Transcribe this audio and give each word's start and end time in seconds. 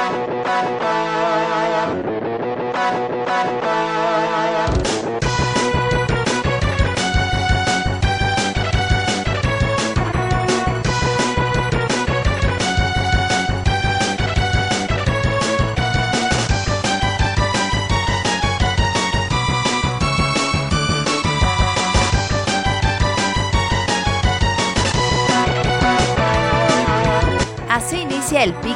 Así 0.00 1.19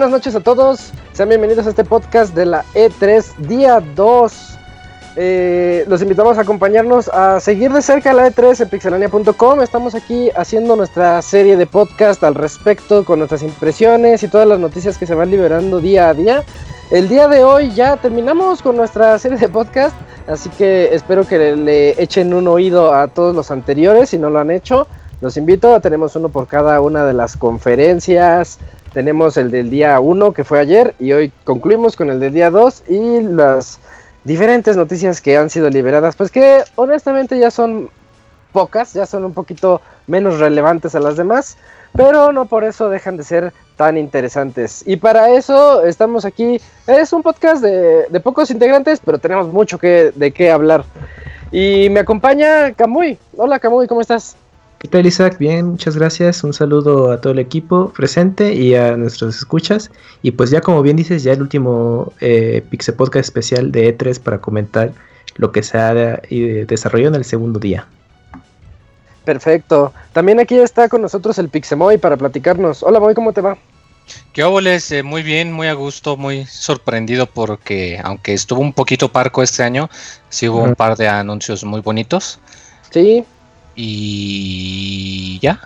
Buenas 0.00 0.12
noches 0.12 0.34
a 0.34 0.40
todos, 0.40 0.92
sean 1.12 1.28
bienvenidos 1.28 1.66
a 1.66 1.68
este 1.68 1.84
podcast 1.84 2.34
de 2.34 2.46
la 2.46 2.64
E3 2.72 3.36
día 3.36 3.82
2. 3.94 4.58
Eh, 5.16 5.84
los 5.88 6.00
invitamos 6.00 6.38
a 6.38 6.40
acompañarnos 6.40 7.08
a 7.08 7.38
seguir 7.38 7.70
de 7.70 7.82
cerca 7.82 8.14
la 8.14 8.30
E3 8.30 8.62
en 8.62 8.68
pixelania.com. 8.70 9.60
Estamos 9.60 9.94
aquí 9.94 10.30
haciendo 10.34 10.74
nuestra 10.74 11.20
serie 11.20 11.58
de 11.58 11.66
podcast 11.66 12.24
al 12.24 12.34
respecto 12.34 13.04
con 13.04 13.18
nuestras 13.18 13.42
impresiones 13.42 14.22
y 14.22 14.28
todas 14.28 14.48
las 14.48 14.58
noticias 14.58 14.96
que 14.96 15.04
se 15.04 15.14
van 15.14 15.30
liberando 15.30 15.80
día 15.80 16.08
a 16.08 16.14
día. 16.14 16.44
El 16.90 17.06
día 17.10 17.28
de 17.28 17.44
hoy 17.44 17.70
ya 17.74 17.98
terminamos 17.98 18.62
con 18.62 18.78
nuestra 18.78 19.18
serie 19.18 19.36
de 19.36 19.50
podcast, 19.50 19.94
así 20.26 20.48
que 20.48 20.94
espero 20.94 21.28
que 21.28 21.54
le, 21.56 22.02
echen 22.02 22.32
un 22.32 22.48
oído 22.48 22.94
a 22.94 23.08
todos 23.08 23.36
los 23.36 23.50
anteriores 23.50 24.08
si 24.08 24.18
no 24.18 24.30
lo 24.30 24.38
han 24.38 24.50
hecho. 24.50 24.86
Los 25.20 25.36
invito, 25.36 25.78
tenemos 25.82 26.16
uno 26.16 26.30
por 26.30 26.46
cada 26.46 26.80
una 26.80 27.04
de 27.04 27.12
las 27.12 27.36
conferencias, 27.36 28.58
tenemos 28.92 29.36
el 29.36 29.50
del 29.50 29.70
día 29.70 29.98
1 30.00 30.32
que 30.32 30.44
fue 30.44 30.58
ayer 30.58 30.94
y 30.98 31.12
hoy 31.12 31.32
concluimos 31.44 31.96
con 31.96 32.10
el 32.10 32.20
del 32.20 32.32
día 32.32 32.50
2 32.50 32.84
y 32.88 33.20
las 33.22 33.78
diferentes 34.24 34.76
noticias 34.76 35.20
que 35.20 35.36
han 35.36 35.50
sido 35.50 35.70
liberadas, 35.70 36.16
pues 36.16 36.30
que 36.30 36.62
honestamente 36.76 37.38
ya 37.38 37.50
son 37.50 37.90
pocas, 38.52 38.92
ya 38.92 39.06
son 39.06 39.24
un 39.24 39.32
poquito 39.32 39.80
menos 40.06 40.38
relevantes 40.38 40.94
a 40.94 41.00
las 41.00 41.16
demás, 41.16 41.56
pero 41.94 42.32
no 42.32 42.46
por 42.46 42.64
eso 42.64 42.88
dejan 42.88 43.16
de 43.16 43.24
ser 43.24 43.52
tan 43.76 43.96
interesantes. 43.96 44.82
Y 44.86 44.96
para 44.96 45.30
eso 45.30 45.84
estamos 45.84 46.24
aquí, 46.24 46.60
es 46.86 47.12
un 47.12 47.22
podcast 47.22 47.62
de, 47.62 48.06
de 48.08 48.20
pocos 48.20 48.50
integrantes, 48.50 49.00
pero 49.04 49.18
tenemos 49.18 49.52
mucho 49.52 49.78
que, 49.78 50.12
de 50.14 50.32
qué 50.32 50.50
hablar. 50.50 50.84
Y 51.52 51.88
me 51.90 52.00
acompaña 52.00 52.72
Camuy. 52.74 53.18
Hola 53.36 53.58
Camuy, 53.58 53.86
¿cómo 53.86 54.00
estás? 54.00 54.36
¿Qué 54.80 54.88
tal 54.88 55.04
Isaac? 55.04 55.36
Bien, 55.36 55.66
muchas 55.66 55.94
gracias. 55.94 56.42
Un 56.42 56.54
saludo 56.54 57.12
a 57.12 57.20
todo 57.20 57.34
el 57.34 57.38
equipo 57.38 57.92
presente 57.92 58.54
y 58.54 58.74
a 58.74 58.96
nuestros 58.96 59.36
escuchas. 59.36 59.90
Y 60.22 60.30
pues 60.30 60.48
ya 60.48 60.62
como 60.62 60.80
bien 60.80 60.96
dices, 60.96 61.22
ya 61.22 61.34
el 61.34 61.42
último 61.42 62.14
eh, 62.18 62.64
Pixel 62.70 62.94
Podcast 62.94 63.26
especial 63.26 63.72
de 63.72 63.94
E3 63.94 64.18
para 64.20 64.40
comentar 64.40 64.94
lo 65.36 65.52
que 65.52 65.62
se 65.62 65.76
ha 65.76 66.18
eh, 66.30 66.64
desarrollado 66.66 67.10
en 67.10 67.16
el 67.16 67.26
segundo 67.26 67.60
día. 67.60 67.86
Perfecto. 69.26 69.92
También 70.14 70.40
aquí 70.40 70.56
está 70.56 70.88
con 70.88 71.02
nosotros 71.02 71.38
el 71.38 71.50
Pixemoy 71.50 71.98
para 71.98 72.16
platicarnos. 72.16 72.82
Hola 72.82 73.00
Moy, 73.00 73.12
¿cómo 73.12 73.34
te 73.34 73.42
va? 73.42 73.58
¿Qué 74.32 74.44
óboles? 74.44 74.90
Eh, 74.92 75.02
muy 75.02 75.22
bien, 75.22 75.52
muy 75.52 75.66
a 75.66 75.74
gusto, 75.74 76.16
muy 76.16 76.46
sorprendido 76.46 77.26
porque 77.26 78.00
aunque 78.02 78.32
estuvo 78.32 78.62
un 78.62 78.72
poquito 78.72 79.12
parco 79.12 79.42
este 79.42 79.62
año, 79.62 79.90
sí 80.30 80.48
hubo 80.48 80.62
un 80.62 80.74
par 80.74 80.96
de 80.96 81.06
anuncios 81.06 81.64
muy 81.64 81.82
bonitos. 81.82 82.40
Sí, 82.90 83.26
Y 83.82 85.38
ya. 85.40 85.60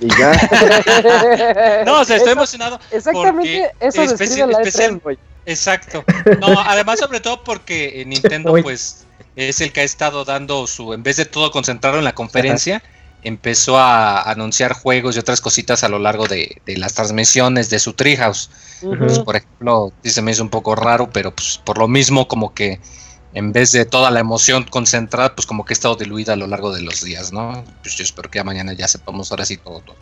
y 0.00 0.08
ya. 0.08 0.32
No, 1.86 2.00
o 2.00 2.04
sea, 2.04 2.16
estoy 2.16 2.30
Eso- 2.32 2.38
emocionado. 2.38 2.80
Exactamente 2.90 3.70
porque 3.70 3.86
eso 3.86 4.02
especi- 4.02 4.16
describe 4.18 4.46
la 4.52 4.58
especial- 4.60 4.94
E3, 4.96 5.02
güey. 5.02 5.18
Exacto. 5.46 6.04
No, 6.40 6.60
además 6.60 6.98
sobre 6.98 7.20
todo 7.20 7.42
porque 7.42 8.00
eh, 8.00 8.04
Nintendo 8.04 8.52
Uy. 8.52 8.62
pues 8.62 9.06
es 9.36 9.60
el 9.60 9.72
que 9.72 9.80
ha 9.80 9.84
estado 9.84 10.24
dando 10.24 10.66
su, 10.66 10.92
en 10.92 11.02
vez 11.02 11.16
de 11.16 11.24
todo 11.24 11.50
concentrarlo 11.50 11.98
en 11.98 12.04
la 12.04 12.14
conferencia, 12.14 12.82
empezó 13.22 13.78
a 13.78 14.22
anunciar 14.30 14.72
juegos 14.74 15.16
y 15.16 15.18
otras 15.20 15.40
cositas 15.40 15.82
a 15.84 15.88
lo 15.88 15.98
largo 15.98 16.26
de, 16.28 16.60
de 16.66 16.76
las 16.76 16.94
transmisiones 16.94 17.70
de 17.70 17.78
su 17.78 17.94
Treehouse. 17.94 18.50
Pues, 18.82 19.18
por 19.20 19.36
ejemplo, 19.36 19.92
sí 20.04 20.10
se 20.10 20.22
me 20.22 20.32
hizo 20.32 20.42
un 20.42 20.50
poco 20.50 20.74
raro, 20.76 21.08
pero 21.10 21.34
pues 21.34 21.60
por 21.64 21.78
lo 21.78 21.88
mismo 21.88 22.28
como 22.28 22.52
que 22.54 22.78
en 23.38 23.52
vez 23.52 23.70
de 23.70 23.84
toda 23.84 24.10
la 24.10 24.18
emoción 24.18 24.64
concentrada, 24.64 25.32
pues 25.36 25.46
como 25.46 25.64
que 25.64 25.72
ha 25.72 25.76
estado 25.76 25.94
diluida 25.94 26.32
a 26.32 26.36
lo 26.36 26.48
largo 26.48 26.74
de 26.74 26.82
los 26.82 27.04
días, 27.04 27.32
¿no? 27.32 27.62
Pues 27.82 27.94
yo 27.94 28.02
espero 28.02 28.28
que 28.28 28.40
ya 28.40 28.44
mañana 28.44 28.72
ya 28.72 28.88
sepamos 28.88 29.30
ahora 29.30 29.44
sí 29.44 29.56
todo. 29.56 29.78
todo. 29.78 29.94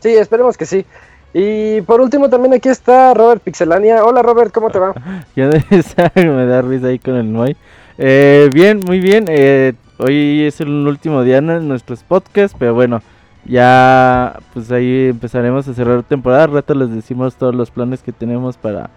Sí, 0.00 0.10
esperemos 0.10 0.58
que 0.58 0.66
sí. 0.66 0.84
Y 1.32 1.80
por 1.82 2.02
último 2.02 2.28
también 2.28 2.52
aquí 2.52 2.68
está 2.68 3.14
Robert 3.14 3.42
Pixelania. 3.42 4.04
Hola 4.04 4.20
Robert, 4.20 4.52
¿cómo 4.52 4.68
te 4.68 4.78
va? 4.78 4.92
Ya 5.36 5.48
de 5.48 5.64
esa 5.70 6.12
me 6.16 6.44
da 6.44 6.60
risa 6.60 6.88
ahí 6.88 6.98
con 6.98 7.16
el 7.16 7.32
Noy. 7.32 7.56
Eh, 7.96 8.50
bien, 8.52 8.80
muy 8.80 9.00
bien. 9.00 9.24
eh, 9.28 9.72
hoy 9.96 10.42
es 10.44 10.60
el 10.60 10.86
último 10.86 11.22
día 11.22 11.38
en 11.38 11.66
nuestros 11.66 12.02
podcasts, 12.02 12.54
pero 12.58 12.74
bueno, 12.74 13.00
ya 13.46 14.38
pues 14.52 14.70
ahí 14.70 15.08
empezaremos 15.08 15.66
a 15.66 15.72
cerrar 15.72 16.02
temporada. 16.02 16.44
Al 16.44 16.52
rato 16.52 16.74
les 16.74 16.90
decimos 16.90 17.36
todos 17.36 17.54
los 17.54 17.70
planes 17.70 18.02
que 18.02 18.12
tenemos 18.12 18.58
para 18.58 18.90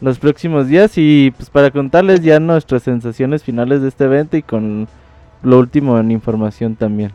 los 0.00 0.18
próximos 0.18 0.68
días 0.68 0.92
y 0.96 1.32
pues 1.36 1.50
para 1.50 1.70
contarles 1.70 2.20
ya 2.22 2.38
nuestras 2.40 2.82
sensaciones 2.82 3.42
finales 3.42 3.82
de 3.82 3.88
este 3.88 4.04
evento 4.04 4.36
y 4.36 4.42
con 4.42 4.88
lo 5.42 5.58
último 5.58 5.98
en 5.98 6.10
información 6.10 6.76
también. 6.76 7.12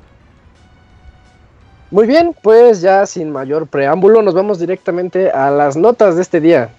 Muy 1.91 2.07
bien, 2.07 2.35
pues 2.41 2.81
ya 2.81 3.05
sin 3.05 3.31
mayor 3.31 3.67
preámbulo 3.67 4.21
nos 4.21 4.33
vamos 4.33 4.59
directamente 4.59 5.29
a 5.29 5.51
las 5.51 5.77
notas 5.77 6.16
de 6.16 6.23
este 6.23 6.41
día. 6.41 6.69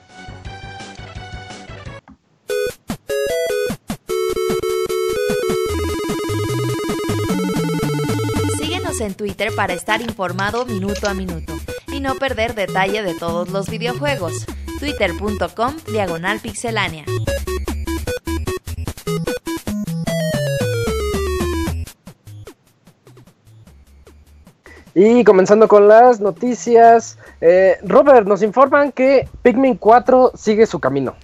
Síguenos 8.58 9.00
en 9.00 9.14
Twitter 9.14 9.52
para 9.54 9.72
estar 9.72 10.00
informado 10.00 10.66
minuto 10.66 11.08
a 11.08 11.14
minuto 11.14 11.52
y 11.92 12.00
no 12.00 12.16
perder 12.16 12.56
detalle 12.56 13.04
de 13.04 13.14
todos 13.14 13.50
los 13.50 13.70
videojuegos. 13.70 14.46
Twitter.com 14.84 15.76
Diagonal 15.90 16.40
Pixelánea. 16.40 17.06
Y 24.94 25.24
comenzando 25.24 25.68
con 25.68 25.88
las 25.88 26.20
noticias, 26.20 27.16
eh, 27.40 27.78
Robert, 27.82 28.26
nos 28.26 28.42
informan 28.42 28.92
que 28.92 29.26
Pikmin 29.40 29.76
4 29.76 30.32
sigue 30.34 30.66
su 30.66 30.78
camino. 30.78 31.14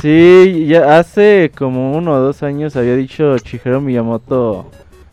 Sí, 0.00 0.64
ya 0.66 0.98
hace 0.98 1.52
como 1.54 1.92
uno 1.92 2.14
o 2.14 2.18
dos 2.18 2.42
años 2.42 2.76
había 2.76 2.96
dicho 2.96 3.36
Shigeru 3.36 3.82
Miyamoto 3.82 4.70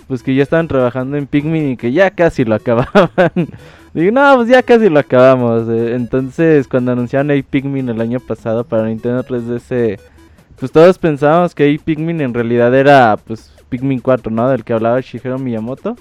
pues 0.07 0.23
que 0.23 0.33
ya 0.33 0.41
estaban 0.41 0.67
trabajando 0.67 1.17
en 1.17 1.27
Pikmin 1.27 1.71
y 1.71 1.77
que 1.77 1.91
ya 1.91 2.09
casi 2.11 2.43
lo 2.45 2.55
acababan. 2.55 3.49
Digo, 3.93 4.11
no, 4.11 4.35
pues 4.35 4.49
ya 4.49 4.61
casi 4.61 4.89
lo 4.89 4.99
acabamos. 4.99 5.67
eh, 5.69 5.95
Entonces, 5.95 6.67
cuando 6.67 6.91
anunciaron 6.91 7.31
a 7.31 7.41
Pikmin 7.41 7.89
el 7.89 8.01
año 8.01 8.19
pasado 8.19 8.63
para 8.63 8.87
Nintendo 8.87 9.23
3DS, 9.23 9.99
pues 10.59 10.71
todos 10.71 10.97
pensábamos 10.97 11.55
que 11.55 11.79
Pikmin 11.83 12.21
en 12.21 12.33
realidad 12.33 12.73
era 12.75 13.17
pues 13.17 13.51
Pikmin 13.69 13.99
4, 13.99 14.31
¿no? 14.31 14.49
Del 14.49 14.63
que 14.63 14.73
hablaba 14.73 14.99
Shigeru 14.99 15.39
Miyamoto. 15.39 15.95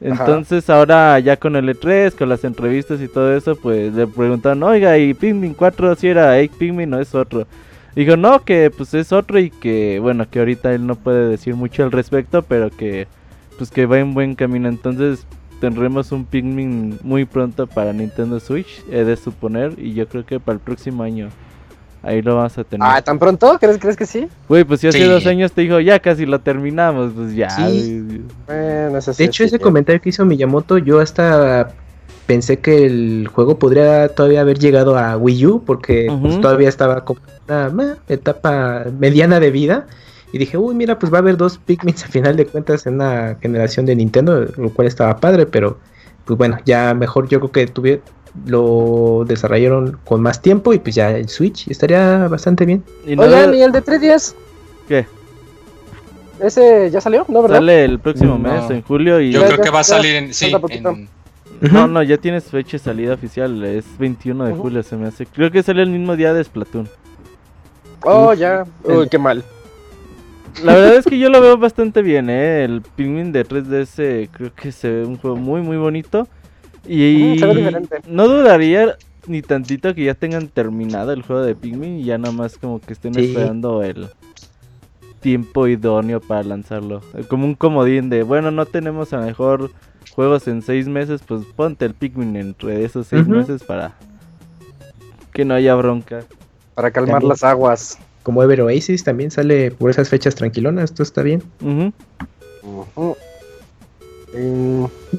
Entonces 0.00 0.68
ahora 0.68 1.18
ya 1.20 1.36
con 1.36 1.56
el 1.56 1.68
E3, 1.68 2.14
con 2.14 2.28
las 2.28 2.44
entrevistas 2.44 3.00
y 3.00 3.08
todo 3.08 3.34
eso, 3.34 3.56
pues 3.56 3.94
le 3.94 4.06
preguntaron, 4.06 4.62
oiga, 4.64 4.98
¿y 4.98 5.14
Pikmin 5.14 5.54
4 5.54 5.94
si 5.94 6.08
era 6.08 6.36
8 6.38 6.52
Pikmin 6.58 6.92
o 6.92 7.00
es 7.00 7.14
otro? 7.14 7.46
Dijo, 7.94 8.16
no, 8.16 8.44
que 8.44 8.70
pues 8.76 8.92
es 8.92 9.12
otro 9.12 9.38
y 9.38 9.50
que, 9.50 10.00
bueno, 10.00 10.28
que 10.28 10.40
ahorita 10.40 10.74
él 10.74 10.86
no 10.86 10.96
puede 10.96 11.28
decir 11.28 11.54
mucho 11.54 11.84
al 11.84 11.92
respecto, 11.92 12.42
pero 12.42 12.68
que, 12.70 13.06
pues 13.56 13.70
que 13.70 13.86
va 13.86 13.98
en 14.00 14.12
buen 14.12 14.34
camino. 14.34 14.68
Entonces 14.68 15.26
tendremos 15.64 16.12
un 16.12 16.26
Pikmin 16.26 16.98
muy 17.02 17.24
pronto 17.24 17.66
para 17.66 17.90
Nintendo 17.94 18.38
Switch, 18.38 18.84
he 18.92 19.02
de 19.02 19.16
suponer, 19.16 19.72
y 19.78 19.94
yo 19.94 20.06
creo 20.06 20.26
que 20.26 20.38
para 20.38 20.56
el 20.56 20.60
próximo 20.60 21.02
año. 21.02 21.30
Ahí 22.02 22.20
lo 22.20 22.36
vamos 22.36 22.58
a 22.58 22.64
tener. 22.64 22.86
Ah, 22.86 23.00
¿tan 23.00 23.18
pronto? 23.18 23.56
¿Crees, 23.58 23.78
¿crees 23.78 23.96
que 23.96 24.04
sí? 24.04 24.28
Güey, 24.46 24.62
pues 24.64 24.80
si 24.80 24.88
hace 24.88 24.98
Sí. 24.98 25.04
dos 25.04 25.24
años 25.24 25.52
te 25.52 25.62
dijo, 25.62 25.80
ya 25.80 26.00
casi 26.00 26.26
lo 26.26 26.38
terminamos, 26.38 27.12
pues 27.16 27.34
ya. 27.34 27.48
Sí. 27.48 28.20
Bueno, 28.46 28.98
eso 28.98 29.14
sí 29.14 29.22
De 29.22 29.24
hecho, 29.30 29.42
ese 29.42 29.58
comentario 29.58 30.02
que 30.02 30.10
hizo 30.10 30.26
Miyamoto, 30.26 30.76
yo 30.76 31.00
hasta 31.00 31.72
pensé 32.26 32.58
que 32.58 32.84
el 32.84 33.26
juego 33.32 33.58
podría 33.58 34.08
todavía 34.08 34.42
haber 34.42 34.58
llegado 34.58 34.98
a 34.98 35.16
Wii 35.16 35.46
U, 35.46 35.62
porque 35.64 36.14
pues, 36.20 36.38
todavía 36.42 36.68
estaba 36.68 37.06
como 37.06 37.20
una 37.48 37.96
etapa 38.08 38.84
mediana 38.98 39.40
de 39.40 39.50
vida. 39.50 39.86
Y 40.34 40.38
dije, 40.38 40.58
uy, 40.58 40.74
mira, 40.74 40.98
pues 40.98 41.12
va 41.12 41.18
a 41.18 41.20
haber 41.20 41.36
dos 41.36 41.58
Pikmin 41.58 41.94
a 41.94 42.08
final 42.08 42.34
de 42.36 42.44
cuentas 42.44 42.88
en 42.88 42.94
una 42.94 43.36
generación 43.40 43.86
de 43.86 43.94
Nintendo, 43.94 44.44
lo 44.56 44.70
cual 44.70 44.88
estaba 44.88 45.16
padre, 45.18 45.46
pero 45.46 45.78
pues 46.24 46.36
bueno, 46.36 46.58
ya 46.64 46.92
mejor 46.92 47.28
yo 47.28 47.38
creo 47.38 47.52
que 47.52 47.66
tuve, 47.68 48.02
lo 48.46 49.24
desarrollaron 49.28 49.96
con 50.04 50.20
más 50.22 50.42
tiempo 50.42 50.72
y 50.74 50.80
pues 50.80 50.96
ya 50.96 51.12
el 51.12 51.28
Switch 51.28 51.68
estaría 51.68 52.26
bastante 52.26 52.64
bien. 52.66 52.82
Y 53.06 53.14
no 53.14 53.22
Oigan, 53.22 53.52
de- 53.52 53.58
¿y 53.58 53.62
el 53.62 53.70
de 53.70 53.80
3DS? 53.80 54.34
¿Qué? 54.88 55.06
¿Ese 56.40 56.90
ya 56.90 57.00
salió? 57.00 57.24
¿No, 57.28 57.42
verdad? 57.42 57.58
Sale 57.58 57.84
el 57.84 58.00
próximo 58.00 58.36
No. 58.36 58.38
mes, 58.52 58.68
en 58.70 58.82
julio, 58.82 59.20
y... 59.20 59.30
Yo 59.30 59.40
Ya, 59.40 59.46
creo 59.46 59.58
ya, 59.58 59.62
que 59.62 59.70
va 59.70 59.80
a 59.80 59.84
salir 59.84 60.16
en. 60.16 60.34
Sí, 60.34 60.52
en- 60.70 61.08
No, 61.70 61.86
no, 61.86 62.02
ya 62.02 62.16
tienes 62.18 62.42
fecha 62.46 62.72
de 62.72 62.82
salida 62.82 63.14
oficial, 63.14 63.62
es 63.62 63.84
21 63.98 64.46
de 64.46 64.52
julio 64.54 64.82
se 64.82 64.96
me 64.96 65.06
hace. 65.06 65.26
Creo 65.26 65.52
que 65.52 65.62
sale 65.62 65.82
el 65.82 65.90
mismo 65.90 66.16
día 66.16 66.34
de 66.34 66.42
Splatoon. 66.42 66.88
Oh, 68.02 68.34
ya. 68.34 68.64
Uy, 68.82 69.08
qué 69.08 69.16
mal. 69.16 69.44
La 70.62 70.74
verdad 70.74 70.96
es 70.96 71.04
que 71.06 71.18
yo 71.18 71.28
lo 71.30 71.40
veo 71.40 71.58
bastante 71.58 72.00
bien, 72.02 72.30
¿eh? 72.30 72.64
El 72.64 72.80
Pikmin 72.82 73.32
de 73.32 73.44
3DS 73.44 74.28
creo 74.30 74.54
que 74.54 74.72
se 74.72 74.88
ve 74.90 75.04
un 75.04 75.16
juego 75.16 75.36
muy, 75.36 75.60
muy 75.62 75.76
bonito. 75.76 76.28
Y 76.86 77.32
Ujú, 77.32 77.38
se 77.40 77.46
ve 77.46 77.54
diferente. 77.56 77.96
no 78.06 78.28
dudaría 78.28 78.96
ni 79.26 79.40
tantito 79.42 79.94
que 79.94 80.04
ya 80.04 80.14
tengan 80.14 80.48
terminado 80.48 81.12
el 81.12 81.22
juego 81.22 81.42
de 81.42 81.54
Pikmin 81.54 82.00
y 82.00 82.04
ya 82.04 82.18
nada 82.18 82.32
más 82.32 82.56
como 82.58 82.80
que 82.80 82.92
estén 82.92 83.14
Sí. 83.14 83.20
esperando 83.26 83.82
el 83.82 84.08
tiempo 85.20 85.66
idóneo 85.66 86.20
para 86.20 86.42
lanzarlo. 86.42 87.00
Eh, 87.14 87.24
Como 87.28 87.46
un 87.46 87.54
comodín 87.54 88.10
de, 88.10 88.22
bueno, 88.22 88.50
no 88.50 88.66
tenemos 88.66 89.12
a 89.12 89.16
lo 89.18 89.24
mejor 89.24 89.70
juegos 90.14 90.46
en 90.46 90.60
seis 90.62 90.86
meses, 90.86 91.22
pues 91.26 91.44
ponte 91.56 91.84
el 91.86 91.94
Pikmin 91.94 92.36
entre 92.36 92.84
esos 92.84 93.06
seis 93.06 93.26
meses 93.26 93.62
para 93.64 93.94
que 95.32 95.44
no 95.44 95.54
haya 95.54 95.74
bronca. 95.74 96.20
Para 96.74 96.90
calmar 96.90 97.14
También. 97.14 97.28
las 97.30 97.42
aguas. 97.42 97.98
Como 98.24 98.42
Ever 98.42 98.62
Oasis 98.62 99.04
también 99.04 99.30
sale 99.30 99.70
por 99.70 99.90
esas 99.90 100.08
fechas 100.08 100.34
tranquilonas, 100.34 100.90
esto 100.90 101.04
está 101.04 101.22
bien. 101.22 101.42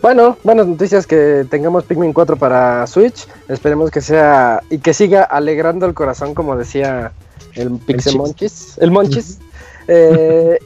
Bueno, 0.01 0.37
buenas 0.43 0.67
noticias 0.67 1.07
que 1.07 1.45
tengamos 1.49 1.85
Pikmin 1.85 2.11
4 2.11 2.35
para 2.35 2.85
Switch. 2.87 3.27
Esperemos 3.47 3.91
que 3.91 4.01
sea 4.01 4.61
y 4.69 4.79
que 4.79 4.93
siga 4.93 5.23
alegrando 5.23 5.85
el 5.85 5.93
corazón, 5.93 6.33
como 6.33 6.57
decía 6.57 7.13
el 7.53 7.77
Pixel 7.77 8.13
chis. 8.13 8.15
Monchis. 8.15 8.77
El 8.79 8.91
Monchis. 8.91 9.39
Eh, 9.87 10.57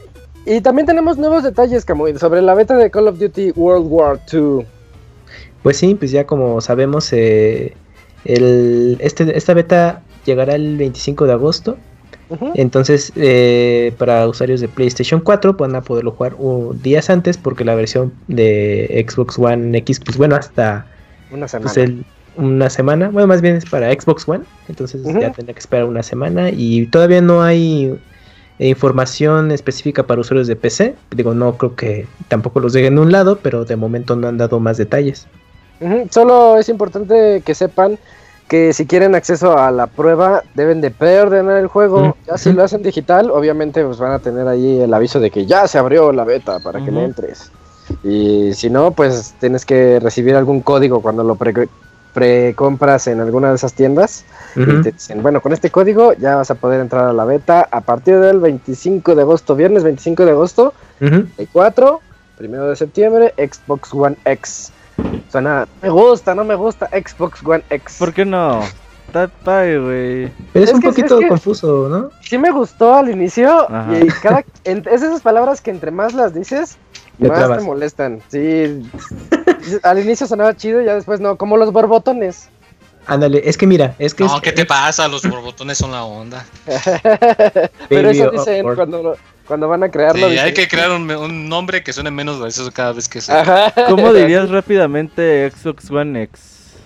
y 0.46 0.60
también 0.62 0.86
tenemos 0.86 1.18
nuevos 1.18 1.44
detalles, 1.44 1.84
Camuy, 1.84 2.18
sobre 2.18 2.42
la 2.42 2.54
beta 2.54 2.74
de 2.74 2.90
Call 2.90 3.08
of 3.08 3.18
Duty 3.18 3.52
World 3.52 3.86
War 3.88 4.20
II. 4.32 4.64
Pues 5.62 5.76
sí, 5.76 5.94
pues 5.94 6.10
ya 6.10 6.26
como 6.26 6.60
sabemos, 6.60 7.12
eh, 7.12 7.76
el, 8.24 8.96
este, 9.00 9.36
esta 9.36 9.54
beta 9.54 10.02
llegará 10.24 10.54
el 10.54 10.76
25 10.76 11.26
de 11.26 11.32
agosto. 11.32 11.76
Entonces, 12.54 13.12
eh, 13.16 13.92
para 13.98 14.26
usuarios 14.28 14.60
de 14.60 14.68
PlayStation 14.68 15.20
4 15.20 15.54
van 15.54 15.74
a 15.74 15.80
poderlo 15.82 16.12
jugar 16.12 16.34
uh, 16.38 16.74
días 16.74 17.10
antes 17.10 17.36
porque 17.36 17.64
la 17.64 17.74
versión 17.74 18.12
de 18.28 19.04
Xbox 19.08 19.38
One 19.38 19.76
X, 19.78 20.00
pues 20.00 20.16
bueno, 20.16 20.36
hasta 20.36 20.86
Una 21.32 21.48
semana. 21.48 21.64
pues, 21.72 21.76
el- 21.76 22.04
una 22.36 22.70
semana. 22.70 23.08
Bueno, 23.10 23.26
más 23.26 23.40
bien 23.42 23.56
es 23.56 23.64
para 23.66 23.92
Xbox 23.92 24.28
One. 24.28 24.44
Entonces 24.68 25.02
ya 25.04 25.32
tendrá 25.32 25.52
que 25.52 25.58
esperar 25.60 25.84
una 25.86 26.02
semana. 26.02 26.50
Y 26.50 26.86
todavía 26.86 27.20
no 27.20 27.42
hay 27.42 27.92
eh, 28.60 28.68
información 28.68 29.50
específica 29.50 30.06
para 30.06 30.20
usuarios 30.20 30.46
de 30.46 30.54
PC. 30.56 30.94
Digo, 31.10 31.34
no 31.34 31.58
creo 31.58 31.74
que 31.74 32.06
tampoco 32.28 32.60
los 32.60 32.72
dejen 32.72 32.94
de 32.94 33.00
un 33.00 33.10
lado, 33.12 33.40
pero 33.42 33.64
de 33.64 33.74
momento 33.76 34.14
no 34.16 34.28
han 34.28 34.38
dado 34.38 34.60
más 34.60 34.76
detalles. 34.76 35.26
Solo 36.10 36.58
es 36.58 36.68
importante 36.68 37.42
que 37.44 37.54
sepan 37.54 37.98
que 38.50 38.72
si 38.72 38.84
quieren 38.84 39.14
acceso 39.14 39.56
a 39.56 39.70
la 39.70 39.86
prueba 39.86 40.42
deben 40.56 40.80
de 40.80 40.90
preordenar 40.90 41.58
el 41.58 41.68
juego. 41.68 42.16
Ya 42.26 42.36
si 42.36 42.52
lo 42.52 42.64
hacen 42.64 42.82
digital, 42.82 43.30
obviamente 43.30 43.84
pues 43.84 43.98
van 43.98 44.10
a 44.10 44.18
tener 44.18 44.48
ahí 44.48 44.80
el 44.80 44.92
aviso 44.92 45.20
de 45.20 45.30
que 45.30 45.46
ya 45.46 45.68
se 45.68 45.78
abrió 45.78 46.12
la 46.12 46.24
beta 46.24 46.58
para 46.58 46.84
que 46.84 46.90
le 46.90 47.04
entres. 47.04 47.52
Y 48.02 48.52
si 48.54 48.68
no, 48.68 48.90
pues 48.90 49.36
tienes 49.38 49.64
que 49.64 50.00
recibir 50.00 50.34
algún 50.34 50.62
código 50.62 51.00
cuando 51.00 51.22
lo 51.22 51.36
pre 51.36 51.68
precompras 52.12 53.06
en 53.06 53.20
alguna 53.20 53.50
de 53.50 53.54
esas 53.54 53.72
tiendas. 53.72 54.24
Y 54.56 54.82
te 54.82 54.90
dicen, 54.90 55.22
bueno, 55.22 55.40
con 55.40 55.52
este 55.52 55.70
código 55.70 56.12
ya 56.14 56.34
vas 56.34 56.50
a 56.50 56.56
poder 56.56 56.80
entrar 56.80 57.06
a 57.06 57.12
la 57.12 57.24
beta 57.24 57.68
a 57.70 57.80
partir 57.82 58.18
del 58.18 58.40
25 58.40 59.14
de 59.14 59.22
agosto, 59.22 59.54
viernes 59.54 59.84
25 59.84 60.24
de 60.24 60.30
agosto, 60.32 60.74
4, 61.52 62.00
primero 62.36 62.68
de 62.68 62.74
septiembre, 62.74 63.32
Xbox 63.36 63.94
One 63.94 64.16
X. 64.24 64.72
Suena, 65.30 65.66
me 65.82 65.88
gusta, 65.90 66.34
no 66.34 66.44
me 66.44 66.54
gusta 66.54 66.88
Xbox 66.88 67.40
One 67.44 67.62
X. 67.70 67.96
¿Por 67.98 68.12
qué 68.12 68.24
no? 68.24 68.60
Güey. 69.12 70.30
Pero 70.52 70.64
es, 70.64 70.68
Es 70.70 70.72
un 70.74 70.80
que- 70.80 70.88
poquito 70.88 71.14
es 71.16 71.20
que- 71.22 71.28
confuso, 71.28 71.88
¿no? 71.88 72.10
Sí 72.22 72.38
me 72.38 72.50
gustó 72.52 72.94
al 72.94 73.10
inicio 73.10 73.68
Ajá. 73.68 73.98
y 73.98 74.06
cada 74.22 74.44
en- 74.64 74.84
es 74.88 75.02
esas 75.02 75.20
palabras 75.20 75.60
que 75.60 75.70
entre 75.72 75.90
más 75.90 76.14
las 76.14 76.32
dices, 76.32 76.78
más 77.18 77.30
trabas. 77.38 77.58
te 77.58 77.64
molestan. 77.64 78.22
Sí, 78.28 78.88
al 79.82 79.98
inicio 79.98 80.26
sonaba 80.28 80.56
chido 80.56 80.80
y 80.80 80.84
ya 80.84 80.94
después 80.94 81.18
no, 81.20 81.36
como 81.36 81.56
los 81.56 81.72
borbotones. 81.72 82.48
Ándale, 83.06 83.42
es 83.44 83.56
que 83.56 83.66
mira, 83.66 83.96
es 83.98 84.14
que 84.14 84.22
No, 84.24 84.36
es, 84.36 84.42
¿qué 84.42 84.52
te 84.52 84.64
pasa? 84.64 85.08
Los 85.08 85.28
borbotones 85.28 85.78
son 85.78 85.90
la 85.90 86.04
onda. 86.04 86.44
Pero 87.88 88.10
eso 88.10 88.30
dicen 88.30 88.64
cuando, 88.76 89.02
lo- 89.02 89.16
cuando 89.50 89.66
van 89.66 89.82
a 89.82 89.90
crearlo. 89.90 90.30
Sí, 90.30 90.38
hay 90.38 90.54
que 90.54 90.68
crear 90.68 90.92
un, 90.92 91.10
un 91.10 91.48
nombre 91.48 91.82
que 91.82 91.92
suene 91.92 92.12
menos 92.12 92.38
gracioso 92.40 92.70
cada 92.70 92.92
vez 92.92 93.08
que 93.08 93.20
se. 93.20 93.32
Ajá. 93.32 93.72
¿Cómo 93.88 94.12
dirías 94.14 94.48
rápidamente 94.48 95.50
Xbox 95.50 95.90
One 95.90 96.22
X? 96.22 96.76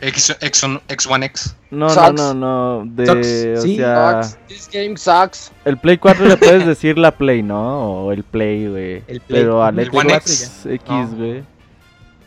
X, 0.00 0.34
X, 0.40 0.64
X 0.88 1.06
One 1.06 1.26
X. 1.26 1.54
No, 1.70 1.90
Sucks. 1.90 2.14
no, 2.14 2.32
no, 2.32 2.84
no. 2.84 2.90
De, 2.90 3.04
Sucks, 3.04 3.58
o 3.58 3.62
sí. 3.66 3.76
sea, 3.76 4.22
Sucks. 4.22 4.38
This 4.48 4.70
game 4.72 4.96
sucks. 4.96 5.52
el 5.66 5.76
Play 5.76 5.98
4 5.98 6.24
le 6.26 6.36
puedes 6.38 6.66
decir 6.72 6.96
la 6.96 7.10
Play, 7.10 7.42
¿no? 7.42 8.04
O 8.06 8.12
el 8.12 8.22
Play, 8.24 8.66
güey. 8.66 9.02
El 9.06 9.20
Play. 9.20 9.42
Pero 9.42 9.62
al 9.62 9.78
El 9.78 9.86
Xbox 9.90 10.04
One 10.04 10.14
X, 10.14 10.60
X. 10.64 10.88
No. 10.88 11.08
güey. 11.16 11.42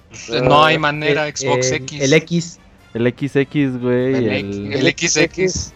Pues, 0.09 0.43
no 0.43 0.63
hay 0.63 0.77
manera, 0.77 1.27
el, 1.27 1.35
Xbox 1.35 1.71
el- 1.71 1.81
X. 1.81 2.01
El 2.01 2.13
X. 2.13 2.59
El 2.93 3.07
XX, 3.07 3.81
güey. 3.81 4.13
El, 4.13 4.27
El, 4.29 4.73
el 4.73 4.95
XX. 4.95 5.73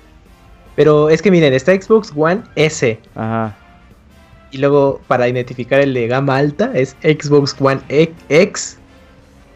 Pero 0.76 1.10
es 1.10 1.22
que 1.22 1.30
miren, 1.32 1.54
está 1.54 1.74
Xbox 1.74 2.14
One 2.16 2.44
S. 2.56 3.00
Ajá. 3.16 3.58
Y 4.52 4.58
luego 4.58 5.00
para 5.08 5.28
identificar 5.28 5.80
el 5.80 5.94
de 5.94 6.08
gama 6.08 6.36
alta 6.38 6.72
es 6.74 6.96
Xbox 7.04 7.56
One 7.60 7.82
E- 7.90 8.12
X. 8.30 8.78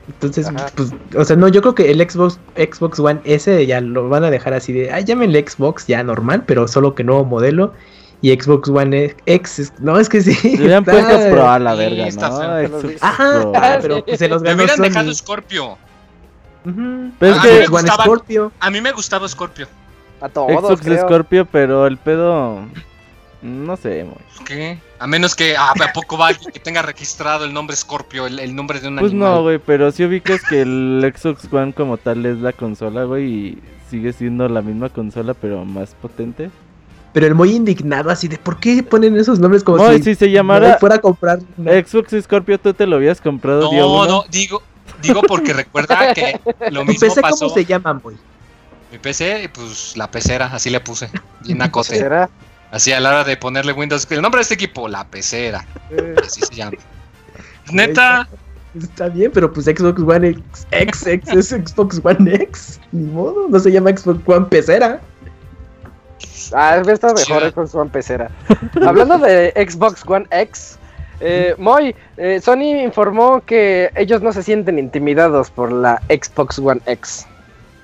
Entonces, 0.07 0.47
Ajá. 0.47 0.67
pues, 0.75 0.91
o 1.17 1.25
sea, 1.25 1.35
no, 1.35 1.47
yo 1.47 1.61
creo 1.61 1.75
que 1.75 1.89
el 1.91 1.99
Xbox, 2.09 2.39
Xbox 2.55 2.99
One 2.99 3.19
S 3.25 3.65
ya 3.65 3.81
lo 3.81 4.07
van 4.07 4.23
a 4.23 4.29
dejar 4.29 4.53
así 4.53 4.71
de, 4.71 4.91
ah, 4.91 4.99
llámenle 5.01 5.43
Xbox 5.47 5.87
ya 5.87 6.03
normal, 6.03 6.43
pero 6.45 6.67
solo 6.67 6.93
que 6.95 7.03
nuevo 7.03 7.25
modelo. 7.25 7.73
Y 8.21 8.31
Xbox 8.31 8.69
One 8.69 9.15
X, 9.25 9.59
es- 9.59 9.73
no, 9.79 9.99
es 9.99 10.07
que 10.07 10.21
sí. 10.21 10.31
Está- 10.63 10.81
puesto 10.83 11.29
Pro 11.31 11.49
a 11.49 11.59
la 11.59 11.73
Sí, 11.73 11.77
verga, 11.79 12.07
está 12.07 12.29
¿no? 12.29 12.79
feo. 12.79 12.91
Ajá, 13.01 13.41
ah, 13.55 13.77
pero 13.81 14.05
pues, 14.05 14.19
se 14.19 14.29
los 14.29 14.41
Me 14.41 14.49
ganó 14.49 14.63
hubieran 14.63 14.77
Sony. 14.77 14.83
dejado 14.83 15.13
Scorpio. 15.13 15.77
Pero 17.19 17.35
es 17.35 17.41
que- 17.41 17.49
One 17.57 17.67
gustaba- 17.67 18.03
Scorpio. 18.05 18.51
A 18.59 18.69
mí 18.71 18.81
me 18.81 18.91
gustaba 18.91 19.27
Scorpio. 19.27 19.67
A 20.21 20.29
todos. 20.29 20.51
Xbox 20.51 20.81
creo. 20.81 21.01
Scorpio, 21.05 21.45
pero 21.45 21.85
el 21.87 21.97
pedo. 21.97 22.59
No 23.45 23.77
sé, 23.77 24.03
güey. 24.03 24.15
¿Qué? 24.45 24.79
A 24.97 25.05
menos 25.05 25.35
que 25.35 25.55
ah, 25.55 25.71
a 25.79 25.93
poco 25.93 26.17
va 26.17 26.27
alguien 26.29 26.51
que 26.51 26.59
tenga 26.59 26.81
registrado 26.81 27.45
el 27.45 27.53
nombre 27.53 27.75
Scorpio, 27.75 28.25
el, 28.25 28.39
el 28.39 28.55
nombre 28.55 28.79
de 28.79 28.87
un 28.87 28.95
Pues 28.97 29.11
animal. 29.11 29.29
no, 29.35 29.41
güey, 29.43 29.59
pero 29.59 29.91
si 29.91 30.03
ubicas 30.03 30.41
que 30.49 30.61
el 30.61 31.13
Xbox 31.15 31.47
One 31.53 31.71
como 31.73 31.97
tal 31.97 32.25
es 32.25 32.39
la 32.39 32.53
consola, 32.53 33.03
güey, 33.03 33.25
y 33.25 33.57
sigue 33.89 34.13
siendo 34.13 34.49
la 34.49 34.63
misma 34.63 34.89
consola, 34.89 35.35
pero 35.35 35.63
más 35.63 35.93
potente. 36.01 36.49
Pero 37.13 37.27
el 37.27 37.35
muy 37.35 37.51
indignado 37.51 38.09
así 38.09 38.27
de, 38.27 38.37
¿por 38.39 38.59
qué 38.59 38.81
ponen 38.81 39.15
esos 39.15 39.37
nombres 39.39 39.63
como 39.63 39.77
No, 39.77 39.93
si 39.93 40.01
si 40.03 40.15
se 40.15 40.31
llamara 40.31 40.77
fuera 40.79 40.95
a 40.95 40.99
comprar? 40.99 41.37
una- 41.55 41.71
Xbox 41.71 42.15
Scorpio, 42.23 42.59
tú 42.59 42.73
te 42.73 42.87
lo 42.87 42.95
habías 42.95 43.21
comprado, 43.21 43.69
día 43.69 43.81
No, 43.81 43.93
uno? 43.93 44.05
no, 44.07 44.23
digo, 44.31 44.63
digo 45.03 45.21
porque 45.21 45.53
recuerda 45.53 46.13
que 46.15 46.39
lo 46.71 46.79
¿Tu 46.81 46.85
mismo 46.87 47.07
PC 47.07 47.21
pasó. 47.21 47.45
cómo 47.45 47.53
se 47.53 47.63
llama, 47.63 47.93
boy? 47.93 48.15
Mi 48.91 48.97
PC, 48.97 49.49
pues 49.53 49.95
la 49.97 50.09
pecera, 50.09 50.47
así 50.47 50.69
le 50.71 50.79
puse. 50.79 51.09
Bien 51.41 51.61
acote. 51.61 51.95
¿Será? 51.97 52.29
Así 52.75 52.91
a 52.91 52.99
la 52.99 53.07
hora 53.07 53.23
de 53.23 53.37
ponerle 53.37 53.71
Windows. 53.71 54.05
El 54.11 54.21
nombre 54.21 54.39
de 54.39 54.41
este 54.41 54.55
equipo, 54.55 54.89
la 54.89 55.07
pecera. 55.07 55.65
Eh, 55.91 56.13
Así 56.21 56.41
se 56.41 56.53
llama. 56.53 56.75
Neta, 57.71 58.27
Está 58.77 59.07
bien, 59.07 59.31
pero 59.33 59.53
pues 59.53 59.65
Xbox 59.65 60.01
One 60.01 60.27
X, 60.27 60.67
X, 60.71 61.07
X 61.07 61.29
es 61.29 61.47
Xbox 61.51 62.01
One 62.03 62.35
X. 62.35 62.81
Ni 62.91 63.09
modo, 63.09 63.47
no 63.47 63.57
se 63.57 63.71
llama 63.71 63.95
Xbox 63.95 64.19
One 64.27 64.47
Pecera. 64.47 64.99
Ah, 66.51 66.83
estado 66.85 67.13
mejor. 67.13 67.49
Xbox 67.49 67.73
One 67.73 67.89
pecera. 67.91 68.29
Hablando 68.85 69.19
de 69.19 69.53
Xbox 69.55 70.03
One 70.05 70.27
X, 70.31 70.77
eh, 71.21 71.55
Moy, 71.57 71.95
eh, 72.17 72.41
Sony 72.43 72.83
informó 72.83 73.41
que 73.45 73.89
ellos 73.95 74.21
no 74.21 74.33
se 74.33 74.43
sienten 74.43 74.79
intimidados 74.79 75.49
por 75.49 75.71
la 75.71 76.01
Xbox 76.09 76.59
One 76.59 76.81
X. 76.87 77.25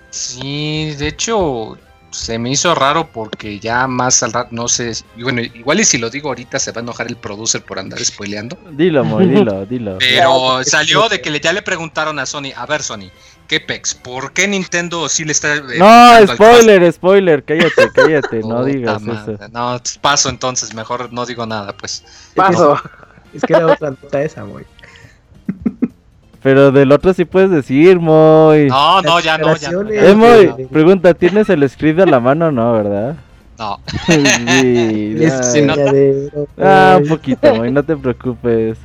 sí, 0.10 0.93
de 1.00 1.07
hecho, 1.07 1.77
se 2.12 2.38
me 2.38 2.51
hizo 2.51 2.75
raro 2.75 3.10
porque 3.12 3.60
ya 3.60 3.88
más 3.88 4.22
al 4.24 4.34
rato, 4.34 4.50
no 4.51 4.68
sé, 4.68 4.94
bueno, 5.18 5.41
igual 5.41 5.80
y 5.80 5.86
si 5.86 5.98
lo 5.98 6.10
digo 6.10 6.30
ahorita 6.30 6.60
se 6.60 6.72
va 6.72 6.82
a 6.82 6.84
enojar 6.84 7.08
el 7.08 7.15
producer 7.15 7.63
por 7.63 7.80
andar 7.80 8.03
spoileando. 8.03 8.58
Dilo, 8.72 9.03
Moy, 9.03 9.27
dilo, 9.27 9.65
dilo. 9.70 9.98
Pero 10.00 10.63
salió 10.63 11.10
de 11.10 11.22
que 11.22 11.39
ya 11.39 11.53
le 11.53 11.62
preguntaron 11.62 12.20
a 12.20 12.25
Sony, 12.25 12.51
a 12.56 12.65
ver 12.65 12.84
Sony, 12.84 13.10
¿qué 13.48 13.60
pex? 13.60 13.96
¿Por 13.96 14.34
qué 14.34 14.48
Nintendo 14.48 15.08
sí 15.10 15.25
le 15.25 15.32
está... 15.32 15.56
Eh, 15.56 15.77
no, 15.77 16.27
spoiler, 16.34 16.91
spoiler, 16.91 17.44
cállate, 17.44 17.89
cállate, 17.94 18.39
no 18.41 18.63
digas 18.63 19.01
eso. 19.01 19.38
No, 19.51 19.82
paso 20.01 20.30
entonces, 20.30 20.74
mejor 20.74 21.12
no 21.13 21.25
digo 21.25 21.46
nada, 21.46 21.75
pues. 21.75 22.03
Paso. 22.36 22.77
Es 23.34 23.41
que 23.44 23.53
era 23.53 23.68
otra 23.68 23.91
nota 23.91 24.22
esa, 24.22 24.44
Moy. 24.44 24.65
Pero 26.43 26.71
del 26.71 26.91
otro 26.91 27.13
sí 27.13 27.25
puedes 27.25 27.51
decir, 27.51 28.00
Moy. 28.00 28.67
No, 28.67 29.01
no, 29.01 29.19
ya 29.19 29.38
no, 29.38 29.55
ya. 29.55 29.69
Eh, 29.91 30.15
Moy, 30.15 30.67
pregunta, 30.71 31.13
¿tienes 31.13 31.50
el 31.50 31.67
script 31.69 32.00
a 32.00 32.05
la 32.05 32.19
mano 32.19 32.51
no, 32.51 32.74
verdad? 32.74 33.15
No. 33.60 33.79
sí, 34.07 35.67
ah, 36.57 36.98
un 37.00 37.07
poquito, 37.07 37.53
Moy, 37.55 37.71
no 37.71 37.83
te 37.83 37.95
preocupes. 37.95 38.79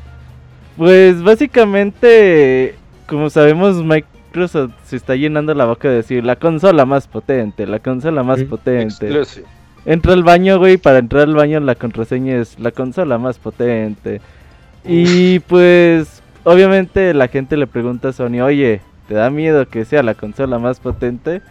Pues 0.77 1.23
básicamente, 1.23 2.75
como 3.07 3.31
sabemos, 3.31 3.83
Microsoft 3.83 4.73
se 4.85 4.97
está 4.97 5.17
llenando 5.17 5.55
la 5.55 5.65
boca 5.65 5.89
de 5.89 5.97
decir 5.97 6.25
la 6.25 6.37
consola 6.37 6.85
más 6.85 7.09
potente, 7.09 7.67
la 7.67 7.79
consola 7.79 8.23
más 8.23 8.43
potente. 8.43 9.23
Entra 9.87 10.13
al 10.13 10.25
baño, 10.25 10.59
güey, 10.59 10.77
para 10.77 10.99
entrar 10.99 11.23
al 11.23 11.35
baño 11.35 11.61
la 11.61 11.75
contraseña 11.75 12.37
es 12.37 12.59
la 12.59 12.71
consola 12.71 13.17
más 13.17 13.39
potente. 13.39 14.21
Y 14.85 15.39
pues 15.41 16.23
obviamente 16.47 17.13
la 17.13 17.29
gente 17.29 17.57
le 17.57 17.67
pregunta 17.67 18.09
a 18.09 18.13
Sony, 18.13 18.41
oye, 18.41 18.81
¿te 19.09 19.15
da 19.15 19.31
miedo 19.31 19.69
que 19.69 19.85
sea 19.85 20.03
la 20.03 20.15
consola 20.15 20.59
más 20.59 20.81
potente? 20.81 21.43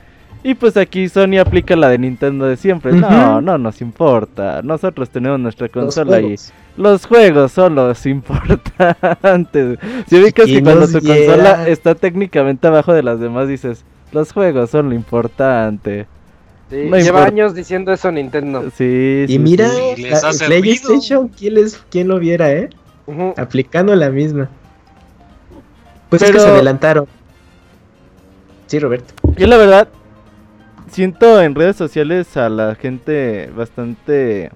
Y 0.41 0.53
pues 0.53 0.77
aquí 0.77 1.09
Sony 1.09 1.39
aplica 1.39 1.75
la 1.75 1.89
de 1.89 1.97
Nintendo 1.97 2.45
de 2.45 2.55
siempre. 2.55 2.93
No, 2.93 3.41
no 3.41 3.57
nos 3.57 3.81
importa. 3.81 4.61
Nosotros 4.61 5.09
tenemos 5.09 5.39
nuestra 5.39 5.69
consola 5.69 6.21
y 6.21 6.35
los 6.77 7.05
juegos 7.07 7.51
son 7.51 7.75
los 7.75 8.05
importantes. 8.05 9.79
Si 10.07 10.21
ubicas 10.21 10.45
que 10.45 10.61
cuando 10.61 10.87
tu 10.87 11.05
consola 11.05 11.67
está 11.67 11.95
técnicamente 11.95 12.67
abajo 12.67 12.93
de 12.93 13.03
las 13.03 13.19
demás 13.19 13.47
dices, 13.47 13.83
los 14.11 14.31
juegos 14.31 14.69
son 14.69 14.89
lo 14.89 14.95
importante. 14.95 16.05
lleva 16.69 17.25
años 17.25 17.55
diciendo 17.55 17.91
eso 17.91 18.11
Nintendo. 18.11 18.69
Sí, 18.75 19.25
y 19.27 19.39
mira, 19.39 19.67
PlayStation, 20.45 21.27
¿quién, 21.27 21.55
¿quién, 21.89 22.07
lo 22.07 22.19
viera, 22.19 22.51
eh? 22.53 22.69
Aplicando 23.35 23.95
la 23.95 24.11
misma. 24.11 24.47
Pues 26.09 26.21
es 26.21 26.31
que 26.31 26.39
se 26.39 26.47
adelantaron. 26.47 27.07
Sí, 28.67 28.79
Roberto. 28.79 29.13
Yo 29.37 29.47
la 29.47 29.57
verdad 29.57 29.87
siento 30.89 31.41
en 31.41 31.55
redes 31.55 31.75
sociales 31.75 32.37
a 32.37 32.49
la 32.49 32.75
gente 32.75 33.51
bastante 33.55 34.51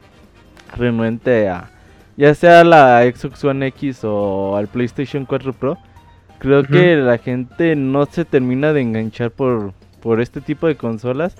renuente 0.77 1.49
a 1.49 1.71
ya 2.19 2.35
sea 2.35 2.63
la 2.65 3.03
Xbox 3.03 3.43
One 3.45 3.67
X 3.67 4.01
o 4.03 4.57
al 4.57 4.67
PlayStation 4.67 5.25
4 5.25 5.53
Pro. 5.53 5.77
Creo 6.37 6.63
que 6.63 6.97
la 6.97 7.17
gente 7.17 7.77
no 7.77 8.05
se 8.05 8.25
termina 8.25 8.73
de 8.73 8.81
enganchar 8.81 9.31
por, 9.31 9.73
por 10.01 10.19
este 10.19 10.41
tipo 10.41 10.67
de 10.67 10.75
consolas. 10.75 11.35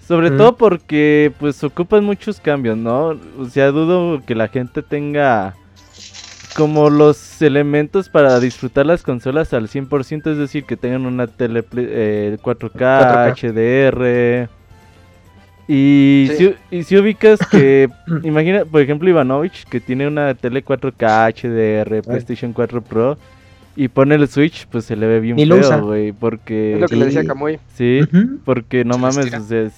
Sobre 0.00 0.30
todo 0.30 0.56
porque 0.56 1.32
pues 1.38 1.62
ocupan 1.64 2.04
muchos 2.04 2.40
cambios, 2.40 2.76
¿no? 2.76 3.18
O 3.38 3.44
sea, 3.46 3.72
dudo 3.72 4.22
que 4.24 4.34
la 4.36 4.46
gente 4.48 4.82
tenga 4.82 5.54
como 6.54 6.90
los 6.90 7.40
elementos 7.42 8.08
para 8.08 8.40
disfrutar 8.40 8.86
las 8.86 9.02
consolas 9.02 9.52
al 9.52 9.68
100%, 9.68 10.32
es 10.32 10.38
decir, 10.38 10.64
que 10.64 10.76
tengan 10.76 11.06
una 11.06 11.26
tele 11.26 11.64
4K, 11.64 13.34
HDR. 13.34 14.48
Y, 15.68 16.28
si, 16.36 16.54
y 16.70 16.82
si 16.82 16.96
ubicas 16.96 17.38
que, 17.50 17.88
imagina, 18.24 18.64
por 18.64 18.80
ejemplo, 18.80 19.08
Ivanovich, 19.08 19.64
que 19.68 19.80
tiene 19.80 20.08
una 20.08 20.34
tele 20.34 20.64
4K, 20.64 21.32
HDR, 21.34 22.02
PlayStation 22.02 22.52
4 22.52 22.82
Pro, 22.82 23.16
y 23.76 23.88
pone 23.88 24.16
el 24.16 24.26
Switch, 24.26 24.66
pues 24.66 24.84
se 24.84 24.96
le 24.96 25.06
ve 25.06 25.20
bien 25.20 25.38
feo, 25.38 25.86
güey, 25.86 26.12
porque... 26.12 26.74
Es 26.74 26.80
lo 26.80 26.88
que 26.88 26.96
le 26.96 27.04
decía 27.06 27.24
Kamui. 27.24 27.60
Sí, 27.74 28.00
porque 28.44 28.84
no 28.84 28.98
mames, 28.98 29.30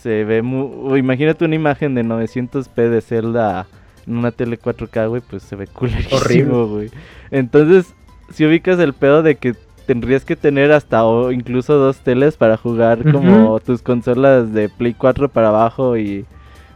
se, 0.02 0.24
ve 0.24 0.40
muy... 0.40 0.98
Imagínate 0.98 1.44
una 1.44 1.54
imagen 1.54 1.94
de 1.94 2.02
900p 2.02 2.88
de 2.88 3.00
Zelda 3.02 3.66
en 4.06 4.16
una 4.16 4.30
tele 4.30 4.58
4K, 4.58 5.08
güey, 5.08 5.22
pues 5.28 5.42
se 5.42 5.56
ve 5.56 5.66
culerísimo, 5.66 6.66
güey. 6.66 6.90
Entonces, 7.30 7.94
si 8.32 8.44
ubicas 8.46 8.78
el 8.78 8.92
pedo 8.92 9.22
de 9.22 9.36
que 9.36 9.54
tendrías 9.86 10.24
que 10.24 10.36
tener 10.36 10.72
hasta 10.72 11.04
o 11.04 11.32
incluso 11.32 11.74
dos 11.74 11.98
teles 11.98 12.36
para 12.36 12.56
jugar 12.56 13.10
como 13.10 13.58
tus 13.60 13.82
consolas 13.82 14.52
de 14.52 14.68
Play 14.68 14.94
4 14.94 15.28
para 15.28 15.48
abajo 15.48 15.96
y 15.96 16.24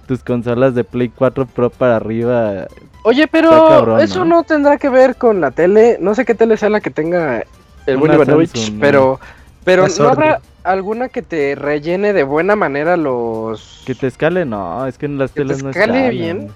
tus 0.07 0.23
consolas 0.23 0.75
de 0.75 0.85
Play 0.85 1.09
4 1.09 1.47
Pro 1.47 1.71
para 1.71 1.97
arriba. 1.97 2.67
Oye, 3.03 3.27
pero 3.29 3.99
eso 3.99 4.25
¿no? 4.25 4.43
tendrá 4.43 4.79
que 4.79 4.89
ver 4.89 5.17
con 5.17 5.41
la 5.41 5.51
tele. 5.51 5.99
No 6.01 6.15
sé 6.15 6.25
qué 6.25 6.35
tele 6.35 6.57
sea 6.57 6.69
la 6.69 6.81
que 6.81 6.91
tenga 6.91 7.45
el 7.87 7.97
Willy 7.97 8.51
pero, 8.81 9.21
pero 9.65 9.87
¿no 9.99 10.09
habrá 10.09 10.41
alguna 10.65 11.09
que 11.09 11.23
te 11.23 11.55
rellene 11.55 12.13
de 12.13 12.25
buena 12.25 12.57
manera 12.57 12.97
los... 12.97 13.83
Que 13.87 13.95
te 13.95 14.09
escale, 14.09 14.45
no, 14.45 14.87
es 14.87 14.99
que 14.99 15.07
en 15.07 15.19
las 15.19 15.31
teles 15.31 15.63
no 15.63 15.71
escale 15.71 16.11
bien 16.11 16.51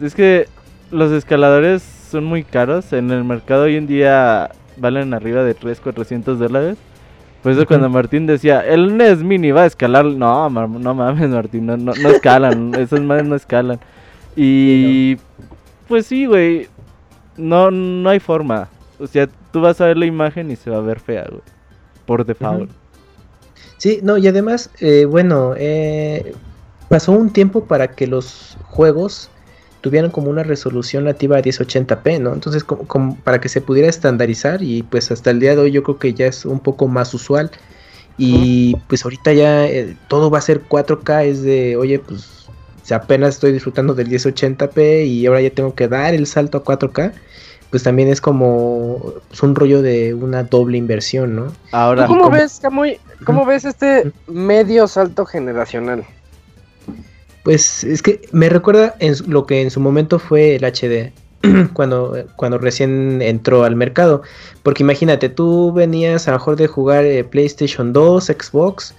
es 0.00 0.14
que 0.14 0.48
los 0.90 1.12
escaladores 1.12 1.82
son 1.82 2.24
muy 2.24 2.44
caros. 2.44 2.92
En 2.92 3.10
el 3.10 3.24
mercado 3.24 3.64
hoy 3.64 3.76
en 3.76 3.86
día 3.86 4.50
valen 4.76 5.14
arriba 5.14 5.42
de 5.42 5.54
3, 5.54 5.80
400 5.80 6.38
dólares. 6.38 6.78
Por 7.42 7.52
eso 7.52 7.66
cuando 7.66 7.88
Martín 7.88 8.26
decía, 8.26 8.60
el 8.66 8.96
NES 8.96 9.22
Mini 9.22 9.52
va 9.52 9.62
a 9.62 9.66
escalar, 9.66 10.04
no, 10.04 10.50
no 10.50 10.94
mames 10.94 11.30
Martín, 11.30 11.66
no, 11.66 11.76
no, 11.76 11.92
escalan, 11.92 12.74
esas 12.78 13.00
madres 13.02 13.28
no 13.28 13.36
escalan. 13.36 13.78
Y 14.34 15.16
pues 15.86 16.06
sí, 16.06 16.26
güey, 16.26 16.68
no, 17.36 17.70
no 17.70 18.10
hay 18.10 18.18
forma. 18.18 18.68
O 18.98 19.06
sea, 19.06 19.28
tú 19.52 19.60
vas 19.60 19.80
a 19.80 19.86
ver 19.86 19.96
la 19.96 20.06
imagen 20.06 20.50
y 20.50 20.56
se 20.56 20.70
va 20.70 20.78
a 20.78 20.80
ver 20.80 20.98
fea, 20.98 21.26
güey, 21.28 21.42
por 22.04 22.24
default. 22.24 22.70
Sí, 23.76 24.00
no, 24.02 24.16
y 24.16 24.26
además, 24.26 24.70
eh, 24.80 25.04
bueno, 25.04 25.54
eh, 25.56 26.34
pasó 26.88 27.12
un 27.12 27.30
tiempo 27.30 27.64
para 27.64 27.94
que 27.94 28.06
los 28.06 28.56
juegos 28.64 29.30
tuvieran 29.86 30.10
como 30.10 30.30
una 30.30 30.42
resolución 30.42 31.04
nativa 31.04 31.36
a 31.36 31.42
1080p, 31.42 32.20
¿no? 32.20 32.32
Entonces, 32.32 32.64
como, 32.64 33.16
para 33.22 33.40
que 33.40 33.48
se 33.48 33.60
pudiera 33.60 33.88
estandarizar 33.88 34.60
y 34.60 34.82
pues 34.82 35.12
hasta 35.12 35.30
el 35.30 35.38
día 35.38 35.54
de 35.54 35.60
hoy 35.60 35.70
yo 35.70 35.84
creo 35.84 35.96
que 35.96 36.12
ya 36.12 36.26
es 36.26 36.44
un 36.44 36.58
poco 36.58 36.88
más 36.88 37.14
usual. 37.14 37.52
Y 38.18 38.74
pues 38.88 39.04
ahorita 39.04 39.32
ya 39.32 39.64
eh, 39.64 39.96
todo 40.08 40.28
va 40.28 40.38
a 40.38 40.40
ser 40.40 40.64
4K, 40.64 41.26
es 41.26 41.42
de, 41.42 41.76
oye, 41.76 42.00
pues 42.00 42.48
apenas 42.90 43.34
estoy 43.36 43.52
disfrutando 43.52 43.94
del 43.94 44.08
1080p 44.08 45.06
y 45.06 45.24
ahora 45.26 45.40
ya 45.40 45.50
tengo 45.50 45.72
que 45.76 45.86
dar 45.86 46.14
el 46.14 46.26
salto 46.26 46.58
a 46.58 46.64
4K. 46.64 47.12
Pues 47.70 47.84
también 47.84 48.08
es 48.08 48.20
como 48.20 49.14
pues, 49.28 49.40
un 49.44 49.54
rollo 49.54 49.82
de 49.82 50.14
una 50.14 50.42
doble 50.42 50.78
inversión, 50.78 51.36
¿no? 51.36 51.52
Ahora, 51.70 52.08
¿cómo, 52.08 52.28
ves, 52.28 52.60
¿cómo 53.24 53.46
ves 53.46 53.64
este 53.64 54.10
medio 54.26 54.88
salto 54.88 55.26
generacional? 55.26 56.04
Pues 57.46 57.84
es 57.84 58.02
que 58.02 58.22
me 58.32 58.48
recuerda 58.48 58.96
en 58.98 59.14
lo 59.28 59.46
que 59.46 59.62
en 59.62 59.70
su 59.70 59.78
momento 59.78 60.18
fue 60.18 60.56
el 60.56 60.64
HD. 60.64 61.12
cuando, 61.74 62.26
cuando 62.34 62.58
recién 62.58 63.22
entró 63.22 63.62
al 63.62 63.76
mercado. 63.76 64.22
Porque 64.64 64.82
imagínate, 64.82 65.28
tú 65.28 65.72
venías 65.72 66.26
a 66.26 66.32
lo 66.32 66.38
mejor 66.38 66.56
de 66.56 66.66
jugar 66.66 67.04
eh, 67.04 67.22
PlayStation 67.22 67.92
2, 67.92 68.24
Xbox, 68.24 68.96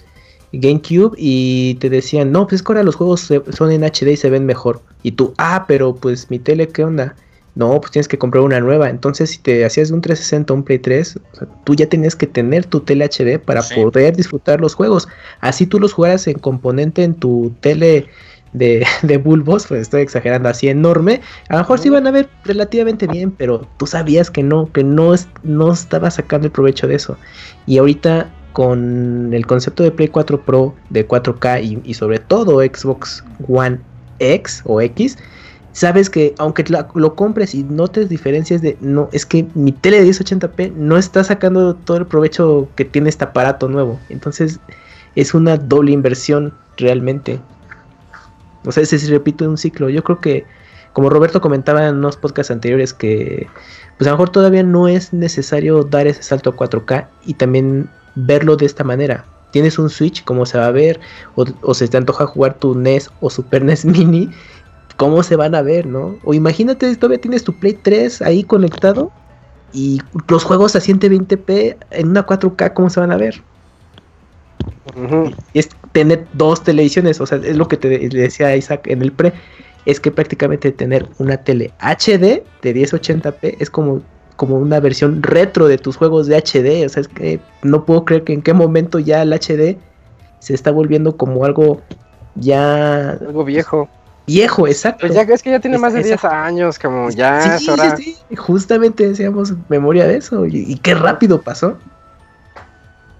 GameCube 0.53 1.13
y 1.17 1.75
te 1.81 1.89
decían, 1.89 2.31
no, 2.31 2.47
pues 2.47 2.61
es 2.61 2.63
que 2.63 2.71
ahora 2.71 2.83
los 2.83 2.95
juegos 2.95 3.27
son 3.49 3.69
en 3.69 3.83
HD 3.83 4.13
y 4.13 4.15
se 4.15 4.29
ven 4.29 4.45
mejor. 4.45 4.79
Y 5.03 5.11
tú, 5.11 5.33
ah, 5.37 5.65
pero 5.67 5.93
pues 5.93 6.29
mi 6.29 6.39
tele, 6.39 6.69
¿qué 6.69 6.85
onda? 6.85 7.17
No, 7.55 7.81
pues 7.81 7.91
tienes 7.91 8.07
que 8.07 8.17
comprar 8.17 8.45
una 8.45 8.61
nueva. 8.61 8.89
Entonces, 8.89 9.31
si 9.31 9.39
te 9.39 9.65
hacías 9.65 9.89
de 9.89 9.95
un 9.95 9.99
360 9.99 10.53
a 10.53 10.55
un 10.55 10.63
Play 10.63 10.79
3, 10.79 11.19
tú 11.65 11.75
ya 11.75 11.89
tenías 11.89 12.15
que 12.15 12.27
tener 12.27 12.63
tu 12.65 12.79
tele 12.79 13.03
HD 13.03 13.39
para 13.43 13.61
poder 13.75 14.15
disfrutar 14.15 14.61
los 14.61 14.73
juegos. 14.73 15.09
Así 15.41 15.65
tú 15.65 15.81
los 15.81 15.91
jugaras 15.91 16.27
en 16.27 16.39
componente 16.39 17.03
en 17.03 17.13
tu 17.13 17.51
tele 17.59 18.07
de, 18.53 18.85
de, 19.01 19.17
bulbos, 19.17 19.67
pues 19.67 19.81
estoy 19.81 20.01
exagerando 20.01 20.49
así 20.49 20.67
enorme, 20.67 21.21
a 21.49 21.53
lo 21.53 21.59
mejor 21.59 21.79
sí 21.79 21.87
iban 21.87 22.07
a 22.07 22.11
ver 22.11 22.29
relativamente 22.43 23.07
bien, 23.07 23.31
pero 23.31 23.67
tú 23.77 23.87
sabías 23.87 24.31
que 24.31 24.43
no, 24.43 24.71
que 24.71 24.83
no, 24.83 25.13
no 25.43 25.73
estaba 25.73 26.11
sacando 26.11 26.47
el 26.47 26.51
provecho 26.51 26.87
de 26.87 26.95
eso. 26.95 27.17
Y 27.65 27.77
ahorita 27.77 28.31
con 28.57 29.35
el 29.35 29.45
concepto 29.45 29.83
de 29.83 29.91
Play 29.91 30.07
4 30.07 30.41
Pro 30.41 30.73
de 30.89 31.07
4K 31.07 31.83
y, 31.85 31.93
sobre 31.93 32.17
todo 32.17 32.59
Xbox 32.61 33.23
One 33.47 33.79
X 34.17 34.63
o 34.65 34.81
X, 34.81 35.15
sabes 35.73 36.09
que 36.09 36.33
aunque 36.39 36.65
lo 36.95 37.15
compres 37.15 37.53
y 37.53 37.61
notes 37.63 38.09
diferencias 38.09 38.63
de 38.63 38.75
no, 38.81 39.09
es 39.11 39.27
que 39.27 39.45
mi 39.53 39.71
tele 39.71 40.01
de 40.01 40.09
1080p 40.09 40.73
no 40.73 40.97
está 40.97 41.23
sacando 41.23 41.75
todo 41.75 41.97
el 41.97 42.07
provecho 42.07 42.67
que 42.75 42.83
tiene 42.83 43.09
este 43.09 43.25
aparato 43.25 43.67
nuevo. 43.69 43.99
Entonces 44.09 44.59
es 45.13 45.35
una 45.35 45.57
doble 45.57 45.91
inversión 45.91 46.51
realmente. 46.77 47.39
O 48.65 48.71
sea, 48.71 48.85
se 48.85 48.97
repite 49.09 49.47
un 49.47 49.57
ciclo. 49.57 49.89
Yo 49.89 50.03
creo 50.03 50.19
que, 50.19 50.45
como 50.93 51.09
Roberto 51.09 51.41
comentaba 51.41 51.87
en 51.87 51.95
unos 51.95 52.17
podcasts 52.17 52.51
anteriores, 52.51 52.93
que 52.93 53.47
pues 53.97 54.07
a 54.07 54.11
lo 54.11 54.17
mejor 54.17 54.29
todavía 54.29 54.63
no 54.63 54.87
es 54.87 55.13
necesario 55.13 55.83
dar 55.83 56.07
ese 56.07 56.23
salto 56.23 56.51
a 56.51 56.55
4K 56.55 57.07
y 57.25 57.33
también 57.33 57.89
verlo 58.15 58.55
de 58.55 58.65
esta 58.65 58.83
manera. 58.83 59.25
tienes 59.51 59.79
un 59.79 59.89
Switch, 59.89 60.23
cómo 60.23 60.45
se 60.45 60.57
va 60.57 60.67
a 60.67 60.71
ver, 60.71 60.99
o, 61.35 61.45
o 61.61 61.73
se 61.73 61.87
te 61.87 61.97
antoja 61.97 62.27
jugar 62.27 62.55
tu 62.55 62.75
NES 62.75 63.09
o 63.21 63.29
Super 63.29 63.63
NES 63.63 63.85
Mini, 63.85 64.29
cómo 64.97 65.23
se 65.23 65.35
van 65.35 65.55
a 65.55 65.61
ver, 65.61 65.85
¿no? 65.85 66.17
O 66.23 66.33
imagínate, 66.33 66.93
todavía 66.95 67.21
tienes 67.21 67.43
tu 67.43 67.53
Play 67.53 67.73
3 67.73 68.21
ahí 68.21 68.43
conectado 68.43 69.11
y 69.73 70.01
los 70.27 70.43
juegos 70.43 70.75
a 70.75 70.79
120p 70.79 71.77
en 71.91 72.09
una 72.09 72.25
4K, 72.25 72.73
¿cómo 72.73 72.89
se 72.89 72.99
van 72.99 73.11
a 73.11 73.17
ver? 73.17 73.41
Ujú. 74.95 75.31
es 75.53 75.69
tener 75.91 76.25
dos 76.33 76.63
televisiones, 76.63 77.19
o 77.21 77.25
sea, 77.25 77.39
es 77.43 77.55
lo 77.57 77.67
que 77.67 77.77
te 77.77 77.89
le 78.09 78.21
decía 78.21 78.55
Isaac 78.55 78.87
en 78.87 79.01
el 79.01 79.11
pre, 79.11 79.33
es 79.85 79.99
que 79.99 80.11
prácticamente 80.11 80.71
tener 80.71 81.07
una 81.17 81.37
tele 81.37 81.71
HD 81.79 82.43
de 82.61 82.75
1080p 82.75 83.55
es 83.59 83.69
como, 83.69 84.01
como 84.35 84.55
una 84.57 84.79
versión 84.79 85.23
retro 85.23 85.67
de 85.67 85.77
tus 85.77 85.95
juegos 85.97 86.27
de 86.27 86.35
HD, 86.37 86.85
o 86.85 86.89
sea, 86.89 87.01
es 87.01 87.07
que 87.07 87.39
no 87.63 87.85
puedo 87.85 88.03
creer 88.05 88.23
que 88.23 88.33
en 88.33 88.41
qué 88.41 88.53
momento 88.53 88.99
ya 88.99 89.21
el 89.21 89.31
HD 89.33 89.77
se 90.39 90.53
está 90.53 90.71
volviendo 90.71 91.15
como 91.17 91.45
algo 91.45 91.81
ya 92.35 93.11
Algo 93.11 93.43
viejo. 93.43 93.89
viejo, 94.27 94.67
exacto. 94.67 95.07
Pues 95.07 95.13
ya 95.15 95.21
es 95.21 95.41
que 95.41 95.51
ya 95.51 95.59
tiene 95.59 95.77
Es- 95.77 95.81
más 95.81 95.93
de 95.93 96.03
10 96.03 96.15
exacto. 96.15 96.35
años, 96.37 96.77
como 96.79 97.09
ya 97.09 97.41
sí, 97.41 97.49
es 97.63 97.69
hora. 97.69 97.95
sí, 97.97 98.17
justamente 98.35 99.07
decíamos 99.07 99.53
memoria 99.69 100.05
de 100.05 100.17
eso, 100.17 100.45
y, 100.45 100.57
y 100.67 100.77
qué 100.77 100.93
rápido 100.93 101.41
pasó. 101.41 101.77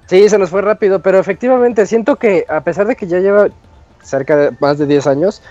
Sí, 0.07 0.29
se 0.29 0.37
nos 0.37 0.49
fue 0.49 0.61
rápido, 0.61 1.01
pero 1.01 1.19
efectivamente 1.19 1.85
siento 1.85 2.15
que 2.15 2.45
a 2.47 2.61
pesar 2.61 2.87
de 2.87 2.95
que 2.95 3.07
ya 3.07 3.19
lleva 3.19 3.47
cerca 4.01 4.35
de 4.37 4.51
más 4.59 4.77
de 4.77 4.85
10 4.85 5.05
años, 5.05 5.41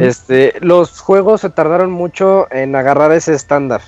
este, 0.00 0.54
los 0.60 1.00
juegos 1.00 1.42
se 1.42 1.50
tardaron 1.50 1.90
mucho 1.90 2.46
en 2.50 2.74
agarrar 2.74 3.12
ese 3.12 3.34
estándar. 3.34 3.82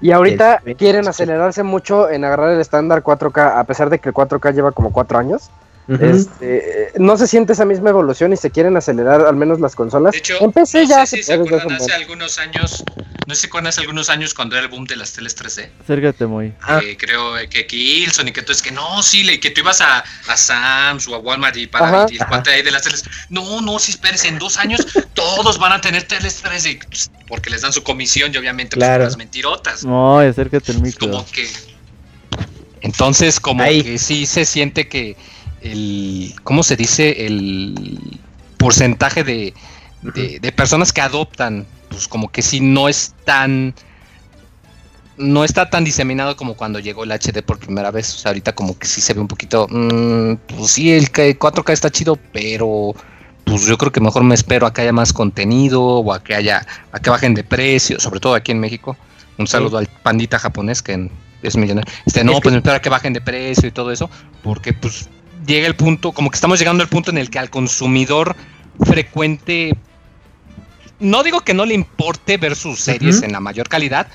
Y 0.00 0.12
ahorita 0.12 0.60
Es- 0.64 0.76
quieren 0.76 1.04
sí. 1.04 1.10
acelerarse 1.10 1.62
mucho 1.64 2.08
en 2.08 2.24
agarrar 2.24 2.50
el 2.50 2.60
estándar 2.60 3.02
4K, 3.02 3.58
a 3.58 3.64
pesar 3.64 3.90
de 3.90 3.98
que 3.98 4.10
el 4.10 4.14
4K 4.14 4.52
lleva 4.52 4.70
como 4.72 4.92
4 4.92 5.18
años. 5.18 5.50
Este, 5.88 6.92
no 6.98 7.16
se 7.16 7.26
siente 7.28 7.52
esa 7.52 7.64
misma 7.64 7.90
evolución 7.90 8.32
y 8.32 8.36
se 8.36 8.50
quieren 8.50 8.76
acelerar 8.76 9.20
al 9.20 9.36
menos 9.36 9.60
las 9.60 9.74
consolas. 9.76 10.12
De 10.12 10.18
hecho, 10.18 10.34
en 10.40 10.50
PC 10.50 10.82
no 10.82 10.88
ya 10.88 11.06
sé 11.06 11.18
si 11.18 11.22
se 11.22 11.34
acuerdan 11.34 11.72
hace 11.72 11.92
algunos 11.92 12.38
años, 12.38 12.82
no 13.26 13.34
sé 13.34 13.36
si 13.36 13.40
se 13.42 13.46
acuerdan 13.46 13.68
hace 13.68 13.80
algunos 13.82 14.10
años 14.10 14.34
cuando 14.34 14.56
era 14.56 14.64
el 14.64 14.70
boom 14.70 14.84
de 14.86 14.96
las 14.96 15.12
teles 15.12 15.36
3D. 15.36 15.68
Acércate 15.82 16.26
muy. 16.26 16.52
Ah. 16.62 16.80
Eh, 16.82 16.96
creo 16.98 17.34
que 17.48 17.66
Kilson 17.66 18.26
y 18.28 18.32
que 18.32 18.42
tú 18.42 18.50
es 18.52 18.62
que 18.62 18.72
no, 18.72 19.00
sí, 19.02 19.22
le- 19.22 19.38
que 19.38 19.50
tú 19.50 19.60
ibas 19.60 19.80
a, 19.80 20.00
a 20.26 20.36
Sam's 20.36 21.06
o 21.06 21.14
a 21.14 21.18
Walmart 21.18 21.56
y 21.56 21.68
para 21.68 21.88
Ajá. 21.88 22.06
y 22.10 22.16
el 22.16 22.26
cuate 22.26 22.50
ahí 22.50 22.62
de 22.62 22.70
las 22.72 22.82
teles. 22.82 23.04
No, 23.30 23.60
no, 23.60 23.78
sí, 23.78 23.92
espérense, 23.92 24.26
en 24.26 24.38
dos 24.40 24.56
años 24.58 24.84
todos 25.14 25.58
van 25.58 25.70
a 25.72 25.80
tener 25.80 26.02
teles 26.02 26.42
3D 26.42 26.84
pues, 26.88 27.10
porque 27.28 27.48
les 27.50 27.62
dan 27.62 27.72
su 27.72 27.84
comisión 27.84 28.32
y 28.34 28.38
obviamente 28.38 28.76
pues, 28.76 28.84
Claro. 28.88 29.04
las 29.04 29.16
mentirotas. 29.16 29.84
No, 29.84 30.18
acércate 30.18 30.72
el 30.72 30.78
Es 30.78 30.82
micro. 30.82 31.10
como 31.12 31.26
que 31.30 31.48
entonces 32.80 33.40
como 33.40 33.62
Ahí. 33.62 33.82
que 33.82 33.98
sí 33.98 34.26
se 34.26 34.44
siente 34.44 34.88
que 34.88 35.16
el 35.72 36.34
cómo 36.44 36.62
se 36.62 36.76
dice 36.76 37.26
el 37.26 37.74
porcentaje 38.58 39.22
de, 39.24 39.54
de, 40.02 40.38
de 40.40 40.52
personas 40.52 40.92
que 40.92 41.00
adoptan 41.00 41.66
pues 41.88 42.08
como 42.08 42.28
que 42.30 42.42
sí 42.42 42.60
no 42.60 42.88
es 42.88 43.14
tan 43.24 43.74
no 45.18 45.44
está 45.44 45.70
tan 45.70 45.82
diseminado 45.84 46.36
como 46.36 46.54
cuando 46.54 46.78
llegó 46.78 47.04
el 47.04 47.10
HD 47.12 47.42
por 47.42 47.58
primera 47.58 47.90
vez. 47.90 48.14
O 48.14 48.18
sea 48.18 48.30
ahorita 48.30 48.54
como 48.54 48.78
que 48.78 48.86
sí 48.86 49.00
se 49.00 49.14
ve 49.14 49.20
un 49.20 49.28
poquito 49.28 49.66
mm, 49.70 50.34
pues 50.46 50.70
sí 50.72 50.92
el 50.92 51.10
K- 51.10 51.22
4K 51.38 51.72
está 51.72 51.90
chido 51.90 52.16
pero 52.32 52.94
pues 53.44 53.64
yo 53.66 53.78
creo 53.78 53.92
que 53.92 54.00
mejor 54.00 54.24
me 54.24 54.34
espero 54.34 54.66
a 54.66 54.72
que 54.74 54.82
haya 54.82 54.92
más 54.92 55.12
contenido 55.12 55.82
o 55.82 56.12
a 56.12 56.22
que 56.22 56.34
haya 56.34 56.66
a 56.92 56.98
que 56.98 57.10
bajen 57.10 57.34
de 57.34 57.44
precio 57.44 57.98
sobre 58.00 58.20
todo 58.20 58.34
aquí 58.34 58.52
en 58.52 58.60
México. 58.60 58.96
Un 59.38 59.46
saludo 59.46 59.78
al 59.78 59.86
pandita 59.86 60.38
japonés 60.38 60.82
que 60.82 61.10
es 61.42 61.56
millonario. 61.56 61.90
Este, 62.06 62.24
no, 62.24 62.32
Es 62.32 62.36
que- 62.38 62.42
pues 62.42 62.52
me 62.54 62.58
espero 62.58 62.76
a 62.76 62.80
que 62.80 62.88
bajen 62.88 63.12
de 63.12 63.20
precio 63.20 63.68
y 63.68 63.70
todo 63.70 63.92
eso, 63.92 64.10
porque 64.42 64.72
pues 64.72 65.08
llega 65.46 65.66
el 65.66 65.76
punto, 65.76 66.12
como 66.12 66.30
que 66.30 66.36
estamos 66.36 66.58
llegando 66.58 66.82
al 66.82 66.88
punto 66.88 67.10
en 67.10 67.18
el 67.18 67.30
que 67.30 67.38
al 67.38 67.50
consumidor 67.50 68.36
frecuente, 68.84 69.74
no 70.98 71.22
digo 71.22 71.40
que 71.40 71.54
no 71.54 71.64
le 71.64 71.74
importe 71.74 72.36
ver 72.36 72.56
sus 72.56 72.80
series 72.80 73.22
en 73.22 73.32
la 73.32 73.40
mayor 73.40 73.68
calidad, 73.68 74.08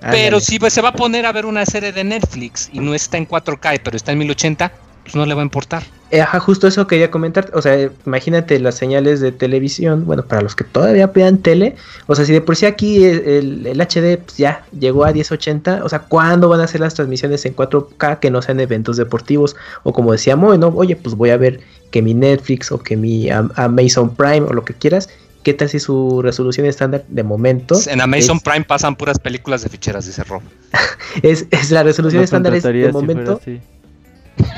pero 0.00 0.36
Ándale. 0.36 0.40
si 0.40 0.58
pues, 0.58 0.72
se 0.72 0.82
va 0.82 0.90
a 0.90 0.94
poner 0.94 1.26
a 1.26 1.32
ver 1.32 1.46
una 1.46 1.64
serie 1.64 1.92
de 1.92 2.04
Netflix 2.04 2.68
y 2.72 2.80
no 2.80 2.94
está 2.94 3.16
en 3.16 3.28
4K, 3.28 3.80
pero 3.82 3.96
está 3.96 4.12
en 4.12 4.18
1080, 4.18 4.72
pues 5.04 5.14
no 5.14 5.24
le 5.26 5.34
va 5.34 5.42
a 5.42 5.44
importar. 5.44 5.84
Eh, 6.10 6.20
Ajá, 6.20 6.40
justo 6.40 6.66
eso 6.66 6.86
quería 6.86 7.10
comentar. 7.10 7.50
O 7.54 7.62
sea, 7.62 7.90
imagínate 8.06 8.58
las 8.58 8.74
señales 8.76 9.20
de 9.20 9.32
televisión. 9.32 10.04
Bueno, 10.06 10.24
para 10.24 10.42
los 10.42 10.54
que 10.56 10.64
todavía 10.64 11.06
vean 11.08 11.38
tele. 11.38 11.76
O 12.06 12.14
sea, 12.14 12.24
si 12.24 12.32
de 12.32 12.40
por 12.40 12.56
sí 12.56 12.66
aquí 12.66 13.04
el, 13.04 13.66
el- 13.66 13.80
HD 13.80 14.18
pues, 14.18 14.36
ya 14.36 14.64
llegó 14.78 15.04
a 15.04 15.12
1080. 15.12 15.84
O 15.84 15.88
sea, 15.88 16.00
¿cuándo 16.00 16.48
van 16.48 16.60
a 16.60 16.64
hacer 16.64 16.80
las 16.80 16.94
transmisiones 16.94 17.44
en 17.46 17.54
4K 17.54 18.18
que 18.20 18.30
no 18.30 18.42
sean 18.42 18.60
eventos 18.60 18.96
deportivos? 18.96 19.56
O 19.82 19.92
como 19.92 20.12
decía 20.12 20.36
Moe, 20.36 20.56
¿no? 20.58 20.68
Oye, 20.68 20.96
pues 20.96 21.14
voy 21.16 21.30
a 21.30 21.36
ver 21.36 21.60
que 21.90 22.00
mi 22.02 22.14
Netflix 22.14 22.72
o 22.72 22.78
que 22.78 22.96
mi 22.96 23.28
Am- 23.30 23.50
Amazon 23.56 24.14
Prime 24.14 24.42
o 24.42 24.52
lo 24.52 24.64
que 24.64 24.74
quieras. 24.74 25.08
¿Qué 25.42 25.52
tal 25.52 25.68
si 25.68 25.78
su 25.78 26.22
resolución 26.22 26.64
estándar 26.66 27.04
de 27.08 27.22
momento? 27.22 27.76
En 27.88 28.00
Amazon 28.00 28.38
es, 28.38 28.42
Prime 28.42 28.64
pasan 28.64 28.96
puras 28.96 29.18
películas 29.18 29.62
de 29.62 29.68
ficheras, 29.68 30.06
dice 30.06 30.24
Rob. 30.24 30.40
es, 31.22 31.46
es 31.50 31.70
la 31.70 31.82
resolución 31.82 32.22
estándar 32.22 32.52
de 32.54 32.60
si 32.60 32.62
fuera 32.68 32.92
momento. 32.92 33.38
así. 33.42 33.60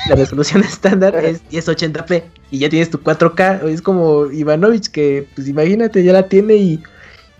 La 0.08 0.14
resolución 0.14 0.62
estándar 0.64 1.14
es 1.24 1.42
1080p 1.50 2.22
y 2.50 2.58
ya 2.58 2.68
tienes 2.68 2.90
tu 2.90 2.98
4K. 2.98 3.64
Es 3.68 3.82
como 3.82 4.30
Ivanovich 4.30 4.88
que, 4.88 5.26
pues 5.34 5.48
imagínate, 5.48 6.02
ya 6.04 6.12
la 6.12 6.28
tiene 6.28 6.54
y, 6.56 6.82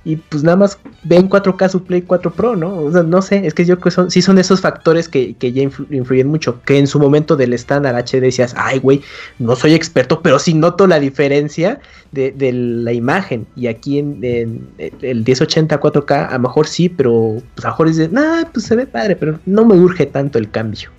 y 0.05 0.16
pues 0.16 0.42
nada 0.44 0.57
más 0.57 0.79
ve 1.03 1.16
en 1.16 1.29
4K 1.29 1.68
su 1.68 1.85
Play 1.85 2.03
4 2.03 2.33
Pro, 2.33 2.55
¿no? 2.57 2.77
O 2.79 2.92
sea, 2.92 3.03
no 3.03 3.22
sé, 3.22 3.46
es 3.46 3.55
que 3.55 3.64
yo 3.64 3.77
creo 3.77 3.85
que 3.85 3.90
son, 3.92 4.11
sí 4.11 4.22
son 4.22 4.38
esos 4.38 4.61
factores 4.61 5.09
que, 5.09 5.35
que 5.35 5.53
ya 5.53 5.62
influ- 5.62 5.87
influyen 5.90 6.29
mucho. 6.29 6.61
Que 6.64 6.79
en 6.79 6.87
su 6.87 6.99
momento 7.01 7.37
del 7.37 7.53
estándar 7.53 7.94
HD 7.96 8.20
decías, 8.20 8.55
ay, 8.57 8.79
güey, 8.81 9.01
no 9.38 9.57
soy 9.57 9.75
experto, 9.75 10.20
pero 10.22 10.38
sí 10.38 10.55
noto 10.55 10.87
la 10.87 11.01
diferencia 11.01 11.81
de, 12.12 12.31
de 12.33 12.53
la 12.53 12.92
imagen. 12.92 13.46
Y 13.57 13.66
aquí 13.68 13.99
en, 13.99 14.18
en 14.22 14.68
el 15.03 15.25
1080 15.25 15.81
4K, 15.81 16.29
a 16.31 16.33
lo 16.35 16.40
mejor 16.40 16.66
sí, 16.66 16.88
pero 16.88 17.42
pues 17.55 17.64
a 17.64 17.68
lo 17.68 17.72
mejor 17.75 17.88
dices, 17.88 18.12
nah, 18.12 18.44
pues 18.53 18.66
se 18.66 18.77
ve 18.77 18.87
padre, 18.87 19.16
pero 19.16 19.38
no 19.46 19.64
me 19.64 19.75
urge 19.77 20.07
tanto 20.07 20.38
el 20.38 20.51
cambio. 20.51 20.90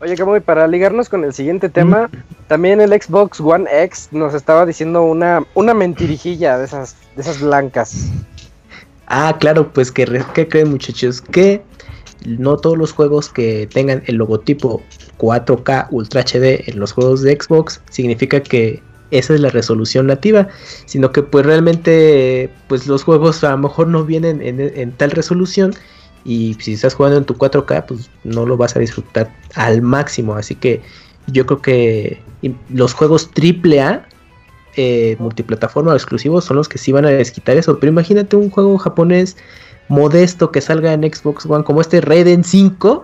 Oye, 0.00 0.14
Camuy, 0.16 0.40
para 0.40 0.66
ligarnos 0.66 1.08
con 1.10 1.24
el 1.24 1.34
siguiente 1.34 1.68
tema, 1.68 2.08
también 2.48 2.80
el 2.80 2.90
Xbox 2.90 3.38
One 3.40 3.66
X 3.84 4.08
nos 4.12 4.32
estaba 4.32 4.64
diciendo 4.64 5.02
una, 5.02 5.44
una 5.54 5.74
mentirijilla 5.74 6.56
de 6.58 6.64
esas, 6.64 6.96
de 7.16 7.22
esas 7.22 7.40
blancas. 7.40 8.06
Ah, 9.08 9.36
claro, 9.38 9.70
pues 9.72 9.92
que, 9.92 10.06
re- 10.06 10.24
¿qué 10.32 10.48
creen 10.48 10.70
muchachos? 10.70 11.20
Que 11.20 11.62
no 12.24 12.56
todos 12.56 12.78
los 12.78 12.92
juegos 12.92 13.28
que 13.28 13.68
tengan 13.72 14.02
el 14.06 14.16
logotipo 14.16 14.82
4K 15.18 15.88
Ultra 15.90 16.22
HD 16.22 16.66
en 16.70 16.78
los 16.80 16.92
juegos 16.92 17.20
de 17.22 17.36
Xbox 17.38 17.82
significa 17.90 18.40
que 18.42 18.82
esa 19.10 19.34
es 19.34 19.40
la 19.40 19.50
resolución 19.50 20.06
nativa, 20.06 20.48
sino 20.86 21.12
que 21.12 21.22
pues 21.22 21.44
realmente 21.44 22.48
pues 22.68 22.86
los 22.86 23.02
juegos 23.04 23.42
a 23.44 23.50
lo 23.50 23.58
mejor 23.58 23.88
no 23.88 24.04
vienen 24.04 24.40
en, 24.40 24.60
en 24.60 24.92
tal 24.92 25.10
resolución 25.10 25.74
y 26.24 26.54
si 26.60 26.74
estás 26.74 26.94
jugando 26.94 27.18
en 27.18 27.24
tu 27.24 27.34
4K 27.34 27.86
pues 27.86 28.10
no 28.24 28.46
lo 28.46 28.56
vas 28.56 28.76
a 28.76 28.80
disfrutar 28.80 29.34
al 29.54 29.82
máximo, 29.82 30.34
así 30.34 30.54
que 30.54 30.82
yo 31.26 31.46
creo 31.46 31.62
que 31.62 32.22
los 32.70 32.94
juegos 32.94 33.30
AAA 33.36 34.06
eh, 34.76 35.16
multiplataforma 35.18 35.92
exclusivos 35.94 36.44
son 36.44 36.56
los 36.56 36.68
que 36.68 36.78
sí 36.78 36.92
van 36.92 37.04
a 37.04 37.10
desquitar 37.10 37.56
eso. 37.56 37.78
Pero 37.78 37.92
imagínate 37.92 38.36
un 38.36 38.50
juego 38.50 38.78
japonés 38.78 39.36
modesto 39.88 40.52
que 40.52 40.60
salga 40.60 40.92
en 40.92 41.02
Xbox 41.02 41.46
One 41.46 41.64
como 41.64 41.80
este 41.80 42.00
Raiden 42.00 42.44
5. 42.44 43.02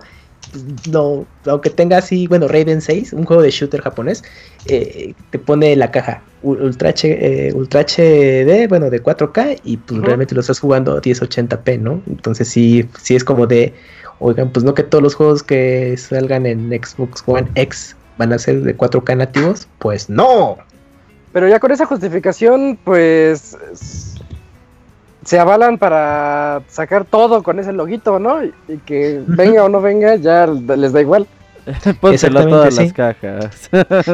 No, 0.91 1.25
aunque 1.45 1.69
tenga 1.69 1.97
así, 1.97 2.27
bueno, 2.27 2.47
Raiden 2.47 2.81
6, 2.81 3.13
un 3.13 3.25
juego 3.25 3.41
de 3.41 3.51
shooter 3.51 3.81
japonés, 3.81 4.23
eh, 4.67 5.13
te 5.29 5.39
pone 5.39 5.75
la 5.75 5.91
caja 5.91 6.23
Ultra, 6.41 6.93
eh, 7.03 7.51
Ultra 7.53 7.81
HD, 7.81 8.67
bueno, 8.67 8.89
de 8.89 9.01
4K 9.01 9.59
y 9.63 9.77
pues 9.77 10.01
realmente 10.01 10.35
lo 10.35 10.41
estás 10.41 10.59
jugando 10.59 10.93
a 10.93 11.01
1080p, 11.01 11.79
¿no? 11.79 12.01
Entonces 12.07 12.47
sí, 12.47 12.87
sí 12.99 13.15
es 13.15 13.23
como 13.23 13.47
de, 13.47 13.73
oigan, 14.19 14.51
pues 14.51 14.63
no 14.63 14.73
que 14.73 14.83
todos 14.83 15.03
los 15.03 15.15
juegos 15.15 15.43
que 15.43 15.95
salgan 15.97 16.45
en 16.45 16.69
Xbox 16.69 17.23
One 17.25 17.49
X 17.55 17.95
van 18.17 18.33
a 18.33 18.39
ser 18.39 18.61
de 18.61 18.75
4K 18.75 19.17
nativos, 19.17 19.67
pues 19.79 20.09
no. 20.09 20.57
Pero 21.33 21.47
ya 21.47 21.59
con 21.59 21.71
esa 21.71 21.85
justificación, 21.85 22.79
pues 22.83 23.57
se 25.27 25.37
avalan 25.37 25.77
para 25.77 26.61
sacar 26.69 27.03
todo 27.03 27.43
con 27.43 27.59
ese 27.59 27.73
loguito, 27.73 28.17
¿no? 28.17 28.45
Y, 28.45 28.53
que 28.85 29.21
venga 29.27 29.65
o 29.65 29.67
no 29.67 29.81
venga, 29.81 30.15
ya 30.15 30.47
les 30.47 30.93
da 30.93 31.01
igual. 31.01 31.27
Pónselo 31.99 32.39
a 32.39 32.43
Exactamente, 32.43 32.49
todas 32.49 32.75
sí. 32.75 32.81
las 32.81 32.93
cajas. 32.93 33.69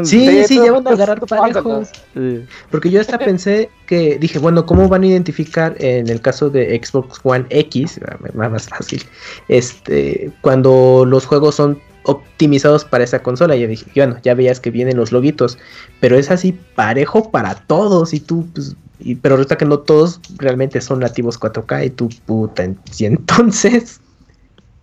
Sí, 0.09 0.27
Sí, 0.27 0.43
sí, 0.45 0.55
ya 0.55 0.71
van 0.71 0.87
a 0.87 0.89
agarrar 0.89 1.19
parejos. 1.19 1.89
Sí. 2.15 2.43
Porque 2.71 2.89
yo 2.89 2.99
hasta 2.99 3.19
pensé 3.19 3.69
que 3.85 4.17
dije, 4.17 4.39
bueno, 4.39 4.65
¿cómo 4.65 4.89
van 4.89 5.03
a 5.03 5.05
identificar 5.05 5.75
en 5.77 6.09
el 6.09 6.19
caso 6.19 6.49
de 6.49 6.81
Xbox 6.83 7.19
One 7.21 7.45
X, 7.51 7.99
más 8.33 8.49
más 8.49 8.67
fácil, 8.67 9.03
este, 9.49 10.31
cuando 10.41 11.05
los 11.07 11.27
juegos 11.27 11.53
son 11.53 11.79
optimizados 12.05 12.85
para 12.85 13.03
esa 13.03 13.21
consola? 13.21 13.55
Yo 13.55 13.67
dije, 13.67 13.85
bueno, 13.95 14.17
ya 14.23 14.33
veías 14.33 14.59
que 14.59 14.71
vienen 14.71 14.97
los 14.97 15.11
loguitos, 15.11 15.59
pero 15.99 16.17
es 16.17 16.31
así 16.31 16.57
parejo 16.73 17.29
para 17.29 17.53
todos 17.53 18.15
y 18.15 18.19
tú, 18.19 18.47
pues, 18.51 18.75
y, 19.03 19.15
pero 19.15 19.35
resulta 19.35 19.57
que 19.57 19.65
no 19.65 19.79
todos 19.79 20.19
realmente 20.37 20.81
son 20.81 20.99
nativos 20.99 21.39
4K 21.39 21.85
y 21.85 21.89
tú, 21.89 22.09
puta, 22.25 22.65
y 22.97 23.05
entonces, 23.05 23.99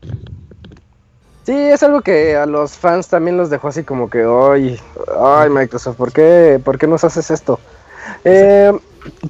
Sí, 0.02 0.08
Sí, 1.46 1.56
es 1.56 1.82
algo 1.82 2.00
que 2.02 2.36
a 2.36 2.46
los 2.46 2.72
fans 2.72 3.08
también 3.08 3.36
los 3.36 3.50
dejó 3.50 3.68
así 3.68 3.82
como 3.82 4.08
que, 4.08 4.22
ay, 4.22 4.78
ay 5.18 5.50
Microsoft, 5.50 5.96
¿por 5.96 6.12
qué, 6.12 6.60
¿por 6.62 6.78
qué 6.78 6.86
nos 6.86 7.02
haces 7.02 7.30
esto? 7.30 7.58
Eh, 8.24 8.72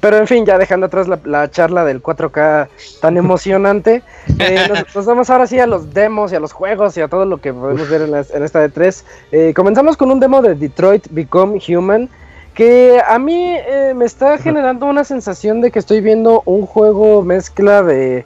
pero 0.01 0.17
en 0.17 0.27
fin, 0.27 0.45
ya 0.45 0.57
dejando 0.57 0.85
atrás 0.85 1.07
la, 1.07 1.49
charla 1.49 1.85
del 1.85 2.03
4K 2.03 2.67
tan 3.01 3.17
emocionante, 3.25 4.03
eh, 4.39 4.67
nos, 4.93 5.05
vamos 5.05 5.29
ahora 5.29 5.47
sí 5.47 5.59
a 5.59 5.67
los 5.67 5.93
demos 5.93 6.31
y 6.31 6.35
a 6.35 6.39
los 6.39 6.51
juegos 6.51 6.97
y 6.97 7.01
a 7.01 7.07
todo 7.07 7.25
lo 7.25 7.39
que 7.39 7.53
podemos 7.53 7.89
ver 7.89 8.01
en, 8.01 8.43
esta 8.43 8.59
de 8.59 8.69
3. 8.69 9.05
Eh, 9.31 9.53
comenzamos 9.55 9.97
con 9.97 10.11
un 10.11 10.19
demo 10.19 10.41
de 10.41 10.55
Detroit 10.55 11.07
Become 11.11 11.59
Human, 11.67 12.09
que 12.53 13.01
a 13.05 13.17
mí 13.19 13.55
eh, 13.55 13.93
me 13.95 14.05
está 14.05 14.37
generando 14.37 14.85
una 14.85 15.03
sensación 15.03 15.61
de 15.61 15.71
que 15.71 15.79
estoy 15.79 16.01
viendo 16.01 16.43
un 16.45 16.65
juego 16.65 17.21
mezcla 17.21 17.83
de... 17.83 18.25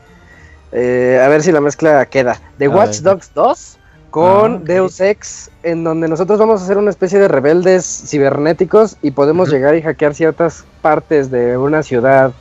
a 0.71 1.27
ver 1.27 1.41
si 1.41 1.51
la 1.51 1.61
mezcla 1.61 2.05
queda. 2.05 2.39
De 2.57 2.67
Watch 2.67 2.99
Dogs 2.99 3.31
2 3.33 3.79
con 4.15 4.53
ah, 4.53 4.59
Deus 4.63 5.01
Ex, 5.01 5.51
en 5.61 5.83
donde 5.83 6.07
nosotros 6.07 6.39
vamos 6.39 6.61
a 6.61 6.65
ser 6.65 6.77
una 6.77 6.89
especie 6.89 7.19
de 7.19 7.27
rebeldes 7.27 7.85
cibernéticos 8.07 8.95
y 9.01 9.11
podemos 9.11 9.51
llegar 9.51 9.75
y 9.75 9.81
hackear 9.81 10.15
ciertas 10.15 10.63
partes 10.81 11.29
de 11.29 11.57
una 11.57 11.83
ciudad 11.83 12.31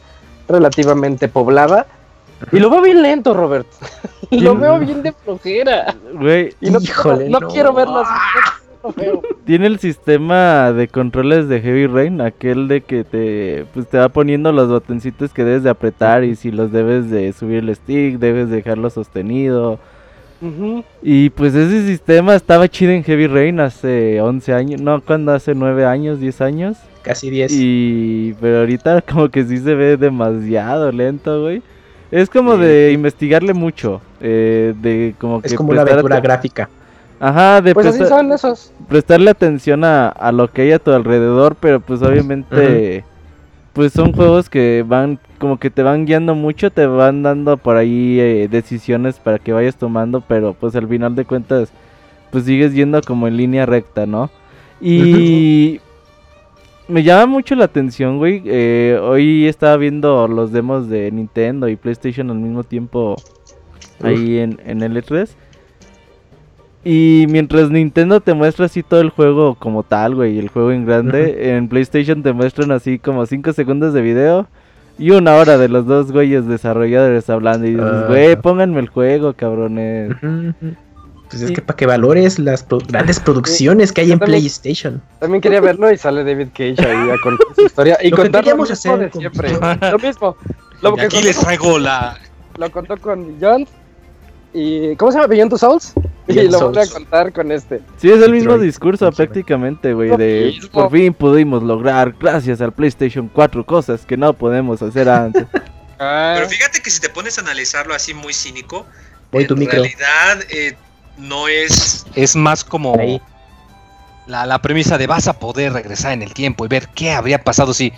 relativamente 0.47 1.27
poblada. 1.27 1.88
Y 2.53 2.61
lo 2.61 2.70
veo 2.70 2.81
bien 2.81 3.03
lento, 3.03 3.35
Robert. 3.35 3.66
lo 4.31 4.55
veo 4.55 4.79
bien 4.79 5.03
de 5.03 5.11
flojera. 5.11 5.97
Güey, 6.12 6.55
y 6.61 6.70
no, 6.70 6.79
Híjole, 6.79 7.29
no, 7.29 7.40
quiero 7.40 7.73
Tiene 9.44 9.66
el 9.66 9.79
sistema 9.79 10.73
de 10.73 10.88
controles 10.88 11.49
de 11.49 11.61
Heavy 11.61 11.87
Rain, 11.87 12.20
aquel 12.20 12.68
de 12.68 12.81
que 12.81 13.05
te 13.05 13.66
pues 13.73 13.87
te 13.88 13.99
va 13.99 14.09
poniendo 14.09 14.53
los 14.53 14.68
botoncitos 14.68 15.33
que 15.33 15.44
debes 15.44 15.62
de 15.62 15.70
apretar 15.70 16.25
y 16.25 16.37
si 16.37 16.51
los 16.51 16.73
debes 16.73 17.11
de 17.11 17.33
subir 17.33 17.59
el 17.59 17.75
stick, 17.75 18.18
debes 18.18 18.51
dejarlo 18.51 18.90
sostenido 18.90 19.79
y 21.03 21.31
pues 21.31 21.55
ese 21.55 21.87
sistema 21.87 22.35
estaba 22.35 22.68
chido 22.68 22.92
en 22.92 23.03
Heavy 23.03 23.27
Rain 23.27 23.61
hace 23.61 24.20
11 24.20 24.53
años, 24.53 24.81
no, 24.81 25.01
cuando 25.01 25.33
hace 25.33 25.55
9 25.55 25.87
años, 25.87 26.20
10 26.20 26.40
años. 26.42 26.77
Casi 27.03 27.31
10. 27.31 27.53
Y 27.55 28.35
pero 28.40 28.61
ahorita 28.61 29.01
como 29.11 29.29
que 29.29 29.44
sí 29.44 29.59
se 29.59 29.75
ve 29.75 29.97
demasiado 29.97 30.92
lento, 30.92 31.42
güey. 31.42 31.62
Es 32.11 32.29
como 32.29 32.57
de 32.57 32.92
investigarle 32.92 33.55
mucho, 33.55 34.01
eh, 34.20 34.75
de 34.81 35.14
como 35.18 35.40
que... 35.40 35.49
Es 35.49 35.55
como 35.55 35.70
una 35.73 35.83
aventura 35.83 36.20
gráfica. 36.20 36.68
Ajá, 37.20 37.61
de 37.61 37.74
pues 37.74 37.87
así 37.87 38.05
son 38.05 38.33
esos. 38.33 38.72
prestarle 38.88 39.31
atención 39.31 39.85
a, 39.85 40.09
a, 40.09 40.33
lo 40.33 40.50
que 40.50 40.62
hay 40.62 40.72
a 40.72 40.79
tu 40.79 40.92
alrededor, 40.92 41.57
pero 41.59 41.81
pues 41.81 42.03
obviamente 42.03 43.05
pues 43.72 43.92
son 43.92 44.12
juegos 44.12 44.48
que 44.48 44.85
van 44.87 45.18
como 45.38 45.59
que 45.59 45.68
te 45.68 45.83
van 45.83 46.07
guiando 46.07 46.35
mucho, 46.35 46.70
te 46.70 46.87
van 46.87 47.22
dando 47.22 47.57
por 47.57 47.77
ahí 47.77 48.18
eh, 48.20 48.48
decisiones 48.48 49.18
para 49.18 49.38
que 49.38 49.53
vayas 49.53 49.77
tomando, 49.77 50.20
pero 50.20 50.55
pues 50.55 50.77
al 50.77 50.88
final 50.88 51.14
de 51.14 51.24
cuentas 51.24 51.70
pues 52.31 52.44
sigues 52.44 52.72
yendo 52.72 53.00
como 53.03 53.29
en 53.29 53.37
línea 53.37 53.66
recta, 53.66 54.07
¿no? 54.07 54.31
Y 54.81 55.81
me 56.88 57.03
llama 57.03 57.27
mucho 57.27 57.55
la 57.55 57.64
atención, 57.64 58.18
güey. 58.18 58.42
Eh, 58.44 58.98
hoy 59.03 59.46
estaba 59.46 59.77
viendo 59.77 60.29
los 60.29 60.53
demos 60.53 60.88
de 60.88 61.11
Nintendo 61.11 61.68
y 61.68 61.77
PlayStation 61.77 62.31
al 62.31 62.38
mismo 62.38 62.64
tiempo 62.64 63.16
ahí 64.03 64.38
en, 64.38 64.61
en 64.64 64.83
el 64.83 64.96
E3. 64.96 65.29
Y 66.85 67.27
mientras 67.31 67.70
Nintendo 67.70 68.20
te 68.20 68.35
muestra 68.35 68.66
así 68.66 68.83
todo 68.83 69.01
el 69.01 69.09
juego 69.09 69.55
como 69.55 69.83
tal, 69.83 70.14
güey, 70.14 70.38
el 70.38 70.49
juego 70.49 70.70
en 70.70 70.85
grande, 70.85 71.57
en 71.57 71.68
PlayStation 71.68 72.23
te 72.23 72.33
muestran 72.35 72.73
así 72.73 72.99
como 72.99 73.25
5 73.25 73.55
segundos 73.55 73.94
de 73.94 74.03
video 74.03 74.47
y 74.99 75.11
una 75.11 75.35
hora 75.37 75.59
de 75.59 75.68
los 75.68 75.87
dos 75.87 76.12
güeyes 76.12 76.47
desarrolladores 76.47 77.29
hablando. 77.31 77.66
Y 77.66 77.70
dices, 77.70 77.87
ah. 77.87 78.05
güey, 78.09 78.37
pónganme 78.37 78.81
el 78.81 78.88
juego, 78.88 79.33
cabrones. 79.33 80.14
Pues 81.31 81.42
es 81.42 81.51
que 81.51 81.62
para 81.62 81.77
que 81.77 81.87
valores 81.87 82.38
las 82.38 82.66
grandes 82.88 83.18
producciones 83.18 83.90
que 83.92 84.03
hay 84.03 84.12
en 84.12 84.18
PlayStation. 84.18 85.03
También 85.18 85.40
quería 85.40 85.61
verlo 85.61 85.90
y 85.90 85.97
sale 85.97 86.23
David 86.23 86.49
Cage 86.53 86.77
ahí 86.87 87.11
a 87.11 87.18
contar 87.20 87.47
su 87.57 87.62
historia. 87.62 87.99
Y 88.03 88.11
contar 88.11 88.47
lo 88.47 88.57
mismo 88.57 88.97
de 88.99 89.11
siempre. 89.11 89.53
lo 89.90 89.99
mismo. 89.99 90.37
Lo 90.83 91.01
aquí 91.01 91.23
les 91.23 91.38
traigo 91.38 91.79
la... 91.79 92.18
Lo 92.59 92.70
contó 92.70 92.97
con 92.99 93.37
John 93.40 93.66
y 94.53 94.94
¿cómo 94.94 95.11
se 95.11 95.18
llama? 95.18 95.27
Beyond 95.27 95.51
Two 95.51 95.59
Souls. 95.59 95.94
Y 96.26 96.48
lo 96.48 96.70
voy 96.70 96.82
a 96.82 96.87
contar 96.87 97.32
con 97.32 97.52
este. 97.52 97.80
Sí, 97.98 98.10
es 98.10 98.22
el 98.22 98.32
mismo 98.32 98.58
discurso 98.58 99.10
prácticamente, 99.12 99.92
güey, 99.92 100.16
de 100.16 100.58
por 100.72 100.90
fin 100.90 101.12
pudimos 101.12 101.62
lograr 101.62 102.14
gracias 102.18 102.60
al 102.60 102.72
PlayStation 102.72 103.28
4 103.28 103.64
cosas 103.66 104.06
que 104.06 104.16
no 104.16 104.32
podemos 104.32 104.82
hacer 104.82 105.08
antes. 105.08 105.46
Ah. 105.96 106.32
Pero 106.34 106.48
fíjate 106.48 106.82
que 106.82 106.90
si 106.90 107.00
te 107.00 107.08
pones 107.08 107.38
a 107.38 107.42
analizarlo 107.42 107.94
así 107.94 108.14
muy 108.14 108.34
cínico, 108.34 108.84
en 109.30 109.46
realidad 109.48 110.40
eh, 110.50 110.76
no 111.16 111.46
es 111.46 112.04
es 112.16 112.34
más 112.34 112.64
como 112.64 112.96
la, 114.26 114.44
la 114.44 114.60
premisa 114.60 114.98
de 114.98 115.06
vas 115.06 115.28
a 115.28 115.38
poder 115.38 115.72
regresar 115.72 116.12
en 116.12 116.22
el 116.22 116.34
tiempo 116.34 116.64
y 116.64 116.68
ver 116.68 116.88
qué 116.88 117.12
habría 117.12 117.44
pasado 117.44 117.72
si 117.72 117.92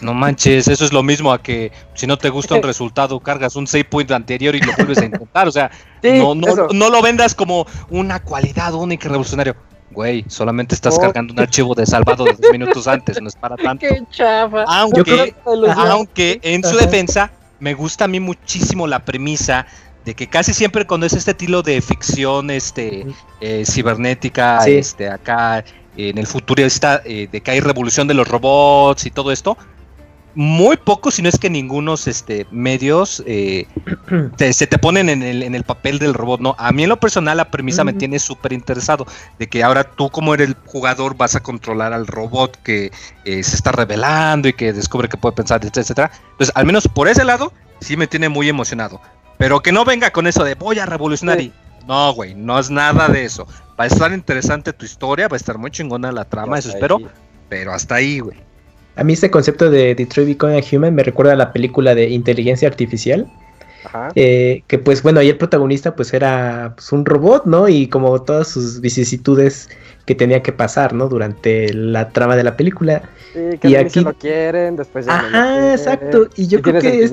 no 0.00 0.14
manches, 0.14 0.68
eso 0.68 0.84
es 0.84 0.92
lo 0.92 1.02
mismo 1.02 1.32
a 1.32 1.42
que 1.42 1.72
si 1.94 2.06
no 2.06 2.18
te 2.18 2.28
gusta 2.28 2.54
un 2.54 2.62
resultado, 2.62 3.20
cargas 3.20 3.56
un 3.56 3.66
save 3.66 3.84
point 3.84 4.10
anterior 4.10 4.54
y 4.54 4.60
lo 4.60 4.72
vuelves 4.74 4.98
a 4.98 5.04
intentar. 5.06 5.48
O 5.48 5.52
sea, 5.52 5.70
no, 6.02 6.34
no, 6.34 6.90
lo 6.90 7.02
vendas 7.02 7.34
como 7.34 7.66
una 7.90 8.20
cualidad 8.22 8.74
única 8.74 9.06
y 9.06 9.10
revolucionario. 9.10 9.56
Güey, 9.90 10.24
solamente 10.28 10.74
estás 10.74 10.98
cargando 10.98 11.32
un 11.32 11.40
archivo 11.40 11.74
de 11.74 11.86
salvado 11.86 12.24
de 12.24 12.32
dos 12.32 12.40
minutos 12.52 12.86
antes, 12.86 13.20
no 13.20 13.28
es 13.28 13.36
para 13.36 13.56
tanto. 13.56 13.86
Qué 13.86 14.02
chafa. 14.10 14.64
Aunque, 14.66 15.34
aunque 15.44 16.38
en 16.42 16.62
su 16.62 16.76
defensa, 16.76 17.30
me 17.60 17.72
gusta 17.72 18.04
a 18.04 18.08
mí 18.08 18.20
muchísimo 18.20 18.86
la 18.86 19.04
premisa 19.04 19.66
de 20.04 20.14
que 20.14 20.28
casi 20.28 20.54
siempre 20.54 20.86
cuando 20.86 21.06
es 21.06 21.14
este 21.14 21.32
estilo 21.32 21.62
de 21.62 21.80
ficción 21.80 22.50
este 22.50 23.06
eh, 23.40 23.64
cibernética, 23.66 24.64
este 24.66 25.08
acá 25.08 25.64
en 25.96 26.18
el 26.18 26.26
futuro 26.26 26.62
está 26.62 27.02
eh, 27.04 27.28
de 27.30 27.40
que 27.40 27.50
hay 27.50 27.60
revolución 27.60 28.06
de 28.06 28.14
los 28.14 28.28
robots 28.28 29.06
y 29.06 29.10
todo 29.10 29.32
esto, 29.32 29.56
muy 30.36 30.76
pocos, 30.76 31.14
si 31.14 31.22
no 31.22 31.30
es 31.30 31.38
que 31.38 31.48
ningunos 31.48 32.06
este, 32.06 32.46
medios 32.50 33.22
eh, 33.26 33.66
se 34.52 34.66
te 34.66 34.76
ponen 34.76 35.08
en 35.08 35.22
el, 35.22 35.42
en 35.42 35.54
el, 35.54 35.64
papel 35.64 35.98
del 35.98 36.12
robot, 36.12 36.42
¿no? 36.42 36.54
A 36.58 36.72
mí 36.72 36.82
en 36.82 36.90
lo 36.90 37.00
personal 37.00 37.38
la 37.38 37.50
premisa 37.50 37.84
me 37.84 37.94
tiene 37.94 38.18
súper 38.18 38.52
interesado, 38.52 39.06
de 39.38 39.48
que 39.48 39.64
ahora 39.64 39.82
tú 39.82 40.10
como 40.10 40.34
eres 40.34 40.48
el 40.48 40.56
jugador 40.66 41.16
vas 41.16 41.36
a 41.36 41.42
controlar 41.42 41.94
al 41.94 42.06
robot 42.06 42.58
que 42.62 42.92
eh, 43.24 43.42
se 43.42 43.56
está 43.56 43.72
revelando 43.72 44.46
y 44.46 44.52
que 44.52 44.74
descubre 44.74 45.08
que 45.08 45.16
puede 45.16 45.34
pensar, 45.34 45.64
etcétera. 45.64 46.10
Entonces, 46.32 46.54
al 46.54 46.66
menos 46.66 46.86
por 46.86 47.08
ese 47.08 47.24
lado, 47.24 47.54
sí 47.80 47.96
me 47.96 48.06
tiene 48.06 48.28
muy 48.28 48.46
emocionado. 48.46 49.00
Pero 49.38 49.60
que 49.60 49.72
no 49.72 49.86
venga 49.86 50.10
con 50.10 50.26
eso 50.26 50.44
de 50.44 50.54
voy 50.54 50.78
a 50.78 50.86
revolucionar 50.86 51.40
y... 51.40 51.50
No, 51.86 52.12
güey, 52.12 52.34
no 52.34 52.58
es 52.58 52.68
nada 52.68 53.08
de 53.08 53.24
eso. 53.24 53.46
Va 53.80 53.84
a 53.84 53.86
estar 53.86 54.12
interesante 54.12 54.74
tu 54.74 54.84
historia, 54.84 55.28
va 55.28 55.36
a 55.36 55.38
estar 55.38 55.56
muy 55.56 55.70
chingona 55.70 56.12
la 56.12 56.26
trama, 56.26 56.58
eso 56.58 56.68
espero. 56.68 56.98
Pero 57.48 57.72
hasta 57.72 57.94
ahí, 57.94 58.18
güey. 58.18 58.45
A 58.96 59.04
mí 59.04 59.12
este 59.12 59.30
concepto 59.30 59.70
de 59.70 59.94
Detroit 59.94 60.28
Become 60.28 60.58
a 60.58 60.62
Human 60.72 60.94
me 60.94 61.02
recuerda 61.02 61.34
a 61.34 61.36
la 61.36 61.52
película 61.52 61.94
de 61.94 62.08
inteligencia 62.08 62.66
artificial. 62.66 63.26
Ajá. 63.84 64.08
Eh, 64.16 64.62
que 64.66 64.78
pues 64.78 65.02
bueno, 65.02 65.20
ahí 65.20 65.28
el 65.28 65.36
protagonista 65.36 65.94
pues 65.94 66.12
era 66.12 66.72
pues, 66.74 66.90
un 66.92 67.04
robot, 67.04 67.44
¿no? 67.44 67.68
Y 67.68 67.88
como 67.88 68.20
todas 68.22 68.48
sus 68.48 68.80
vicisitudes 68.80 69.68
que 70.06 70.14
tenía 70.14 70.42
que 70.42 70.52
pasar, 70.52 70.92
¿no? 70.94 71.08
Durante 71.08 71.72
la 71.74 72.08
trama 72.08 72.36
de 72.36 72.44
la 72.44 72.56
película. 72.56 73.02
Sí, 73.32 73.58
que 73.60 73.68
y 73.68 73.76
aquí 73.76 74.00
lo 74.00 74.14
quieren, 74.14 74.76
después 74.76 75.04
ya 75.06 75.18
Ajá, 75.18 75.72
exacto. 75.72 76.28
Y 76.36 76.46
yo 76.46 76.62
creo 76.62 76.80
que 76.80 77.04
es... 77.04 77.12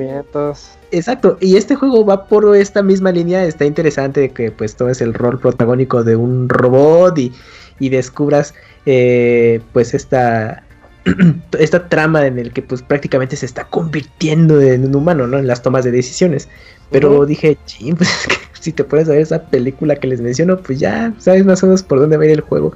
Exacto. 0.92 1.38
Y 1.42 1.58
este 1.58 1.76
juego 1.76 2.06
va 2.06 2.28
por 2.28 2.56
esta 2.56 2.82
misma 2.82 3.12
línea. 3.12 3.44
Está 3.46 3.66
interesante 3.66 4.30
que 4.30 4.52
pues 4.52 4.76
todo 4.76 4.90
es 4.90 5.02
el 5.02 5.14
rol 5.14 5.40
protagónico 5.40 6.04
de 6.04 6.16
un 6.16 6.48
robot 6.50 7.18
y, 7.18 7.34
y 7.80 7.90
descubras 7.90 8.54
eh, 8.86 9.60
pues 9.74 9.94
esta 9.96 10.64
esta 11.60 11.90
trama 11.90 12.26
en 12.26 12.40
el 12.40 12.52
que 12.52 12.62
pues 12.62 12.82
prácticamente 12.82 13.36
se 13.36 13.46
está 13.46 13.66
convirtiendo 13.66 14.62
en 14.62 14.86
un 14.86 14.96
humano, 14.96 15.28
¿no? 15.28 15.38
En 15.38 15.48
las 15.48 15.62
tomas 15.62 15.84
de 15.84 15.92
decisiones. 15.92 16.50
Pero 16.92 17.26
dije, 17.26 17.58
ching, 17.66 17.96
pues 17.98 18.10
es 18.10 18.28
que 18.28 18.36
si 18.60 18.72
te 18.72 18.84
puedes 18.84 19.08
ver 19.08 19.20
esa 19.20 19.44
película 19.44 19.96
que 19.96 20.08
les 20.08 20.22
menciono, 20.22 20.58
pues 20.58 20.80
ya 20.80 21.14
sabes 21.18 21.46
más 21.46 21.64
o 21.64 21.68
menos 21.68 21.84
por 21.84 22.00
dónde 22.00 22.18
va 22.18 22.24
a 22.24 22.28
ir 22.28 22.32
el 22.32 22.42
juego. 22.42 22.76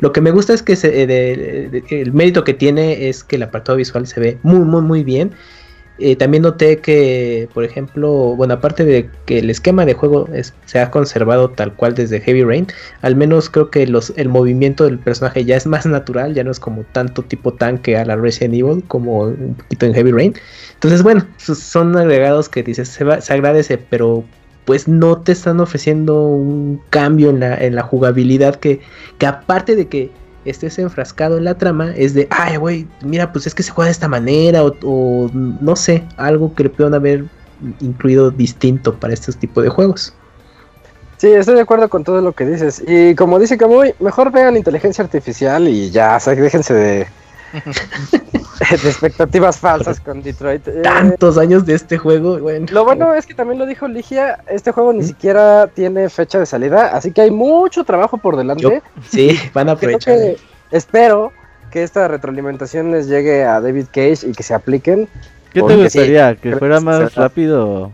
Lo 0.00 0.12
que 0.12 0.20
me 0.20 0.30
gusta 0.30 0.52
es 0.52 0.62
que 0.62 0.76
eh, 0.82 1.82
el 1.88 2.12
mérito 2.12 2.44
que 2.44 2.54
tiene 2.54 3.08
es 3.08 3.24
que 3.24 3.36
el 3.36 3.42
apartado 3.44 3.78
visual 3.78 4.06
se 4.06 4.20
ve 4.20 4.38
muy, 4.42 4.60
muy, 4.60 4.82
muy 4.82 5.04
bien. 5.04 5.32
Eh, 5.98 6.16
también 6.16 6.42
noté 6.42 6.78
que, 6.78 7.48
por 7.52 7.64
ejemplo, 7.64 8.34
bueno, 8.34 8.54
aparte 8.54 8.84
de 8.84 9.10
que 9.26 9.38
el 9.38 9.50
esquema 9.50 9.84
de 9.84 9.94
juego 9.94 10.26
se 10.64 10.80
ha 10.80 10.90
conservado 10.90 11.50
tal 11.50 11.74
cual 11.74 11.94
desde 11.94 12.20
Heavy 12.20 12.42
Rain, 12.42 12.66
al 13.02 13.14
menos 13.14 13.50
creo 13.50 13.70
que 13.70 13.86
los, 13.86 14.12
el 14.16 14.28
movimiento 14.28 14.84
del 14.84 14.98
personaje 14.98 15.44
ya 15.44 15.56
es 15.56 15.66
más 15.66 15.84
natural, 15.86 16.34
ya 16.34 16.44
no 16.44 16.50
es 16.50 16.58
como 16.58 16.82
tanto 16.92 17.22
tipo 17.22 17.52
tanque 17.52 17.96
a 17.96 18.04
la 18.04 18.16
Resident 18.16 18.54
Evil 18.54 18.82
como 18.88 19.24
un 19.24 19.54
poquito 19.54 19.86
en 19.86 19.94
Heavy 19.94 20.12
Rain. 20.12 20.34
Entonces, 20.74 21.02
bueno, 21.02 21.26
son 21.36 21.96
agregados 21.96 22.48
que 22.48 22.62
dices, 22.62 22.88
se, 22.88 23.20
se 23.20 23.32
agradece, 23.32 23.78
pero 23.78 24.24
pues 24.64 24.88
no 24.88 25.20
te 25.20 25.32
están 25.32 25.60
ofreciendo 25.60 26.22
un 26.22 26.80
cambio 26.90 27.30
en 27.30 27.40
la, 27.40 27.56
en 27.56 27.74
la 27.74 27.82
jugabilidad 27.82 28.56
que, 28.56 28.80
que 29.18 29.26
aparte 29.26 29.76
de 29.76 29.88
que 29.88 30.10
estés 30.44 30.78
enfrascado 30.78 31.38
en 31.38 31.44
la 31.44 31.54
trama 31.54 31.92
es 31.96 32.14
de, 32.14 32.26
ay, 32.30 32.56
güey, 32.56 32.86
mira, 33.02 33.32
pues 33.32 33.46
es 33.46 33.54
que 33.54 33.62
se 33.62 33.70
juega 33.70 33.86
de 33.86 33.92
esta 33.92 34.08
manera 34.08 34.62
o, 34.64 35.30
no 35.32 35.76
sé, 35.76 36.04
algo 36.16 36.54
que 36.54 36.64
le 36.64 36.70
puedan 36.70 36.94
haber 36.94 37.24
incluido 37.80 38.30
distinto 38.30 38.94
para 38.94 39.14
este 39.14 39.32
tipo 39.32 39.62
de 39.62 39.68
juegos. 39.68 40.14
Sí, 41.18 41.28
estoy 41.28 41.54
de 41.54 41.60
acuerdo 41.60 41.88
con 41.88 42.02
todo 42.02 42.20
lo 42.20 42.32
que 42.32 42.44
dices. 42.44 42.82
Y 42.86 43.14
como 43.14 43.38
dice 43.38 43.56
Camuy, 43.56 43.94
mejor 44.00 44.32
vean 44.32 44.56
inteligencia 44.56 45.04
artificial 45.04 45.68
y 45.68 45.90
ya, 45.90 46.18
déjense 46.18 46.74
de, 46.74 47.06
de 48.70 48.88
expectativas 48.88 49.58
falsas 49.58 50.00
con 50.00 50.22
Detroit. 50.22 50.66
Eh, 50.68 50.82
Tantos 50.82 51.38
años 51.38 51.66
de 51.66 51.74
este 51.74 51.98
juego, 51.98 52.38
bueno. 52.38 52.66
Lo 52.70 52.84
bueno 52.84 53.14
es 53.14 53.26
que 53.26 53.34
también 53.34 53.58
lo 53.58 53.66
dijo 53.66 53.88
Ligia, 53.88 54.42
este 54.48 54.72
juego 54.72 54.92
ni 54.92 55.04
siquiera 55.04 55.66
tiene 55.68 56.08
fecha 56.08 56.38
de 56.38 56.46
salida, 56.46 56.88
así 56.88 57.12
que 57.12 57.22
hay 57.22 57.30
mucho 57.30 57.84
trabajo 57.84 58.18
por 58.18 58.36
delante. 58.36 58.82
sí, 59.08 59.38
van 59.54 59.68
a 59.68 59.72
aprovechar. 59.72 60.18
espero 60.70 61.32
que 61.70 61.82
esta 61.82 62.06
retroalimentación 62.08 62.90
les 62.90 63.08
llegue 63.08 63.44
a 63.44 63.60
David 63.60 63.86
Cage 63.86 64.28
y 64.28 64.32
que 64.32 64.42
se 64.42 64.54
apliquen. 64.54 65.08
¿Qué 65.52 65.62
te 65.62 65.76
gustaría? 65.76 66.34
¿Que 66.36 66.56
fuera 66.56 66.80
más 66.80 67.14
rápido? 67.14 67.92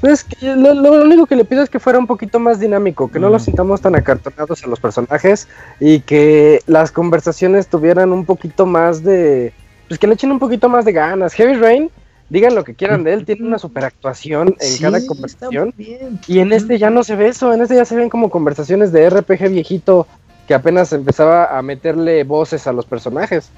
Pues 0.00 0.26
lo, 0.42 1.02
único 1.02 1.26
que 1.26 1.36
le 1.36 1.44
pido 1.44 1.62
es 1.62 1.68
que 1.68 1.78
fuera 1.78 1.98
un 1.98 2.06
poquito 2.06 2.38
más 2.38 2.58
dinámico, 2.58 3.10
que 3.10 3.18
no 3.18 3.28
lo 3.28 3.36
mm. 3.36 3.40
sintamos 3.40 3.80
tan 3.82 3.94
acartonados 3.94 4.64
a 4.64 4.66
los 4.66 4.80
personajes 4.80 5.46
y 5.78 6.00
que 6.00 6.62
las 6.66 6.90
conversaciones 6.90 7.68
tuvieran 7.68 8.12
un 8.12 8.24
poquito 8.24 8.64
más 8.64 9.02
de. 9.02 9.52
Pues 9.88 9.98
que 9.98 10.06
le 10.06 10.14
echen 10.14 10.30
un 10.30 10.38
poquito 10.38 10.68
más 10.68 10.84
de 10.84 10.92
ganas. 10.92 11.34
Heavy 11.34 11.54
Rain, 11.54 11.90
digan 12.30 12.54
lo 12.54 12.64
que 12.64 12.74
quieran 12.74 13.04
de 13.04 13.12
él, 13.12 13.24
tiene 13.26 13.46
una 13.46 13.58
super 13.58 13.84
actuación 13.84 14.56
en 14.58 14.78
cada 14.78 15.04
conversación. 15.04 15.74
Y 15.76 16.38
en 16.38 16.52
este 16.52 16.78
ya 16.78 16.88
no 16.88 17.04
se 17.04 17.16
ve 17.16 17.28
eso, 17.28 17.52
en 17.52 17.60
este 17.60 17.74
ya 17.74 17.84
se 17.84 17.96
ven 17.96 18.08
como 18.08 18.30
conversaciones 18.30 18.92
de 18.92 19.10
RPG 19.10 19.50
viejito 19.50 20.06
que 20.48 20.54
apenas 20.54 20.92
empezaba 20.92 21.56
a 21.56 21.62
meterle 21.62 22.24
voces 22.24 22.66
a 22.66 22.72
los 22.72 22.86
personajes. 22.86 23.50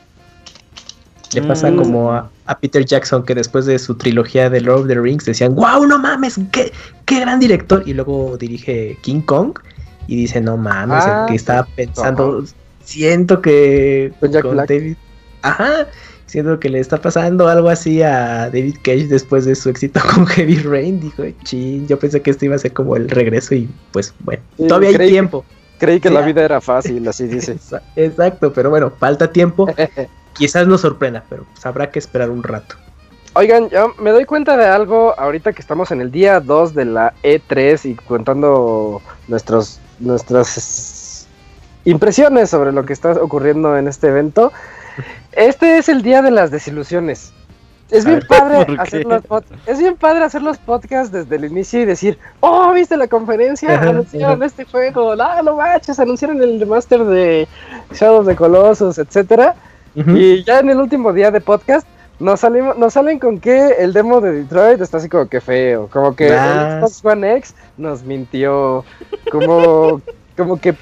Le 1.34 1.42
pasa 1.42 1.70
mm. 1.70 1.76
como 1.76 2.12
a, 2.12 2.30
Peter 2.60 2.84
Jackson 2.84 3.24
que 3.24 3.34
después 3.34 3.64
de 3.66 3.78
su 3.78 3.94
trilogía 3.94 4.50
de 4.50 4.60
Lord 4.60 4.80
of 4.82 4.88
the 4.88 5.00
Rings 5.00 5.24
decían, 5.24 5.54
wow, 5.54 5.86
no 5.86 5.98
mames, 5.98 6.38
qué, 6.50 6.72
qué 7.06 7.20
gran 7.20 7.40
director. 7.40 7.82
Y 7.86 7.94
luego 7.94 8.36
dirige 8.36 8.98
King 9.02 9.22
Kong 9.22 9.58
y 10.06 10.16
dice, 10.16 10.40
no 10.40 10.56
mames, 10.56 11.04
ah, 11.04 11.26
que 11.28 11.34
estaba 11.34 11.66
pensando, 11.76 12.44
siento 12.84 13.40
que 13.40 14.12
con 14.20 14.56
David, 14.56 14.96
ajá, 15.42 15.86
siento 16.26 16.58
que 16.58 16.68
le 16.68 16.80
está 16.80 17.00
pasando 17.00 17.48
algo 17.48 17.68
así 17.68 18.02
a 18.02 18.50
David 18.50 18.76
Cage 18.82 19.06
después 19.06 19.44
de 19.44 19.54
su 19.54 19.68
éxito 19.68 20.00
con 20.14 20.26
Heavy 20.26 20.56
Rain. 20.56 21.00
Dijo, 21.00 21.24
ching, 21.44 21.86
yo 21.86 21.98
pensé 21.98 22.20
que 22.20 22.30
esto 22.30 22.44
iba 22.44 22.56
a 22.56 22.58
ser 22.58 22.72
como 22.72 22.96
el 22.96 23.08
regreso 23.08 23.54
y 23.54 23.68
pues 23.92 24.14
bueno, 24.20 24.42
todavía 24.56 24.90
hay 24.90 25.08
tiempo. 25.08 25.44
Creí 25.82 25.98
que 25.98 26.10
la 26.10 26.20
vida 26.20 26.44
era 26.44 26.60
fácil, 26.60 27.08
así 27.08 27.26
dice. 27.36 27.58
Exacto, 27.96 28.52
pero 28.52 28.70
bueno, 28.70 28.92
falta 28.96 29.32
tiempo. 29.32 29.66
quizás 30.32 30.66
nos 30.68 30.82
sorprenda, 30.82 31.24
pero 31.28 31.44
pues 31.52 31.66
habrá 31.66 31.90
que 31.90 31.98
esperar 31.98 32.30
un 32.30 32.44
rato. 32.44 32.76
Oigan, 33.34 33.68
yo 33.68 33.92
me 33.98 34.12
doy 34.12 34.24
cuenta 34.24 34.56
de 34.56 34.66
algo 34.66 35.18
ahorita 35.18 35.52
que 35.52 35.60
estamos 35.60 35.90
en 35.90 36.00
el 36.00 36.12
día 36.12 36.38
2 36.38 36.74
de 36.74 36.84
la 36.84 37.14
E3 37.24 37.90
y 37.90 37.94
contando 37.96 39.02
nuestros, 39.26 39.80
nuestras 39.98 41.26
impresiones 41.84 42.50
sobre 42.50 42.70
lo 42.70 42.84
que 42.84 42.92
está 42.92 43.12
ocurriendo 43.12 43.76
en 43.76 43.88
este 43.88 44.08
evento. 44.08 44.52
Este 45.32 45.78
es 45.78 45.88
el 45.88 46.02
día 46.02 46.22
de 46.22 46.30
las 46.30 46.52
desilusiones. 46.52 47.32
Es 47.92 48.06
bien, 48.06 48.22
padre 48.26 48.66
hacer 48.78 49.04
los 49.04 49.22
es 49.66 49.78
bien 49.78 49.96
padre 49.96 50.24
hacer 50.24 50.40
los 50.40 50.56
podcasts 50.56 51.12
desde 51.12 51.36
el 51.36 51.44
inicio 51.44 51.82
y 51.82 51.84
decir, 51.84 52.18
oh, 52.40 52.72
¿viste 52.72 52.96
la 52.96 53.06
conferencia? 53.06 53.78
Anunciaron 53.80 54.42
este 54.42 54.64
juego, 54.64 55.14
no, 55.14 55.42
no 55.42 55.56
manches, 55.56 56.00
anunciaron 56.00 56.42
el 56.42 56.58
remaster 56.58 57.04
de 57.04 57.46
Shadow 57.92 58.20
of 58.20 58.26
the 58.26 58.34
Colossus, 58.34 58.98
etcétera. 58.98 59.54
Y 59.94 60.42
ya 60.44 60.60
en 60.60 60.70
el 60.70 60.78
último 60.78 61.12
día 61.12 61.30
de 61.30 61.42
podcast 61.42 61.86
nos, 62.18 62.40
salimos, 62.40 62.78
nos 62.78 62.94
salen 62.94 63.18
con 63.18 63.38
que 63.38 63.72
el 63.78 63.92
demo 63.92 64.22
de 64.22 64.32
Detroit 64.32 64.80
está 64.80 64.96
así 64.96 65.10
como 65.10 65.28
que 65.28 65.42
feo, 65.42 65.88
como 65.92 66.16
que 66.16 66.28
el 66.28 66.80
Xbox 66.80 67.04
One 67.04 67.36
X 67.36 67.54
nos 67.76 68.02
mintió, 68.04 68.86
como, 69.30 70.00
como 70.36 70.58
que 70.58 70.74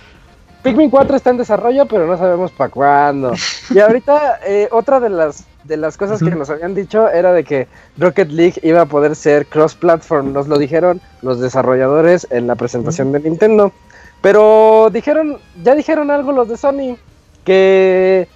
Pikmin 0.63 0.91
4 0.91 1.17
está 1.17 1.31
en 1.31 1.39
desarrollo, 1.39 1.87
pero 1.87 2.07
no 2.07 2.17
sabemos 2.17 2.53
para 2.53 2.71
cuándo. 2.71 3.33
Y 3.71 3.79
ahorita 3.79 4.41
eh, 4.47 4.69
otra 4.71 5.01
de 5.01 5.09
las 5.09 5.45
de 5.65 5.77
las 5.77 5.97
cosas 5.97 6.21
que 6.21 6.31
nos 6.31 6.51
habían 6.51 6.75
dicho 6.75 7.09
era 7.09 7.33
de 7.33 7.45
que 7.45 7.69
Rocket 7.99 8.31
League 8.31 8.61
iba 8.63 8.83
a 8.83 8.87
poder 8.87 9.15
ser 9.15 9.47
cross-platform. 9.47 10.33
Nos 10.33 10.49
lo 10.49 10.59
dijeron 10.59 11.01
los 11.23 11.41
desarrolladores 11.41 12.27
en 12.31 12.47
la 12.47 12.55
presentación 12.55 13.13
de 13.13 13.21
Nintendo. 13.21 13.73
Pero 14.23 14.91
dijeron, 14.93 15.39
ya 15.63 15.75
dijeron 15.75 16.11
algo 16.11 16.33
los 16.33 16.49
de 16.49 16.57
Sony, 16.57 16.97
que 17.45 18.29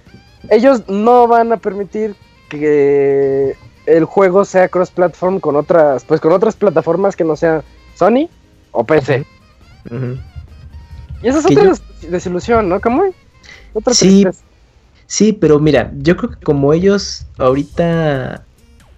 ellos 0.49 0.87
no 0.87 1.27
van 1.27 1.51
a 1.51 1.57
permitir 1.57 2.15
que 2.49 3.55
el 3.85 4.05
juego 4.05 4.45
sea 4.45 4.67
cross-platform 4.67 5.39
con 5.39 5.55
otras, 5.55 6.03
pues 6.05 6.19
con 6.21 6.31
otras 6.31 6.55
plataformas 6.55 7.15
que 7.15 7.23
no 7.23 7.35
sean 7.35 7.63
Sony 7.95 8.29
o 8.71 8.83
PC. 8.83 9.25
Y 11.21 11.27
esa 11.27 11.39
es 11.39 11.45
otra 11.45 11.73
desilusión, 12.09 12.67
¿no? 12.69 12.81
¿Cómo? 12.81 13.03
Otra 13.73 13.93
sí, 13.93 14.25
sí, 15.07 15.33
pero 15.33 15.59
mira, 15.59 15.91
yo 15.97 16.17
creo 16.17 16.31
que 16.31 16.43
como 16.43 16.73
ellos 16.73 17.25
ahorita 17.37 18.43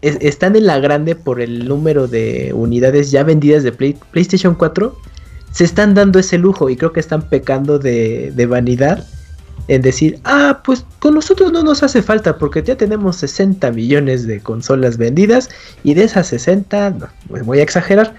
están 0.01 0.55
en 0.55 0.67
la 0.67 0.79
grande 0.79 1.15
por 1.15 1.41
el 1.41 1.67
número 1.67 2.07
de 2.07 2.51
unidades 2.53 3.11
ya 3.11 3.23
vendidas 3.23 3.63
de 3.63 3.71
PlayStation 3.71 4.55
4, 4.55 4.95
se 5.51 5.63
están 5.63 5.93
dando 5.93 6.19
ese 6.19 6.37
lujo 6.37 6.69
y 6.69 6.75
creo 6.75 6.93
que 6.93 6.99
están 6.99 7.29
pecando 7.29 7.79
de, 7.79 8.47
vanidad 8.47 9.05
en 9.67 9.81
decir, 9.81 10.19
ah, 10.23 10.61
pues 10.63 10.85
con 10.99 11.15
nosotros 11.15 11.51
no 11.51 11.63
nos 11.63 11.83
hace 11.83 12.01
falta 12.01 12.37
porque 12.37 12.61
ya 12.61 12.77
tenemos 12.77 13.17
60 13.17 13.71
millones 13.71 14.27
de 14.27 14.39
consolas 14.39 14.97
vendidas 14.97 15.49
y 15.83 15.93
de 15.93 16.03
esas 16.03 16.27
60, 16.27 16.91
no, 16.91 17.07
pues 17.27 17.43
voy 17.43 17.59
a 17.59 17.63
exagerar, 17.63 18.13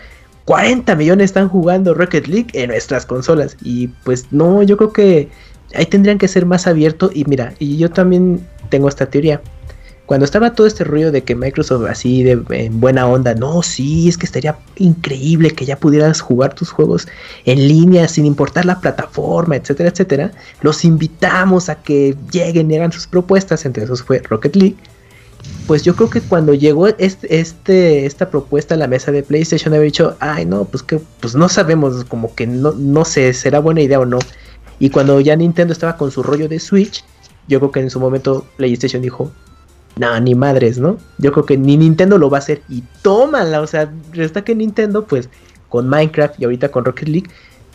40 0.45 0.97
millones 0.97 1.27
están 1.27 1.49
jugando 1.49 1.95
Rocket 1.95 2.27
League 2.27 2.49
en 2.55 2.71
nuestras 2.71 3.07
consolas 3.07 3.57
y 3.63 3.89
pues 4.05 4.27
no, 4.31 4.63
yo 4.63 4.77
creo 4.77 4.93
que 4.93 5.29
ahí 5.75 5.87
tendrían 5.87 6.19
que 6.19 6.29
ser 6.29 6.47
más 6.47 6.67
abiertos 6.67 7.11
y 7.15 7.25
mira, 7.25 7.55
y 7.59 7.77
yo 7.77 7.91
también 7.91 8.47
tengo 8.71 8.89
esta 8.89 9.07
teoría 9.07 9.41
cuando 10.09 10.25
estaba 10.25 10.55
todo 10.55 10.67
este 10.67 10.85
rollo 10.85 11.13
de 11.13 11.23
que 11.23 11.35
Microsoft 11.35 11.85
así 11.85 12.23
de 12.23 12.43
en 12.49 12.81
buena 12.81 13.07
onda, 13.07 13.35
no, 13.35 13.63
sí, 13.63 14.09
es 14.09 14.17
que 14.17 14.25
estaría 14.25 14.57
increíble 14.77 15.51
que 15.51 15.67
ya 15.67 15.77
pudieras 15.77 16.23
jugar 16.23 16.55
tus 16.55 16.71
juegos 16.71 17.07
en 17.45 17.69
línea 17.69 18.09
sin 18.09 18.25
importar 18.25 18.65
la 18.65 18.81
plataforma, 18.81 19.57
etcétera, 19.57 19.91
etcétera, 19.91 20.31
los 20.63 20.87
invitamos 20.87 21.69
a 21.69 21.75
que 21.83 22.17
lleguen 22.33 22.71
y 22.71 22.77
hagan 22.77 22.91
sus 22.91 23.07
propuestas, 23.07 23.67
entre 23.67 23.85
esos 23.85 24.03
fue 24.03 24.21
Rocket 24.21 24.57
League. 24.57 24.77
Pues 25.67 25.83
yo 25.83 25.95
creo 25.95 26.09
que 26.09 26.23
cuando 26.23 26.55
llegó 26.55 26.89
este, 26.89 27.39
este, 27.39 28.07
esta 28.07 28.31
propuesta 28.31 28.77
a 28.77 28.79
la 28.79 28.87
mesa 28.87 29.13
de 29.13 29.23
PlayStation, 29.23 29.75
había 29.75 29.85
dicho, 29.85 30.17
ay 30.21 30.47
no, 30.47 30.65
pues 30.65 30.83
que 30.83 31.03
pues 31.21 31.35
no 31.35 31.51
sabemos, 31.51 32.07
como 32.07 32.35
que 32.35 32.47
no, 32.47 32.73
no 32.73 33.05
sé, 33.05 33.35
será 33.35 33.59
buena 33.59 33.83
idea 33.83 34.01
o 34.01 34.07
no. 34.07 34.21
Y 34.79 34.91
cuando 34.91 35.21
ya 35.21 35.37
Nintendo 35.37 35.73
estaba 35.73 35.97
con 35.97 36.11
su 36.11 36.23
rollo 36.23 36.49
de 36.49 36.59
Switch, 36.59 37.05
yo 37.49 37.59
creo 37.59 37.73
que 37.73 37.81
en 37.81 37.91
su 37.91 37.99
momento 37.99 38.47
PlayStation 38.57 39.03
dijo, 39.03 39.31
no, 39.97 40.19
ni 40.21 40.35
madres, 40.35 40.79
¿no? 40.79 40.99
Yo 41.19 41.33
creo 41.33 41.45
que 41.45 41.57
ni 41.57 41.77
Nintendo 41.77 42.19
lo 42.19 42.31
va 42.31 42.39
a 42.39 42.41
hacer 42.41 42.63
y 42.69 42.85
tómala, 43.03 43.61
o 43.61 43.67
sea, 43.67 43.93
resta 44.13 44.45
que 44.45 44.55
Nintendo, 44.55 45.05
pues, 45.05 45.29
con 45.69 45.89
Minecraft 45.89 46.41
y 46.41 46.45
ahorita 46.45 46.71
con 46.71 46.85
Rocket 46.85 47.09
League, 47.09 47.31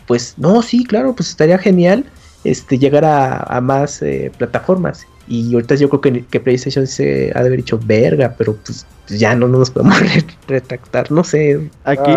pues, 0.06 0.34
no, 0.38 0.62
sí, 0.62 0.84
claro, 0.84 1.14
pues 1.14 1.28
estaría 1.28 1.58
genial 1.58 2.04
este, 2.44 2.78
llegar 2.78 3.04
a, 3.04 3.60
más 3.60 4.00
eh, 4.02 4.30
plataformas. 4.36 5.06
Y 5.26 5.54
ahorita 5.54 5.74
yo 5.76 5.88
creo 5.88 6.00
que, 6.00 6.24
que, 6.26 6.40
PlayStation 6.40 6.86
se 6.86 7.32
ha 7.34 7.40
de 7.40 7.46
haber 7.46 7.56
dicho 7.56 7.80
verga, 7.82 8.34
pero 8.36 8.56
pues 8.56 8.86
ya 9.08 9.34
no, 9.34 9.48
nos 9.48 9.70
podemos 9.70 9.96
retractar, 10.48 11.10
no 11.10 11.24
sé. 11.24 11.70
Aquí, 11.84 12.10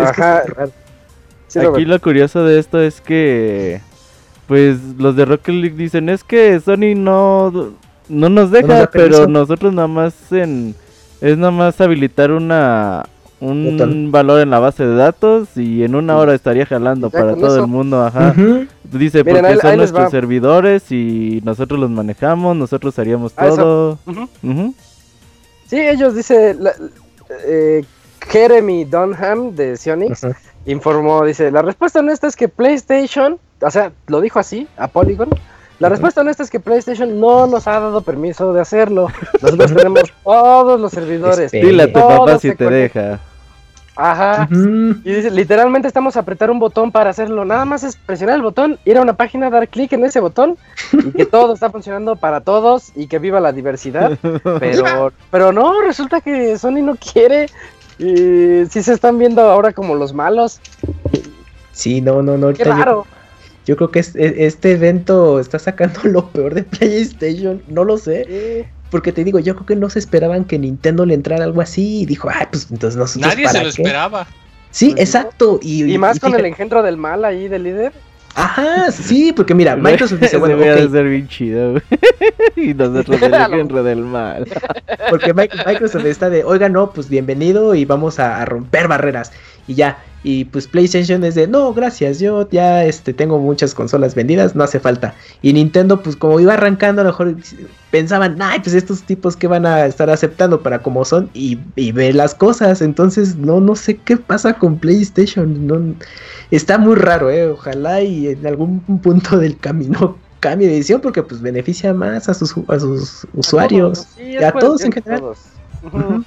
aquí 1.54 1.84
lo 1.86 2.00
curioso 2.00 2.44
de 2.44 2.58
esto 2.58 2.80
es 2.80 3.00
que, 3.00 3.80
pues, 4.48 4.78
los 4.98 5.14
de 5.14 5.24
Rocket 5.24 5.54
League 5.54 5.76
dicen, 5.76 6.08
es 6.08 6.24
que 6.24 6.58
Sony 6.58 6.96
no 6.96 7.52
no 8.08 8.28
nos 8.30 8.50
deja, 8.50 8.90
pero 8.90 9.28
nosotros 9.28 9.72
nada 9.72 9.88
más 9.88 10.32
en 10.32 10.74
es 11.20 11.36
nada 11.36 11.50
más 11.50 11.80
habilitar 11.80 12.32
una 12.32 13.04
un 13.40 14.10
valor 14.10 14.40
en 14.40 14.50
la 14.50 14.58
base 14.58 14.84
de 14.84 14.96
datos 14.96 15.56
y 15.56 15.84
en 15.84 15.94
una 15.94 16.16
hora 16.16 16.34
estaría 16.34 16.66
jalando 16.66 17.08
para 17.08 17.36
todo 17.36 17.56
el 17.60 17.68
mundo, 17.68 18.04
ajá. 18.04 18.34
Dice, 18.82 19.24
porque 19.24 19.56
son 19.60 19.76
nuestros 19.76 20.10
servidores 20.10 20.90
y 20.90 21.40
nosotros 21.44 21.78
los 21.78 21.90
manejamos, 21.90 22.56
nosotros 22.56 22.98
haríamos 22.98 23.34
todo. 23.34 23.98
Sí, 25.66 25.78
ellos 25.78 26.14
dice 26.14 26.56
eh, 27.46 27.84
Jeremy 28.28 28.84
Dunham 28.84 29.54
de 29.54 29.76
Sionix 29.76 30.26
informó, 30.66 31.24
dice, 31.24 31.50
la 31.50 31.62
respuesta 31.62 32.00
honesta 32.00 32.26
es 32.26 32.36
que 32.36 32.48
PlayStation, 32.48 33.38
o 33.60 33.70
sea, 33.70 33.92
lo 34.06 34.20
dijo 34.20 34.38
así 34.38 34.68
a 34.76 34.88
Polygon, 34.88 35.30
la 35.78 35.88
respuesta 35.88 36.22
honesta 36.22 36.42
es 36.42 36.50
que 36.50 36.58
PlayStation 36.58 37.20
no 37.20 37.46
nos 37.46 37.68
ha 37.68 37.78
dado 37.78 38.00
permiso 38.00 38.52
de 38.52 38.60
hacerlo. 38.60 39.08
Nosotros 39.40 39.74
tenemos 39.74 40.02
todos 40.24 40.80
los 40.80 40.90
servidores. 40.90 41.52
Dile 41.52 41.84
a 41.84 41.86
tu 41.86 42.00
papá 42.00 42.38
si 42.38 42.54
te 42.54 42.68
deja. 42.68 43.20
Ajá. 43.94 44.48
Y 44.50 45.12
dice, 45.12 45.30
literalmente 45.30 45.88
estamos 45.88 46.16
a 46.16 46.20
apretar 46.20 46.50
un 46.50 46.60
botón 46.60 46.92
para 46.92 47.10
hacerlo. 47.10 47.44
Nada 47.44 47.64
más 47.64 47.82
es 47.82 47.96
presionar 47.96 48.36
el 48.36 48.42
botón, 48.42 48.78
ir 48.84 48.96
a 48.96 49.02
una 49.02 49.14
página, 49.14 49.50
dar 49.50 49.68
clic 49.68 49.92
en 49.92 50.04
ese 50.04 50.20
botón 50.20 50.56
y 50.92 51.10
que 51.10 51.26
todo 51.26 51.54
está 51.54 51.70
funcionando 51.70 52.14
para 52.14 52.40
todos 52.40 52.92
y 52.94 53.08
que 53.08 53.18
viva 53.18 53.40
la 53.40 53.52
diversidad. 53.52 54.16
Pero, 54.60 55.12
pero 55.30 55.52
no, 55.52 55.82
resulta 55.82 56.20
que 56.20 56.56
Sony 56.58 56.82
no 56.82 56.96
quiere. 56.96 57.46
Y 57.98 58.66
sí 58.70 58.82
se 58.82 58.92
están 58.92 59.18
viendo 59.18 59.42
ahora 59.42 59.72
como 59.72 59.96
los 59.96 60.12
malos. 60.12 60.60
Sí, 61.72 62.00
no, 62.00 62.22
no, 62.22 62.38
no. 62.38 62.52
Qué 62.52 62.62
raro. 62.62 63.04
Yo, 63.04 63.17
creo 63.76 63.90
que 63.90 64.00
e, 64.00 64.46
este 64.46 64.72
evento 64.72 65.40
está 65.40 65.58
sacando 65.58 66.00
lo 66.04 66.28
peor 66.28 66.54
de 66.54 66.62
PlayStation. 66.62 67.62
No 67.68 67.84
lo 67.84 67.98
sé. 67.98 68.66
Porque 68.90 69.12
te 69.12 69.22
digo, 69.24 69.38
yo 69.38 69.54
creo 69.54 69.66
que 69.66 69.76
no 69.76 69.90
se 69.90 69.98
esperaban 69.98 70.44
que 70.44 70.58
Nintendo 70.58 71.04
le 71.04 71.14
entrara 71.14 71.44
algo 71.44 71.60
así. 71.60 72.02
Y 72.02 72.06
dijo, 72.06 72.28
ay, 72.32 72.46
pues 72.50 72.68
entonces 72.70 72.96
nosotros. 72.98 73.30
Nadie 73.30 73.48
se 73.48 73.62
lo 73.62 73.68
esperaba. 73.68 74.26
Sí, 74.70 74.90
pues 74.90 75.00
exacto. 75.00 75.58
Y, 75.62 75.92
y 75.92 75.98
más 75.98 76.18
con 76.20 76.34
el 76.34 76.44
engendro 76.44 76.82
del 76.82 76.96
mal 76.96 77.24
ahí 77.24 77.48
del 77.48 77.64
líder. 77.64 77.92
Ajá, 78.34 78.92
sí, 78.92 79.32
porque 79.32 79.52
mira, 79.52 79.74
Microsoft 79.76 80.20
dice, 80.20 80.36
bueno, 80.36 80.56
voy 80.56 80.68
a 80.68 80.88
ser 80.88 81.08
bien 81.08 81.26
chido, 81.26 81.72
güey. 81.72 81.82
y 82.56 82.74
nosotros 82.74 83.20
el 83.20 83.34
engendro 83.34 83.82
del 83.82 84.04
mal. 84.04 84.46
porque 85.10 85.34
Microsoft 85.34 86.04
está 86.04 86.30
de, 86.30 86.44
oiga, 86.44 86.68
no, 86.68 86.92
pues 86.92 87.08
bienvenido 87.08 87.74
y 87.74 87.84
vamos 87.84 88.20
a 88.20 88.44
romper 88.44 88.86
barreras. 88.86 89.32
Y 89.66 89.74
ya, 89.74 89.98
y 90.24 90.46
pues 90.46 90.66
PlayStation 90.66 91.22
es 91.22 91.34
de, 91.36 91.46
no, 91.46 91.72
gracias, 91.72 92.18
yo 92.18 92.48
ya 92.50 92.84
este, 92.84 93.14
tengo 93.14 93.38
muchas 93.38 93.74
consolas 93.74 94.14
vendidas, 94.14 94.56
no 94.56 94.64
hace 94.64 94.80
falta. 94.80 95.14
Y 95.42 95.52
Nintendo, 95.52 96.02
pues 96.02 96.16
como 96.16 96.40
iba 96.40 96.54
arrancando, 96.54 97.02
a 97.02 97.04
lo 97.04 97.10
mejor 97.10 97.36
pensaban, 97.90 98.40
ay, 98.42 98.60
pues 98.60 98.74
estos 98.74 99.02
tipos 99.02 99.36
que 99.36 99.46
van 99.46 99.64
a 99.64 99.86
estar 99.86 100.10
aceptando 100.10 100.60
para 100.60 100.82
como 100.82 101.04
son 101.04 101.30
y, 101.34 101.58
y 101.76 101.92
ve 101.92 102.12
las 102.12 102.34
cosas. 102.34 102.82
Entonces, 102.82 103.36
no, 103.36 103.60
no 103.60 103.76
sé 103.76 103.96
qué 103.96 104.16
pasa 104.16 104.54
con 104.54 104.78
PlayStation. 104.78 105.66
No, 105.66 105.94
está 106.50 106.78
muy 106.78 106.96
raro, 106.96 107.30
¿eh? 107.30 107.46
Ojalá 107.48 108.02
y 108.02 108.28
en 108.28 108.44
algún 108.46 108.80
punto 108.80 109.38
del 109.38 109.56
camino 109.56 110.16
cambie 110.40 110.66
de 110.66 110.76
edición 110.76 111.00
porque 111.00 111.22
pues 111.22 111.40
beneficia 111.40 111.94
más 111.94 112.28
a 112.28 112.34
sus, 112.34 112.54
a 112.66 112.80
sus 112.80 113.26
usuarios. 113.34 114.08
A 114.44 114.52
todos, 114.52 114.82
en 114.82 114.92
general. 114.92 115.22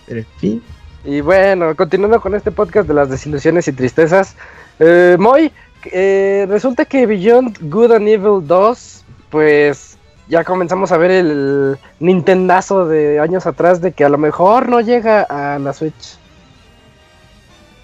Pero 0.07 0.19
en 0.19 0.25
fin. 0.37 0.63
Y 1.03 1.21
bueno, 1.21 1.75
continuando 1.75 2.21
con 2.21 2.35
este 2.35 2.51
podcast 2.51 2.87
de 2.87 2.93
las 2.93 3.09
desilusiones 3.09 3.67
y 3.67 3.73
tristezas, 3.73 4.35
eh, 4.79 5.15
Moy, 5.19 5.51
eh, 5.85 6.45
resulta 6.47 6.85
que 6.85 7.07
Beyond 7.07 7.57
Good 7.61 7.93
and 7.93 8.07
Evil 8.07 8.45
2, 8.45 9.03
pues 9.31 9.97
ya 10.27 10.43
comenzamos 10.43 10.91
a 10.91 10.97
ver 10.97 11.11
el 11.11 11.77
Nintendazo 11.99 12.85
de 12.85 13.19
años 13.19 13.47
atrás 13.47 13.81
de 13.81 13.93
que 13.93 14.03
a 14.03 14.09
lo 14.09 14.17
mejor 14.17 14.69
no 14.69 14.79
llega 14.79 15.23
a 15.23 15.57
la 15.57 15.73
Switch. 15.73 16.17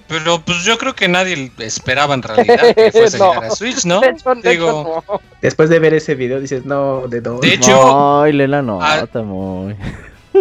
Pero 0.08 0.39
pues 0.41 0.63
yo 0.63 0.77
creo 0.77 0.95
que 0.95 1.10
nadie 1.10 1.51
esperaba 1.58 2.13
en 2.13 2.23
realidad 2.23 2.73
que 2.73 2.91
fuese 2.91 3.21
a 3.21 3.27
llegar 3.30 3.43
a 3.45 3.49
Switch, 3.49 3.84
¿no? 3.86 3.99
Digo, 4.43 5.03
Después 5.41 5.69
de 5.69 5.80
ver 5.80 5.95
ese 5.95 6.15
video 6.15 6.39
dices, 6.39 6.65
no, 6.65 7.08
de 7.08 7.19
dos. 7.19 7.41
De 7.41 7.56
hecho, 7.56 8.21
Ay, 8.21 8.32
la 8.34 8.62
nota, 8.62 9.21
muy. 9.23 9.75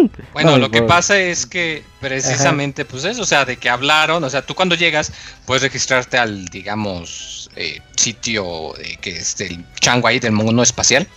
Bueno, 0.33 0.57
lo 0.57 0.69
que 0.69 0.81
pasa 0.81 1.17
es 1.19 1.45
que 1.45 1.83
precisamente, 1.99 2.85
pues 2.85 3.03
eso, 3.05 3.23
o 3.23 3.25
sea, 3.25 3.45
de 3.45 3.57
que 3.57 3.69
hablaron, 3.69 4.23
o 4.23 4.29
sea, 4.29 4.41
tú 4.41 4.53
cuando 4.55 4.75
llegas 4.75 5.11
puedes 5.45 5.63
registrarte 5.63 6.17
al, 6.17 6.45
digamos, 6.45 7.49
eh, 7.55 7.81
sitio 7.95 8.77
eh, 8.77 8.97
que 9.01 9.17
es 9.17 9.37
del 9.37 9.65
chango 9.79 10.07
ahí 10.07 10.19
del 10.19 10.33
mundo 10.33 10.63
espacial. 10.63 11.07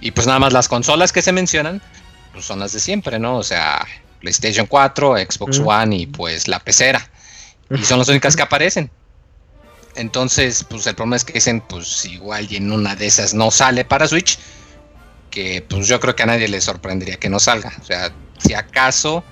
Y 0.00 0.10
pues 0.12 0.26
nada 0.26 0.38
más 0.38 0.52
las 0.52 0.68
consolas 0.68 1.12
que 1.12 1.22
se 1.22 1.32
mencionan, 1.32 1.82
pues 2.32 2.44
son 2.44 2.58
las 2.60 2.72
de 2.72 2.80
siempre, 2.80 3.18
¿no? 3.18 3.36
O 3.36 3.42
sea, 3.42 3.86
PlayStation 4.20 4.66
4, 4.66 5.16
Xbox 5.18 5.58
One 5.58 5.96
y 5.96 6.06
pues 6.06 6.48
la 6.48 6.58
pecera. 6.58 7.10
Y 7.70 7.84
son 7.84 7.98
las 7.98 8.08
únicas 8.08 8.34
que 8.34 8.42
aparecen. 8.42 8.90
Entonces, 9.96 10.64
pues 10.64 10.86
el 10.86 10.94
problema 10.94 11.16
es 11.16 11.24
que 11.24 11.34
dicen, 11.34 11.60
pues 11.62 12.04
igual 12.06 12.50
y 12.50 12.56
en 12.56 12.72
una 12.72 12.94
de 12.96 13.06
esas 13.06 13.34
no 13.34 13.50
sale 13.50 13.84
para 13.84 14.06
Switch 14.06 14.38
que 15.30 15.64
pues 15.68 15.86
yo 15.86 16.00
creo 16.00 16.16
que 16.16 16.22
a 16.22 16.26
nadie 16.26 16.48
le 16.48 16.60
sorprendería 16.60 17.16
que 17.16 17.28
no 17.28 17.38
salga. 17.38 17.72
O 17.80 17.84
sea, 17.84 18.12
si 18.38 18.54
acaso 18.54 19.24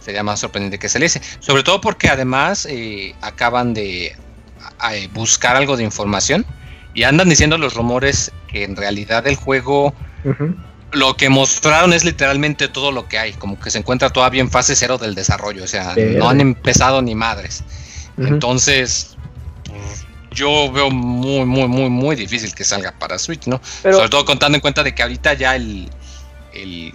sería 0.00 0.22
más 0.22 0.40
sorprendente 0.40 0.78
que 0.78 0.88
saliese. 0.88 1.20
Sobre 1.40 1.62
todo 1.62 1.80
porque 1.80 2.08
además 2.08 2.66
eh, 2.70 3.14
acaban 3.22 3.74
de 3.74 4.16
buscar 5.12 5.56
algo 5.56 5.76
de 5.76 5.84
información 5.84 6.44
y 6.92 7.04
andan 7.04 7.28
diciendo 7.28 7.56
los 7.58 7.74
rumores 7.74 8.32
que 8.48 8.64
en 8.64 8.76
realidad 8.76 9.26
el 9.26 9.36
juego 9.36 9.94
lo 10.92 11.16
que 11.16 11.28
mostraron 11.28 11.92
es 11.92 12.04
literalmente 12.04 12.68
todo 12.68 12.92
lo 12.92 13.08
que 13.08 13.18
hay, 13.18 13.32
como 13.32 13.58
que 13.58 13.70
se 13.70 13.78
encuentra 13.78 14.10
todavía 14.10 14.40
en 14.40 14.50
fase 14.50 14.76
cero 14.76 14.96
del 14.98 15.14
desarrollo, 15.14 15.64
o 15.64 15.66
sea, 15.66 15.94
no 15.96 16.28
han 16.28 16.40
empezado 16.40 17.02
ni 17.02 17.14
madres. 17.14 17.64
Entonces, 18.16 19.16
pues, 19.64 20.03
yo 20.34 20.70
veo 20.70 20.90
muy, 20.90 21.44
muy, 21.44 21.68
muy, 21.68 21.88
muy 21.88 22.16
difícil 22.16 22.54
que 22.54 22.64
salga 22.64 22.92
para 22.92 23.18
Switch, 23.18 23.46
¿no? 23.46 23.60
Sobre 23.82 24.08
todo 24.08 24.24
contando 24.24 24.56
en 24.56 24.60
cuenta 24.60 24.82
de 24.82 24.94
que 24.94 25.02
ahorita 25.02 25.34
ya 25.34 25.56
el, 25.56 25.88
el 26.52 26.94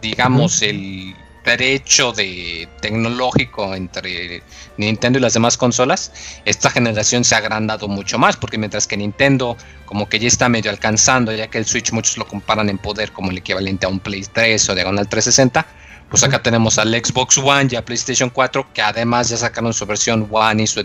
digamos, 0.00 0.62
el 0.62 1.14
derecho 1.44 2.12
de 2.12 2.68
tecnológico 2.80 3.74
entre 3.74 4.42
Nintendo 4.78 5.18
y 5.18 5.22
las 5.22 5.34
demás 5.34 5.56
consolas, 5.56 6.10
esta 6.44 6.70
generación 6.70 7.22
se 7.22 7.34
ha 7.34 7.38
agrandado 7.38 7.86
mucho 7.86 8.18
más, 8.18 8.36
porque 8.36 8.56
mientras 8.56 8.86
que 8.86 8.96
Nintendo 8.96 9.56
como 9.84 10.08
que 10.08 10.18
ya 10.18 10.28
está 10.28 10.48
medio 10.48 10.70
alcanzando, 10.70 11.32
ya 11.32 11.48
que 11.48 11.58
el 11.58 11.66
Switch 11.66 11.92
muchos 11.92 12.16
lo 12.16 12.26
comparan 12.26 12.70
en 12.70 12.78
poder 12.78 13.12
como 13.12 13.30
el 13.30 13.38
equivalente 13.38 13.86
a 13.86 13.90
un 13.90 14.00
Play 14.00 14.24
3 14.32 14.70
o 14.70 14.74
Diagonal 14.74 15.08
360, 15.08 15.66
pues 16.08 16.22
acá 16.22 16.42
tenemos 16.42 16.78
al 16.78 16.92
Xbox 16.92 17.38
One 17.38 17.68
y 17.70 17.76
a 17.76 17.84
PlayStation 17.84 18.30
4, 18.30 18.72
que 18.72 18.82
además 18.82 19.28
ya 19.28 19.36
sacaron 19.36 19.72
su 19.72 19.84
versión 19.84 20.28
One 20.30 20.62
y 20.62 20.66
su 20.66 20.80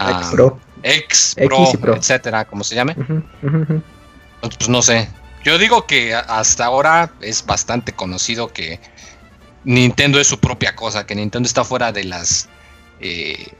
X 0.00 0.28
Pro, 0.32 0.58
X 0.82 1.36
Pro, 1.80 1.96
etcétera, 1.96 2.44
como 2.44 2.64
se 2.64 2.74
llame. 2.74 2.94
Pues 4.40 4.68
no 4.68 4.82
sé. 4.82 5.08
Yo 5.44 5.58
digo 5.58 5.86
que 5.86 6.14
hasta 6.14 6.64
ahora 6.64 7.10
es 7.20 7.44
bastante 7.46 7.92
conocido 7.92 8.48
que 8.48 8.80
Nintendo 9.64 10.20
es 10.20 10.26
su 10.26 10.38
propia 10.38 10.74
cosa, 10.74 11.06
que 11.06 11.14
Nintendo 11.14 11.46
está 11.46 11.64
fuera 11.64 11.92
de 11.92 12.04
las 12.04 12.48
eh, 13.00 13.52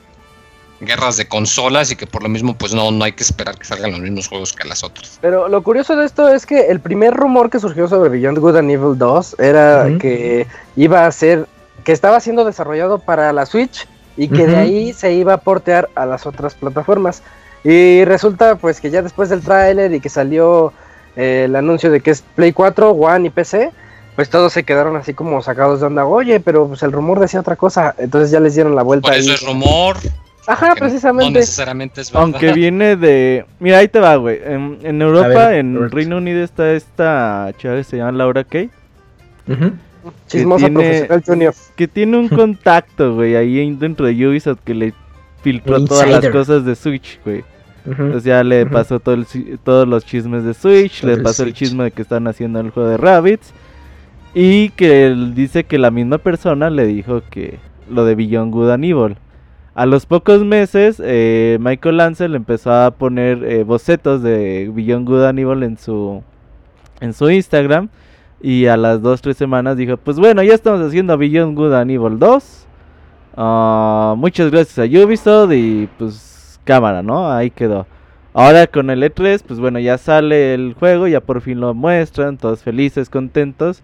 guerras 0.81 1.16
de 1.16 1.27
consolas 1.27 1.90
y 1.90 1.96
que 1.96 2.07
por 2.07 2.22
lo 2.22 2.29
mismo 2.29 2.55
pues 2.55 2.72
no, 2.74 2.90
no 2.90 3.05
hay 3.05 3.12
que 3.12 3.22
esperar 3.22 3.59
que 3.59 3.64
salgan 3.64 3.92
los 3.92 4.01
mismos 4.01 4.29
juegos 4.29 4.53
que 4.53 4.66
las 4.68 4.85
otras. 4.85 5.18
Pero 5.20 5.48
lo 5.48 5.62
curioso 5.62 5.96
de 5.96 6.07
esto 6.07 6.29
es 6.29 6.46
que 6.46 6.68
el 6.68 6.81
primer 6.81 7.14
rumor 7.14 7.51
que 7.51 7.59
surgió 7.59 7.88
sobre 7.88 8.11
Beyond 8.11 8.38
Good 8.38 8.57
and 8.57 8.70
Evil 8.70 8.98
2 8.98 9.37
era 9.38 9.88
que 9.98 10.46
iba 10.77 11.07
a 11.07 11.12
ser, 11.12 11.46
que 11.85 11.92
estaba 11.92 12.20
siendo 12.20 12.44
desarrollado 12.44 12.98
para 12.98 13.33
la 13.33 13.46
Switch 13.46 13.87
y 14.18 14.28
que 14.28 14.48
de 14.48 14.57
ahí 14.57 14.92
se 14.92 15.12
iba 15.14 15.33
a 15.33 15.37
portear 15.38 15.88
a 15.94 16.04
las 16.04 16.26
otras 16.26 16.54
plataformas. 16.54 17.22
Y 17.62 18.04
resulta 18.04 18.57
pues 18.57 18.81
que 18.81 18.90
ya 18.90 19.00
después 19.00 19.28
del 19.28 19.42
tráiler 19.42 19.94
y 19.94 20.00
que 20.00 20.09
salió 20.09 20.72
eh, 21.16 21.44
el 21.46 21.54
anuncio 21.54 21.90
de 21.90 22.00
que 22.00 22.11
es 22.11 22.22
Play 22.35 22.52
4, 22.52 22.90
One 22.90 23.28
y 23.28 23.31
PC, 23.31 23.70
pues 24.16 24.28
todos 24.28 24.52
se 24.52 24.64
quedaron 24.64 24.96
así 24.96 25.14
como 25.14 25.40
sacados 25.40 25.81
de 25.81 25.87
onda. 25.87 26.04
Oye, 26.04 26.40
pero 26.40 26.66
pues 26.66 26.83
el 26.83 26.90
rumor 26.90 27.20
decía 27.20 27.38
otra 27.38 27.54
cosa, 27.54 27.94
entonces 27.96 28.33
ya 28.33 28.40
les 28.40 28.54
dieron 28.54 28.74
la 28.74 28.83
vuelta. 28.83 29.09
Por 29.09 29.16
eso 29.16 29.33
es 29.33 29.46
rumor. 29.46 29.96
Ajá, 30.48 30.74
precisamente. 30.74 31.33
No 31.33 31.38
necesariamente 31.38 32.00
es 32.00 32.11
verdad. 32.11 32.22
Aunque 32.24 32.52
viene 32.52 32.96
de. 32.96 33.46
Mira, 33.61 33.78
ahí 33.78 33.88
te 33.88 34.00
va, 34.00 34.16
güey. 34.16 34.40
En, 34.42 35.00
Europa, 35.00 35.54
en 35.54 35.90
Reino 35.90 36.16
Unido 36.16 36.42
está 36.42 36.72
esta 36.72 37.52
chava 37.59 37.76
que 37.76 37.85
se 37.85 37.98
llama 37.98 38.12
Laura 38.12 38.42
Kay. 38.42 38.70
Ajá 39.48 39.72
Chismosa 40.27 40.66
que 40.66 40.75
tiene, 40.75 41.05
profesional 41.05 41.55
Que 41.77 41.88
tiene 41.88 42.16
un 42.16 42.29
contacto, 42.29 43.14
güey, 43.14 43.37
ahí 43.37 43.75
dentro 43.75 44.07
de 44.07 44.27
Ubisoft 44.27 44.61
que 44.64 44.75
le 44.75 44.94
filtró 45.42 45.85
todas 45.85 46.09
las 46.09 46.29
cosas 46.29 46.64
de 46.64 46.75
Switch, 46.75 47.21
güey. 47.25 47.44
Entonces 47.87 48.25
ya 48.25 48.44
le 48.44 48.66
pasó 48.66 49.01
todo 49.01 49.16
todos 49.64 49.88
los 49.88 50.05
chismes 50.05 50.44
de 50.44 50.53
Switch, 50.53 51.03
le 51.05 51.16
pasó 51.18 51.44
el, 51.44 51.55
chisme 51.55 51.85
de 51.85 51.90
que 51.90 52.03
están 52.03 52.27
haciendo 52.27 52.61
el 52.61 52.71
juego 52.71 52.88
de 52.88 52.97
Rabbits. 52.97 53.55
Y 54.35 54.71
que 54.71 55.07
él 55.07 55.35
dice 55.35 55.64
que 55.64 55.79
la 55.79 55.90
misma 55.90 56.18
persona 56.18 56.68
le 56.68 56.87
dijo 56.87 57.23
que 57.31 57.59
lo 57.88 58.05
de 58.05 58.14
Beyond 58.14 58.53
Good 58.53 58.71
and 58.71 58.85
Evil. 58.85 59.16
A 59.75 59.87
los 59.87 60.07
pocos 60.07 60.44
meses, 60.44 61.01
eh, 61.03 61.57
Michael 61.61 61.97
Lancel 61.97 62.35
empezó 62.35 62.73
a 62.73 62.90
poner 62.90 63.42
eh, 63.44 63.64
bocetos 63.64 64.23
de 64.23 64.71
Beyond 64.75 65.07
Good 65.07 65.25
and 65.25 65.38
Evil 65.38 65.62
en 65.62 65.79
su, 65.79 66.23
en 67.01 67.14
su 67.14 67.31
Instagram. 67.31 67.88
Y 68.40 68.66
a 68.66 68.77
las 68.77 69.01
2-3 69.03 69.35
semanas 69.35 69.77
dijo, 69.77 69.96
pues 69.96 70.18
bueno, 70.18 70.42
ya 70.42 70.55
estamos 70.55 70.81
haciendo 70.81 71.18
Beyond 71.18 71.57
Good 71.57 71.74
and 71.74 71.90
Evil 71.90 72.19
2. 72.19 72.67
Ah, 73.37 74.15
muchas 74.17 74.50
gracias 74.50 74.79
a 74.79 75.04
Ubisoft 75.04 75.52
y 75.52 75.88
pues 75.98 76.60
cámara, 76.65 77.02
¿no? 77.02 77.31
Ahí 77.31 77.50
quedó. 77.50 77.87
Ahora 78.35 78.67
con 78.67 78.90
el 78.90 79.02
E3, 79.02 79.42
pues 79.46 79.58
bueno, 79.58 79.81
ya 79.81 79.98
sale 79.98 80.54
el 80.54 80.75
juego, 80.75 81.08
ya 81.08 81.21
por 81.21 81.40
fin 81.40 81.60
lo 81.60 81.75
muestran, 81.75 82.37
todos 82.37 82.63
felices, 82.63 83.10
contentos. 83.10 83.83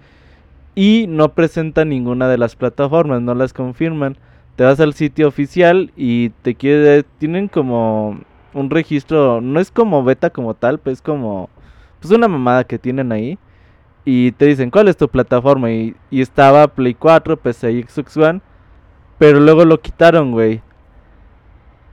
Y 0.77 1.07
no 1.09 1.31
presentan 1.31 1.89
ninguna 1.89 2.29
de 2.29 2.39
las 2.39 2.57
plataformas, 2.57 3.23
no 3.23 3.35
las 3.35 3.53
confirman. 3.53 4.17
Te 4.57 4.65
vas 4.65 4.79
al 4.81 4.95
sitio 4.95 5.29
oficial 5.29 5.93
y 5.97 6.31
te 6.43 6.55
quiere, 6.55 7.05
tienen 7.19 7.49
como 7.49 8.21
un 8.53 8.71
registro, 8.71 9.41
no 9.41 9.59
es 9.59 9.71
como 9.73 10.05
beta 10.05 10.31
como 10.31 10.55
tal, 10.55 10.79
pues 10.79 11.03
como 11.03 11.49
pues 12.01 12.13
una 12.13 12.29
mamada 12.29 12.65
que 12.65 12.79
tienen 12.79 13.11
ahí 13.13 13.39
y 14.05 14.33
te 14.33 14.47
dicen 14.47 14.71
cuál 14.71 14.89
es 14.89 14.97
tu 14.97 15.09
plataforma 15.09 15.71
y, 15.71 15.95
estaba 16.11 16.69
Play 16.69 16.95
4, 16.95 17.37
PC 17.37 17.73
y 17.73 17.83
Xbox 17.83 18.17
One, 18.17 18.41
pero 19.19 19.41
luego 19.41 19.65
lo 19.65 19.81
quitaron, 19.81 20.33
güey. 20.33 20.61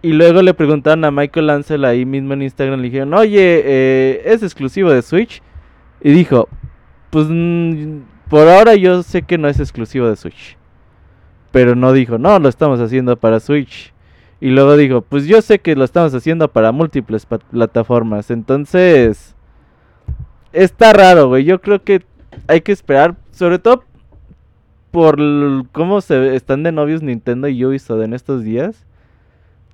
Y 0.02 0.14
luego 0.14 0.42
le 0.42 0.54
preguntaron 0.54 1.06
a 1.06 1.12
Michael 1.12 1.50
Ansel 1.52 1.86
ahí 1.86 2.06
mismo 2.06 2.34
en 2.34 2.42
Instagram, 2.42 2.80
le 2.80 2.90
dijeron, 2.90 3.14
oye, 3.14 3.62
eh, 3.64 4.22
¿es 4.26 4.44
exclusivo 4.44 4.90
de 4.92 5.02
Switch? 5.02 5.42
Y 6.02 6.12
dijo, 6.12 6.50
pues 7.12 7.28
mm, 7.30 8.00
por 8.28 8.48
ahora 8.48 8.76
yo 8.76 9.04
sé 9.04 9.22
que 9.22 9.38
no 9.38 9.48
es 9.48 9.60
exclusivo 9.60 10.10
de 10.10 10.16
Switch. 10.16 10.58
Pero 11.52 11.76
no 11.76 11.94
dijo, 11.94 12.18
no, 12.18 12.40
lo 12.40 12.50
estamos 12.50 12.80
haciendo 12.80 13.16
para 13.18 13.40
Switch. 13.40 13.94
Y 14.40 14.50
luego 14.50 14.76
dijo, 14.76 15.02
pues 15.02 15.28
yo 15.28 15.42
sé 15.42 15.60
que 15.60 15.76
lo 15.76 15.84
estamos 15.84 16.16
haciendo 16.16 16.48
para 16.48 16.72
múltiples 16.72 17.28
plataformas. 17.52 18.32
Entonces, 18.32 19.36
está 20.54 20.94
raro, 20.94 21.28
güey. 21.28 21.44
Yo 21.44 21.62
creo 21.62 21.84
que 21.84 22.04
hay 22.48 22.62
que 22.62 22.72
esperar, 22.72 23.16
sobre 23.32 23.60
todo 23.60 23.84
por 24.92 25.18
cómo 25.72 26.02
se 26.02 26.36
están 26.36 26.64
de 26.64 26.72
novios 26.72 27.02
Nintendo 27.02 27.48
y 27.48 27.64
Ubisoft 27.66 28.04
en 28.04 28.14
estos 28.14 28.44
días. 28.44 28.76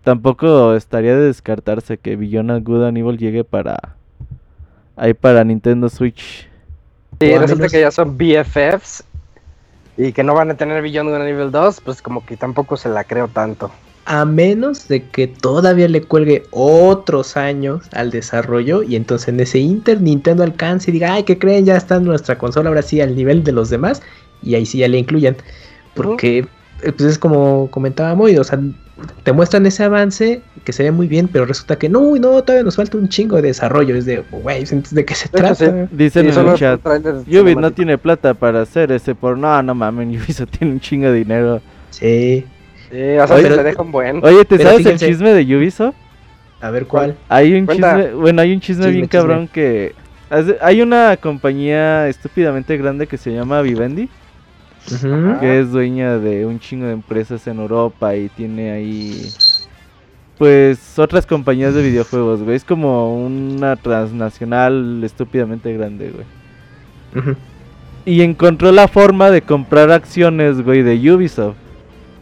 Tampoco 0.04 0.76
estaría 0.76 1.16
de 1.16 1.26
descartarse 1.26 1.98
que 1.98 2.16
Beyond 2.16 2.64
Good 2.64 2.86
and 2.86 2.98
Evil 2.98 3.18
llegue 3.18 3.44
para 3.44 3.96
ahí 4.96 5.14
para 5.14 5.44
Nintendo 5.44 5.90
Switch. 5.90 6.48
Sí, 7.20 7.38
resulta 7.38 7.68
que 7.68 7.82
ya 7.82 7.92
son 7.92 8.18
BFFs 8.18 9.04
y 9.98 10.14
que 10.14 10.24
no 10.24 10.34
van 10.36 10.52
a 10.52 10.54
tener 10.54 10.82
Beyond 10.82 11.10
Good 11.10 11.20
and 11.20 11.28
Evil 11.28 11.52
2, 11.52 11.82
pues 11.82 12.02
como 12.02 12.26
que 12.26 12.38
tampoco 12.38 12.78
se 12.78 12.90
la 12.90 13.04
creo 13.04 13.28
tanto. 13.28 13.72
A 14.10 14.24
menos 14.24 14.88
de 14.88 15.04
que 15.10 15.28
todavía 15.28 15.90
le 15.90 16.02
cuelgue 16.02 16.44
otros 16.52 17.36
años 17.36 17.84
al 17.92 18.10
desarrollo 18.10 18.82
y 18.82 18.96
entonces 18.96 19.28
en 19.28 19.40
ese 19.42 19.60
Inter 19.60 20.02
Nintendo 20.02 20.44
alcance 20.44 20.90
y 20.90 20.94
diga, 20.94 21.14
ay, 21.14 21.24
¿qué 21.24 21.38
creen? 21.38 21.66
Ya 21.66 21.76
está 21.76 22.00
nuestra 22.00 22.38
consola 22.38 22.70
ahora 22.70 22.82
sí 22.82 23.02
al 23.02 23.16
nivel 23.18 23.44
de 23.44 23.52
los 23.52 23.70
demás 23.70 24.02
y 24.42 24.56
ahí 24.56 24.66
sí 24.66 24.78
ya 24.78 24.88
le 24.88 24.98
incluyan. 24.98 25.36
Porque 25.94 26.48
eh, 26.84 26.92
pues 26.92 27.02
es 27.02 27.20
como 27.20 27.70
comentaba 27.72 28.16
Moy, 28.16 28.38
o 28.38 28.44
sea, 28.44 28.60
te 29.24 29.32
muestran 29.32 29.66
ese 29.66 29.84
avance 29.84 30.42
que 30.64 30.74
se 30.74 30.84
ve 30.84 30.92
muy 30.92 31.08
bien, 31.08 31.28
pero 31.28 31.46
resulta 31.46 31.78
que 31.78 31.90
no, 31.90 32.16
no, 32.16 32.42
todavía 32.44 32.64
nos 32.64 32.76
falta 32.76 32.98
un 32.98 33.10
chingo 33.10 33.36
de 33.38 33.44
desarrollo. 33.44 33.96
Es 33.96 34.06
de, 34.06 34.24
güey, 34.32 34.64
¿de 34.64 35.06
qué 35.06 35.16
se 35.16 35.30
trata? 35.30 35.88
Dicen 35.92 36.30
en 36.30 36.48
el 36.48 36.56
chat, 36.56 36.86
Ubisoft 36.86 37.60
no 37.60 37.72
tiene 37.72 37.98
plata 37.98 38.34
para 38.34 38.62
hacer 38.62 38.92
ese 38.92 39.16
por... 39.16 39.38
No, 39.38 39.62
no 39.64 39.76
mames, 39.76 40.08
Ubisoft 40.24 40.52
tiene 40.58 40.74
un 40.74 40.80
chingo 40.80 41.08
de 41.08 41.14
dinero. 41.14 41.62
Sí. 41.90 42.46
Sí, 42.90 43.18
o 43.18 43.28
sea, 43.28 43.38
se 43.38 43.64
dejan 43.64 43.92
buen. 43.92 44.24
Oye, 44.24 44.46
¿te 44.46 44.58
sabes 44.58 44.86
el 44.86 44.98
chisme 44.98 45.34
de 45.34 45.58
Ubisoft? 45.58 45.96
A 46.62 46.72
ver, 46.72 46.86
¿cuál? 46.86 47.16
Hay 47.30 47.54
un 47.54 47.68
chisme, 47.68 48.14
bueno, 48.14 48.42
hay 48.42 48.54
un 48.54 48.60
chisme, 48.60 48.90
bien 48.90 49.08
cabrón 49.08 49.48
que... 49.48 49.94
Hay 50.62 50.82
una 50.82 51.16
compañía 51.18 52.08
estúpidamente 52.08 52.76
grande 52.78 53.08
que 53.08 53.18
se 53.18 53.32
llama 53.32 53.62
Vivendi 53.62 54.10
que 55.40 55.60
es 55.60 55.72
dueña 55.72 56.18
de 56.18 56.46
un 56.46 56.60
chingo 56.60 56.86
de 56.86 56.94
empresas 56.94 57.46
en 57.48 57.60
Europa 57.60 58.16
y 58.16 58.30
tiene 58.30 58.72
ahí 58.72 59.30
pues 60.38 60.98
otras 61.00 61.26
compañías 61.26 61.74
de 61.74 61.82
videojuegos, 61.82 62.44
güey. 62.44 62.56
Es 62.56 62.64
como 62.64 63.26
una 63.26 63.76
transnacional 63.76 65.02
estúpidamente 65.04 65.74
grande, 65.74 66.12
güey. 66.12 67.36
Y 68.06 68.22
encontró 68.22 68.72
la 68.72 68.88
forma 68.88 69.32
de 69.32 69.42
comprar 69.42 69.92
acciones, 69.92 70.62
güey, 70.62 70.84
de 70.84 71.12
Ubisoft. 71.12 71.58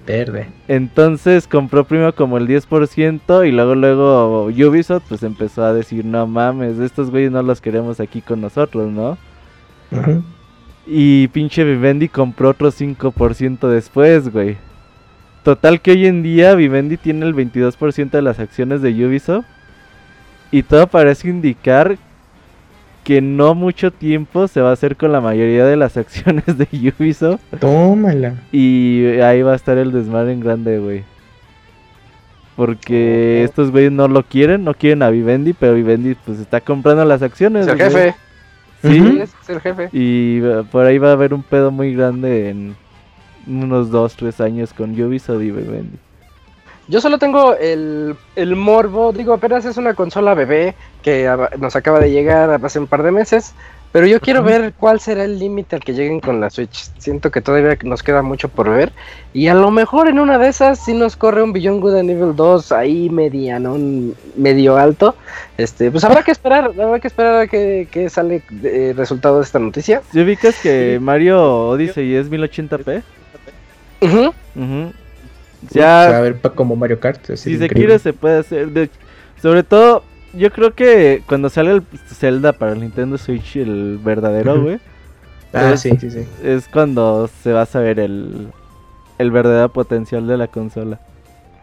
Verde. 0.06 0.48
Entonces 0.68 1.48
compró 1.48 1.84
primero 1.84 2.14
como 2.14 2.38
el 2.38 2.48
10% 2.48 3.48
y 3.48 3.52
luego 3.52 3.76
luego 3.76 4.46
Ubisoft 4.46 5.04
pues 5.10 5.24
empezó 5.24 5.64
a 5.64 5.74
decir, 5.74 6.06
no 6.06 6.28
mames, 6.28 6.80
estos 6.80 7.10
güeyes 7.10 7.32
no 7.32 7.42
los 7.42 7.62
queremos 7.62 8.00
aquí 8.00 8.22
con 8.22 8.42
nosotros, 8.42 8.92
¿no? 8.92 9.18
Y 10.86 11.28
pinche 11.30 11.64
Vivendi 11.64 12.08
compró 12.08 12.50
otro 12.50 12.72
5% 12.72 13.68
después, 13.68 14.32
güey. 14.32 14.58
Total 15.44 15.82
que 15.82 15.92
hoy 15.92 16.08
en 16.08 16.24
día 16.24 16.56
Vivendi 16.56 16.98
tiene 16.98 17.26
el 17.26 17.36
22% 17.36 18.10
de 18.10 18.22
las 18.22 18.40
acciones 18.40 18.82
de 18.82 19.06
Ubisoft. 19.06 19.46
Y 20.52 20.64
todo 20.64 20.88
parece 20.88 21.28
indicar 21.28 21.98
que 23.06 23.22
no 23.22 23.54
mucho 23.54 23.92
tiempo 23.92 24.48
se 24.48 24.60
va 24.60 24.72
a 24.72 24.74
hacer 24.74 24.98
con 24.98 25.12
la 25.12 25.22
mayoría 25.22 25.64
de 25.64 25.78
las 25.78 25.96
acciones 26.04 26.58
de 26.58 26.68
Ubisoft. 27.00 27.40
Tómala. 27.60 28.34
Y 28.52 29.06
ahí 29.22 29.42
va 29.44 29.54
a 29.54 29.56
estar 29.56 29.78
el 29.78 29.94
desmadre 29.94 30.34
en 30.34 30.42
grande, 30.42 30.80
güey. 30.80 31.04
Porque 32.58 33.44
estos 33.44 33.72
güeyes 33.72 33.92
no 33.92 34.08
lo 34.08 34.24
quieren, 34.24 34.64
no 34.64 34.74
quieren 34.74 35.04
a 35.04 35.10
Vivendi, 35.10 35.54
pero 35.54 35.74
Vivendi 35.76 36.16
pues 36.26 36.40
está 36.40 36.62
comprando 36.62 37.06
las 37.06 37.22
acciones. 37.22 37.68
el 37.68 37.78
jefe. 37.78 38.16
Sí, 38.82 39.20
es 39.22 39.50
el 39.50 39.62
jefe. 39.62 39.90
Y 39.94 40.42
uh, 40.42 40.66
por 40.66 40.86
ahí 40.86 40.98
va 40.98 41.10
a 41.10 41.14
haber 41.14 41.34
un 41.34 41.44
pedo 41.44 41.72
muy 41.72 41.94
grande 41.94 42.50
en 42.50 42.76
unos 43.46 43.92
2, 43.92 44.16
3 44.16 44.42
años 44.42 44.74
con 44.74 45.00
Ubisoft 45.00 45.42
y 45.42 45.52
Vivendi. 45.52 45.98
Yo 46.88 47.02
solo 47.02 47.18
tengo 47.18 47.56
el, 47.56 48.16
el, 48.36 48.56
morbo, 48.56 49.12
digo, 49.12 49.34
apenas 49.34 49.66
es 49.66 49.78
una 49.78 49.96
consola 49.96 50.36
bebé 50.36 50.76
que 51.02 51.28
nos 51.58 51.76
acaba 51.76 52.00
de 52.00 52.12
llegar 52.12 52.60
hace 52.64 52.80
un 52.80 52.86
par 52.86 53.02
de 53.02 53.12
meses, 53.12 53.56
pero 53.92 54.06
yo 54.08 54.20
quiero 54.20 54.44
ver 54.44 54.74
cuál 54.78 55.00
será 55.00 55.24
el 55.24 55.40
límite 55.40 55.78
al 55.78 55.82
que 55.82 55.94
lleguen 55.94 56.20
con 56.20 56.42
la 56.42 56.50
Switch. 56.50 56.92
Siento 56.98 57.32
que 57.32 57.40
todavía 57.40 57.78
nos 57.84 58.04
queda 58.04 58.22
mucho 58.22 58.50
por 58.50 58.70
ver. 58.70 58.92
Y 59.34 59.48
a 59.48 59.54
lo 59.54 59.72
mejor 59.72 60.10
en 60.10 60.20
una 60.20 60.38
de 60.38 60.50
esas 60.50 60.84
sí 60.84 60.94
nos 60.94 61.16
corre 61.16 61.42
un 61.42 61.54
Beyond 61.54 61.82
Good 61.82 61.96
a 61.96 62.04
nivel 62.04 62.36
2 62.36 62.74
ahí 62.74 63.10
mediano, 63.10 63.78
medio 64.36 64.76
alto. 64.76 65.16
Este, 65.58 65.92
pues 65.92 66.04
habrá 66.04 66.24
que 66.24 66.32
esperar, 66.32 66.66
habrá 66.66 67.00
que 67.00 67.08
esperar 67.08 67.36
a 67.44 67.48
que, 67.48 68.08
sale 68.10 68.44
el 68.64 68.98
resultado 68.98 69.38
de 69.38 69.46
esta 69.46 69.60
noticia. 69.60 70.02
¿Sí 70.12 70.20
ubicas 70.20 70.60
que 70.62 71.00
Mario 71.02 71.70
Odyssey 71.70 72.16
es 72.16 72.30
1080p? 72.30 73.02
Uh 74.02 75.05
Ya, 75.72 76.18
a 76.18 76.22
ver, 76.22 76.40
como 76.56 76.76
Mario 76.76 77.00
Kart. 77.00 77.36
Si 77.36 77.58
se 77.58 77.70
quiere 77.70 78.00
se 78.00 78.14
puede 78.14 78.40
hacer. 78.40 78.90
sobre 79.42 79.64
todo 79.64 80.04
yo 80.34 80.52
creo 80.52 80.74
que 80.74 81.24
cuando 81.28 81.50
sale 81.50 81.72
el 81.72 81.84
Zelda 82.08 82.54
para 82.54 82.74
el 82.74 82.82
Nintendo 82.82 83.18
Switch, 83.18 83.56
el 83.58 84.00
verdadero, 84.04 84.62
güey. 84.62 84.80
Ah, 85.54 85.72
es, 85.72 85.82
sí, 85.82 85.92
sí, 86.00 86.12
sí. 86.12 86.26
Es 86.44 86.68
cuando 86.68 87.30
se 87.42 87.54
va 87.54 87.62
a 87.62 87.66
saber 87.66 88.00
el, 88.00 88.48
el 89.18 89.32
verdadero 89.32 89.70
potencial 89.70 90.28
de 90.28 90.38
la 90.38 90.48
consola. 90.48 91.00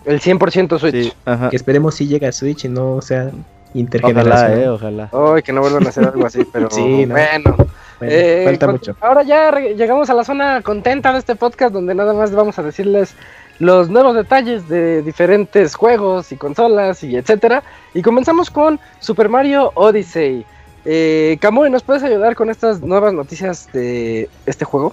El 0.04 0.20
100% 0.20 0.78
Switch. 0.78 1.14
ajá. 1.24 1.50
Que 1.50 1.56
esperemos 1.56 1.94
si 1.94 2.06
llega 2.06 2.28
a 2.28 2.32
Switch 2.32 2.64
y 2.64 2.68
no 2.68 3.02
sea 3.02 3.30
intergeneracional. 3.74 4.68
Ojalá, 4.68 5.00
eh, 5.04 5.08
ojalá. 5.10 5.34
Ay, 5.34 5.42
que 5.42 5.52
no 5.52 5.60
vuelvan 5.60 5.86
a 5.86 5.90
hacer 5.90 6.04
algo 6.04 6.26
así, 6.26 6.44
pero 6.52 6.70
sí, 6.70 7.04
bueno. 7.06 7.56
Eh, 8.00 8.42
falta 8.46 8.68
mucho. 8.68 8.96
Ahora 9.00 9.22
ya 9.22 9.52
llegamos 9.52 10.10
a 10.10 10.14
la 10.14 10.24
zona 10.24 10.62
contenta 10.62 11.12
de 11.12 11.18
este 11.18 11.36
podcast 11.36 11.72
donde 11.72 11.94
nada 11.94 12.14
más 12.14 12.32
vamos 12.32 12.58
a 12.58 12.62
decirles 12.62 13.14
los 13.62 13.88
nuevos 13.88 14.16
detalles 14.16 14.68
de 14.68 15.02
diferentes 15.02 15.76
juegos 15.76 16.32
y 16.32 16.36
consolas 16.36 17.04
y 17.04 17.16
etcétera. 17.16 17.62
Y 17.94 18.02
comenzamos 18.02 18.50
con 18.50 18.80
Super 18.98 19.28
Mario 19.28 19.70
Odyssey. 19.76 20.44
Eh, 20.84 21.38
¿nos 21.70 21.84
puedes 21.84 22.02
ayudar 22.02 22.34
con 22.34 22.50
estas 22.50 22.80
nuevas 22.80 23.14
noticias 23.14 23.68
de 23.72 24.28
este 24.46 24.64
juego? 24.64 24.92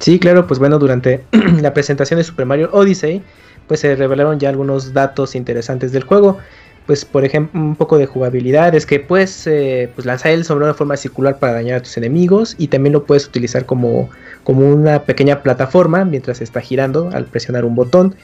Sí, 0.00 0.18
claro, 0.18 0.44
pues 0.48 0.58
bueno, 0.58 0.80
durante 0.80 1.24
la 1.60 1.72
presentación 1.72 2.18
de 2.18 2.24
Super 2.24 2.46
Mario 2.46 2.70
Odyssey, 2.72 3.22
pues 3.68 3.78
se 3.78 3.94
revelaron 3.94 4.40
ya 4.40 4.48
algunos 4.48 4.92
datos 4.92 5.36
interesantes 5.36 5.92
del 5.92 6.02
juego 6.02 6.38
pues 6.90 7.04
por 7.04 7.24
ejemplo 7.24 7.60
un 7.60 7.76
poco 7.76 7.98
de 7.98 8.06
jugabilidad 8.06 8.74
es 8.74 8.84
que 8.84 8.98
puedes 8.98 9.46
eh, 9.46 9.88
pues 9.94 10.06
lanzar 10.06 10.32
el 10.32 10.44
sobre 10.44 10.64
una 10.64 10.74
forma 10.74 10.96
circular 10.96 11.38
para 11.38 11.52
dañar 11.52 11.76
a 11.76 11.82
tus 11.84 11.96
enemigos 11.96 12.56
y 12.58 12.66
también 12.66 12.92
lo 12.92 13.04
puedes 13.04 13.28
utilizar 13.28 13.64
como, 13.64 14.10
como 14.42 14.68
una 14.68 15.04
pequeña 15.04 15.40
plataforma 15.40 16.04
mientras 16.04 16.40
está 16.40 16.60
girando 16.60 17.08
al 17.12 17.26
presionar 17.26 17.64
un 17.64 17.76
botón. 17.76 18.16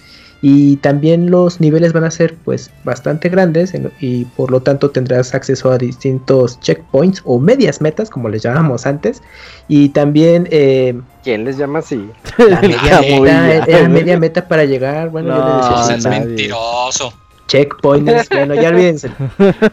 Y 0.42 0.78
también 0.78 1.30
los 1.30 1.60
niveles 1.60 1.92
van 1.92 2.02
a 2.02 2.10
ser 2.10 2.34
pues 2.44 2.72
bastante 2.82 3.28
grandes 3.28 3.72
y 4.00 4.24
por 4.24 4.50
lo 4.50 4.60
tanto 4.60 4.90
tendrás 4.90 5.32
acceso 5.32 5.70
a 5.70 5.78
distintos 5.78 6.58
checkpoints 6.58 7.22
o 7.24 7.38
medias 7.38 7.80
metas 7.80 8.10
como 8.10 8.28
les 8.28 8.42
llamamos 8.42 8.84
antes. 8.84 9.22
Y 9.68 9.90
también 9.90 10.48
eh, 10.50 11.00
¿quién 11.22 11.44
les 11.44 11.56
llama 11.56 11.78
así? 11.78 12.10
la 12.36 12.60
media 12.60 13.00
meta, 13.60 13.88
media 13.88 14.18
meta 14.18 14.48
para 14.48 14.64
llegar 14.64 15.10
bueno 15.10 15.36
yo 15.36 15.46
le 15.46 15.78
decía 15.78 15.96
es 15.96 16.06
mentiroso 16.06 17.12
checkpoints, 17.46 18.28
bueno, 18.30 18.54
ya 18.54 18.68
olvídense. 18.68 19.10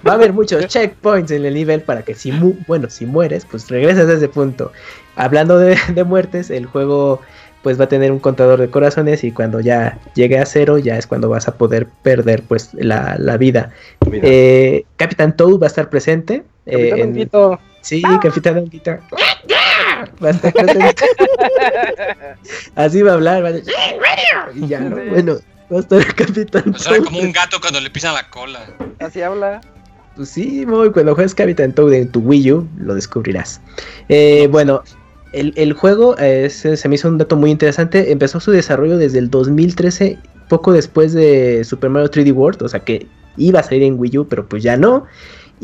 Va 0.07 0.11
a 0.11 0.13
haber 0.13 0.33
muchos 0.33 0.67
checkpoints 0.67 1.31
en 1.31 1.45
el 1.45 1.53
nivel 1.53 1.81
para 1.81 2.03
que 2.03 2.15
si, 2.15 2.31
bueno, 2.67 2.89
si 2.89 3.05
mueres, 3.05 3.45
pues 3.49 3.69
regresas 3.69 4.09
a 4.09 4.13
ese 4.13 4.29
punto. 4.29 4.71
Hablando 5.15 5.57
de, 5.57 5.77
muertes, 6.05 6.49
el 6.49 6.65
juego 6.65 7.21
pues 7.61 7.79
va 7.79 7.85
a 7.85 7.87
tener 7.87 8.11
un 8.11 8.19
contador 8.19 8.59
de 8.59 8.69
corazones 8.69 9.23
y 9.23 9.31
cuando 9.31 9.61
ya 9.61 9.97
llegue 10.15 10.37
a 10.37 10.45
cero 10.45 10.79
ya 10.79 10.97
es 10.97 11.07
cuando 11.07 11.29
vas 11.29 11.47
a 11.47 11.55
poder 11.55 11.87
perder 12.01 12.43
pues 12.43 12.73
la, 12.73 13.37
vida. 13.37 13.71
Eh, 14.11 14.83
Capitán 14.97 15.37
Toad 15.37 15.61
va 15.61 15.67
a 15.67 15.69
estar 15.69 15.89
presente. 15.89 16.43
Capitán 16.65 17.17
eh, 17.17 17.57
Sí, 17.79 18.01
Capitán 18.21 18.57
Honguito. 18.57 18.97
Va 20.23 20.27
a 20.27 20.31
estar 20.31 20.53
presente. 20.53 21.05
Así 22.75 23.01
va 23.01 23.11
a 23.11 23.13
hablar. 23.15 23.43
Va 23.43 23.49
a... 23.49 23.53
Y 24.55 24.67
ya, 24.67 24.79
¿no? 24.81 24.97
Bueno, 25.09 25.37
Va 25.71 25.77
a 25.77 25.79
estar 25.79 25.99
el 25.99 26.13
Capitán 26.15 26.73
Toad. 26.73 27.03
como 27.03 27.19
un 27.19 27.31
gato 27.31 27.59
cuando 27.59 27.79
le 27.79 27.89
pisan 27.89 28.13
la 28.13 28.29
cola. 28.29 28.65
Así 28.99 29.21
habla. 29.21 29.61
Pues 30.15 30.29
sí, 30.29 30.65
muy, 30.65 30.91
cuando 30.91 31.15
juegues 31.15 31.33
Capitán 31.33 31.73
Toad 31.73 31.93
en 31.93 32.11
tu 32.11 32.19
Wii 32.19 32.51
U, 32.51 32.69
lo 32.77 32.93
descubrirás. 32.93 33.61
Eh, 34.09 34.47
bueno, 34.51 34.83
el, 35.33 35.73
juego 35.73 36.15
se 36.17 36.87
me 36.87 36.95
hizo 36.95 37.07
un 37.07 37.17
dato 37.17 37.35
muy 37.35 37.51
interesante. 37.51 38.11
Empezó 38.11 38.39
su 38.39 38.51
desarrollo 38.51 38.97
desde 38.97 39.19
el 39.19 39.29
2013, 39.29 40.19
poco 40.49 40.71
después 40.71 41.13
de 41.13 41.63
Super 41.63 41.89
Mario 41.89 42.11
3D 42.11 42.33
World, 42.33 42.61
o 42.61 42.69
sea 42.69 42.81
que 42.81 43.07
iba 43.37 43.59
a 43.59 43.63
salir 43.63 43.83
en 43.83 43.99
Wii 43.99 44.19
U, 44.19 44.27
pero 44.27 44.47
pues 44.47 44.61
ya 44.61 44.77
no. 44.77 45.05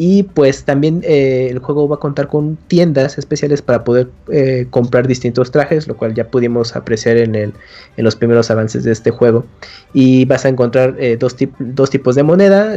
Y 0.01 0.23
pues 0.23 0.63
también 0.63 1.01
eh, 1.03 1.49
el 1.51 1.59
juego 1.59 1.85
va 1.89 1.97
a 1.97 1.99
contar 1.99 2.29
con 2.29 2.55
tiendas 2.69 3.17
especiales 3.17 3.61
para 3.61 3.83
poder 3.83 4.07
eh, 4.31 4.65
comprar 4.69 5.09
distintos 5.09 5.51
trajes, 5.51 5.89
lo 5.89 5.97
cual 5.97 6.15
ya 6.15 6.29
pudimos 6.29 6.77
apreciar 6.77 7.17
en, 7.17 7.35
el, 7.35 7.51
en 7.97 8.05
los 8.05 8.15
primeros 8.15 8.49
avances 8.49 8.85
de 8.85 8.93
este 8.93 9.11
juego. 9.11 9.45
Y 9.93 10.23
vas 10.23 10.45
a 10.45 10.47
encontrar 10.47 10.95
eh, 10.99 11.17
dos, 11.19 11.35
dos, 11.59 11.89
tipos 11.89 12.15
de 12.15 12.23
moneda, 12.23 12.73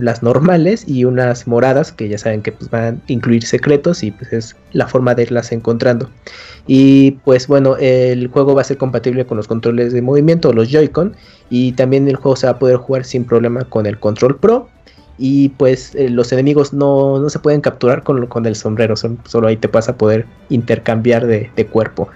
las 0.00 0.22
normales 0.22 0.88
y 0.88 1.04
unas 1.04 1.46
moradas, 1.46 1.92
que 1.92 2.08
ya 2.08 2.16
saben 2.16 2.40
que 2.40 2.52
pues, 2.52 2.70
van 2.70 3.02
a 3.06 3.12
incluir 3.12 3.44
secretos 3.44 4.02
y 4.02 4.10
pues 4.10 4.32
es 4.32 4.56
la 4.72 4.88
forma 4.88 5.14
de 5.14 5.24
irlas 5.24 5.52
encontrando. 5.52 6.08
Y 6.66 7.10
pues 7.26 7.46
bueno, 7.46 7.76
el 7.76 8.28
juego 8.28 8.54
va 8.54 8.62
a 8.62 8.64
ser 8.64 8.78
compatible 8.78 9.26
con 9.26 9.36
los 9.36 9.48
controles 9.48 9.92
de 9.92 10.00
movimiento, 10.00 10.54
los 10.54 10.70
Joy-Con, 10.70 11.14
y 11.50 11.72
también 11.72 12.08
el 12.08 12.16
juego 12.16 12.36
se 12.36 12.46
va 12.46 12.52
a 12.52 12.58
poder 12.58 12.76
jugar 12.78 13.04
sin 13.04 13.26
problema 13.26 13.66
con 13.66 13.84
el 13.84 14.00
Control 14.00 14.38
Pro 14.38 14.70
y 15.18 15.50
pues 15.50 15.94
eh, 15.94 16.08
los 16.08 16.32
enemigos 16.32 16.72
no, 16.72 17.28
se 17.28 17.38
pueden 17.38 17.60
capturar 17.60 18.02
con, 18.02 18.26
con 18.26 18.46
el 18.46 18.56
sombrero, 18.56 18.94
solo 18.96 19.46
ahí 19.46 19.56
te 19.56 19.68
vas 19.68 19.88
a 19.88 19.96
poder 19.96 20.26
intercambiar 20.48 21.26
de, 21.26 21.66
cuerpo. 21.70 22.08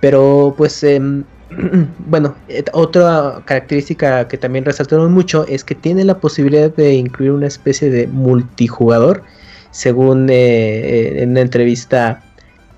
Pero 0.00 0.54
pues 0.56 0.82
em, 0.82 1.24
bueno, 2.06 2.34
eh, 2.48 2.64
otra 2.72 3.42
característica 3.44 4.28
que 4.28 4.38
también 4.38 4.64
resaltaron 4.64 5.12
mucho 5.12 5.46
es 5.48 5.64
que 5.64 5.74
tiene 5.74 6.04
la 6.04 6.18
posibilidad 6.18 6.74
de 6.74 6.94
incluir 6.94 7.32
una 7.32 7.46
especie 7.46 7.90
de 7.90 8.06
multijugador, 8.06 9.22
según 9.70 10.28
eh, 10.30 11.22
en 11.22 11.30
una 11.30 11.40
entrevista 11.40 12.22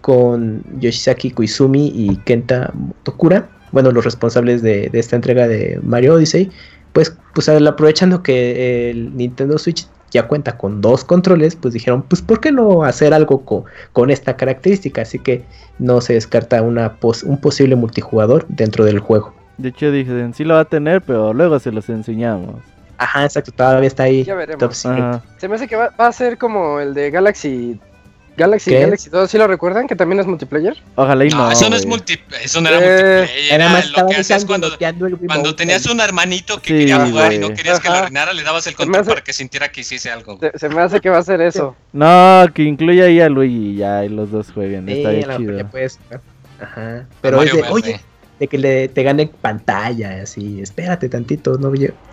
con 0.00 0.62
Yoshisaki 0.80 1.30
Koizumi 1.30 1.92
y 1.94 2.16
Kenta 2.24 2.72
Tokura, 3.02 3.48
bueno, 3.72 3.90
los 3.90 4.04
responsables 4.04 4.62
de, 4.62 4.88
de 4.88 4.98
esta 4.98 5.16
entrega 5.16 5.46
de 5.46 5.78
Mario 5.82 6.14
Odyssey, 6.14 6.50
pues, 6.92 7.16
pues 7.34 7.48
aprovechando 7.48 8.22
que 8.22 8.90
el 8.90 9.16
Nintendo 9.16 9.58
Switch 9.58 9.86
ya 10.10 10.26
cuenta 10.26 10.56
con 10.56 10.80
dos 10.80 11.04
controles, 11.04 11.56
pues 11.56 11.74
dijeron, 11.74 12.02
pues 12.02 12.22
¿por 12.22 12.40
qué 12.40 12.52
no 12.52 12.84
hacer 12.84 13.12
algo 13.12 13.44
con, 13.92 14.10
esta 14.10 14.36
característica? 14.36 15.02
Así 15.02 15.18
que 15.18 15.44
no 15.78 16.00
se 16.00 16.14
descarta 16.14 16.62
una 16.62 16.96
un 17.24 17.40
posible 17.40 17.76
multijugador 17.76 18.46
dentro 18.48 18.84
del 18.84 19.00
juego. 19.00 19.34
De 19.58 19.70
hecho 19.70 19.90
dije, 19.90 20.30
sí 20.34 20.44
lo 20.44 20.54
va 20.54 20.60
a 20.60 20.64
tener, 20.64 21.02
pero 21.02 21.34
luego 21.34 21.58
se 21.58 21.72
los 21.72 21.88
enseñamos. 21.88 22.62
Ajá, 22.96 23.24
exacto, 23.24 23.52
todavía 23.52 23.86
está 23.86 24.04
ahí. 24.04 24.24
Ya 24.24 24.34
veremos. 24.34 24.76
Se 24.76 25.48
me 25.48 25.54
hace 25.54 25.68
que 25.68 25.76
va, 25.76 25.90
va, 26.00 26.08
a 26.08 26.12
ser 26.12 26.36
como 26.36 26.80
el 26.80 26.94
de 26.94 27.10
Galaxy 27.10 27.78
Galaxy, 28.38 28.72
Galaxy 28.72 29.10
¿todos 29.10 29.30
¿sí 29.30 29.36
lo 29.36 29.46
recuerdan? 29.46 29.86
Que 29.86 29.96
también 29.96 30.20
es 30.20 30.26
multiplayer. 30.26 30.80
Ojalá 30.94 31.24
y 31.24 31.28
no. 31.28 31.36
no 31.36 31.52
eso 31.52 31.68
no 31.68 31.76
es 31.76 31.84
multiplayer, 31.84 32.46
eso 32.46 32.60
no 32.60 32.68
era 32.68 32.78
eh, 32.78 33.18
multiplayer. 33.18 33.52
Era, 33.52 33.68
más 33.68 33.90
lo 33.90 34.06
que 34.06 34.16
hacías 34.16 34.44
cuando, 34.44 34.70
cuando 35.26 35.54
tenías 35.54 35.84
un 35.86 36.00
hermanito 36.00 36.62
que 36.62 36.78
quería 36.78 37.04
jugar 37.04 37.32
y 37.32 37.38
no 37.38 37.52
querías 37.52 37.80
que 37.80 37.88
lo 37.88 37.94
arruinara, 37.94 38.32
le 38.32 38.42
dabas 38.42 38.66
el 38.68 38.76
control 38.76 39.04
para 39.04 39.20
que 39.20 39.32
sintiera 39.32 39.70
que 39.70 39.82
hiciese 39.82 40.10
algo. 40.10 40.38
Se, 40.54 40.68
me 40.68 40.80
hace 40.80 41.00
que 41.00 41.10
va 41.10 41.18
a 41.18 41.22
ser 41.22 41.40
eso. 41.40 41.76
No, 41.90 42.46
que 42.54 42.62
incluya 42.62 43.04
ahí 43.04 43.20
a 43.20 43.28
Luigi 43.28 43.70
y 43.70 43.76
ya 43.76 44.04
y 44.04 44.08
los 44.08 44.30
dos 44.30 44.52
jueguen. 44.52 44.88
Está 44.88 45.10
bien 45.10 45.28
chido. 45.36 45.66
Puedes, 45.68 45.98
ajá. 46.60 47.06
Pero 47.20 47.42
es 47.42 47.52
de, 47.52 47.62
oye, 47.62 48.00
de 48.38 48.46
que 48.46 48.58
le, 48.58 48.88
te 48.88 49.02
gane 49.02 49.26
pantalla, 49.26 50.22
así, 50.22 50.60
espérate 50.60 51.08
tantito, 51.08 51.58
no 51.58 51.72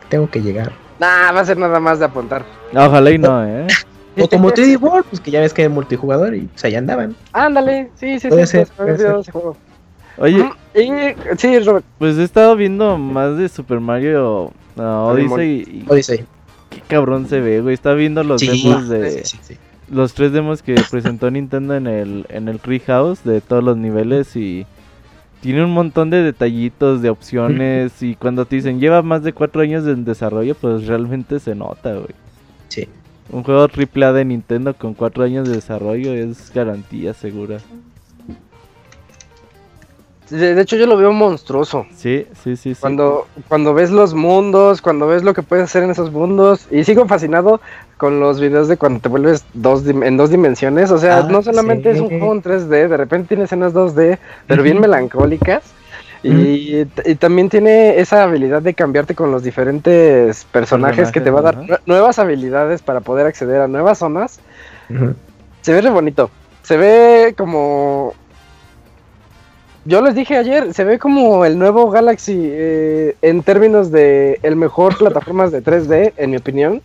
tengo 0.10 0.30
que 0.30 0.42
llegar. 0.42 0.72
Nah, 1.00 1.32
va 1.32 1.42
a 1.42 1.46
ser 1.46 1.58
nada 1.58 1.80
más 1.80 2.00
de 2.00 2.06
apuntar. 2.06 2.46
Ojalá 2.74 3.12
y 3.12 3.18
no, 3.18 3.46
eh. 3.46 3.68
O 4.18 4.28
como 4.28 4.50
3D 4.54 4.82
World, 4.82 5.06
pues 5.10 5.22
que 5.22 5.32
ya 5.32 5.42
ves 5.42 5.54
que 5.54 5.64
es 5.64 5.70
multijugador 5.70 6.36
y 6.36 6.42
pues 6.42 6.64
allá 6.66 6.80
andaban. 6.80 7.16
Ándale, 7.34 7.90
sí, 7.96 8.20
sí, 8.20 8.30
puede 8.30 8.46
sí. 8.46 8.52
Ser, 8.52 8.68
puede 8.70 8.98
ser. 8.98 9.16
Oye, 10.18 10.50
y, 10.74 11.38
sí, 11.38 11.60
Robert. 11.60 11.86
Pues 12.00 12.18
he 12.18 12.24
estado 12.24 12.56
viendo 12.56 12.98
más 12.98 13.38
de 13.38 13.50
Super 13.50 13.80
Mario 13.80 14.54
uh, 14.78 14.82
Odyssey. 14.82 15.84
Y, 15.86 15.86
Odyssey. 15.90 16.26
Qué 16.70 16.82
cabrón 16.88 17.28
se 17.28 17.42
ve, 17.42 17.62
güey. 17.62 17.74
Estaba 17.74 17.96
viendo 17.96 18.24
los 18.24 18.42
demos 18.42 18.88
de. 18.88 19.26
Sí, 19.26 19.38
sí, 19.42 19.58
los 19.90 20.14
tres 20.14 20.32
demos 20.32 20.62
que 20.62 20.76
presentó 20.90 21.30
Nintendo 21.30 21.76
en 21.76 21.88
el, 21.88 22.26
en 22.30 22.48
el 22.48 22.60
Treehouse 22.60 23.24
de 23.24 23.42
todos 23.42 23.64
los 23.64 23.78
niveles 23.78 24.36
y 24.36 24.66
tiene 25.42 25.64
un 25.64 25.74
montón 25.74 26.10
de 26.10 26.24
detallitos, 26.24 27.02
de 27.02 27.10
opciones 27.10 28.02
y 28.02 28.16
cuando 28.16 28.46
te 28.46 28.56
dicen 28.56 28.80
lleva 28.80 29.02
más 29.02 29.24
de 29.24 29.34
cuatro 29.34 29.62
años 29.62 29.86
en 29.86 30.06
desarrollo, 30.06 30.56
pues 30.56 30.88
realmente 30.88 31.40
se 31.40 31.56
nota, 31.56 31.94
güey. 31.94 32.16
Sí. 32.70 32.88
Un 33.32 33.44
juego 33.44 33.68
AAA 33.68 34.14
de 34.14 34.26
Nintendo 34.26 34.74
con 34.74 34.94
cuatro 34.94 35.24
años 35.24 35.48
de 35.48 35.56
desarrollo 35.56 36.14
es 36.14 36.52
garantía 36.54 37.14
segura. 37.14 37.58
De, 40.30 40.60
hecho 40.60 40.76
yo 40.76 40.88
lo 40.88 40.98
veo 40.98 41.12
monstruoso. 41.12 41.86
Sí, 41.96 42.26
sí, 42.44 42.56
sí, 42.56 42.76
Cuando, 42.80 43.28
cuando 43.48 43.74
ves 43.76 43.92
los 43.92 44.16
mundos, 44.16 44.82
cuando 44.82 45.08
ves 45.08 45.24
lo 45.24 45.36
que 45.36 45.44
puedes 45.44 45.66
hacer 45.66 45.84
en 45.84 45.92
esos 45.92 46.12
mundos. 46.12 46.68
Y 46.72 46.84
sigo 46.84 47.06
fascinado 47.06 47.62
con 47.98 48.20
los 48.20 48.40
videos 48.40 48.68
de 48.68 48.78
cuando 48.78 49.00
te 49.00 49.10
vuelves 49.10 49.46
dos 49.54 49.86
en 49.86 50.18
dos 50.18 50.32
dimensiones. 50.32 50.90
O 50.90 50.98
sea, 50.98 51.20
ah, 51.20 51.28
no 51.30 51.44
solamente 51.44 51.92
es 51.92 52.00
un 52.00 52.10
juego 52.10 52.34
en 52.34 52.42
3D, 52.42 52.88
de 52.88 52.98
repente 52.98 53.30
tiene 53.30 53.44
escenas 53.44 53.74
2D, 53.74 54.18
pero 54.48 54.64
bien 54.64 54.82
melancólicas. 54.82 55.64
Y, 56.28 56.86
también 57.20 57.50
tiene 57.50 58.00
esa 58.00 58.24
habilidad 58.24 58.64
de 58.64 58.74
cambiarte 58.74 59.14
con 59.14 59.32
los 59.32 59.44
diferentes 59.44 60.46
personajes 60.46 61.12
que 61.12 61.22
te 61.22 61.30
va 61.30 61.42
a 61.42 61.44
dar 61.44 61.82
nuevas 61.86 62.18
habilidades 62.18 62.82
para 62.82 63.02
poder 63.02 63.28
acceder 63.28 63.62
a 63.62 63.68
nuevas 63.68 64.00
zonas. 64.00 64.40
Se 65.62 65.74
ve 65.74 65.82
re 65.82 65.90
bonito. 65.92 66.32
Se 66.64 66.78
ve 66.78 67.36
como. 67.38 68.14
Yo 69.88 70.02
les 70.02 70.16
dije 70.16 70.36
ayer, 70.36 70.74
se 70.74 70.84
ve 70.84 70.98
como 70.98 71.46
el 71.46 71.60
nuevo 71.60 71.92
Galaxy 71.92 72.40
eh, 72.42 73.16
en 73.22 73.44
términos 73.44 73.92
de 73.92 74.40
el 74.42 74.56
mejor 74.56 74.98
plataformas 75.00 75.52
de 75.52 75.64
3D, 75.64 76.14
en 76.18 76.32
mi 76.32 76.38
opinión. 76.38 76.82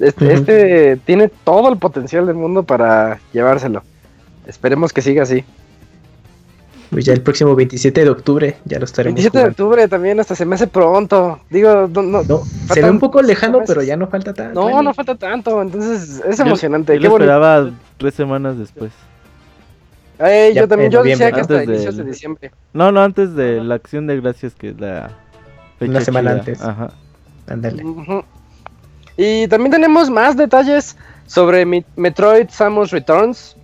Este, 0.00 0.32
este 0.32 0.96
tiene 1.04 1.28
todo 1.28 1.68
el 1.68 1.76
potencial 1.76 2.26
del 2.26 2.36
mundo 2.36 2.62
para 2.62 3.18
llevárselo. 3.32 3.82
Esperemos 4.46 4.94
que 4.94 5.02
siga 5.02 5.24
así. 5.24 5.44
Pues 6.90 7.04
ya 7.04 7.12
el 7.12 7.20
próximo 7.20 7.54
27 7.54 8.04
de 8.04 8.10
octubre 8.10 8.56
ya 8.64 8.78
lo 8.78 8.86
estaremos 8.86 9.16
27 9.16 9.38
de 9.38 9.50
octubre 9.50 9.88
también, 9.88 10.20
hasta 10.20 10.34
se 10.34 10.46
me 10.46 10.54
hace 10.54 10.66
pronto. 10.66 11.40
Digo, 11.50 11.88
no, 11.92 12.02
no, 12.02 12.42
se 12.72 12.80
ve 12.80 12.90
un 12.90 12.98
poco 12.98 13.20
lejano, 13.20 13.60
pero 13.66 13.82
ya 13.82 13.96
no 13.96 14.06
falta 14.06 14.32
tanto. 14.32 14.58
No, 14.58 14.82
no 14.82 14.94
falta 14.94 15.14
tanto, 15.14 15.60
entonces 15.60 16.22
es 16.26 16.40
emocionante. 16.40 16.98
Yo, 16.98 17.10
esperaba 17.10 17.70
tres 17.98 18.14
semanas 18.14 18.58
después. 18.58 18.90
yo 20.54 20.66
también, 20.66 20.90
yo 20.90 21.02
decía 21.02 21.30
que 21.30 21.40
hasta 21.40 21.64
inicios 21.64 21.96
de 21.96 22.04
diciembre. 22.04 22.50
No, 22.72 22.90
no, 22.90 23.02
antes 23.02 23.34
de 23.34 23.62
la 23.62 23.74
acción 23.74 24.06
de 24.06 24.20
gracias, 24.20 24.54
que 24.54 24.70
es 24.70 24.80
la 24.80 25.10
fecha 25.78 25.90
Una 25.90 26.00
semana 26.00 26.30
antes. 26.32 26.62
Ajá. 26.62 26.90
Ándale. 27.48 27.82
Y 29.16 29.48
también 29.48 29.72
tenemos 29.72 30.10
más 30.10 30.36
detalles 30.36 30.96
sobre 31.26 31.66
Metroid 31.96 32.48
Samus 32.50 32.92
Returns. 32.92 33.56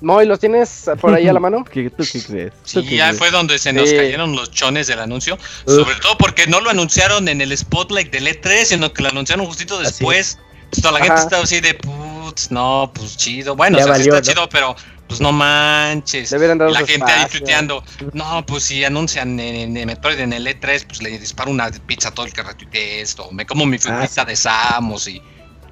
Moy, 0.00 0.26
¿los 0.26 0.38
tienes 0.38 0.90
por 1.00 1.14
ahí 1.14 1.28
a 1.28 1.32
la 1.32 1.40
mano? 1.40 1.64
¿Qué, 1.72 1.90
¿Tú 1.90 2.04
qué 2.10 2.22
crees? 2.22 2.52
Sí, 2.64 2.82
ya 2.84 3.12
fue 3.12 3.30
donde 3.30 3.58
se 3.58 3.72
nos 3.72 3.90
cayeron 3.92 4.34
los 4.34 4.50
chones 4.50 4.86
del 4.86 5.00
anuncio. 5.00 5.38
Sobre 5.66 5.94
todo 5.96 6.16
porque 6.18 6.46
no 6.46 6.60
lo 6.60 6.70
anunciaron 6.70 7.28
en 7.28 7.40
el 7.40 7.56
spotlight 7.56 8.12
del 8.12 8.26
E3, 8.26 8.64
sino 8.64 8.92
que 8.92 9.02
lo 9.02 9.10
anunciaron 9.10 9.46
justito 9.46 9.78
después. 9.78 10.38
Pues 10.70 10.82
toda 10.82 10.98
la 10.98 11.04
gente 11.04 11.20
estaba 11.20 11.42
así 11.42 11.60
de, 11.60 11.74
putz, 11.74 12.50
no, 12.50 12.90
pues 12.94 13.16
chido. 13.16 13.56
Bueno, 13.56 13.78
o 13.78 13.82
sea, 13.82 13.94
sí 13.96 14.02
está 14.02 14.22
chido, 14.22 14.48
pero 14.48 14.76
pues 15.10 15.20
no 15.20 15.32
manches. 15.32 16.30
la 16.30 16.86
gente 16.86 17.10
ahí 17.10 17.26
tuiteando, 17.28 17.82
no, 18.12 18.46
pues 18.46 18.62
si 18.62 18.84
anuncian 18.84 19.40
en, 19.40 19.76
en, 19.76 19.86
Metroid 19.86 20.20
en 20.20 20.32
el 20.32 20.46
E3, 20.46 20.86
pues 20.86 21.02
le 21.02 21.18
disparo 21.18 21.50
una 21.50 21.68
pizza 21.70 22.10
a 22.10 22.14
todo 22.14 22.26
el 22.26 22.32
que 22.32 22.44
retuite 22.44 23.00
esto. 23.00 23.28
Me 23.32 23.44
como 23.44 23.66
mi 23.66 23.76
ah, 23.76 23.80
figurita 23.80 24.24
de 24.24 24.36
Samus 24.36 25.08
y 25.08 25.20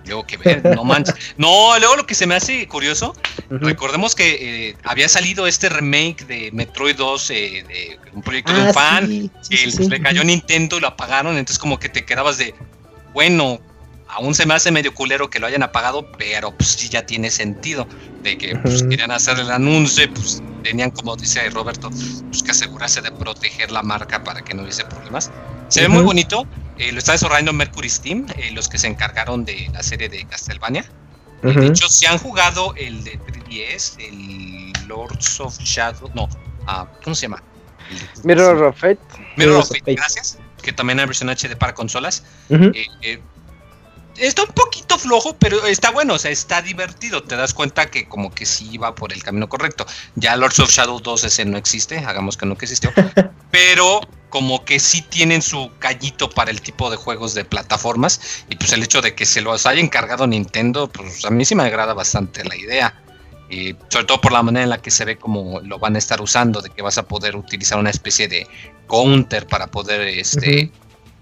luego 0.09 0.27
que 0.27 0.37
ver, 0.37 0.65
no 0.75 0.85
manches. 0.85 1.15
No, 1.37 1.79
luego 1.79 1.97
lo 1.97 2.07
que 2.07 2.15
se 2.15 2.27
me 2.27 2.35
hace 2.35 2.67
curioso, 2.67 3.15
recordemos 3.51 4.15
que 4.15 4.71
eh, 4.71 4.77
había 4.85 5.09
salido 5.09 5.47
este 5.47 5.69
remake 5.69 6.27
de 6.27 6.51
Metroid 6.53 6.97
2 6.97 7.31
eh, 7.31 7.65
de 7.69 7.99
un 8.13 8.23
proyecto 8.23 8.53
de 8.53 8.63
un 8.63 8.69
ah, 8.69 8.73
fan, 8.73 9.31
que 9.49 9.67
le 9.89 10.01
cayó 10.01 10.25
Nintendo 10.25 10.79
y 10.79 10.81
lo 10.81 10.89
apagaron, 10.89 11.37
entonces 11.37 11.59
como 11.59 11.79
que 11.79 11.89
te 11.89 12.05
quedabas 12.05 12.39
de, 12.39 12.55
bueno, 13.13 13.61
aún 14.09 14.35
se 14.35 14.47
me 14.47 14.55
hace 14.55 14.71
medio 14.71 14.95
culero 14.95 15.31
que 15.31 15.39
lo 15.39 15.47
hayan 15.47 15.63
apagado, 15.63 16.11
pero 16.13 16.53
pues 16.53 16.71
sí 16.71 16.89
ya 16.89 17.07
tiene 17.07 17.31
sentido 17.31 17.87
de 18.23 18.39
que 18.39 18.57
pues, 18.57 18.83
querían 18.83 19.11
hacer 19.11 19.39
el 19.39 19.51
anuncio, 19.51 20.13
pues 20.13 20.43
tenían 20.63 20.91
como 20.91 21.17
dice 21.17 21.49
Roberto, 21.51 21.91
pues 21.91 22.43
que 22.43 22.51
asegurarse 22.51 23.01
de 23.01 23.13
proteger 23.13 23.71
la 23.71 23.83
marca 23.83 24.25
para 24.25 24.43
que 24.43 24.55
no 24.55 24.63
hubiese 24.63 24.85
problemas. 24.85 25.31
Se 25.69 25.83
ve 25.83 25.89
muy 25.89 26.03
bonito, 26.03 26.47
eh, 26.79 26.93
lo 26.93 26.99
está 26.99 27.13
desarrollando 27.13 27.53
Mercury 27.53 27.89
Steam, 27.89 28.27
eh, 28.37 28.51
los 28.53 28.69
que 28.69 28.79
se 28.79 28.87
encargaron 28.87 29.45
de 29.45 29.69
la 29.73 29.83
serie 29.83 30.09
de 30.09 30.25
Castlevania. 30.27 30.85
Eh, 31.43 31.53
de 31.53 31.67
hecho, 31.67 31.89
si 31.89 32.07
han 32.07 32.19
jugado 32.19 32.73
el 32.77 33.03
de 33.05 33.19
3DS, 33.19 33.97
el 33.99 34.89
Lords 34.89 35.41
of 35.41 35.59
Shadow, 35.59 36.11
no, 36.15 36.25
uh, 36.25 36.87
¿cómo 37.03 37.15
se 37.15 37.23
llama? 37.23 37.43
Mirror 38.23 38.63
of 38.63 38.79
Fate. 38.79 38.99
Mirror 39.37 39.57
of 39.57 39.69
Fate, 39.69 39.95
gracias. 39.95 40.39
Que 40.63 40.73
también 40.73 41.01
hay 41.01 41.07
versión 41.07 41.29
HD 41.31 41.57
para 41.57 41.75
consolas. 41.75 42.25
está 44.17 44.43
un 44.43 44.53
poquito 44.53 44.99
flojo, 44.99 45.37
pero 45.37 45.65
está 45.67 45.91
bueno, 45.91 46.15
o 46.15 46.19
sea, 46.19 46.31
está 46.31 46.63
divertido. 46.63 47.23
Te 47.23 47.37
das 47.37 47.55
cuenta 47.55 47.87
que 47.87 48.09
como 48.09 48.33
que 48.33 48.47
sí 48.47 48.79
va 48.79 48.95
por 48.95 49.13
el 49.13 49.23
camino 49.23 49.49
correcto. 49.49 49.87
Ya 50.17 50.37
Lords 50.37 50.59
of 50.61 50.71
Shadow 50.71 51.01
2 51.01 51.25
ese 51.25 51.45
no 51.45 51.57
existe, 51.57 51.99
hagamos 51.99 52.37
que 52.37 52.47
no 52.47 52.57
que 52.57 52.67
existió. 52.67 52.93
pero 53.51 54.01
como 54.29 54.65
que 54.65 54.79
sí 54.79 55.03
tienen 55.03 55.43
su 55.43 55.71
callito 55.79 56.29
para 56.31 56.51
el 56.51 56.61
tipo 56.61 56.91
de 56.91 56.97
juegos 56.97 57.35
de 57.35 57.45
plataformas 57.45 58.45
y 58.49 58.57
pues 58.57 58.73
el 58.73 58.83
hecho 58.83 59.01
de 59.01 59.15
que 59.15 59.27
se 59.27 59.41
los 59.41 59.67
haya 59.67 59.81
encargado 59.81 60.27
Nintendo, 60.27 60.89
pues 60.89 61.25
a 61.25 61.31
mí 61.31 61.45
sí 61.45 61.55
me 61.55 61.63
agrada 61.65 61.95
bastante 61.95 62.45
la 62.45 62.57
idea. 62.57 63.03
Y 63.51 63.75
sobre 63.89 64.05
todo 64.05 64.21
por 64.21 64.33
la 64.33 64.43
manera 64.43 64.65
en 64.65 64.71
la 64.71 64.79
que 64.79 64.91
se 64.91 65.07
ve 65.07 65.17
como 65.17 65.61
lo 65.61 65.79
van 65.79 65.95
a 65.95 65.99
estar 65.99 66.21
usando, 66.21 66.61
de 66.61 66.69
que 66.69 66.83
vas 66.83 66.99
a 66.99 67.05
poder 67.05 67.35
utilizar 67.35 67.79
una 67.79 67.89
especie 67.89 68.29
de 68.29 68.47
counter 68.87 69.47
para 69.47 69.69
poder 69.69 70.03
este, 70.03 70.71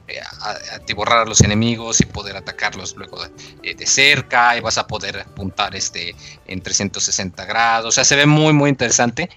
eh, 0.08 0.20
atiborrar 0.72 1.20
a 1.20 1.24
los 1.24 1.40
enemigos 1.42 2.00
y 2.00 2.06
poder 2.06 2.36
atacarlos 2.36 2.96
luego 2.96 3.24
de, 3.62 3.74
de, 3.74 3.86
cerca 3.86 4.56
y 4.56 4.60
vas 4.60 4.76
a 4.76 4.88
poder 4.88 5.20
apuntar 5.20 5.76
este, 5.76 6.16
en 6.48 6.60
360 6.60 7.44
grados. 7.44 7.86
O 7.86 7.92
sea, 7.92 8.04
se 8.04 8.16
ve 8.16 8.26
muy, 8.26 8.52
muy 8.52 8.70
interesante. 8.70 9.30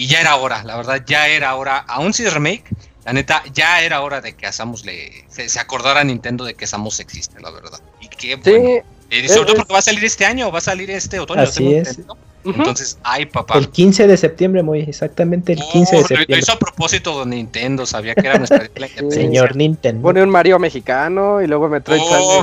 Y 0.00 0.06
ya 0.06 0.22
era 0.22 0.36
hora, 0.36 0.64
la 0.64 0.78
verdad, 0.78 1.02
ya 1.06 1.28
era 1.28 1.54
hora, 1.56 1.76
aún 1.76 2.14
si 2.14 2.24
es 2.24 2.32
remake, 2.32 2.64
la 3.04 3.12
neta, 3.12 3.42
ya 3.52 3.82
era 3.82 4.00
hora 4.00 4.22
de 4.22 4.34
que 4.34 4.46
a 4.46 4.52
Samus 4.52 4.86
le, 4.86 5.26
se, 5.28 5.60
acordara 5.60 6.00
a 6.00 6.04
Nintendo 6.04 6.42
de 6.46 6.54
que 6.54 6.66
Samus 6.66 7.00
existe, 7.00 7.38
la 7.38 7.50
verdad. 7.50 7.80
Y 8.00 8.08
qué 8.08 8.36
bueno. 8.36 8.82
y 9.10 9.28
sobre 9.28 9.44
todo 9.44 9.56
porque 9.56 9.74
va 9.74 9.80
a 9.80 9.82
salir 9.82 10.02
este 10.02 10.24
año, 10.24 10.50
va 10.50 10.56
a 10.56 10.62
salir 10.62 10.90
este 10.90 11.20
otoño. 11.20 11.42
Así 11.42 11.74
es. 11.74 12.00
Entonces, 12.46 12.96
ay, 13.02 13.26
papá. 13.26 13.58
El 13.58 13.68
15 13.68 14.06
de 14.06 14.16
septiembre, 14.16 14.62
muy 14.62 14.80
exactamente 14.80 15.52
el 15.52 15.60
15 15.60 15.96
de 15.96 15.98
septiembre. 15.98 16.26
Lo 16.30 16.38
hizo 16.38 16.52
a 16.52 16.58
propósito 16.58 17.20
de 17.20 17.36
Nintendo, 17.36 17.84
sabía 17.84 18.14
que 18.14 18.26
era 18.26 18.38
nuestra 18.38 18.70
Señor 19.10 19.54
Nintendo. 19.54 20.00
Pone 20.00 20.22
un 20.22 20.30
Mario 20.30 20.58
mexicano 20.58 21.42
y 21.42 21.46
luego 21.46 21.68
me 21.68 21.82
trae 21.82 22.00
oh, 22.00 22.42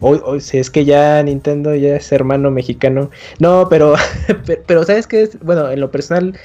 Hoy, 0.00 0.20
hoy, 0.24 0.40
si 0.40 0.58
es 0.58 0.70
que 0.70 0.84
ya 0.84 1.22
Nintendo 1.22 1.74
ya 1.74 1.96
es 1.96 2.12
hermano 2.12 2.50
mexicano. 2.50 3.10
No, 3.38 3.66
pero, 3.68 3.94
pero, 4.66 4.84
¿sabes 4.84 5.06
qué? 5.06 5.22
Es? 5.22 5.38
Bueno, 5.40 5.70
en 5.70 5.80
lo 5.80 5.90
personal, 5.90 6.38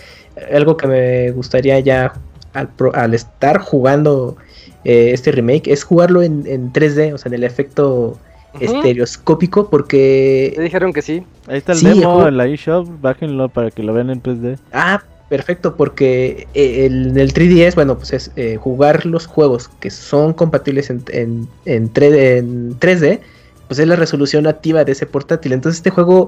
algo 0.54 0.78
que 0.78 0.88
me 0.88 1.32
gustaría 1.32 1.80
ya 1.80 2.14
al, 2.54 3.14
estar 3.14 3.60
jugando 3.60 4.38
eh, 4.84 5.12
este 5.14 5.32
remake 5.32 5.68
es 5.68 5.84
jugarlo 5.84 6.22
en, 6.22 6.44
en, 6.48 6.72
3D, 6.72 7.14
o 7.14 7.18
sea, 7.18 7.30
en 7.30 7.36
el 7.36 7.44
efecto 7.44 8.18
estereoscópico, 8.60 9.70
porque... 9.70 10.54
Me 10.58 10.64
dijeron 10.64 10.94
que 10.94 11.02
sí. 11.02 11.24
Ahí 11.48 11.58
está 11.58 11.74
el 11.74 11.82
demo 11.82 12.28
en 12.28 12.38
la 12.38 12.48
eShop, 12.48 12.88
bájenlo 13.02 13.50
para 13.50 13.72
que 13.72 13.84
lo 13.84 13.94
vean 13.94 14.10
en 14.10 14.22
3D. 14.22 14.58
Ah, 14.72 15.04
perfecto, 15.30 15.76
porque 15.76 16.48
eh, 16.54 16.86
en 16.86 17.18
el 17.18 17.34
3DS, 17.34 17.76
bueno, 17.76 17.98
pues 17.98 18.14
es 18.14 18.32
eh, 18.36 18.58
jugar 18.58 19.06
los 19.06 19.26
juegos 19.26 19.70
que 19.80 19.90
son 19.90 20.34
compatibles 20.34 20.90
en, 20.90 21.04
en, 21.10 21.48
en, 21.66 21.94
3D, 21.94 23.20
pues 23.68 23.80
es 23.80 23.88
la 23.88 23.96
resolución 23.96 24.48
activa 24.48 24.84
de 24.84 24.92
ese 24.92 25.06
portátil. 25.06 25.54
Entonces 25.54 25.80
este 25.80 25.90
juego, 25.90 26.28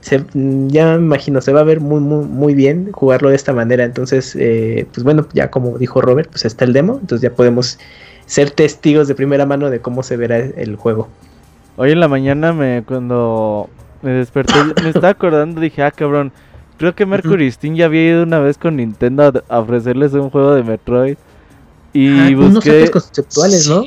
se, 0.00 0.24
ya 0.32 0.96
me 0.96 1.04
imagino, 1.04 1.40
se 1.40 1.52
va 1.52 1.60
a 1.60 1.64
ver 1.64 1.80
muy, 1.80 2.00
muy, 2.00 2.24
muy 2.24 2.54
bien 2.54 2.90
jugarlo 2.92 3.28
de 3.28 3.36
esta 3.36 3.52
manera. 3.52 3.84
Entonces, 3.84 4.34
eh, 4.38 4.86
pues 4.92 5.04
bueno, 5.04 5.26
ya 5.34 5.50
como 5.50 5.76
dijo 5.78 6.00
Robert, 6.00 6.30
pues 6.30 6.44
está 6.44 6.64
el 6.64 6.72
demo, 6.72 6.98
entonces 7.00 7.28
ya 7.28 7.34
podemos 7.34 7.78
ser 8.26 8.50
testigos 8.50 9.08
de 9.08 9.14
primera 9.14 9.44
mano 9.44 9.68
de 9.68 9.80
cómo 9.80 10.02
se 10.02 10.16
verá 10.16 10.38
el 10.38 10.76
juego. 10.76 11.08
Hoy 11.76 11.92
en 11.92 12.00
la 12.00 12.08
mañana 12.08 12.52
me 12.52 12.82
cuando 12.86 13.68
me 14.02 14.12
desperté, 14.12 14.54
me 14.82 14.88
estaba 14.88 15.10
acordando, 15.10 15.60
dije, 15.60 15.82
ah, 15.82 15.90
cabrón, 15.90 16.32
Creo 16.82 16.96
que 16.96 17.06
Mercury 17.06 17.48
Steam 17.52 17.76
ya 17.76 17.84
había 17.84 18.08
ido 18.08 18.22
una 18.24 18.40
vez 18.40 18.58
con 18.58 18.74
Nintendo 18.74 19.44
a 19.48 19.60
ofrecerles 19.60 20.14
un 20.14 20.30
juego 20.30 20.52
de 20.52 20.64
Metroid. 20.64 21.16
Y 21.92 22.08
ah, 22.08 22.30
busqué. 22.34 22.90
conceptuales, 22.90 23.68
¿no? 23.68 23.84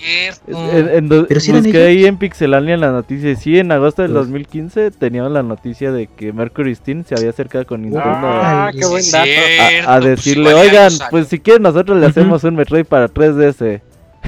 Pero 1.28 1.40
sí 1.42 1.52
busqué 1.52 1.84
ahí 1.84 2.06
en 2.06 2.16
Pixelania 2.16 2.78
la 2.78 2.94
noticia. 2.94 3.36
Sí, 3.36 3.60
en 3.60 3.74
agosto 3.74 4.02
del 4.02 4.14
2015 4.14 4.92
teníamos 4.92 5.34
la 5.34 5.44
noticia 5.44 5.92
de 5.92 6.08
que 6.08 6.32
Mercury 6.32 6.74
Steam 6.74 7.04
se 7.04 7.16
había 7.16 7.32
acercado 7.32 7.66
con 7.66 7.82
Nintendo. 7.82 8.08
Ah, 8.08 8.72
qué 8.72 8.86
buen 8.86 9.04
dato. 9.12 9.30
A, 9.88 10.00
pues 10.00 10.06
decirle, 10.06 10.54
oigan, 10.54 10.94
pues 11.12 11.28
si 11.28 11.40
quieren, 11.40 11.64
nosotros 11.64 12.00
le 12.00 12.06
hacemos 12.06 12.46
un 12.46 12.56
Metroid 12.56 12.86
para 12.86 13.10
3DS. 13.10 13.82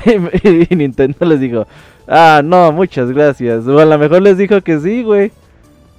y, 0.70 0.76
Nintendo 0.76 1.26
les 1.26 1.39
dijo, 1.39 1.65
ah, 2.05 2.41
no, 2.43 2.74
muchas 2.74 3.13
gracias. 3.13 3.65
O 3.65 3.80
a 3.80 3.86
lo 3.86 3.97
mejor 3.97 4.22
les 4.24 4.38
dijo 4.38 4.59
que 4.59 4.78
sí, 4.82 5.03
güey. 5.03 5.32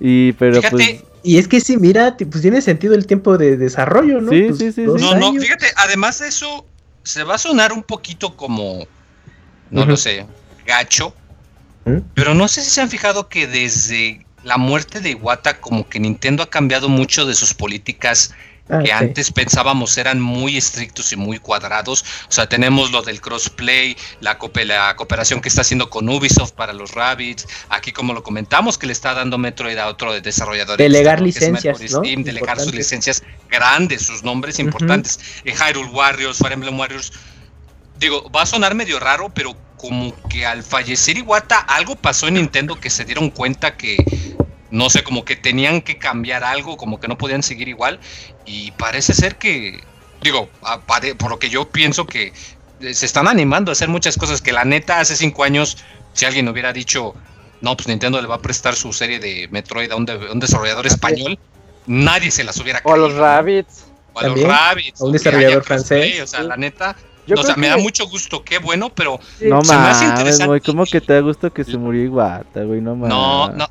Y, 0.01 0.33
pero 0.33 0.61
pues 0.71 1.08
y 1.23 1.39
es 1.39 1.49
que 1.49 1.61
sí, 1.61 1.77
mira, 1.77 2.17
pues 2.17 2.43
tiene 2.43 2.61
sentido 2.61 2.95
el 2.95 3.07
tiempo 3.07 3.39
de 3.39 3.57
desarrollo, 3.57 4.21
¿no? 4.21 4.31
Sí, 4.31 4.45
pues 4.49 4.59
sí, 4.59 4.73
sí. 4.73 4.83
No, 4.83 5.15
no, 5.15 5.33
fíjate, 5.33 5.67
además 5.77 6.19
de 6.21 6.29
eso, 6.29 6.67
se 7.03 7.25
va 7.25 7.35
a 7.35 7.39
sonar 7.39 7.73
un 7.73 7.83
poquito 7.83 8.37
como, 8.37 8.87
no 9.71 9.85
lo 9.85 9.97
sé, 9.97 10.27
gacho. 10.67 11.15
¿Mm? 11.85 11.99
Pero 12.15 12.35
no 12.35 12.49
sé 12.49 12.63
si 12.63 12.71
se 12.71 12.81
han 12.81 12.91
fijado 12.91 13.29
que 13.29 13.47
desde 13.47 14.27
la 14.43 14.59
muerte 14.59 15.01
de 15.01 15.11
Iwata, 15.11 15.61
como 15.61 15.89
que 15.89 16.01
Nintendo 16.01 16.43
ha 16.43 16.51
cambiado 16.51 16.89
mucho 16.89 17.27
de 17.27 17.35
sus 17.35 17.55
políticas 17.55 18.33
Ah, 18.71 18.83
que 18.85 18.93
antes 18.93 19.33
pensábamos 19.33 19.97
eran 19.97 20.21
muy 20.21 20.57
estrictos 20.57 21.13
y 21.13 21.17
muy 21.17 21.39
cuadrados. 21.39 22.05
O 22.29 22.33
sea, 22.33 22.49
tenemos 22.49 22.91
lo 22.91 23.03
del 23.03 23.21
crossplay, 23.21 23.97
la, 24.21 24.39
la 24.67 24.97
cooperación 24.97 25.41
que 25.41 25.49
está 25.49 25.63
haciendo 25.63 25.89
con 25.89 26.09
Ubisoft 26.09 26.53
para 26.53 26.73
los 26.73 26.93
Rabbits. 26.93 27.47
Aquí, 27.71 27.93
como 27.93 28.13
lo 28.13 28.23
comentamos, 28.23 28.77
que 28.77 28.87
le 28.87 28.93
está 28.93 29.15
dando 29.15 29.39
Metroid 29.39 29.79
a 29.79 29.89
otro 29.89 30.13
de 30.13 30.21
desarrolladores. 30.21 30.79
Delegar 30.79 31.21
licencias. 31.21 31.79
delegar 31.79 32.61
sus 32.61 32.75
licencias 32.75 33.23
grandes, 33.51 34.03
sus 34.03 34.23
nombres 34.23 34.59
importantes. 34.59 35.19
Eh, 35.45 35.55
Hyrule 35.55 35.91
Warriors, 35.91 36.39
Fire 36.39 36.53
Emblem 36.53 36.79
Warriors. 36.79 37.13
Digo, 37.99 38.31
va 38.31 38.43
a 38.43 38.47
sonar 38.47 38.75
medio 38.75 39.01
raro, 39.01 39.31
pero 39.35 39.57
como 39.79 40.15
que 40.29 40.45
al 40.45 40.63
fallecer 40.63 41.17
Iwata 41.17 41.59
algo 41.59 41.97
pasó 41.97 42.29
en 42.29 42.35
Nintendo 42.35 42.79
que 42.79 42.91
se 42.91 43.05
dieron 43.05 43.31
cuenta 43.31 43.77
que 43.77 43.97
no 44.71 44.91
sé, 44.91 45.03
como 45.03 45.25
que 45.25 45.37
tenían 45.37 45.81
que 45.81 45.99
cambiar 45.99 46.45
algo, 46.45 46.77
como 46.77 47.01
que 47.01 47.09
no 47.09 47.19
podían 47.19 47.43
seguir 47.43 47.69
igual. 47.69 48.01
Y 48.45 48.73
parece 48.73 49.15
ser 49.15 49.37
que, 49.37 49.81
digo, 50.23 50.49
por 51.19 51.31
lo 51.31 51.39
que 51.39 51.49
yo 51.49 51.69
pienso 51.69 52.07
que 52.07 52.33
eh, 52.81 52.95
se 52.95 53.07
están 53.07 53.29
animando 53.29 53.71
a 53.71 53.73
hacer 53.73 53.89
muchas 53.89 54.17
cosas 54.17 54.43
que 54.43 54.53
la 54.53 54.65
neta 54.65 55.01
hace 55.01 55.17
cinco 55.17 55.45
años, 55.45 55.79
si 56.13 56.25
alguien 56.25 56.49
hubiera 56.49 56.73
dicho, 56.73 57.15
no, 57.61 57.77
pues 57.77 57.89
Nintendo 57.89 58.21
le 58.21 58.29
va 58.29 58.37
a 58.37 58.43
prestar 58.43 58.75
su 58.75 58.93
serie 58.93 59.19
de 59.19 59.49
Metroid 59.51 59.91
a 59.91 59.97
un, 59.97 60.07
desarrollador 60.41 60.87
español, 60.87 61.39
nadie 61.87 62.31
se 62.31 62.45
las 62.45 62.59
hubiera 62.59 62.81
creído. 62.81 62.93
O 62.93 62.95
a 62.95 63.09
los 63.09 63.19
Rabbits. 63.19 63.85
O 64.13 64.21
a 64.21 64.29
los 64.29 64.43
Rabbits. 64.43 65.01
A 65.01 65.05
un 65.05 65.13
desarrollador 65.13 65.65
francés. 65.65 66.21
O 66.23 66.27
sea, 66.27 66.43
la 66.43 66.57
neta 66.57 66.97
o 67.37 67.43
sea, 67.43 67.57
me 67.57 67.69
da 67.69 67.77
mucho 67.77 68.07
gusto, 68.09 68.43
qué 68.43 68.59
bueno, 68.59 68.91
pero 68.91 69.19
no 69.41 69.65
se 69.65 69.75
mames, 69.75 70.47
güey, 70.47 70.61
¿cómo 70.61 70.85
que 70.85 71.01
te 71.01 71.15
da 71.15 71.21
gusto 71.21 71.53
que 71.53 71.65
se 71.65 71.77
murió 71.77 72.05
Iguata, 72.05 72.63
güey? 72.63 72.81
No 72.81 72.95
mames. 72.97 73.11
No, 73.11 73.49
no, 73.51 73.69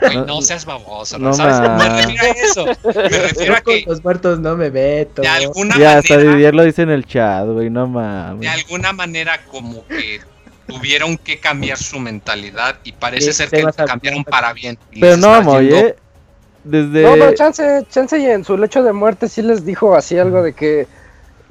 güey, 0.00 0.16
no 0.26 0.40
seas 0.42 0.64
baboso, 0.64 1.18
¿no? 1.18 1.32
¿sabes? 1.32 1.60
Me 1.60 1.88
refiero 1.88 2.22
a 2.22 2.28
eso. 2.28 2.66
Me 2.84 3.18
refiero 3.18 3.54
a 3.56 3.60
que 3.60 3.84
los 3.86 4.02
muertos 4.02 4.40
no 4.40 4.56
me 4.56 4.70
meto. 4.70 5.22
De 5.22 5.28
alguna 5.28 5.78
ya, 5.78 5.98
hasta 5.98 6.18
Didier 6.18 6.54
lo 6.54 6.64
dice 6.64 6.82
en 6.82 6.90
el 6.90 7.06
chat, 7.06 7.46
güey, 7.46 7.70
no 7.70 7.86
mames. 7.86 8.40
De 8.40 8.48
alguna 8.48 8.92
manera 8.92 9.44
como 9.46 9.86
que 9.86 10.20
tuvieron 10.66 11.16
que 11.16 11.38
cambiar 11.38 11.78
su 11.78 11.98
mentalidad 11.98 12.76
y 12.84 12.92
parece 12.92 13.32
ser 13.32 13.50
que 13.50 13.64
cambiaron 13.86 14.24
para 14.24 14.52
bien. 14.52 14.78
Pero 14.98 15.16
no, 15.16 15.38
oye, 15.50 15.96
desde... 16.64 17.02
No, 17.02 17.12
pero 17.12 17.34
Chance, 17.34 17.86
Chance 17.90 18.18
y 18.18 18.26
en 18.26 18.44
su 18.44 18.56
lecho 18.56 18.82
de 18.82 18.92
muerte 18.92 19.28
sí 19.28 19.42
les 19.42 19.64
dijo 19.64 19.94
así 19.94 20.18
algo 20.18 20.42
de 20.42 20.52
que 20.52 20.86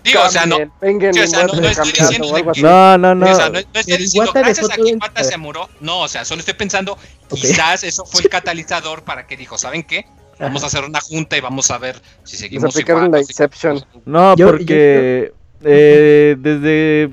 Digo, 0.06 0.22
o 0.24 0.30
sea, 0.30 0.46
no, 0.46 0.60
no, 0.60 0.66
estoy 0.84 1.92
diciendo 1.92 2.52
que, 2.54 2.62
no, 2.62 2.98
no, 2.98 3.16
no. 3.16 3.32
O 3.32 3.36
sea, 3.36 3.50
no, 3.50 3.58
estoy 3.58 3.98
diciendo 3.98 4.32
gracias 4.34 4.70
a 4.70 4.76
que 4.76 4.90
Iwata 4.90 5.24
se 5.24 5.38
muró. 5.38 5.68
No, 5.80 6.02
o 6.02 6.08
sea, 6.08 6.24
solo 6.24 6.42
estoy 6.42 6.54
pensando, 6.54 6.96
quizás 7.30 7.84
eso 7.84 8.06
fue 8.06 8.22
el 8.22 8.30
catalizador 8.30 9.04
para 9.04 9.26
que 9.26 9.36
dijo, 9.36 9.58
¿saben 9.58 9.82
qué? 9.82 10.06
Vamos 10.40 10.64
a 10.64 10.68
hacer 10.68 10.84
una 10.84 11.02
junta 11.02 11.38
y 11.38 11.42
vamos 11.42 11.72
a 11.72 11.80
ver 11.80 12.00
si 12.24 12.38
seguimos 12.38 12.78
igual. 12.78 13.10
La 13.10 13.20
Inception. 13.20 13.84
No, 14.06 14.36
porque 14.38 15.34
Eh, 15.68 16.36
desde 16.38 17.10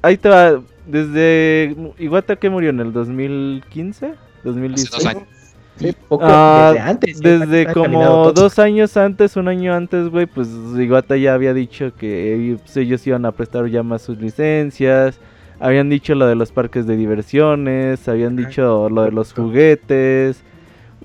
ahí 0.00 0.16
te 0.16 0.28
va, 0.30 0.62
desde 0.86 1.76
Iwata 1.98 2.36
que 2.36 2.48
murió 2.48 2.70
en 2.70 2.80
el 2.80 2.92
2015, 2.92 4.14
2016. 4.44 4.94
Hace 4.94 5.04
dos 5.04 5.14
años. 5.14 5.41
Sí, 5.78 5.94
poco 6.08 6.24
ah, 6.26 6.72
desde 6.72 6.88
antes. 6.88 7.20
Desde 7.20 7.72
como 7.72 8.32
dos 8.32 8.58
años 8.58 8.96
antes, 8.96 9.36
un 9.36 9.48
año 9.48 9.74
antes, 9.74 10.08
güey, 10.08 10.26
pues 10.26 10.48
Iguata 10.78 11.16
ya 11.16 11.34
había 11.34 11.54
dicho 11.54 11.94
que 11.96 12.56
pues, 12.60 12.76
ellos 12.76 13.06
iban 13.06 13.24
a 13.24 13.32
prestar 13.32 13.66
ya 13.66 13.82
más 13.82 14.02
sus 14.02 14.18
licencias. 14.18 15.18
Habían 15.58 15.88
dicho 15.88 16.14
lo 16.14 16.26
de 16.26 16.34
los 16.34 16.50
parques 16.50 16.86
de 16.86 16.96
diversiones, 16.96 18.08
habían 18.08 18.36
dicho 18.36 18.88
lo 18.90 19.02
de 19.02 19.12
los 19.12 19.32
juguetes. 19.32 20.42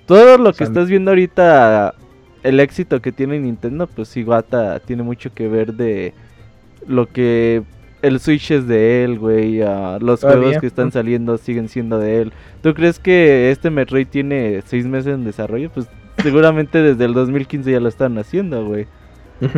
Todo 0.05 0.37
lo 0.37 0.53
que 0.53 0.63
estás 0.63 0.89
viendo 0.89 1.11
ahorita, 1.11 1.93
el 2.43 2.59
éxito 2.59 3.01
que 3.01 3.11
tiene 3.11 3.39
Nintendo, 3.39 3.87
pues 3.87 4.15
Iguata 4.17 4.79
tiene 4.79 5.03
mucho 5.03 5.33
que 5.33 5.47
ver 5.47 5.73
de 5.73 6.13
lo 6.87 7.07
que 7.07 7.63
el 8.01 8.19
Switch 8.19 8.51
es 8.51 8.67
de 8.67 9.03
él, 9.03 9.19
güey. 9.19 9.59
los 9.99 10.21
juegos 10.21 10.57
que 10.59 10.67
están 10.67 10.91
saliendo 10.91 11.37
siguen 11.37 11.69
siendo 11.69 11.99
de 11.99 12.21
él. 12.21 12.33
¿Tú 12.61 12.73
crees 12.73 12.99
que 12.99 13.51
este 13.51 13.69
Metroid 13.69 14.07
tiene 14.07 14.61
seis 14.65 14.85
meses 14.85 15.13
en 15.13 15.23
desarrollo? 15.23 15.69
Pues 15.69 15.87
seguramente 16.21 16.81
desde 16.81 17.05
el 17.05 17.13
2015 17.13 17.71
ya 17.71 17.79
lo 17.79 17.89
están 17.89 18.17
haciendo, 18.17 18.65
güey. 18.65 18.87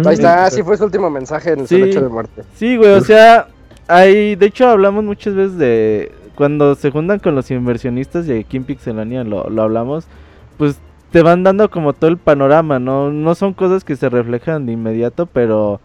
Ahí 0.06 0.14
está, 0.14 0.46
así 0.46 0.62
fue 0.62 0.78
su 0.78 0.84
último 0.84 1.10
mensaje 1.10 1.54
en 1.54 1.62
el 1.62 1.68
sí, 1.68 1.80
de 1.80 2.10
muerte. 2.10 2.44
Sí, 2.56 2.76
güey, 2.76 2.92
o 2.92 3.02
sea, 3.02 3.48
hay, 3.88 4.36
de 4.36 4.46
hecho 4.46 4.68
hablamos 4.68 5.04
muchas 5.04 5.36
veces 5.36 5.58
de 5.58 6.12
cuando 6.36 6.76
se 6.76 6.92
juntan 6.92 7.20
con 7.20 7.36
los 7.36 7.50
inversionistas 7.52 8.28
y 8.28 8.34
aquí 8.34 8.58
en 8.58 8.66
Pixelania 8.66 9.24
lo, 9.24 9.50
lo 9.50 9.62
hablamos, 9.62 10.06
pues 10.58 10.80
te 11.12 11.22
van 11.22 11.44
dando 11.44 11.70
como 11.70 11.94
todo 11.94 12.10
el 12.10 12.18
panorama, 12.18 12.80
¿no? 12.80 13.12
No 13.12 13.36
son 13.36 13.54
cosas 13.54 13.84
que 13.84 13.96
se 13.96 14.10
reflejan 14.10 14.66
de 14.66 14.74
inmediato, 14.74 15.26
pero 15.26 15.80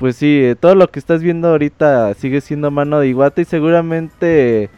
pues 0.00 0.16
sí, 0.16 0.40
eh, 0.42 0.56
todo 0.58 0.74
lo 0.74 0.90
que 0.90 0.98
estás 0.98 1.22
viendo 1.22 1.48
ahorita 1.48 2.14
sigue 2.14 2.40
siendo 2.40 2.70
mano 2.70 2.98
de 3.00 3.08
Iwata 3.08 3.42
y 3.42 3.44
seguramente 3.44 4.70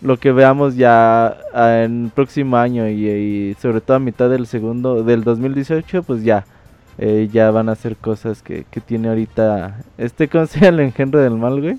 lo 0.00 0.16
que 0.16 0.32
veamos 0.32 0.74
ya 0.74 1.36
ah, 1.52 1.82
en 1.84 2.06
el 2.06 2.10
próximo 2.10 2.56
año 2.56 2.88
y, 2.88 3.54
sobre 3.60 3.82
todo 3.82 3.98
a 3.98 4.00
mitad 4.00 4.30
del 4.30 4.46
segundo 4.46 5.04
del 5.04 5.22
2018, 5.22 6.02
pues 6.02 6.24
ya 6.24 6.46
eh, 6.96 7.28
ya 7.30 7.50
van 7.50 7.68
a 7.68 7.72
hacer 7.72 7.94
cosas 7.96 8.40
que, 8.42 8.64
tiene 8.86 9.10
ahorita 9.10 9.82
este 9.98 10.28
¿cómo 10.28 10.46
se 10.46 10.60
llama 10.60 10.78
el 10.78 10.80
engendro 10.80 11.20
del 11.20 11.34
mal, 11.34 11.60
güey? 11.60 11.76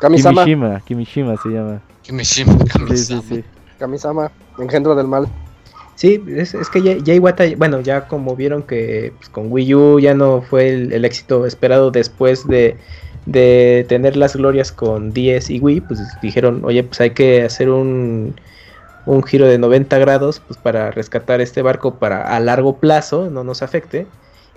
Kamisama. 0.00 0.44
Kimishima, 0.44 0.80
Kimishima 0.82 1.36
se 1.38 1.48
llama. 1.48 1.80
Kimishima, 2.02 2.56
Kamisama. 2.72 3.20
Sí, 3.22 3.28
sí, 3.28 3.34
sí. 3.34 3.44
Kamisama, 3.80 4.30
engendro 4.58 4.94
del 4.94 5.08
mal. 5.08 5.26
Sí, 5.96 6.22
es, 6.28 6.54
que 6.70 6.82
ya, 6.82 6.98
ya, 6.98 7.18
bueno, 7.56 7.80
ya 7.80 8.06
como 8.06 8.36
vieron 8.36 8.62
que 8.62 9.14
pues, 9.16 9.30
con 9.30 9.50
Wii 9.50 9.74
U 9.74 9.98
ya 9.98 10.12
no 10.12 10.42
fue 10.42 10.68
el, 10.68 11.04
éxito 11.06 11.46
esperado 11.46 11.90
después 11.90 12.46
de, 12.46 12.76
de, 13.24 13.86
tener 13.88 14.14
las 14.14 14.36
glorias 14.36 14.72
con 14.72 15.12
10 15.14 15.48
y 15.48 15.58
Wii, 15.58 15.80
pues 15.80 16.00
dijeron, 16.20 16.62
oye, 16.66 16.84
pues 16.84 17.00
hay 17.00 17.10
que 17.12 17.42
hacer 17.44 17.70
un, 17.70 18.36
un 19.06 19.22
giro 19.22 19.46
de 19.46 19.56
90 19.56 19.98
grados 19.98 20.40
pues, 20.46 20.58
para 20.58 20.90
rescatar 20.90 21.40
este 21.40 21.62
barco 21.62 21.94
para 21.98 22.22
a 22.36 22.40
largo 22.40 22.76
plazo, 22.76 23.30
no 23.30 23.42
nos 23.42 23.62
afecte. 23.62 24.06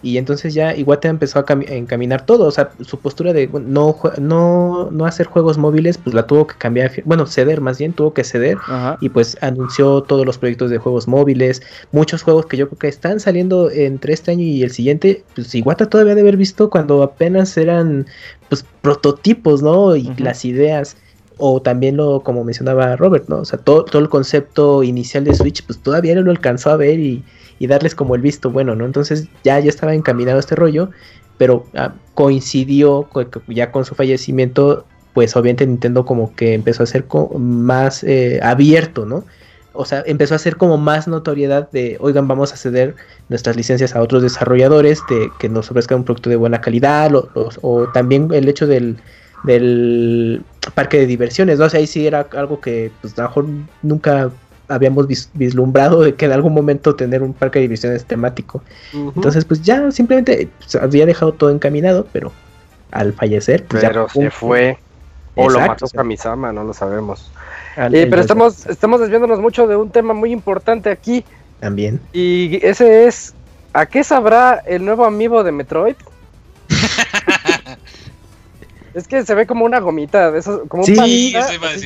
Y 0.01 0.17
entonces 0.17 0.53
ya 0.53 0.75
Iwata 0.75 1.09
empezó 1.09 1.39
a, 1.39 1.45
encaminar 1.67 2.25
todo, 2.25 2.45
o 2.45 2.51
sea, 2.51 2.71
su 2.81 2.99
postura 2.99 3.33
de 3.33 3.47
no, 3.47 3.95
no, 4.19 4.89
no 4.91 5.05
hacer 5.05 5.27
juegos 5.27 5.57
móviles, 5.57 5.97
pues 5.97 6.13
la 6.13 6.25
tuvo 6.25 6.47
que 6.47 6.55
cambiar, 6.55 6.91
bueno, 7.05 7.25
ceder 7.25 7.61
más 7.61 7.77
bien, 7.79 7.93
tuvo 7.93 8.13
que 8.13 8.23
ceder 8.23 8.57
y 9.01 9.09
pues 9.09 9.37
anunció 9.41 10.01
todos 10.01 10.25
los 10.25 10.37
proyectos 10.37 10.69
de 10.69 10.77
juegos 10.77 11.07
móviles, 11.07 11.61
muchos 11.91 12.23
juegos 12.23 12.45
que 12.45 12.57
yo 12.57 12.67
creo 12.67 12.79
que 12.79 12.87
están 12.87 13.19
saliendo 13.19 13.69
entre 13.71 14.13
este 14.13 14.31
año 14.31 14.43
y 14.43 14.63
el 14.63 14.71
siguiente, 14.71 15.23
pues 15.35 15.53
Iwata 15.53 15.89
todavía 15.89 16.15
de 16.15 16.21
haber 16.21 16.37
visto 16.37 16.69
cuando 16.69 17.03
apenas 17.03 17.57
eran 17.57 18.07
pues 18.47 18.65
prototipos, 18.81 19.61
¿no? 19.61 19.95
Y 19.95 20.13
las 20.17 20.45
ideas 20.45 20.97
o 21.39 21.61
también 21.61 21.97
lo 21.97 22.21
como 22.21 22.43
mencionaba 22.43 22.95
Robert, 22.95 23.27
¿no? 23.27 23.37
O 23.39 23.45
sea, 23.45 23.57
todo, 23.59 23.85
todo 23.85 24.01
el 24.01 24.09
concepto 24.09 24.83
inicial 24.83 25.23
de 25.23 25.33
Switch, 25.33 25.65
pues 25.65 25.79
todavía 25.79 26.15
no 26.15 26.21
lo 26.21 26.31
alcanzó 26.31 26.69
a 26.69 26.77
ver 26.77 26.99
y 26.99 27.23
y 27.59 27.67
darles 27.67 27.93
como 27.93 28.15
el 28.15 28.21
visto 28.21 28.49
bueno, 28.49 28.75
¿no? 28.75 28.85
Entonces 28.85 29.27
ya, 29.43 29.59
ya 29.59 29.69
estaba 29.69 29.93
encaminado 29.93 30.39
este 30.39 30.55
rollo, 30.55 30.89
pero 31.37 31.65
ah, 31.75 31.93
coincidió 32.15 33.07
ya 33.47 33.71
con 33.71 33.85
su 33.85 33.95
fallecimiento, 33.95 34.85
pues 35.13 35.35
obviamente 35.35 35.67
Nintendo 35.67 36.05
como 36.05 36.33
que 36.35 36.53
empezó 36.53 36.83
a 36.83 36.85
ser 36.85 37.05
más 37.37 38.03
eh, 38.03 38.39
abierto, 38.41 39.05
¿no? 39.05 39.25
O 39.73 39.85
sea, 39.85 40.03
empezó 40.05 40.35
a 40.35 40.39
ser 40.39 40.57
como 40.57 40.77
más 40.77 41.07
notoriedad 41.07 41.69
de, 41.71 41.97
oigan, 41.99 42.27
vamos 42.27 42.51
a 42.53 42.57
ceder 42.57 42.95
nuestras 43.29 43.55
licencias 43.55 43.95
a 43.95 44.01
otros 44.01 44.23
desarrolladores 44.23 45.01
de 45.09 45.29
que 45.37 45.47
nos 45.47 45.69
ofrezcan 45.69 45.99
un 45.99 46.05
producto 46.05 46.29
de 46.29 46.35
buena 46.37 46.59
calidad, 46.59 47.11
o 47.13 47.87
también 47.93 48.29
el 48.33 48.49
hecho 48.49 48.67
del, 48.67 48.97
del 49.43 50.43
parque 50.75 50.99
de 50.99 51.05
diversiones, 51.07 51.59
¿no? 51.59 51.65
O 51.65 51.69
sea, 51.69 51.79
ahí 51.79 51.87
sí 51.87 52.05
era 52.05 52.27
algo 52.35 52.59
que 52.59 52.91
pues 53.01 53.17
a 53.17 53.23
lo 53.23 53.27
mejor 53.29 53.45
nunca 53.81 54.31
habíamos 54.69 55.07
vislumbrado 55.33 56.01
de 56.01 56.15
que 56.15 56.25
en 56.25 56.31
algún 56.31 56.53
momento 56.53 56.95
tener 56.95 57.23
un 57.23 57.33
parque 57.33 57.59
de 57.59 57.63
diversiones 57.63 58.05
temático. 58.05 58.61
Entonces, 58.93 59.43
pues 59.43 59.61
ya 59.61 59.91
simplemente 59.91 60.47
pues, 60.59 60.75
había 60.75 61.05
dejado 61.05 61.33
todo 61.33 61.49
encaminado, 61.49 62.07
pero 62.13 62.31
al 62.91 63.13
fallecer, 63.13 63.65
pues 63.65 63.83
pero 63.83 64.07
se 64.09 64.29
fue. 64.29 64.77
O 65.35 65.49
lo 65.49 65.59
mató 65.59 65.87
Kamisama, 65.87 66.51
no 66.51 66.63
lo 66.63 66.73
sabemos. 66.73 67.31
Eh, 67.77 68.07
pero 68.09 68.21
estamos, 68.21 68.65
estamos 68.67 68.99
desviándonos 68.99 69.39
mucho 69.39 69.67
de 69.67 69.75
un 69.75 69.89
tema 69.89 70.13
muy 70.13 70.31
importante 70.31 70.89
aquí. 70.89 71.23
También. 71.59 71.99
Y 72.13 72.59
ese 72.65 73.07
es, 73.07 73.33
¿a 73.73 73.85
qué 73.85 74.03
sabrá 74.03 74.61
el 74.65 74.83
nuevo 74.83 75.05
amigo 75.05 75.43
de 75.43 75.51
Metroid? 75.51 75.95
Es 78.99 79.07
que 79.07 79.25
se 79.25 79.33
ve 79.33 79.47
como 79.47 79.63
una 79.63 79.79
gomita, 79.79 80.29
de 80.29 80.39
esos, 80.39 80.67
como 80.67 80.83
un 80.83 80.85
sí, 80.85 81.33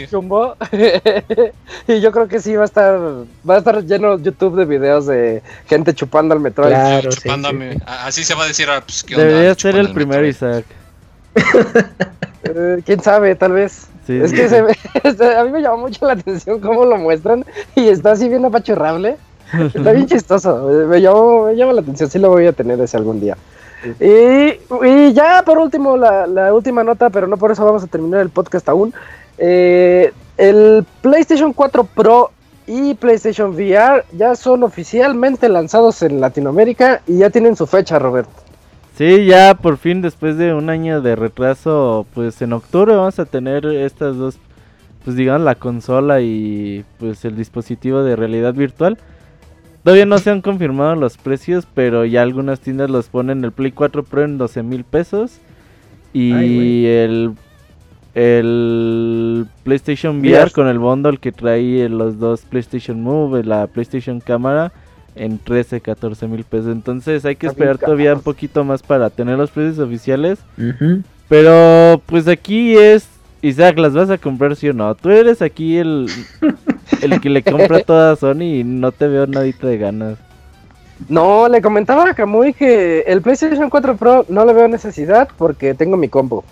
chumbo. 0.09 0.57
y 1.87 2.01
yo 2.01 2.11
creo 2.11 2.27
que 2.27 2.39
sí 2.39 2.55
va 2.55 2.63
a 2.63 2.65
estar, 2.65 2.99
va 3.47 3.55
a 3.55 3.57
estar 3.59 3.83
lleno 3.85 4.17
YouTube 4.17 4.55
de 4.55 4.65
videos 4.65 5.05
de 5.05 5.43
gente 5.67 5.93
chupando 5.93 6.33
al 6.33 6.39
Metroid. 6.39 6.69
Claro, 6.69 7.11
chupándome. 7.11 7.77
Así 7.85 8.23
se 8.23 8.33
va 8.33 8.45
a 8.45 8.47
decir, 8.47 8.67
ah, 8.67 8.81
pues, 8.83 9.03
¿qué 9.03 9.15
Debería 9.15 9.53
ser 9.53 9.75
el 9.75 9.93
primero, 9.93 10.25
Isaac. 10.25 10.65
Eh, 12.45 12.81
Quién 12.83 12.99
sabe, 13.03 13.35
tal 13.35 13.51
vez. 13.51 13.87
es 14.07 14.33
que 14.33 14.49
se 14.49 14.63
ve, 14.63 14.75
a 15.37 15.43
mí 15.43 15.51
me 15.51 15.61
llama 15.61 15.77
mucho 15.77 16.07
la 16.07 16.13
atención 16.13 16.59
cómo 16.59 16.83
lo 16.83 16.97
muestran 16.97 17.45
y 17.75 17.89
está 17.89 18.13
así 18.13 18.27
bien 18.27 18.43
apachurrable. 18.43 19.17
Está 19.71 19.91
bien 19.91 20.07
chistoso, 20.07 20.87
me 20.89 20.99
llama, 20.99 21.45
me 21.45 21.55
llama 21.55 21.73
la 21.73 21.81
atención, 21.81 22.09
sí 22.09 22.17
lo 22.17 22.29
voy 22.29 22.47
a 22.47 22.53
tener 22.53 22.81
ese 22.81 22.97
algún 22.97 23.21
día. 23.21 23.37
Y, 23.99 25.13
ya 25.13 25.43
por 25.45 25.57
último, 25.57 25.97
la, 25.97 26.53
última 26.53 26.83
nota, 26.83 27.09
pero 27.09 27.27
no 27.27 27.37
por 27.37 27.51
eso 27.51 27.65
vamos 27.65 27.83
a 27.83 27.87
terminar 27.87 28.21
el 28.21 28.29
podcast 28.29 28.67
aún. 28.69 28.93
Eh, 29.37 30.11
el 30.37 30.85
PlayStation 31.01 31.53
4 31.53 31.83
Pro 31.83 32.31
y 32.65 32.93
PlayStation 32.93 33.51
VR 33.51 34.03
ya 34.13 34.35
son 34.35 34.63
oficialmente 34.63 35.49
lanzados 35.49 36.01
en 36.01 36.21
Latinoamérica 36.21 37.01
y 37.07 37.17
ya 37.17 37.29
tienen 37.29 37.55
su 37.55 37.67
fecha, 37.67 37.99
Roberto. 37.99 38.31
Sí, 38.97 39.25
ya 39.25 39.55
por 39.55 39.77
fin 39.77 40.01
después 40.01 40.37
de 40.37 40.53
un 40.53 40.69
año 40.69 41.01
de 41.01 41.15
retraso, 41.15 42.05
pues 42.13 42.41
en 42.41 42.53
octubre 42.53 42.95
vamos 42.95 43.17
a 43.17 43.25
tener 43.25 43.65
estas 43.65 44.17
dos, 44.17 44.37
pues 45.03 45.15
digamos 45.15 45.41
la 45.41 45.55
consola 45.55 46.21
y 46.21 46.85
pues 46.99 47.25
el 47.25 47.35
dispositivo 47.35 48.03
de 48.03 48.15
realidad 48.15 48.53
virtual. 48.53 48.99
Todavía 49.83 50.05
no 50.05 50.17
se 50.17 50.29
han 50.29 50.41
confirmado 50.41 50.95
los 50.95 51.17
precios, 51.17 51.67
pero 51.73 52.05
ya 52.05 52.21
algunas 52.21 52.61
tiendas 52.61 52.89
los 52.89 53.09
ponen 53.09 53.43
el 53.43 53.51
Play 53.51 53.71
4 53.71 54.03
Pro 54.03 54.23
en 54.23 54.37
12 54.37 54.63
mil 54.63 54.83
pesos. 54.85 55.39
Y 56.13 56.85
el, 56.85 57.31
el 58.13 59.47
PlayStation 59.63 60.19
VR 60.19 60.51
con 60.51 60.67
el 60.67 60.79
bundle 60.79 61.17
que 61.17 61.31
trae 61.31 61.89
los 61.89 62.19
dos 62.19 62.41
PlayStation 62.41 63.01
Move, 63.01 63.43
la 63.43 63.67
PlayStation 63.67 64.19
Cámara, 64.19 64.71
en 65.15 65.37
13, 65.39 65.81
14 65.81 66.27
mil 66.27 66.43
pesos. 66.43 66.71
Entonces 66.71 67.25
hay 67.25 67.35
que 67.35 67.47
esperar 67.47 67.77
todavía 67.77 68.13
un 68.13 68.21
poquito 68.21 68.63
más 68.63 68.83
para 68.83 69.09
tener 69.09 69.37
los 69.37 69.51
precios 69.51 69.79
oficiales. 69.79 70.39
Pero 71.27 72.01
pues 72.05 72.27
aquí 72.27 72.75
es 72.77 73.07
Isaac, 73.43 73.77
¿las 73.77 73.93
vas 73.93 74.09
a 74.09 74.17
comprar 74.17 74.55
sí 74.55 74.69
o 74.69 74.73
no? 74.73 74.95
Tú 74.95 75.09
eres 75.09 75.41
aquí 75.41 75.77
el, 75.77 76.09
el 77.01 77.19
que 77.19 77.29
le 77.29 77.43
compra 77.43 77.81
toda 77.85 78.15
Sony 78.15 78.59
y 78.59 78.63
no 78.63 78.93
te 78.93 79.05
veo 79.09 79.27
nadita 79.27 79.67
de 79.67 79.77
ganas. 79.77 80.17
No, 81.09 81.49
le 81.49 81.61
comentaba 81.61 82.09
a 82.09 82.13
Kamui 82.13 82.53
que 82.53 83.01
el 83.01 83.21
PlayStation 83.21 83.69
4 83.69 83.97
Pro 83.97 84.25
no 84.29 84.45
le 84.45 84.53
veo 84.53 84.69
necesidad 84.69 85.27
porque 85.37 85.73
tengo 85.73 85.97
mi 85.97 86.07
combo. 86.07 86.45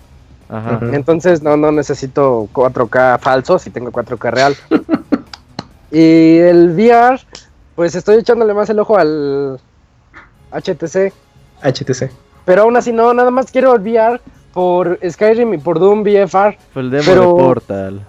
Ajá. 0.50 0.80
Entonces 0.92 1.42
no, 1.42 1.56
no 1.56 1.72
necesito 1.72 2.46
4K 2.52 3.18
falso 3.20 3.58
si 3.58 3.70
tengo 3.70 3.90
4K 3.90 4.30
real. 4.30 4.54
y 5.90 6.36
el 6.36 6.74
VR, 6.74 7.18
pues 7.74 7.94
estoy 7.94 8.16
echándole 8.16 8.52
más 8.52 8.68
el 8.68 8.78
ojo 8.78 8.98
al 8.98 9.58
HTC. 10.50 11.10
HTC. 11.62 12.10
Pero 12.44 12.62
aún 12.62 12.76
así 12.76 12.92
no, 12.92 13.14
nada 13.14 13.30
más 13.30 13.50
quiero 13.50 13.74
el 13.74 13.80
VR 13.80 14.20
por 14.52 14.98
Skyrim 15.08 15.54
y 15.54 15.58
por 15.58 15.78
Doom 15.78 16.02
BFR. 16.02 16.58
Por 16.72 16.82
el 16.82 16.90
demo 16.90 17.12
de 17.12 17.20
Portal. 17.20 18.06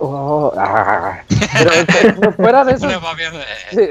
Oh, 0.00 0.52
ah, 0.58 1.20
pero, 1.28 2.32
fuera 2.32 2.64
de 2.64 2.72
esas. 2.74 2.92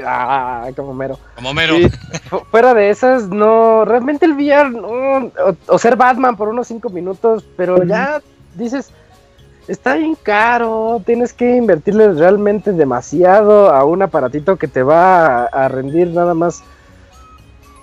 ah, 0.04 0.68
como 0.76 0.92
mero. 0.92 1.18
Como 1.34 1.54
mero. 1.54 1.74
fuera 2.50 2.74
de 2.74 2.90
esas, 2.90 3.28
no. 3.28 3.84
Realmente 3.86 4.26
el 4.26 4.32
VR, 4.32 4.70
no. 4.70 5.32
O, 5.68 5.78
ser 5.78 5.96
Batman 5.96 6.36
por 6.36 6.48
unos 6.48 6.68
5 6.68 6.90
minutos, 6.90 7.44
pero 7.56 7.82
ya 7.84 8.20
dices. 8.54 8.90
Está 9.68 9.96
bien 9.96 10.16
caro, 10.22 11.02
tienes 11.04 11.32
que 11.32 11.56
invertirle 11.56 12.12
realmente 12.12 12.70
demasiado 12.70 13.74
a 13.74 13.84
un 13.84 14.00
aparatito 14.00 14.54
que 14.54 14.68
te 14.68 14.84
va 14.84 15.46
a 15.46 15.66
rendir 15.66 16.06
nada 16.10 16.34
más 16.34 16.62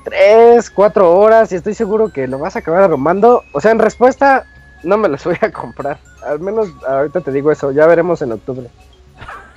3, 0.04 0.70
4 0.70 1.12
horas 1.18 1.52
y 1.52 1.56
estoy 1.56 1.74
seguro 1.74 2.10
que 2.10 2.28
lo 2.28 2.40
vas 2.40 2.56
a 2.56 2.60
acabar 2.60 2.84
arrumando. 2.84 3.44
O 3.52 3.62
sea, 3.62 3.72
en 3.72 3.80
respuesta, 3.80 4.46
no 4.84 4.98
me 4.98 5.10
los 5.10 5.24
voy 5.24 5.38
a 5.42 5.52
comprar. 5.52 5.98
Al 6.26 6.40
menos 6.40 6.70
ahorita 6.88 7.22
te 7.22 7.32
digo 7.32 7.52
eso, 7.52 7.72
ya 7.72 7.88
veremos 7.88 8.22
en 8.22 8.32
octubre. 8.32 8.68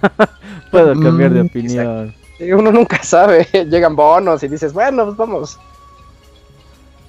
Puedo 0.71 1.01
cambiar 1.01 1.33
de 1.33 1.43
mm, 1.43 1.47
opinión. 1.47 2.15
uno 2.41 2.73
nunca 2.73 3.03
sabe, 3.03 3.47
llegan 3.71 3.97
bonos 3.97 4.43
y 4.43 4.49
dices, 4.49 4.73
bueno, 4.73 5.05
pues 5.05 5.17
vamos. 5.17 5.59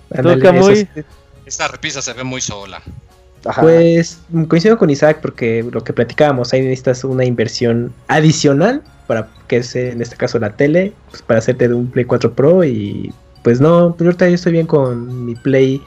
Toca 0.10 0.52
muy... 0.52 0.88
Esta 1.46 1.68
repisa 1.68 2.02
se 2.02 2.14
ve 2.14 2.24
muy 2.24 2.42
sola. 2.42 2.82
Pues 3.62 4.20
coincido 4.48 4.78
con 4.78 4.90
Isaac 4.90 5.20
porque 5.22 5.66
lo 5.72 5.84
que 5.84 5.94
platicábamos, 5.94 6.54
ahí 6.54 6.62
necesitas 6.62 7.04
una 7.04 7.24
inversión 7.24 7.94
adicional 8.08 8.84
para 9.06 9.30
que 9.48 9.58
es 9.58 9.76
en 9.76 10.02
este 10.02 10.18
caso 10.18 10.38
la 10.40 10.52
tele, 10.52 10.94
pues 11.10 11.22
para 11.22 11.40
hacerte 11.40 11.68
de 11.70 11.74
un 11.74 11.90
Play 11.90 12.06
4 12.06 12.34
Pro 12.34 12.64
y 12.64 13.14
pues 13.48 13.62
no, 13.62 13.95
pero 13.98 14.10
ahorita 14.10 14.28
yo 14.28 14.36
estoy 14.36 14.52
bien 14.52 14.68
con 14.68 15.26
mi 15.26 15.34
Play 15.34 15.82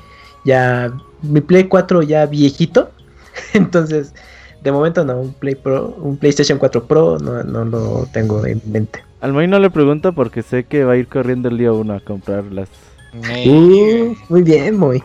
ya, 0.46 0.90
mi 1.20 1.42
Play 1.42 1.64
4 1.64 2.00
ya 2.00 2.24
viejito, 2.24 2.90
entonces 3.52 4.14
de 4.62 4.72
momento 4.72 5.04
no, 5.04 5.20
un 5.20 5.34
Play 5.34 5.56
Pro, 5.56 5.94
un 6.00 6.16
PlayStation 6.16 6.56
4 6.58 6.84
Pro 6.84 7.18
no, 7.18 7.42
no 7.44 7.66
lo 7.66 8.08
tengo 8.14 8.46
en 8.46 8.62
mente. 8.64 9.04
Al 9.20 9.34
Moy 9.34 9.46
no 9.46 9.58
le 9.58 9.68
pregunto 9.68 10.14
porque 10.14 10.42
sé 10.42 10.64
que 10.64 10.84
va 10.84 10.94
a 10.94 10.96
ir 10.96 11.06
corriendo 11.06 11.50
el 11.50 11.58
día 11.58 11.70
1 11.70 11.92
a 11.92 12.00
comprarlas. 12.00 12.70
Uh, 13.12 14.14
muy 14.30 14.42
bien, 14.42 14.78
muy. 14.78 15.02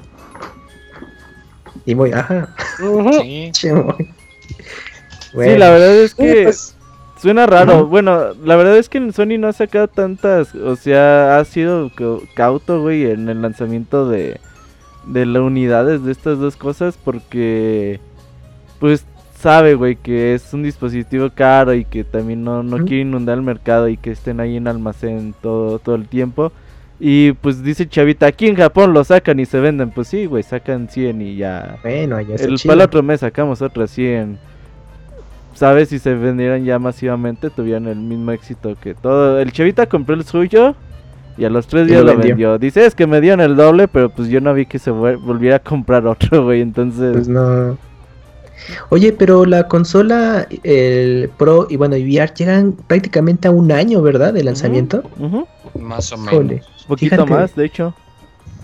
Y 1.85 1.93
muy, 1.93 2.13
ajá. 2.13 2.55
Sí. 3.19 3.51
sí, 3.53 3.67
la 5.33 5.71
verdad 5.71 5.93
es 5.93 6.15
que 6.15 6.43
pues, 6.43 6.74
suena 7.21 7.45
raro. 7.45 7.87
Bueno, 7.87 8.33
la 8.43 8.55
verdad 8.55 8.77
es 8.77 8.89
que 8.89 9.11
Sony 9.11 9.37
no 9.39 9.47
ha 9.47 9.53
sacado 9.53 9.87
tantas, 9.87 10.53
o 10.55 10.75
sea, 10.75 11.37
ha 11.37 11.45
sido 11.45 11.91
cauto, 12.33 12.81
güey, 12.81 13.05
en 13.05 13.29
el 13.29 13.41
lanzamiento 13.41 14.09
de 14.09 14.39
de 15.07 15.25
las 15.25 15.41
unidades 15.41 16.03
de 16.03 16.11
estas 16.11 16.39
dos 16.39 16.55
cosas 16.55 16.97
porque 17.03 17.99
pues 18.79 19.05
sabe, 19.37 19.75
güey, 19.75 19.95
que 19.95 20.33
es 20.33 20.53
un 20.53 20.63
dispositivo 20.63 21.29
caro 21.33 21.73
y 21.73 21.85
que 21.85 22.03
también 22.03 22.43
no, 22.43 22.63
no 22.63 22.77
quiere 22.77 23.01
inundar 23.01 23.37
el 23.37 23.43
mercado 23.43 23.87
y 23.87 23.97
que 23.97 24.11
estén 24.11 24.39
ahí 24.39 24.57
en 24.57 24.67
almacén 24.67 25.35
todo, 25.41 25.79
todo 25.79 25.95
el 25.95 26.07
tiempo. 26.07 26.51
Y 26.99 27.33
pues 27.33 27.61
dice 27.61 27.87
Chavita, 27.87 28.25
aquí 28.25 28.47
en 28.47 28.55
Japón 28.55 28.93
lo 28.93 29.03
sacan 29.03 29.39
y 29.39 29.45
se 29.45 29.59
venden. 29.59 29.91
Pues 29.91 30.07
sí, 30.07 30.25
güey, 30.25 30.43
sacan 30.43 30.87
100 30.89 31.21
y 31.21 31.35
ya. 31.35 31.77
Bueno, 31.83 32.19
ya 32.21 32.35
El, 32.35 32.57
para 32.65 32.73
el 32.73 32.81
otro 32.81 33.03
mes 33.03 33.19
sacamos 33.19 33.61
otras 33.61 33.91
100. 33.91 34.39
¿Sabes? 35.55 35.89
Si 35.89 35.99
se 35.99 36.13
vendieran 36.13 36.65
ya 36.65 36.77
masivamente, 36.79 37.49
tuvieran 37.49 37.87
el 37.87 37.97
mismo 37.97 38.31
éxito 38.31 38.75
que 38.79 38.93
todo. 38.93 39.39
El 39.39 39.51
Chavita 39.51 39.87
compró 39.87 40.13
el 40.13 40.25
suyo 40.25 40.75
y 41.37 41.45
a 41.45 41.49
los 41.49 41.65
tres 41.67 41.87
días 41.87 42.03
lo, 42.03 42.15
vendió. 42.17 42.57
Dice, 42.57 42.85
es 42.85 42.93
que 42.93 43.07
me 43.07 43.21
dieron 43.21 43.39
el 43.39 43.55
doble, 43.55 43.87
pero 43.87 44.09
pues 44.09 44.27
yo 44.27 44.41
no 44.41 44.53
vi 44.53 44.65
que 44.65 44.79
se 44.79 44.91
volviera 44.91 45.55
a 45.55 45.59
comprar 45.59 46.05
otro, 46.05 46.43
güey. 46.43 46.61
Entonces... 46.61 47.13
Pues 47.13 47.27
no. 47.27 47.77
Oye, 48.89 49.11
pero 49.11 49.45
la 49.45 49.67
consola, 49.67 50.47
el 50.63 51.29
Pro 51.37 51.67
y 51.69 51.75
bueno, 51.75 51.97
y 51.97 52.03
VR 52.03 52.33
llegan 52.33 52.73
prácticamente 52.73 53.47
a 53.47 53.51
un 53.51 53.71
año, 53.71 54.01
¿verdad? 54.01 54.33
De 54.33 54.43
lanzamiento. 54.43 55.03
Más 55.79 56.11
o 56.11 56.17
menos. 56.17 56.41
Un 56.41 56.87
poquito 56.87 57.25
más, 57.25 57.55
de 57.55 57.65
hecho. 57.65 57.93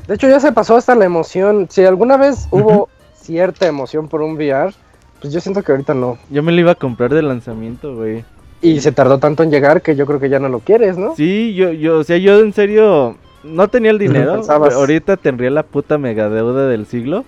De 0.08 0.16
hecho, 0.16 0.28
ya 0.28 0.39
se 0.39 0.52
pasó 0.52 0.76
hasta 0.76 0.96
la 0.96 1.06
emoción. 1.06 1.68
Si 1.70 1.84
alguna 1.86 2.18
vez 2.18 2.48
hubo 2.52 2.89
cierta 3.14 3.68
emoción 3.68 4.08
por 4.08 4.22
un 4.22 4.36
VR, 4.36 4.74
pues 5.22 5.34
yo 5.34 5.39
siento 5.39 5.61
que 5.61 5.72
ahorita 5.72 5.93
no. 5.93 6.17
Yo 6.30 6.41
me 6.43 6.51
lo 6.51 6.59
iba 6.59 6.72
a 6.72 6.76
comprar 6.76 7.13
de 7.13 7.22
lanzamiento, 7.22 7.95
güey. 7.95 8.26
Y 8.61 8.82
se 8.82 8.91
tardó 8.91 9.19
tanto 9.19 9.43
en 9.43 9.51
llegar 9.51 9.82
que 9.82 9.95
yo 9.95 10.05
creo 10.05 10.19
que 10.19 10.30
ya 10.30 10.39
no 10.39 10.49
lo 10.49 10.59
quieres, 10.59 10.97
¿no? 10.97 11.15
Sí, 11.15 11.53
yo, 11.55 11.72
yo, 11.72 11.99
o 11.99 12.03
sea, 12.03 12.17
yo 12.17 12.39
en 12.39 12.53
serio 12.53 13.15
no 13.43 13.67
tenía 13.67 13.91
el 13.91 13.99
dinero. 13.99 14.41
Ahorita 14.49 15.17
tendría 15.17 15.49
la 15.49 15.63
puta 15.63 15.97
mega 15.97 16.30
deuda 16.30 16.67
del 16.67 16.86
siglo. 16.86 17.26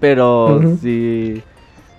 Pero 0.00 0.60
sí, 0.80 1.42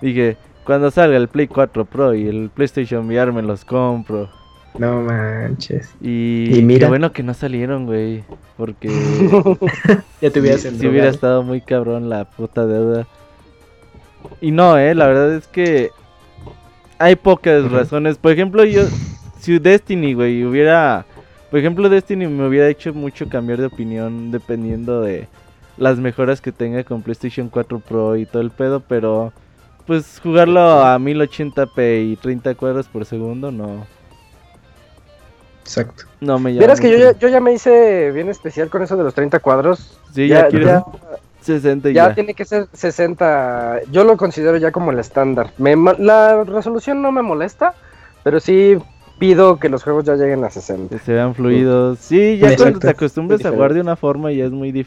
dije, 0.01 0.37
cuando 0.63 0.91
salga 0.91 1.17
el 1.17 1.27
Play 1.27 1.47
4 1.47 1.85
Pro 1.85 2.13
y 2.13 2.27
el 2.27 2.49
PlayStation 2.53 3.07
VR 3.07 3.31
me 3.31 3.41
los 3.41 3.65
compro. 3.65 4.29
No 4.77 5.01
manches. 5.01 5.95
Y, 6.01 6.61
mira. 6.63 6.87
Qué 6.87 6.89
bueno 6.89 7.11
que 7.13 7.23
no 7.23 7.33
salieron, 7.33 7.85
güey. 7.85 8.23
Porque. 8.57 8.89
ya 10.21 10.29
te 10.29 10.39
hubieras 10.39 10.61
Si 10.61 10.87
hubiera 10.87 11.07
estado 11.07 11.43
muy 11.43 11.61
cabrón 11.61 12.09
la 12.09 12.25
puta 12.25 12.65
deuda. 12.65 13.07
Y 14.41 14.51
no, 14.51 14.77
eh, 14.77 14.95
la 14.95 15.07
verdad 15.07 15.33
es 15.35 15.47
que 15.47 15.91
hay 16.97 17.15
pocas 17.15 17.71
razones. 17.71 18.17
Por 18.17 18.31
ejemplo, 18.31 18.63
yo, 18.63 18.83
si 19.39 19.59
Destiny, 19.59 20.13
güey, 20.13 20.43
hubiera... 20.43 21.05
Por 21.49 21.59
ejemplo, 21.59 21.89
Destiny 21.89 22.27
me 22.27 22.47
hubiera 22.47 22.67
hecho 22.67 22.93
mucho 22.93 23.29
cambiar 23.29 23.59
de 23.59 23.67
opinión 23.67 24.31
dependiendo 24.31 25.01
de 25.01 25.27
las 25.77 25.97
mejoras 25.97 26.41
que 26.41 26.51
tenga 26.51 26.83
con 26.83 27.01
PlayStation 27.01 27.49
4 27.49 27.79
Pro 27.79 28.15
y 28.15 28.25
todo 28.25 28.41
el 28.41 28.51
pedo, 28.51 28.81
pero 28.81 29.33
pues 29.85 30.19
jugarlo 30.21 30.61
a 30.61 30.97
1080p 30.97 32.11
y 32.11 32.15
30 32.15 32.55
cuadros 32.55 32.87
por 32.87 33.05
segundo 33.05 33.51
no. 33.51 33.85
Exacto. 35.61 36.05
No 36.19 36.39
me 36.39 36.53
llama. 36.53 36.75
que 36.75 36.91
yo 36.91 36.97
ya, 36.97 37.17
yo 37.17 37.27
ya, 37.27 37.39
me 37.39 37.53
hice 37.53 38.11
bien 38.11 38.29
especial 38.29 38.69
con 38.69 38.83
eso 38.83 38.95
de 38.95 39.03
los 39.03 39.13
30 39.13 39.39
cuadros. 39.39 39.99
Sí, 40.13 40.27
ya, 40.27 40.49
ya 40.49 40.83
60 41.45 41.91
ya. 41.91 42.13
tiene 42.13 42.33
que 42.33 42.45
ser 42.45 42.67
60. 42.73 43.81
Yo 43.91 44.03
lo 44.03 44.17
considero 44.17 44.57
ya 44.57 44.71
como 44.71 44.91
el 44.91 44.99
estándar. 44.99 45.51
la 45.57 46.43
resolución 46.43 47.01
no 47.01 47.11
me 47.11 47.21
molesta, 47.21 47.73
pero 48.23 48.39
sí 48.39 48.77
pido 49.19 49.57
que 49.57 49.69
los 49.69 49.83
juegos 49.83 50.05
ya 50.05 50.15
lleguen 50.15 50.43
a 50.43 50.49
60. 50.49 50.95
Que 50.95 51.03
se 51.03 51.13
vean 51.13 51.35
fluidos. 51.35 51.99
Sí, 51.99 52.37
ya 52.37 52.55
cuando 52.55 52.79
te 52.79 52.89
acostumbres 52.89 53.45
a 53.45 53.51
jugar 53.51 53.73
de 53.73 53.81
una 53.81 53.95
forma 53.95 54.31
ya 54.31 54.45
es 54.45 54.51
muy 54.51 54.85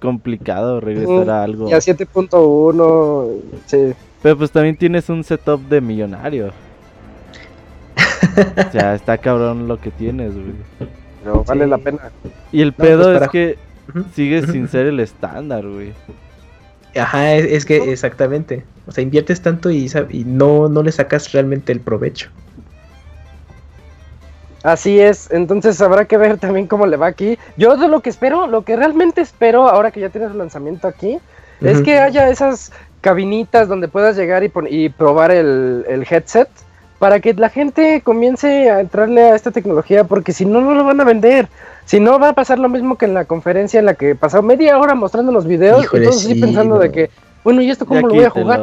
complicado 0.00 0.80
regresar 0.80 1.30
a 1.30 1.42
algo. 1.42 1.68
Y 1.68 1.72
a 1.72 1.78
7.1, 1.78 3.40
sí. 3.66 3.92
Pero 4.22 4.38
pues 4.38 4.50
también 4.50 4.76
tienes 4.76 5.08
un 5.08 5.22
setup 5.24 5.60
de 5.68 5.80
millonario. 5.80 6.52
o 8.68 8.72
sea, 8.72 8.94
está 8.94 9.18
cabrón 9.18 9.68
lo 9.68 9.80
que 9.80 9.90
tienes, 9.90 10.34
güey. 10.34 10.54
Pero 11.22 11.44
vale 11.44 11.66
la 11.66 11.78
pena. 11.78 12.10
Y 12.52 12.62
el 12.62 12.72
pedo 12.72 13.12
pues, 13.12 13.22
es 13.22 13.28
que 13.28 13.58
sigue 14.14 14.46
sin 14.46 14.68
ser 14.68 14.86
el 14.86 15.00
estándar, 15.00 15.66
güey. 15.66 15.92
Ajá, 16.98 17.34
es, 17.34 17.64
que 17.64 17.92
exactamente. 17.92 18.64
O 18.86 18.92
sea, 18.92 19.02
inviertes 19.02 19.42
tanto 19.42 19.70
y, 19.70 19.90
y 20.10 20.24
no, 20.24 20.68
no 20.68 20.82
le 20.82 20.92
sacas 20.92 21.32
realmente 21.32 21.72
el 21.72 21.80
provecho. 21.80 22.30
Así 24.62 24.98
es, 24.98 25.30
entonces 25.30 25.80
habrá 25.80 26.06
que 26.06 26.16
ver 26.16 26.38
también 26.38 26.66
cómo 26.66 26.86
le 26.86 26.96
va 26.96 27.06
aquí. 27.06 27.38
Yo 27.56 27.76
de 27.76 27.86
lo 27.86 28.00
que 28.00 28.10
espero, 28.10 28.48
lo 28.48 28.62
que 28.62 28.74
realmente 28.74 29.20
espero 29.20 29.68
ahora 29.68 29.92
que 29.92 30.00
ya 30.00 30.08
tienes 30.08 30.32
el 30.32 30.38
lanzamiento 30.38 30.88
aquí, 30.88 31.18
es 31.60 31.80
que 31.82 31.98
haya 31.98 32.28
esas 32.28 32.72
cabinitas 33.00 33.68
donde 33.68 33.86
puedas 33.86 34.16
llegar 34.16 34.42
y, 34.42 34.50
y 34.68 34.88
probar 34.88 35.30
el, 35.30 35.84
el, 35.88 36.04
headset 36.10 36.48
para 36.98 37.20
que 37.20 37.34
la 37.34 37.48
gente 37.48 38.00
comience 38.02 38.70
a 38.70 38.80
entrarle 38.80 39.22
a 39.22 39.34
esta 39.34 39.50
tecnología, 39.50 40.04
porque 40.04 40.32
si 40.32 40.46
no, 40.46 40.60
no 40.60 40.74
lo 40.74 40.84
van 40.84 41.00
a 41.00 41.04
vender. 41.04 41.48
Si 41.84 42.00
no, 42.00 42.18
va 42.18 42.30
a 42.30 42.32
pasar 42.32 42.58
lo 42.58 42.68
mismo 42.68 42.96
que 42.96 43.04
en 43.04 43.14
la 43.14 43.26
conferencia 43.26 43.78
en 43.78 43.86
la 43.86 43.94
que 43.94 44.14
pasó 44.14 44.42
media 44.42 44.78
hora 44.78 44.94
mostrando 44.94 45.30
los 45.30 45.46
videos 45.46 45.84
y 45.84 45.88
todos 45.88 46.16
así 46.16 46.34
pensando 46.40 46.78
de 46.78 46.90
que, 46.90 47.10
bueno, 47.44 47.60
¿y 47.60 47.70
esto 47.70 47.86
cómo 47.86 48.08
lo 48.08 48.14
voy 48.14 48.24
a 48.24 48.30
jugar? 48.30 48.60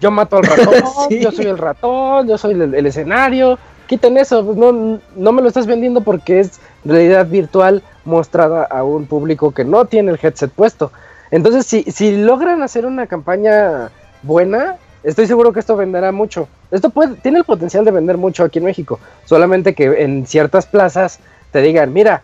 Yo 0.00 0.10
mato 0.10 0.38
al 0.38 0.42
ratón, 0.44 0.82
yo 1.10 1.30
soy 1.30 1.46
el 1.46 1.58
ratón, 1.58 2.26
yo 2.26 2.38
soy 2.38 2.52
el, 2.54 2.86
escenario. 2.86 3.58
Quiten 3.86 4.16
eso, 4.16 4.44
pues 4.44 4.56
no, 4.56 4.98
no 5.14 5.32
me 5.32 5.42
lo 5.42 5.48
estás 5.48 5.66
vendiendo 5.66 6.00
porque 6.00 6.40
es 6.40 6.58
realidad 6.84 7.26
virtual 7.26 7.82
mostrada 8.04 8.64
a 8.64 8.82
un 8.82 9.06
público 9.06 9.52
que 9.52 9.64
no 9.64 9.84
tiene 9.84 10.12
el 10.12 10.18
headset 10.20 10.50
puesto. 10.50 10.90
Entonces, 11.30 11.66
si, 11.66 11.82
si 11.84 12.16
logran 12.16 12.62
hacer 12.62 12.86
una 12.86 13.06
campaña 13.06 13.90
buena, 14.22 14.76
estoy 15.04 15.26
seguro 15.26 15.52
que 15.52 15.60
esto 15.60 15.76
venderá 15.76 16.10
mucho. 16.12 16.48
Esto 16.70 16.90
puede, 16.90 17.14
tiene 17.16 17.38
el 17.38 17.44
potencial 17.44 17.84
de 17.84 17.90
vender 17.90 18.16
mucho 18.16 18.44
aquí 18.44 18.58
en 18.58 18.64
México. 18.64 18.98
Solamente 19.24 19.74
que 19.74 20.02
en 20.02 20.26
ciertas 20.26 20.66
plazas 20.66 21.20
te 21.52 21.62
digan, 21.62 21.92
mira, 21.92 22.22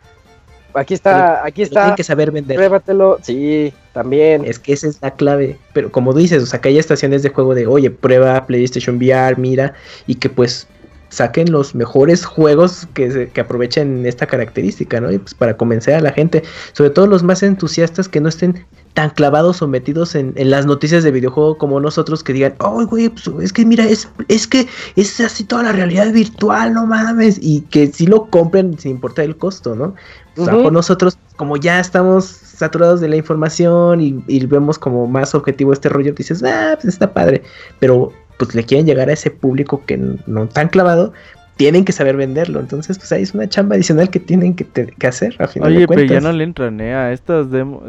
Aquí 0.75 0.95
está, 0.95 1.45
aquí 1.45 1.63
está. 1.63 1.89
Hay 1.89 1.95
que 1.95 2.05
saber 2.05 2.31
vender. 2.31 2.57
Pruébatelo, 2.57 3.19
sí, 3.23 3.73
también. 3.93 4.45
Es 4.45 4.59
que 4.59 4.73
esa 4.73 4.89
es 4.89 4.99
la 5.03 5.13
clave. 5.13 5.59
Pero 5.73 5.91
como 5.91 6.13
dices, 6.13 6.43
o 6.43 6.47
sea, 6.47 6.61
que 6.61 6.69
hay 6.69 6.79
estaciones 6.79 7.23
de 7.23 7.31
juego 7.31 7.55
de, 7.55 7.67
oye, 7.67 7.91
prueba 7.91 8.47
PlayStation 8.47 8.97
VR, 8.97 9.37
mira, 9.37 9.75
y 10.07 10.17
que 10.17 10.29
pues 10.29 10.69
saquen 11.11 11.53
los 11.53 11.75
mejores 11.75 12.25
juegos 12.25 12.89
que, 12.95 13.29
que 13.33 13.41
aprovechen 13.41 14.07
esta 14.07 14.27
característica, 14.27 15.01
¿no? 15.01 15.13
Y 15.13 15.19
pues 15.19 15.35
para 15.35 15.57
convencer 15.57 15.95
a 15.95 16.01
la 16.01 16.13
gente, 16.13 16.43
sobre 16.73 16.91
todo 16.91 17.07
los 17.07 17.23
más 17.23 17.43
entusiastas 17.43 18.09
que 18.09 18.21
no 18.21 18.29
estén 18.29 18.65
tan 18.95 19.11
clavados 19.11 19.63
o 19.63 19.69
metidos 19.69 20.15
en, 20.15 20.35
las 20.37 20.67
noticias 20.67 21.05
de 21.05 21.11
videojuego 21.11 21.59
como 21.59 21.79
nosotros 21.81 22.25
que 22.25 22.33
digan, 22.33 22.55
oh, 22.59 22.85
güey, 22.87 23.09
pues, 23.09 23.29
es 23.41 23.53
que 23.53 23.65
mira, 23.65 23.85
es, 23.85 24.09
es 24.29 24.47
que 24.47 24.67
es 24.97 25.21
así 25.21 25.45
toda 25.45 25.63
la 25.65 25.73
realidad 25.73 26.13
virtual, 26.13 26.75
no 26.75 26.87
mames, 26.87 27.39
y 27.41 27.63
que 27.63 27.87
si 27.89 28.07
lo 28.07 28.27
compren 28.27 28.79
sin 28.79 28.93
importar 28.93 29.27
el 29.27 29.37
costo, 29.37 29.75
¿no? 29.75 29.95
O 30.37 30.45
sea, 30.45 30.55
por 30.55 30.73
nosotros, 30.73 31.19
como 31.37 31.57
ya 31.57 31.81
estamos 31.81 32.25
saturados 32.25 33.01
de 33.01 33.09
la 33.09 33.17
información 33.17 34.01
y, 34.01 34.25
y, 34.27 34.47
vemos 34.47 34.79
como 34.79 35.07
más 35.07 35.35
objetivo 35.35 35.73
este 35.73 35.89
rollo, 35.89 36.13
dices, 36.13 36.43
ah, 36.43 36.79
pues 36.81 36.95
está 36.95 37.13
padre, 37.13 37.43
pero 37.79 38.13
pues 38.41 38.55
le 38.55 38.65
quieren 38.65 38.87
llegar 38.87 39.11
a 39.11 39.13
ese 39.13 39.31
público 39.31 39.83
que 39.87 39.99
no 40.27 40.49
tan 40.49 40.69
clavado, 40.69 41.13
tienen 41.57 41.85
que 41.85 41.93
saber 41.93 42.17
venderlo. 42.17 42.59
Entonces, 42.59 42.97
pues 42.97 43.13
ahí 43.13 43.23
es 43.23 43.35
una 43.35 43.47
chamba 43.47 43.75
adicional 43.75 44.09
que 44.09 44.19
tienen 44.19 44.55
que, 44.55 44.67
hacer 45.07 45.37
a 45.39 45.47
final 45.47 45.77
Oye, 45.77 45.87
pero 45.87 46.03
ya 46.05 46.21
no 46.21 46.33
le 46.33 46.43
entran 46.45 46.81
¿eh? 46.81 46.95
a 46.95 47.13
estas, 47.13 47.49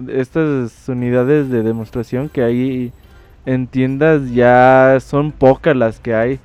estas 0.09 0.89
unidades 0.89 1.49
de 1.49 1.63
demostración 1.63 2.27
que 2.27 2.43
hay 2.43 2.91
en 3.45 3.67
tiendas, 3.67 4.29
ya 4.31 4.97
son 4.99 5.31
pocas 5.31 5.73
las 5.73 6.01
que 6.01 6.13
hay. 6.13 6.39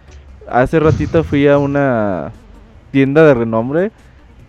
Hace 0.49 0.79
ratito 0.79 1.25
fui 1.25 1.49
a 1.49 1.59
una 1.59 2.31
tienda 2.93 3.27
de 3.27 3.35
renombre 3.35 3.91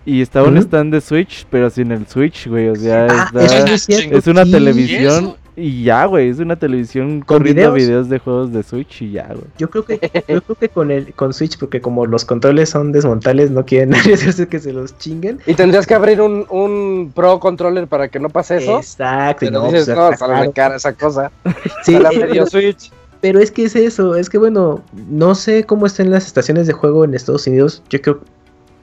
y 0.05 0.21
estaba 0.21 0.47
un 0.47 0.57
stand 0.57 0.93
de 0.93 1.01
Switch, 1.01 1.47
pero 1.49 1.71
sin 1.71 1.91
el 1.91 2.05
Switch, 2.05 2.47
güey. 2.47 2.69
O 2.69 2.75
sea, 2.75 3.07
ah, 3.09 3.65
es, 3.65 4.27
una 4.27 4.45
televisión 4.45 5.35
y 5.59 5.83
ya, 5.83 6.05
güey, 6.05 6.29
es 6.29 6.37
una 6.37 6.55
televisión 6.55 7.21
corriendo 7.21 7.73
videos? 7.73 8.07
de 8.09 8.19
juegos 8.19 8.53
de 8.53 8.61
Switch 8.61 9.01
y 9.01 9.13
ya, 9.13 9.25
güey. 9.25 9.47
Yo 9.57 9.67
creo 9.71 9.83
que, 9.83 9.99
yo 10.27 10.41
creo 10.43 10.55
que 10.55 10.69
con 10.69 10.91
el, 10.91 11.11
con 11.15 11.33
Switch, 11.33 11.57
porque 11.57 11.81
como 11.81 12.05
los 12.05 12.25
controles 12.25 12.69
son 12.69 12.91
desmontables, 12.91 13.49
no 13.49 13.65
quieren 13.65 13.93
hacerse 13.95 14.47
que 14.47 14.59
se 14.59 14.71
los 14.71 14.95
chinguen. 14.99 15.39
Y 15.47 15.55
tendrías 15.55 15.87
que 15.87 15.95
abrir 15.95 16.21
un, 16.21 16.45
un 16.51 17.11
Pro 17.13 17.39
Controller 17.39 17.87
para 17.87 18.07
que 18.07 18.19
no 18.19 18.29
pase 18.29 18.57
eso. 18.57 18.77
Exacto, 18.77 19.47
pero 19.47 19.51
no, 19.53 19.65
dices, 19.65 19.85
pues, 19.85 19.97
no, 19.97 20.15
sale 20.15 20.51
cara 20.51 20.75
esa 20.75 20.93
cosa. 20.93 21.31
Sí, 21.83 21.97
pero, 22.07 22.45
Switch. 22.45 22.91
Pero 23.19 23.39
es 23.39 23.49
que 23.49 23.63
es 23.63 23.75
eso, 23.75 24.15
es 24.15 24.29
que 24.29 24.37
bueno, 24.37 24.83
no 25.09 25.33
sé 25.33 25.63
cómo 25.63 25.87
estén 25.87 26.11
las 26.11 26.27
estaciones 26.27 26.67
de 26.67 26.73
juego 26.73 27.03
en 27.03 27.15
Estados 27.15 27.47
Unidos. 27.47 27.81
Yo 27.89 27.99
creo 27.99 28.19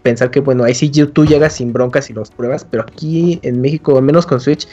pensar 0.02 0.32
que 0.32 0.40
bueno, 0.40 0.64
ahí 0.64 0.74
sí 0.74 0.90
tú 0.90 1.24
llegas 1.24 1.54
sin 1.54 1.72
broncas 1.72 2.10
y 2.10 2.14
los 2.14 2.32
pruebas, 2.32 2.66
pero 2.68 2.82
aquí 2.82 3.38
en 3.42 3.60
México, 3.60 3.96
al 3.96 4.02
menos 4.02 4.26
con 4.26 4.40
Switch, 4.40 4.66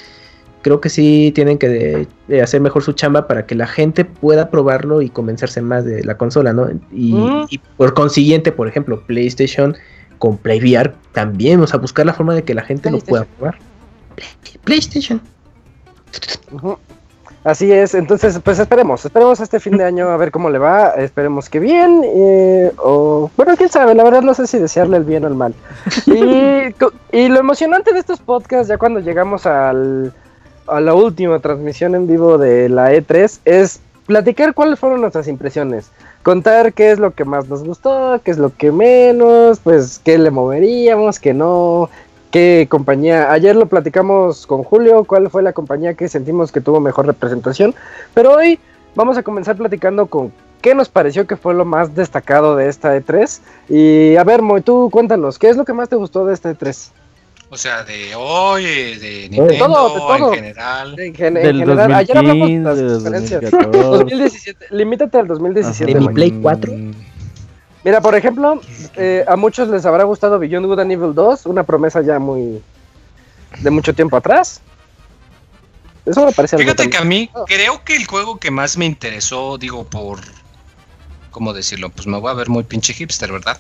creo 0.61 0.81
que 0.81 0.89
sí 0.89 1.31
tienen 1.33 1.57
que 1.57 2.07
hacer 2.41 2.61
mejor 2.61 2.83
su 2.83 2.93
chamba 2.93 3.27
para 3.27 3.45
que 3.45 3.55
la 3.55 3.67
gente 3.67 4.05
pueda 4.05 4.49
probarlo 4.49 5.01
y 5.01 5.09
convencerse 5.09 5.61
más 5.61 5.85
de 5.85 6.03
la 6.03 6.17
consola, 6.17 6.53
¿no? 6.53 6.67
Y, 6.91 7.59
por 7.77 7.93
consiguiente, 7.93 8.51
por 8.51 8.67
ejemplo, 8.67 9.01
PlayStation 9.01 9.75
con 10.19 10.37
PlayVR 10.37 10.93
también, 11.13 11.59
o 11.61 11.67
sea, 11.67 11.79
buscar 11.79 12.05
la 12.05 12.13
forma 12.13 12.35
de 12.35 12.43
que 12.43 12.53
la 12.53 12.61
gente 12.61 12.91
lo 12.91 12.99
pueda 12.99 13.25
probar. 13.25 13.57
PlayStation. 14.63 15.19
Así 17.43 17.71
es, 17.71 17.95
entonces 17.95 18.39
pues 18.43 18.59
esperemos, 18.59 19.03
esperemos 19.03 19.39
este 19.39 19.59
fin 19.59 19.75
de 19.75 19.83
año 19.83 20.09
a 20.09 20.17
ver 20.17 20.29
cómo 20.29 20.51
le 20.51 20.59
va, 20.59 20.89
esperemos 20.89 21.49
que 21.49 21.59
bien, 21.59 22.03
eh, 22.05 22.71
o 22.77 23.31
bueno, 23.35 23.57
quién 23.57 23.69
sabe, 23.69 23.95
la 23.95 24.03
verdad 24.03 24.21
no 24.21 24.35
sé 24.35 24.45
si 24.45 24.59
desearle 24.59 24.97
el 24.97 25.05
bien 25.05 25.23
o 25.23 25.27
el 25.27 25.33
mal. 25.33 25.55
Y, 26.05 26.75
y 27.17 27.29
lo 27.29 27.39
emocionante 27.39 27.93
de 27.93 27.99
estos 27.99 28.19
podcasts, 28.19 28.67
ya 28.67 28.77
cuando 28.77 28.99
llegamos 28.99 29.47
al, 29.47 30.13
a 30.71 30.79
la 30.79 30.93
última 30.93 31.39
transmisión 31.39 31.95
en 31.95 32.07
vivo 32.07 32.37
de 32.37 32.69
la 32.69 32.93
E3, 32.93 33.39
es 33.45 33.81
platicar 34.07 34.53
cuáles 34.53 34.79
fueron 34.79 35.01
nuestras 35.01 35.27
impresiones, 35.27 35.91
contar 36.23 36.73
qué 36.73 36.91
es 36.91 36.99
lo 36.99 37.11
que 37.11 37.25
más 37.25 37.47
nos 37.47 37.63
gustó, 37.63 38.19
qué 38.23 38.31
es 38.31 38.37
lo 38.37 38.55
que 38.55 38.71
menos, 38.71 39.59
pues 39.59 39.99
qué 40.03 40.17
le 40.17 40.31
moveríamos, 40.31 41.19
qué 41.19 41.33
no, 41.33 41.89
qué 42.31 42.67
compañía. 42.69 43.31
Ayer 43.31 43.55
lo 43.55 43.67
platicamos 43.67 44.47
con 44.47 44.63
Julio, 44.63 45.03
cuál 45.03 45.29
fue 45.29 45.43
la 45.43 45.53
compañía 45.53 45.93
que 45.93 46.07
sentimos 46.07 46.51
que 46.51 46.61
tuvo 46.61 46.79
mejor 46.79 47.05
representación. 47.05 47.75
Pero 48.13 48.33
hoy 48.33 48.59
vamos 48.95 49.17
a 49.17 49.23
comenzar 49.23 49.57
platicando 49.57 50.07
con 50.07 50.31
qué 50.61 50.73
nos 50.73 50.89
pareció 50.89 51.27
que 51.27 51.35
fue 51.35 51.53
lo 51.53 51.65
más 51.65 51.93
destacado 51.95 52.55
de 52.55 52.69
esta 52.69 52.97
E3. 52.97 53.41
Y 53.69 54.15
a 54.15 54.23
ver, 54.23 54.41
Moy, 54.41 54.61
tú 54.61 54.89
cuéntanos, 54.89 55.37
¿qué 55.37 55.49
es 55.49 55.57
lo 55.57 55.65
que 55.65 55.73
más 55.73 55.89
te 55.89 55.95
gustó 55.95 56.25
de 56.25 56.33
esta 56.33 56.51
E3? 56.51 56.91
O 57.53 57.57
sea, 57.57 57.83
de 57.83 58.15
hoy, 58.15 58.63
de 58.97 59.27
Nintendo, 59.29 59.67
todo, 59.67 60.29
en 60.29 60.35
general. 60.35 60.97
en 60.97 61.13
general, 61.13 61.93
ayer 61.93 62.17
hablamos 62.17 62.47
de 62.47 62.59
las 62.59 62.79
experiencias. 62.93 63.51
2017, 63.51 64.67
limítate 64.69 65.17
al 65.17 65.27
2017. 65.27 65.93
¿De 65.93 65.99
mi 65.99 66.07
Play 66.13 66.31
4? 66.31 66.71
Mira, 67.83 67.99
por 67.99 68.15
ejemplo, 68.15 68.61
eh, 68.95 69.25
a 69.27 69.35
muchos 69.35 69.67
les 69.67 69.85
habrá 69.85 70.05
gustado 70.05 70.39
Beyond 70.39 70.65
Good 70.65 70.79
and 70.79 70.91
Evil 70.93 71.13
2, 71.13 71.45
una 71.47 71.63
promesa 71.63 72.01
ya 72.01 72.19
muy 72.19 72.61
de 73.59 73.69
mucho 73.69 73.93
tiempo 73.93 74.15
atrás. 74.15 74.61
Eso 76.05 76.25
me 76.25 76.31
parece 76.31 76.57
Fíjate 76.57 76.89
que 76.89 76.97
a 76.97 77.03
mí 77.03 77.29
creo 77.47 77.83
que 77.83 77.97
el 77.97 78.07
juego 78.07 78.39
que 78.39 78.49
más 78.49 78.77
me 78.77 78.85
interesó, 78.85 79.57
digo, 79.57 79.83
por 79.83 80.19
¿cómo 81.31 81.51
decirlo? 81.51 81.89
Pues 81.89 82.07
me 82.07 82.17
voy 82.17 82.31
a 82.31 82.33
ver 82.33 82.47
muy 82.47 82.63
pinche 82.63 82.93
hipster, 82.93 83.29
¿verdad? 83.29 83.59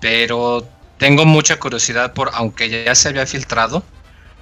Pero 0.00 0.66
tengo 0.98 1.24
mucha 1.24 1.58
curiosidad 1.58 2.12
por, 2.12 2.30
aunque 2.34 2.84
ya 2.84 2.94
se 2.94 3.08
había 3.08 3.26
filtrado, 3.26 3.82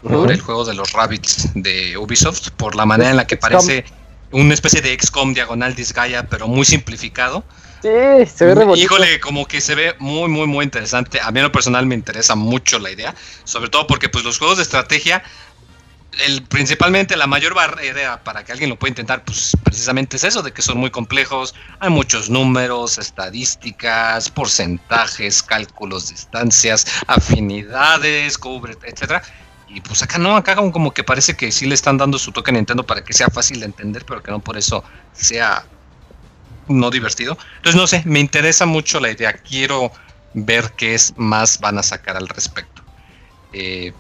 por 0.03 0.31
el 0.31 0.41
juego 0.41 0.65
de 0.65 0.75
los 0.75 0.93
Rabbits 0.93 1.51
de 1.55 1.97
Ubisoft, 1.97 2.51
por 2.51 2.75
la 2.75 2.87
manera 2.87 3.11
en 3.11 3.17
la 3.17 3.27
que 3.27 3.37
parece 3.37 3.85
una 4.33 4.55
especie 4.55 4.81
de 4.81 4.97
XCOM 4.99 5.35
diagonal 5.35 5.75
Disgaea, 5.75 6.25
pero 6.29 6.49
muy 6.49 6.65
simplificado. 6.65 7.45
Sí, 7.83 7.89
se 8.27 8.45
ve 8.47 8.55
re 8.55 8.67
Híjole, 8.77 9.21
como 9.21 9.47
que 9.47 9.61
se 9.61 9.75
ve 9.75 9.95
muy, 9.99 10.29
muy, 10.29 10.47
muy 10.47 10.65
interesante. 10.65 11.21
A 11.21 11.31
mí 11.31 11.39
en 11.39 11.45
lo 11.45 11.53
personal 11.53 11.87
me 11.87 11.95
interesa 11.95 12.35
mucho 12.35 12.79
la 12.79 12.91
idea, 12.91 13.15
sobre 13.45 13.69
todo 13.69 13.87
porque 13.87 14.09
pues 14.09 14.25
los 14.25 14.39
juegos 14.39 14.57
de 14.57 14.63
estrategia, 14.63 15.23
el, 16.25 16.43
principalmente 16.43 17.17
la 17.17 17.27
mayor 17.27 17.55
barrera 17.55 18.23
para 18.23 18.45
que 18.45 18.53
alguien 18.53 18.71
lo 18.71 18.79
pueda 18.79 18.91
intentar, 18.91 19.25
pues 19.25 19.57
precisamente 19.62 20.17
es 20.17 20.25
eso, 20.25 20.43
de 20.43 20.53
que 20.53 20.62
son 20.62 20.79
muy 20.79 20.91
complejos, 20.91 21.55
hay 21.81 21.91
muchos 21.91 22.31
números, 22.31 22.99
estadísticas, 22.99 24.31
porcentajes, 24.31 25.43
cálculos, 25.43 26.11
distancias, 26.11 26.87
afinidades, 27.07 28.39
cubre, 28.39 28.77
etcétera. 28.83 29.23
Y 29.69 29.81
pues 29.81 30.03
acá 30.03 30.19
no, 30.19 30.37
acá 30.37 30.55
como 30.55 30.93
que 30.93 31.05
parece 31.05 31.37
que 31.37 31.51
sí 31.51 31.67
le 31.67 31.75
están 31.75 31.99
dando 31.99 32.19
su 32.19 32.33
toque 32.33 32.51
a 32.51 32.55
Nintendo 32.55 32.87
para 32.87 33.05
que 33.05 33.12
sea 33.12 33.29
fácil 33.29 33.61
de 33.61 33.67
entender, 33.67 34.05
pero 34.07 34.23
que 34.23 34.31
no 34.31 34.39
por 34.39 34.57
eso 34.57 34.85
sea 35.12 35.64
no 36.69 36.91
divertido. 36.91 37.37
Entonces, 37.57 37.81
no 37.81 37.87
sé, 37.87 38.03
me 38.07 38.21
interesa 38.21 38.67
mucho 38.67 39.01
la 39.01 39.11
idea. 39.11 39.33
Quiero 39.33 39.93
ver 40.35 40.73
qué 40.77 40.95
es 40.95 41.14
más 41.17 41.59
van 41.61 41.79
a 41.79 41.83
sacar 41.83 42.17
al 42.17 42.29
respecto. 42.29 42.83
Eh, 43.53 43.93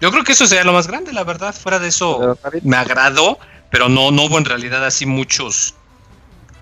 yo 0.00 0.10
creo 0.10 0.24
que 0.24 0.32
eso 0.32 0.46
sería 0.46 0.64
lo 0.64 0.72
más 0.72 0.86
grande, 0.86 1.12
la 1.12 1.24
verdad. 1.24 1.54
Fuera 1.54 1.78
de 1.78 1.88
eso, 1.88 2.38
me 2.62 2.76
agradó, 2.76 3.38
pero 3.70 3.88
no, 3.88 4.10
no 4.10 4.24
hubo 4.24 4.38
en 4.38 4.44
realidad 4.44 4.84
así 4.84 5.06
muchos 5.06 5.74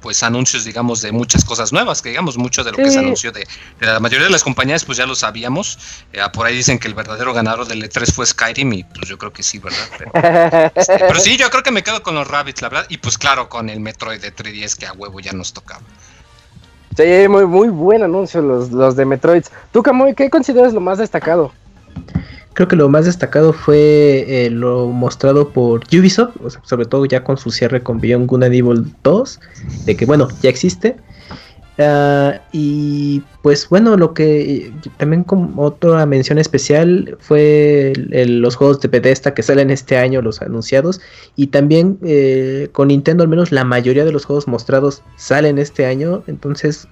pues 0.05 0.23
anuncios, 0.23 0.65
digamos, 0.65 1.01
de 1.01 1.13
muchas 1.13 1.47
cosas 1.47 1.73
nuevas, 1.73 2.03
que 2.03 2.11
digamos, 2.11 2.37
mucho 2.37 2.63
de 2.63 2.73
lo 2.73 2.77
que 2.77 2.91
se 2.91 2.99
anunció 2.99 3.33
de, 3.33 3.47
la 3.81 4.01
mayoría 4.01 4.27
de 4.27 4.31
las 4.31 4.45
compañías, 4.45 4.85
pues 4.85 4.99
ya 4.99 5.07
lo 5.07 5.15
sabíamos. 5.15 5.79
Eh, 6.13 6.21
por 6.31 6.45
ahí 6.45 6.55
dicen 6.55 6.79
que 6.79 6.89
el 6.89 6.93
verdadero 6.93 7.33
ganador 7.33 7.67
del 7.67 7.83
E3 7.83 8.13
fue 8.13 8.27
Skyrim, 8.27 8.71
y 8.75 8.85
pues 8.85 9.09
yo 9.09 9.17
creo 9.17 9.33
que 9.33 9.43
sí, 9.43 9.59
¿verdad? 9.61 10.73
Este, 10.75 10.99
pero, 11.09 11.19
sí, 11.19 11.39
yo 11.39 11.49
creo 11.49 11.63
que 11.63 11.71
me 11.71 11.83
quedo 11.83 12.03
con 12.03 12.15
los 12.15 12.29
Rabbits, 12.29 12.61
la 12.61 12.69
verdad, 12.69 12.87
y 12.91 12.99
pues 12.99 13.17
claro, 13.17 13.49
con 13.49 13.71
el 13.71 13.81
Metroid 13.81 14.21
de 14.21 14.31
3DS 14.31 14.77
que 14.77 14.85
a 14.85 14.93
huevo 14.93 15.21
ya 15.21 15.33
nos 15.33 15.55
tocaba. 15.55 15.81
Sí, 16.95 17.27
muy, 17.27 17.47
muy 17.47 17.69
buen 17.69 18.03
anuncio 18.03 18.43
los, 18.43 18.73
los 18.73 18.97
de 18.97 19.07
Metroid. 19.07 19.45
Tú, 19.73 19.83
Camuy, 19.83 20.15
¿qué 20.15 20.29
consideras 20.29 20.75
lo 20.75 20.81
más 20.81 20.99
destacado? 20.99 21.51
Creo 22.55 22.69
que 22.69 22.77
lo 22.77 22.89
más 22.89 23.05
destacado 23.05 23.53
fue 23.53 24.25
eh, 24.29 24.51
lo 24.51 24.89
mostrado 24.89 25.49
por 25.51 25.83
Ubisoft, 25.93 26.37
sobre 26.63 26.87
todo 26.87 27.05
ya 27.05 27.25
con 27.25 27.37
su 27.37 27.51
cierre 27.51 27.83
con 27.83 28.01
Beyond 28.01 28.27
Good 28.29 28.45
and 28.45 28.55
Evil 28.55 28.95
2, 29.03 29.41
de 29.87 29.97
que 29.97 30.07
bueno, 30.07 30.29
ya 30.41 30.51
existe. 30.51 30.97
Ah, 31.79 32.41
y 32.53 33.23
pues 33.43 33.69
bueno, 33.69 33.97
lo 33.97 34.15
que 34.15 34.73
también 34.97 35.25
como 35.25 35.61
otra 35.61 36.07
mención 36.07 36.39
especial 36.39 37.17
fue 37.19 37.93
los 37.97 38.55
juegos 38.55 38.81
de 38.81 38.87
Bethesda 38.87 39.35
que 39.35 39.43
salen 39.43 39.71
este 39.71 39.97
año, 39.97 40.23
los 40.23 40.41
anunciados. 40.41 41.01
Y 41.35 41.49
también 41.49 41.99
eh, 42.03 42.69
con 42.73 42.89
Nintendo 42.89 43.25
al 43.25 43.29
menos 43.29 43.51
la 43.51 43.65
mayoría 43.65 44.05
de 44.05 44.13
los 44.13 44.25
juegos 44.25 44.47
mostrados 44.47 45.03
salen 45.17 45.59
este 45.59 45.87
año. 45.87 46.23
Entonces, 46.29 46.87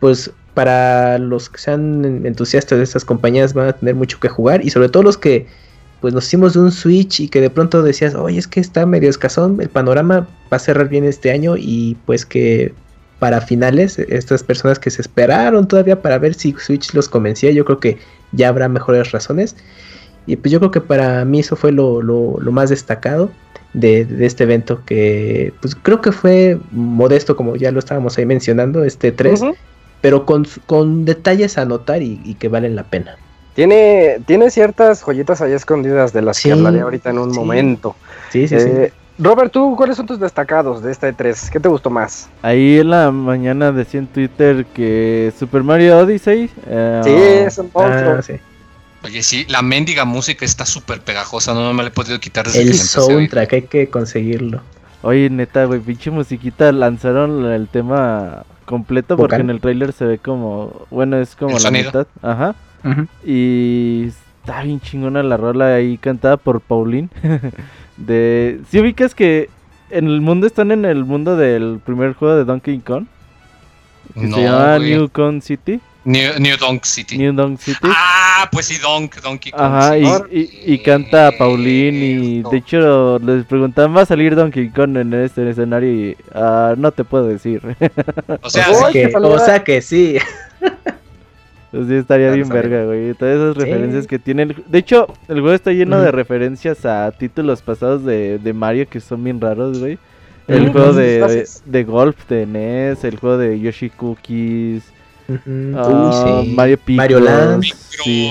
pues 0.00 0.30
para 0.54 1.18
los 1.18 1.50
que 1.50 1.58
sean 1.58 2.24
entusiastas 2.24 2.78
de 2.78 2.84
estas 2.84 3.04
compañías 3.04 3.52
van 3.52 3.68
a 3.68 3.72
tener 3.72 3.94
mucho 3.94 4.20
que 4.20 4.28
jugar 4.28 4.64
y 4.64 4.70
sobre 4.70 4.88
todo 4.88 5.02
los 5.02 5.18
que 5.18 5.46
pues 6.00 6.12
nos 6.14 6.26
hicimos 6.26 6.54
de 6.54 6.60
un 6.60 6.70
Switch 6.70 7.20
y 7.20 7.28
que 7.28 7.40
de 7.40 7.50
pronto 7.50 7.82
decías, 7.82 8.14
oye, 8.14 8.38
es 8.38 8.46
que 8.46 8.60
está 8.60 8.84
medio 8.84 9.08
escasón, 9.08 9.58
el 9.60 9.70
panorama 9.70 10.28
va 10.52 10.56
a 10.56 10.60
cerrar 10.60 10.88
bien 10.88 11.04
este 11.04 11.30
año 11.30 11.56
y 11.56 11.96
pues 12.04 12.26
que 12.26 12.74
para 13.18 13.40
finales, 13.40 13.98
estas 13.98 14.42
personas 14.42 14.78
que 14.78 14.90
se 14.90 15.00
esperaron 15.00 15.66
todavía 15.66 16.02
para 16.02 16.18
ver 16.18 16.34
si 16.34 16.52
Switch 16.58 16.92
los 16.92 17.08
convencía, 17.08 17.52
yo 17.52 17.64
creo 17.64 17.80
que 17.80 17.96
ya 18.32 18.48
habrá 18.48 18.68
mejores 18.68 19.12
razones. 19.12 19.56
Y 20.26 20.36
pues 20.36 20.52
yo 20.52 20.58
creo 20.58 20.70
que 20.70 20.82
para 20.82 21.24
mí 21.24 21.40
eso 21.40 21.56
fue 21.56 21.72
lo, 21.72 22.02
más 22.50 22.68
destacado 22.68 23.30
de, 23.72 24.06
este 24.20 24.44
evento, 24.44 24.82
que 24.84 25.54
pues 25.62 25.74
creo 25.74 26.02
que 26.02 26.12
fue 26.12 26.58
modesto, 26.70 27.34
como 27.34 27.56
ya 27.56 27.70
lo 27.70 27.78
estábamos 27.78 28.18
ahí 28.18 28.26
mencionando, 28.26 28.84
este 28.84 29.10
3 29.10 29.40
pero 30.04 30.26
con, 30.26 30.46
con 30.66 31.06
detalles 31.06 31.56
a 31.56 31.64
notar 31.64 32.02
y, 32.02 32.36
que 32.38 32.48
valen 32.48 32.76
la 32.76 32.82
pena. 32.82 33.16
Tiene, 33.54 34.20
tiene 34.26 34.50
ciertas 34.50 35.02
joyitas 35.02 35.40
ahí 35.40 35.52
escondidas 35.52 36.12
de 36.12 36.20
las 36.20 36.42
que 36.42 36.52
hablaré 36.52 36.82
ahorita 36.82 37.08
en 37.08 37.20
un 37.20 37.32
momento. 37.32 37.96
Sí, 38.28 38.46
sí, 38.46 38.60
sí. 38.60 38.68
Eh, 38.68 38.92
Robert, 39.18 39.50
¿tú 39.50 39.74
cuáles 39.76 39.96
son 39.96 40.04
tus 40.04 40.20
destacados 40.20 40.82
de 40.82 40.92
esta 40.92 41.08
E3? 41.08 41.48
¿Qué 41.48 41.58
te 41.58 41.70
gustó 41.70 41.88
más? 41.88 42.28
Ahí 42.42 42.80
en 42.80 42.90
la 42.90 43.10
mañana 43.10 43.72
decía 43.72 44.00
en 44.00 44.06
Twitter 44.06 44.66
que 44.74 45.32
Super 45.38 45.62
Mario 45.62 45.96
Odyssey. 46.00 46.50
Eh, 46.66 47.00
sí, 47.02 47.10
es 47.46 47.56
un 47.56 47.70
monstruo. 47.72 48.18
Ah, 48.18 49.06
Oye, 49.06 49.22
sí, 49.22 49.46
la 49.48 49.62
mendiga 49.62 50.04
música 50.04 50.44
está 50.44 50.66
súper 50.66 51.00
pegajosa, 51.00 51.54
no, 51.54 51.72
me 51.72 51.82
la 51.82 51.88
he 51.88 51.92
podido 51.92 52.20
quitar 52.20 52.44
desde 52.44 52.60
El 52.60 52.74
soundtrack, 52.74 53.52
hay 53.54 53.62
que 53.62 53.88
conseguirlo. 53.88 54.60
Oye, 55.00 55.30
neta, 55.30 55.64
güey, 55.64 55.80
pinche 55.80 56.10
musiquita, 56.10 56.72
lanzaron 56.72 57.46
el 57.46 57.68
tema 57.68 58.44
completo 58.64 59.16
porque 59.16 59.36
en 59.36 59.50
el 59.50 59.60
trailer 59.60 59.92
se 59.92 60.04
ve 60.04 60.18
como, 60.18 60.86
bueno, 60.90 61.16
es 61.18 61.36
como 61.36 61.58
la 61.58 61.70
mitad, 61.70 62.06
ajá. 62.22 62.54
Y 63.24 64.08
está 64.40 64.62
bien 64.62 64.80
chingona 64.80 65.22
la 65.22 65.36
rola 65.36 65.74
ahí 65.74 65.96
cantada 65.98 66.36
por 66.36 66.60
Pauline. 66.60 67.08
de 67.96 68.60
si 68.68 68.80
ubicas 68.80 69.14
que 69.14 69.48
en 69.90 70.06
el 70.06 70.20
mundo 70.20 70.46
están 70.46 70.72
en 70.72 70.84
el 70.84 71.04
mundo 71.04 71.36
del 71.36 71.80
primer 71.84 72.14
juego 72.14 72.36
de 72.36 72.44
Donkey 72.44 72.78
Kong. 72.80 73.06
Que 74.14 74.28
se 74.28 74.42
llama 74.42 74.78
New 74.78 75.08
Kong 75.08 75.40
City. 75.40 75.80
New, 76.04 76.38
New 76.38 76.56
Donk 76.58 76.84
City. 76.84 77.16
New 77.16 77.32
Donk 77.32 77.58
City. 77.58 77.78
Ah, 77.82 78.48
pues 78.52 78.66
sí, 78.66 78.76
Donk, 78.78 79.20
Donkey 79.22 79.52
Kong. 79.52 79.62
Ajá, 79.62 79.98
y, 79.98 80.50
y, 80.66 80.78
canta 80.78 81.32
Pauline 81.38 81.96
y 81.96 82.42
de 82.42 82.56
hecho 82.58 83.18
les 83.18 83.44
preguntaban, 83.46 83.96
¿va 83.96 84.02
a 84.02 84.06
salir 84.06 84.36
Donkey 84.36 84.68
Kong 84.70 84.96
en 84.96 85.14
este 85.14 85.48
escenario? 85.48 85.90
Y 85.90 86.16
uh, 86.34 86.74
no 86.76 86.92
te 86.92 87.04
puedo 87.04 87.26
decir. 87.26 87.62
O 88.42 88.50
sea, 88.50 88.70
o 88.70 88.74
sea, 88.74 88.90
que, 88.90 89.12
o 89.14 89.38
sea 89.38 89.64
que 89.64 89.80
sí. 89.80 90.18
Pues 91.74 91.88
sí, 91.88 91.94
estaría 91.96 92.30
bien 92.30 92.48
verga, 92.48 92.84
güey. 92.84 93.14
Todas 93.14 93.34
esas 93.34 93.56
referencias 93.56 94.06
que 94.06 94.20
tienen. 94.20 94.54
De 94.68 94.78
hecho, 94.78 95.08
el 95.26 95.40
juego 95.40 95.54
está 95.54 95.72
lleno 95.72 96.00
de 96.00 96.12
referencias 96.12 96.86
a 96.86 97.10
títulos 97.10 97.62
pasados 97.62 98.04
de, 98.04 98.38
de 98.38 98.52
Mario 98.52 98.88
que 98.88 99.00
son 99.00 99.24
bien 99.24 99.40
raros, 99.40 99.80
güey. 99.80 99.98
El 100.46 100.70
juego 100.70 100.92
de, 100.92 101.48
de, 101.64 101.84
golf 101.84 102.28
de 102.28 102.46
NES, 102.46 103.02
el 103.02 103.18
juego 103.18 103.38
de 103.38 103.58
Yoshi 103.58 103.90
Cookies, 103.90 104.84
uh, 105.28 106.44
Mario 106.54 106.78
Pico, 106.78 106.96
Mario 106.96 107.20
Land. 107.20 107.62
Sí. 107.64 108.30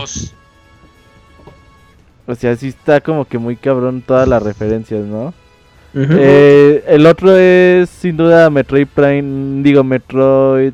O 2.26 2.36
sea, 2.36 2.56
sí 2.56 2.70
está 2.70 3.02
como 3.02 3.26
que 3.26 3.38
muy 3.38 3.56
cabrón 3.56 4.02
todas 4.06 4.28
las 4.28 4.42
referencias, 4.42 5.04
¿no? 5.06 5.34
Eh, 5.96 6.84
el 6.88 7.06
otro 7.06 7.36
es 7.38 7.88
sin 7.90 8.18
duda 8.18 8.50
Metroid 8.50 8.88
Prime, 8.88 9.62
digo 9.62 9.84
Metroid 9.84 10.74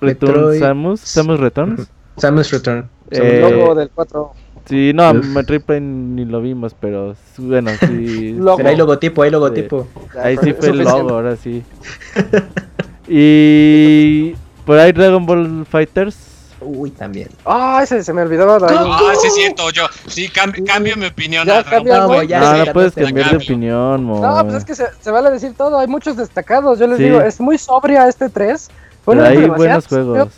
Return 0.00 0.32
Metroid- 0.34 0.58
Samus, 0.60 1.00
Samus 1.00 1.40
Returns. 1.40 1.88
Samus 2.18 2.50
Return. 2.52 2.88
El 3.10 3.22
Eh, 3.22 3.40
logo 3.40 3.74
del 3.74 3.90
4. 3.90 4.32
Sí, 4.66 4.92
no, 4.94 5.10
Uf. 5.10 5.26
Metroid 5.26 5.60
Prime 5.62 5.80
ni 5.80 6.24
lo 6.24 6.40
vimos, 6.40 6.74
pero 6.78 7.16
bueno, 7.38 7.70
sí. 7.80 8.32
Logo. 8.38 8.58
Pero 8.58 8.68
hay 8.68 8.76
logotipo, 8.76 9.22
hay 9.22 9.30
logotipo. 9.30 9.88
Ahí 10.22 10.36
sí 10.42 10.52
fue 10.52 10.68
el 10.68 10.78
logo, 10.78 11.10
ahora 11.10 11.36
sí. 11.36 11.62
Y 13.08 14.34
por 14.64 14.78
ahí 14.78 14.92
Dragon 14.92 15.24
Ball 15.26 15.66
Fighters. 15.70 16.16
Uy, 16.60 16.90
también. 16.90 17.28
Ah, 17.44 17.80
ese 17.82 18.02
se 18.02 18.12
me 18.14 18.22
olvidaba. 18.22 18.56
Ah, 18.62 19.12
sí 19.20 19.26
es 19.26 19.34
cierto, 19.34 19.68
yo 19.70 19.84
sí 20.06 20.28
cam- 20.34 20.64
cambio 20.66 20.96
mi 20.96 21.06
opinión. 21.06 21.46
Ya 21.46 21.62
Ball. 21.62 22.06
güey. 22.06 22.26
ya 22.28 22.40
no, 22.40 22.52
no 22.58 22.64
ya 22.64 22.72
puedes 22.72 22.94
cambiar 22.94 23.14
de 23.26 23.30
cambio. 23.32 23.46
opinión, 23.46 24.04
mo. 24.04 24.20
No, 24.20 24.42
pues 24.44 24.56
es 24.56 24.64
que 24.64 24.74
se, 24.74 24.86
se 25.00 25.10
vale 25.10 25.30
decir 25.30 25.52
todo. 25.54 25.78
Hay 25.78 25.88
muchos 25.88 26.16
destacados. 26.16 26.78
Yo 26.78 26.86
les 26.86 26.96
Sí. 26.96 27.04
digo, 27.04 27.20
es 27.20 27.38
muy 27.40 27.58
sobria 27.58 28.08
este 28.08 28.30
3. 28.30 28.70
Fue 29.04 29.14
Pero 29.16 29.26
un 29.28 29.32
hay 29.42 29.48
buenos 29.48 29.86
juegos. 29.86 30.28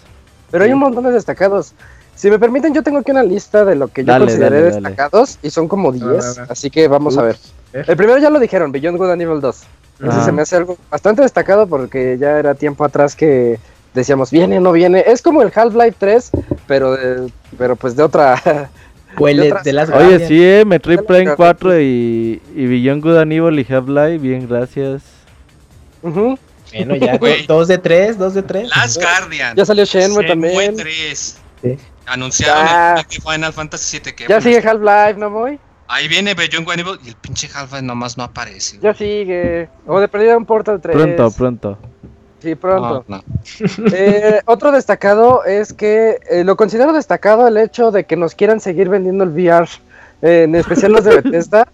Pero 0.51 0.65
hay 0.65 0.73
un 0.73 0.79
montón 0.81 1.05
de 1.05 1.13
destacados. 1.13 1.75
Si 2.17 2.29
me 2.31 2.39
permiten, 2.39 2.75
yo 2.75 2.83
tengo 2.83 2.99
aquí 2.99 3.11
una 3.13 3.23
lista 3.23 3.65
de 3.65 3.77
lo 3.77 3.89
que 3.89 4.03
yo 4.03 4.13
Dale, 4.13 4.25
consideré 4.25 4.57
dale, 4.63 4.71
dale. 4.71 4.89
destacados 4.89 5.39
y 5.43 5.51
son 5.51 5.69
como 5.69 5.93
10. 5.93 6.05
va, 6.07 6.43
va. 6.45 6.47
Así 6.51 6.71
que 6.71 6.89
vamos 6.89 7.19
a 7.19 7.23
ver. 7.23 7.37
ver. 7.73 7.85
El 7.89 7.97
primero 7.97 8.19
ya 8.19 8.31
lo 8.31 8.41
dijeron, 8.41 8.73
Beyond 8.73 8.97
Good 8.99 9.11
and 9.11 9.23
Evil 9.23 9.41
2. 9.41 9.57
Ese 10.01 10.09
Ah. 10.11 10.25
se 10.25 10.33
me 10.33 10.43
hace 10.43 10.57
algo 10.57 10.77
bastante 10.91 11.23
destacado 11.23 11.67
porque 11.69 12.17
ya 12.19 12.39
era 12.39 12.55
tiempo 12.55 12.85
atrás 12.85 13.15
que 13.15 13.59
decíamos, 13.97 14.31
viene 14.31 14.59
o 14.59 14.61
no 14.61 14.71
viene. 14.71 15.03
Es 15.07 15.23
como 15.23 15.43
el 15.43 15.51
Half-Life 15.53 15.97
3, 15.99 16.31
pero, 16.69 16.93
de- 16.97 17.33
pero 17.59 17.75
pues 17.75 17.97
de 17.97 18.05
otra. 18.05 18.41
Huele 19.19 19.51
otras- 19.51 19.65
de 19.65 19.73
las 19.73 19.89
Oye, 19.91 20.27
sí, 20.29 20.45
eh, 20.45 20.65
Metroid 20.67 21.01
Prime 21.01 21.25
dale. 21.25 21.37
4 21.37 21.81
y, 21.81 22.43
y 22.55 22.67
Beyond 22.67 23.03
Good 23.03 23.17
and 23.17 23.33
Evil 23.33 23.59
y 23.59 23.67
Half-Life, 23.73 24.19
bien, 24.19 24.47
gracias. 24.47 25.03
Ujú. 26.03 26.39
Bueno, 26.75 26.97
ya. 26.97 27.19
Dos 27.49 27.69
de 27.69 27.79
tres, 27.79 28.19
dos 28.19 28.35
de 28.35 28.43
tres. 28.43 28.69
Last 28.77 29.01
Guardian. 29.01 29.57
Ya 29.57 29.65
salió 29.65 29.85
Shenmue 29.85 30.25
también. 30.27 30.77
3. 30.77 31.39
Sí. 31.63 31.77
Anunciaron 32.07 32.67
Ya. 32.67 32.95
el 33.01 33.07
de 33.09 33.21
Final 33.21 33.53
Fantasy 33.53 33.85
7 33.89 34.15
que 34.15 34.27
Ya 34.29 34.41
sigue 34.41 34.59
Half-Life, 34.59 35.19
¿no, 35.19 35.31
voy? 35.31 35.59
Ahí 35.89 36.09
viene 36.09 36.35
Beyond 36.35 36.65
Good 36.67 36.73
and 36.73 36.81
Evil 36.81 36.99
y 37.05 37.09
el 37.09 37.15
pinche 37.17 37.49
Half-Life 37.53 37.83
nomás 37.83 38.19
no 38.19 38.25
aparece. 38.25 38.79
Ya 38.83 38.93
sigue. 38.93 39.69
O 39.87 39.99
de 40.01 40.09
perdida 40.09 40.37
un 40.37 40.45
Portal 40.45 40.81
3. 40.81 40.95
Pronto, 40.95 41.31
pronto. 41.31 41.79
Sí, 42.41 42.55
pronto. 42.55 43.05
No, 43.09 43.17
no. 43.17 43.23
Eh, 43.93 44.41
otro 44.47 44.73
destacado 44.73 45.45
es 45.45 45.73
que 45.73 46.19
eh, 46.31 46.45
lo 46.45 46.57
considero 46.57 46.93
destacado 46.93 47.47
el 47.47 47.57
hecho 47.57 47.91
de 47.91 48.05
que 48.05 48.17
nos 48.17 48.35
quieran 48.35 48.61
seguir 48.61 48.89
vendiendo 48.89 49.25
el 49.25 49.31
VR, 49.31 49.69
eh, 50.23 50.43
en 50.45 50.55
especial 50.55 50.93
los 50.93 51.05
de 51.05 51.17
Bethesda. 51.21 51.67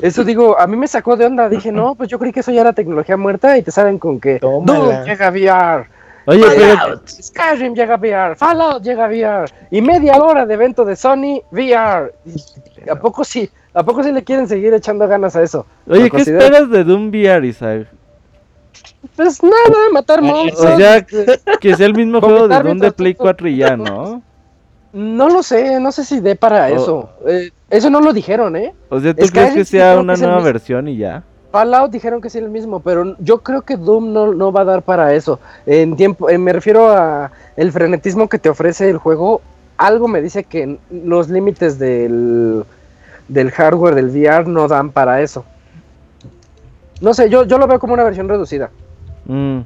Eso 0.00 0.24
digo, 0.24 0.58
a 0.58 0.66
mí 0.66 0.76
me 0.76 0.88
sacó 0.88 1.16
de 1.16 1.26
onda. 1.26 1.48
Dije, 1.48 1.70
no, 1.70 1.94
pues 1.94 2.08
yo 2.08 2.18
creí 2.18 2.32
que 2.32 2.40
eso 2.40 2.50
ya 2.50 2.62
era 2.62 2.72
tecnología 2.72 3.16
muerta 3.16 3.56
y 3.56 3.62
te 3.62 3.70
saben 3.70 3.98
con 3.98 4.20
que. 4.20 4.38
Doom 4.40 5.04
llega 5.04 5.30
VR, 5.30 5.86
Oye, 6.26 6.42
pero 6.56 6.76
Fallout, 6.76 7.08
Skyrim 7.08 7.74
llega 7.74 7.94
a 7.94 7.98
VR, 7.98 8.36
Fallout 8.36 8.82
llega 8.82 9.04
a 9.04 9.08
VR 9.08 9.52
y 9.70 9.82
media 9.82 10.16
hora 10.16 10.46
de 10.46 10.54
evento 10.54 10.84
de 10.84 10.96
Sony 10.96 11.42
VR. 11.50 12.12
Y 12.24 12.88
¿A 12.88 12.96
poco 12.96 13.24
sí? 13.24 13.50
¿A 13.74 13.82
poco 13.82 14.02
sí 14.02 14.10
le 14.10 14.24
quieren 14.24 14.48
seguir 14.48 14.72
echando 14.72 15.06
ganas 15.06 15.36
a 15.36 15.42
eso? 15.42 15.66
Oye, 15.86 16.10
¿qué 16.10 16.18
esperas 16.18 16.70
de 16.70 16.84
Doom 16.84 17.08
VR, 17.08 17.46
Isaac? 17.46 17.88
Pues 19.16 19.42
nada, 19.42 19.78
matar 19.92 20.22
monstruos. 20.22 20.74
O 20.74 20.76
sea, 20.76 21.04
que 21.60 21.76
sea 21.76 21.86
el 21.86 21.94
mismo 21.94 22.20
juego 22.20 22.48
de 22.48 22.54
Vomitar 22.56 22.62
Doom 22.64 22.64
de 22.64 22.74
mientras 22.74 22.92
Play 22.94 23.14
tú- 23.14 23.22
4 23.22 23.48
y 23.48 23.56
ya, 23.58 23.76
¿no? 23.76 24.22
No 24.92 25.28
lo 25.28 25.42
sé, 25.42 25.80
no 25.80 25.90
sé 25.92 26.04
si 26.04 26.20
dé 26.20 26.36
para 26.36 26.66
Oh. 26.66 26.76
eso. 26.76 27.08
Eh, 27.26 27.50
eso 27.70 27.90
no 27.90 28.00
lo 28.00 28.12
dijeron, 28.12 28.54
¿eh? 28.56 28.74
O 28.88 29.00
sea, 29.00 29.12
¿tú 29.14 29.26
crees 29.26 29.54
que 29.54 29.64
sea 29.64 29.98
una 29.98 30.14
que 30.14 30.20
es 30.20 30.26
nueva 30.26 30.40
versión 30.40 30.86
y 30.88 30.96
ya? 30.98 31.22
Fallout 31.50 31.90
dijeron 31.90 32.20
que 32.20 32.30
sí 32.30 32.38
el 32.38 32.50
mismo, 32.50 32.80
pero 32.80 33.14
yo 33.20 33.38
creo 33.38 33.62
que 33.62 33.76
Doom 33.76 34.12
no, 34.12 34.32
no 34.34 34.50
va 34.52 34.62
a 34.62 34.64
dar 34.64 34.82
para 34.82 35.14
eso. 35.14 35.38
En 35.66 35.94
tiempo, 35.96 36.28
eh, 36.28 36.38
me 36.38 36.52
refiero 36.52 36.90
a 36.90 37.30
el 37.56 37.70
frenetismo 37.72 38.28
que 38.28 38.38
te 38.38 38.48
ofrece 38.48 38.88
el 38.90 38.98
juego. 38.98 39.40
Algo 39.76 40.06
me 40.08 40.20
dice 40.22 40.44
que 40.44 40.78
los 40.90 41.28
límites 41.28 41.78
del, 41.78 42.64
del 43.28 43.50
hardware 43.52 43.94
del 43.94 44.10
VR 44.10 44.46
no 44.48 44.66
dan 44.68 44.90
para 44.90 45.20
eso. 45.22 45.44
No 47.00 47.12
sé, 47.14 47.28
yo, 47.30 47.44
yo 47.44 47.58
lo 47.58 47.66
veo 47.66 47.78
como 47.78 47.94
una 47.94 48.04
versión 48.04 48.28
reducida. 48.28 48.70
Mm. 49.26 49.60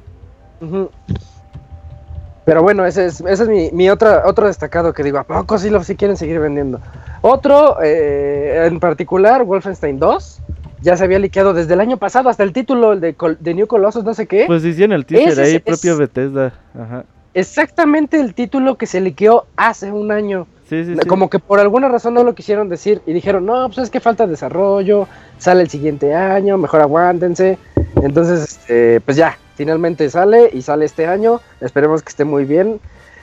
Pero 2.44 2.62
bueno, 2.62 2.86
ese 2.86 3.06
es, 3.06 3.20
ese 3.20 3.42
es 3.42 3.48
mi, 3.48 3.70
mi 3.72 3.90
otra, 3.90 4.22
otro 4.26 4.46
destacado 4.46 4.92
que 4.94 5.02
digo, 5.02 5.18
¿a 5.18 5.24
poco 5.24 5.58
sí 5.58 5.68
lo 5.68 5.84
sí 5.84 5.96
quieren 5.96 6.16
seguir 6.16 6.40
vendiendo? 6.40 6.80
Otro, 7.20 7.76
eh, 7.82 8.64
en 8.66 8.80
particular, 8.80 9.44
Wolfenstein 9.44 9.98
2, 9.98 10.40
ya 10.80 10.96
se 10.96 11.04
había 11.04 11.18
liqueado 11.18 11.52
desde 11.52 11.74
el 11.74 11.80
año 11.80 11.98
pasado, 11.98 12.30
hasta 12.30 12.44
el 12.44 12.54
título 12.54 12.94
el 12.94 13.00
de, 13.00 13.14
Col- 13.14 13.36
de 13.38 13.52
New 13.52 13.66
Colossus, 13.66 14.02
no 14.04 14.14
sé 14.14 14.26
qué. 14.26 14.44
Pues 14.46 14.64
hicieron 14.64 14.94
el 14.94 15.04
teaser 15.04 15.28
Ese 15.32 15.42
ahí, 15.42 15.54
es- 15.56 15.62
propio 15.62 15.92
es- 15.92 15.98
Bethesda. 15.98 16.52
Ajá. 16.74 17.04
Exactamente 17.34 18.18
el 18.18 18.32
título 18.34 18.76
que 18.76 18.86
se 18.86 19.00
liqueó 19.00 19.44
hace 19.56 19.92
un 19.92 20.10
año. 20.10 20.46
Sí, 20.68 20.84
sí, 20.84 20.94
sí. 20.94 21.08
Como 21.08 21.30
que 21.30 21.38
por 21.38 21.60
alguna 21.60 21.88
razón 21.88 22.14
no 22.14 22.24
lo 22.24 22.34
quisieron 22.34 22.68
decir 22.68 23.00
y 23.06 23.12
dijeron, 23.12 23.46
no, 23.46 23.66
pues 23.68 23.78
es 23.78 23.90
que 23.90 24.00
falta 24.00 24.26
desarrollo, 24.26 25.08
sale 25.38 25.62
el 25.62 25.70
siguiente 25.70 26.14
año, 26.14 26.58
mejor 26.58 26.82
aguántense. 26.82 27.58
Entonces, 28.02 28.42
este, 28.58 29.00
pues 29.00 29.16
ya, 29.16 29.38
finalmente 29.54 30.08
sale 30.10 30.50
y 30.52 30.60
sale 30.62 30.84
este 30.84 31.06
año. 31.06 31.40
Esperemos 31.60 32.02
que 32.02 32.10
esté 32.10 32.24
muy 32.24 32.44
bien. 32.44 32.80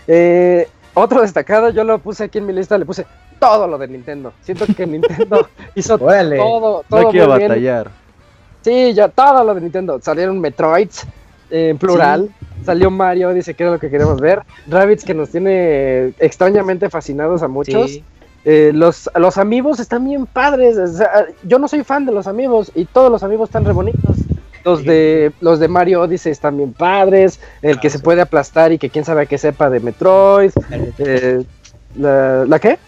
Eh, 0.07 0.67
otro 0.95 1.21
destacado, 1.21 1.69
yo 1.69 1.83
lo 1.83 1.99
puse 1.99 2.23
aquí 2.23 2.39
en 2.39 2.47
mi 2.47 2.53
lista, 2.53 2.77
le 2.77 2.85
puse 2.85 3.05
todo 3.39 3.67
lo 3.67 3.77
de 3.77 3.87
Nintendo. 3.89 4.33
Siento 4.41 4.65
que 4.65 4.87
Nintendo 4.87 5.47
hizo 5.75 5.95
Órale. 5.95 6.37
todo, 6.37 6.83
todo 6.89 7.01
No 7.03 7.09
quiero 7.11 7.27
muy 7.27 7.37
bien. 7.37 7.49
batallar. 7.49 7.91
Sí, 8.63 8.93
ya 8.93 9.07
todo 9.09 9.43
lo 9.43 9.53
de 9.53 9.61
Nintendo. 9.61 9.99
Salieron 10.01 10.39
Metroids 10.39 11.03
eh, 11.03 11.07
en 11.49 11.77
plural. 11.77 12.29
Salió 12.65 12.89
Mario, 12.89 13.33
dice 13.33 13.53
que 13.53 13.63
era 13.63 13.71
lo 13.73 13.79
que 13.79 13.89
queremos 13.89 14.19
ver. 14.19 14.41
Rabbits 14.67 15.03
que 15.03 15.13
nos 15.13 15.29
tiene 15.29 16.13
extrañamente 16.19 16.89
fascinados 16.89 17.43
a 17.43 17.47
muchos. 17.47 17.91
Sí. 17.91 18.03
Eh, 18.43 18.71
los, 18.73 19.09
los 19.15 19.37
amigos 19.37 19.79
están 19.79 20.05
bien 20.05 20.25
padres. 20.25 20.77
o 20.77 20.87
sea, 20.87 21.25
yo 21.43 21.57
no 21.59 21.67
soy 21.67 21.83
fan 21.83 22.05
de 22.05 22.11
los 22.11 22.27
amigos 22.27 22.71
y 22.75 22.85
todos 22.85 23.11
los 23.11 23.23
amigos 23.23 23.49
están 23.49 23.65
re 23.65 23.73
bonitos. 23.73 24.17
Los 24.63 24.83
de, 24.83 25.31
los 25.41 25.59
de 25.59 25.67
Mario 25.67 26.01
Odyssey 26.01 26.31
están 26.31 26.57
bien 26.57 26.73
padres. 26.73 27.39
El 27.61 27.79
que 27.79 27.89
se 27.91 27.99
puede 27.99 28.21
aplastar 28.21 28.71
y 28.71 28.79
que 28.79 28.89
quién 28.89 29.05
sabe 29.05 29.27
qué 29.27 29.37
sepa 29.37 29.69
de 29.69 29.79
Metroid. 29.79 30.51
Eh, 30.97 31.43
la, 31.95 32.45
¿La 32.45 32.59
qué? 32.59 32.79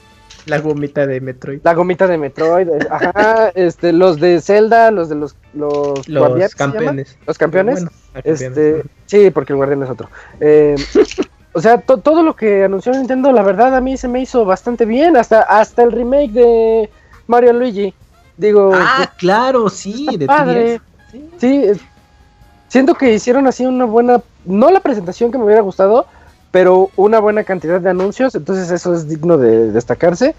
La 0.47 0.59
gomita 0.59 1.05
de 1.05 1.19
Metroid. 1.21 1.59
La 1.63 1.73
gomita 1.73 2.07
de 2.07 2.17
Metroid. 2.17 2.69
eh, 2.69 2.87
Ajá. 2.89 3.49
este, 3.53 3.93
los 3.93 4.19
de 4.19 4.41
Zelda, 4.41 4.91
los 4.91 5.09
de 5.09 5.15
los, 5.15 5.35
los, 5.53 6.07
Los 6.07 6.55
campeones. 6.55 7.17
Los 7.27 7.37
campeones. 7.37 7.85
Campeones. 8.24 8.41
Este, 8.41 8.84
sí, 9.05 9.32
porque 9.32 9.53
el 9.53 9.57
guardián 9.57 9.84
es 9.84 9.89
otro. 9.89 10.09
Eh, 10.39 10.76
o 11.53 11.61
sea, 11.61 11.80
to- 11.82 11.97
todo 11.97 12.24
lo 12.24 12.36
que 12.36 12.63
anunció 12.63 12.91
Nintendo, 12.93 13.32
la 13.32 13.43
verdad, 13.43 13.76
a 13.76 13.82
mí 13.82 13.97
se 13.97 14.07
me 14.07 14.22
hizo 14.22 14.45
bastante 14.45 14.86
bien. 14.86 15.18
Hasta, 15.18 15.41
hasta 15.41 15.84
el 15.84 15.91
remake 15.91 16.32
de 16.32 16.89
Mario 17.27 17.53
Luigi. 17.53 17.94
Digo, 18.38 18.72
Ah, 18.76 19.11
claro, 19.18 19.69
sí, 19.69 20.07
de 20.18 20.26
padre. 20.27 20.80
3 20.80 20.81
Sí. 21.11 21.30
sí, 21.39 21.64
eh, 21.64 21.76
siento 22.68 22.94
que 22.95 23.14
hicieron 23.14 23.48
así 23.48 23.65
una 23.65 23.85
buena, 23.85 24.22
no 24.45 24.69
la 24.72 24.81
presentación 24.81 25.31
que 25.31 25.38
me 25.38 25.45
hubiera 25.45 25.61
gustado, 25.61 26.06
pero 26.52 26.89
una 26.98 27.19
buena 27.19 27.44
cantidad 27.44 27.80
de 27.81 27.89
anuncios. 27.89 28.35
Entonces 28.35 28.69
eso 28.72 28.94
es 28.94 29.07
digno 29.07 29.38
de 29.38 29.72
destacarse. 29.72 30.35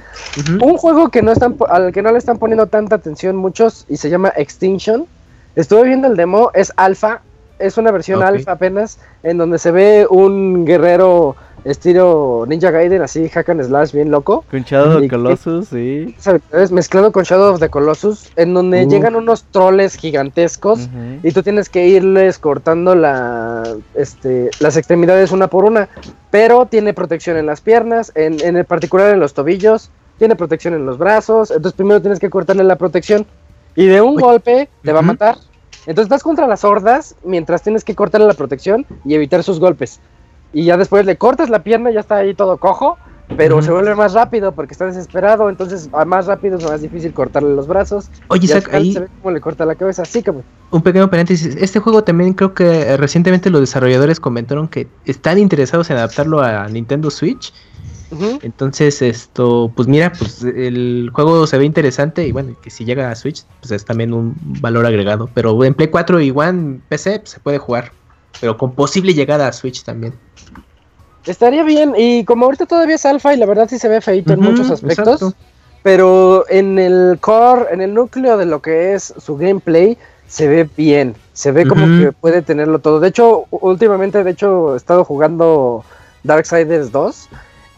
Un 0.62 0.76
juego 0.76 1.08
que 1.08 1.22
no 1.22 1.32
están 1.32 1.56
al 1.68 1.92
que 1.92 2.02
no 2.02 2.12
le 2.12 2.18
están 2.18 2.38
poniendo 2.38 2.66
tanta 2.66 2.96
atención 2.96 3.34
muchos 3.36 3.84
y 3.88 3.96
se 3.96 4.10
llama 4.10 4.32
Extinction. 4.36 5.06
Estuve 5.56 5.84
viendo 5.84 6.06
el 6.06 6.16
demo, 6.16 6.50
es 6.54 6.72
alfa, 6.76 7.22
es 7.58 7.78
una 7.78 7.90
versión 7.90 8.22
alfa 8.22 8.52
apenas, 8.52 8.98
en 9.22 9.38
donde 9.38 9.58
se 9.58 9.70
ve 9.70 10.06
un 10.08 10.64
guerrero 10.64 11.36
estilo 11.64 12.44
Ninja 12.46 12.70
Gaiden, 12.70 13.02
así 13.02 13.28
hack 13.28 13.48
and 13.50 13.62
slash 13.64 13.92
bien 13.92 14.10
loco. 14.10 14.44
Con 14.50 14.62
Shadow 14.62 15.00
¿Y 15.00 15.04
of? 15.04 15.10
Colossus, 15.10 15.68
sí. 15.68 16.14
¿sabes? 16.18 16.70
Mezclado 16.70 17.12
con 17.12 17.24
Shadow 17.24 17.52
of 17.52 17.60
the 17.60 17.68
Colossus, 17.68 18.30
en 18.36 18.54
donde 18.54 18.86
llegan 18.86 19.16
unos 19.16 19.44
troles 19.44 19.96
gigantescos 19.96 20.88
y 21.22 21.32
tú 21.32 21.42
tienes 21.42 21.68
que 21.68 21.86
irles 21.86 22.38
cortando 22.38 22.94
la, 22.94 23.64
este, 23.94 24.50
las 24.60 24.76
extremidades 24.76 25.32
una 25.32 25.48
por 25.48 25.64
una, 25.64 25.88
pero 26.30 26.66
tiene 26.66 26.94
protección 26.94 27.36
en 27.36 27.46
las 27.46 27.60
piernas, 27.60 28.12
en, 28.14 28.40
en 28.40 28.64
particular 28.64 29.12
en 29.12 29.20
los 29.20 29.34
tobillos, 29.34 29.90
tiene 30.18 30.36
protección 30.36 30.74
en 30.74 30.86
los 30.86 30.98
brazos, 30.98 31.50
entonces 31.50 31.74
primero 31.74 32.00
tienes 32.00 32.18
que 32.18 32.30
cortarle 32.30 32.64
la 32.64 32.76
protección 32.76 33.26
y 33.74 33.86
de 33.86 34.00
un 34.00 34.16
Uy. 34.16 34.22
golpe 34.22 34.68
te 34.82 34.92
va 34.92 35.00
a 35.00 35.02
matar. 35.02 35.36
Entonces 35.86 36.06
estás 36.06 36.22
contra 36.22 36.46
las 36.46 36.64
hordas 36.64 37.14
mientras 37.24 37.62
tienes 37.62 37.84
que 37.84 37.94
cortarle 37.94 38.26
la 38.26 38.34
protección 38.34 38.86
y 39.04 39.14
evitar 39.14 39.42
sus 39.42 39.60
golpes. 39.60 40.00
Y 40.52 40.64
ya 40.64 40.76
después 40.76 41.04
le 41.06 41.16
cortas 41.16 41.50
la 41.50 41.62
pierna, 41.62 41.90
ya 41.90 42.00
está 42.00 42.16
ahí 42.16 42.34
todo 42.34 42.56
cojo, 42.56 42.96
pero 43.36 43.60
se 43.62 43.70
vuelve 43.70 43.94
más 43.94 44.14
rápido 44.14 44.52
porque 44.52 44.72
está 44.72 44.86
desesperado, 44.86 45.50
entonces 45.50 45.88
a 45.92 46.04
más 46.04 46.26
rápido 46.26 46.56
es 46.56 46.64
más 46.64 46.80
difícil 46.80 47.12
cortarle 47.12 47.54
los 47.54 47.66
brazos. 47.66 48.10
Oye, 48.28 48.46
Isaac, 48.46 48.70
ahí 48.72 48.92
se 48.92 49.00
ve 49.00 49.08
cómo 49.20 49.32
le 49.32 49.40
corta 49.40 49.66
la 49.66 49.74
cabeza, 49.74 50.02
así 50.02 50.22
como. 50.22 50.42
un 50.70 50.82
pequeño 50.82 51.10
paréntesis. 51.10 51.56
Este 51.56 51.78
juego 51.78 52.02
también 52.02 52.32
creo 52.32 52.54
que 52.54 52.64
eh, 52.64 52.96
recientemente 52.96 53.50
los 53.50 53.60
desarrolladores 53.60 54.20
comentaron 54.20 54.68
que 54.68 54.88
están 55.04 55.38
interesados 55.38 55.90
en 55.90 55.98
adaptarlo 55.98 56.40
a 56.40 56.68
Nintendo 56.68 57.10
Switch. 57.10 57.52
Entonces, 58.42 59.02
esto, 59.02 59.70
pues 59.74 59.86
mira, 59.86 60.12
pues 60.12 60.42
el 60.42 61.10
juego 61.12 61.46
se 61.46 61.58
ve 61.58 61.64
interesante 61.64 62.26
y 62.26 62.32
bueno, 62.32 62.56
que 62.62 62.70
si 62.70 62.84
llega 62.84 63.10
a 63.10 63.14
Switch, 63.14 63.44
pues 63.60 63.70
es 63.70 63.84
también 63.84 64.14
un 64.14 64.34
valor 64.60 64.86
agregado. 64.86 65.28
Pero 65.34 65.62
en 65.64 65.74
Play 65.74 65.88
4 65.88 66.20
y 66.20 66.30
One 66.30 66.80
PC 66.88 67.20
pues, 67.20 67.30
se 67.30 67.40
puede 67.40 67.58
jugar, 67.58 67.92
pero 68.40 68.56
con 68.56 68.72
posible 68.72 69.12
llegada 69.12 69.48
a 69.48 69.52
Switch 69.52 69.84
también. 69.84 70.14
Estaría 71.26 71.62
bien, 71.62 71.92
y 71.96 72.24
como 72.24 72.46
ahorita 72.46 72.64
todavía 72.64 72.94
es 72.94 73.04
alfa 73.04 73.34
y 73.34 73.36
la 73.36 73.44
verdad 73.44 73.68
sí 73.68 73.78
se 73.78 73.88
ve 73.88 74.00
feito 74.00 74.32
en 74.32 74.40
muchos 74.40 74.70
aspectos, 74.70 75.20
exacto. 75.20 75.36
pero 75.82 76.46
en 76.48 76.78
el 76.78 77.18
core, 77.20 77.66
en 77.70 77.82
el 77.82 77.92
núcleo 77.92 78.38
de 78.38 78.46
lo 78.46 78.62
que 78.62 78.94
es 78.94 79.12
su 79.18 79.36
gameplay, 79.36 79.98
se 80.26 80.48
ve 80.48 80.68
bien, 80.76 81.14
se 81.34 81.52
ve 81.52 81.66
como 81.66 81.84
que 81.84 82.12
puede 82.12 82.40
tenerlo 82.40 82.78
todo. 82.78 83.00
De 83.00 83.08
hecho, 83.08 83.44
últimamente, 83.50 84.24
de 84.24 84.30
hecho, 84.30 84.74
he 84.74 84.76
estado 84.78 85.04
jugando 85.04 85.84
Darksiders 86.22 86.92
2 86.92 87.28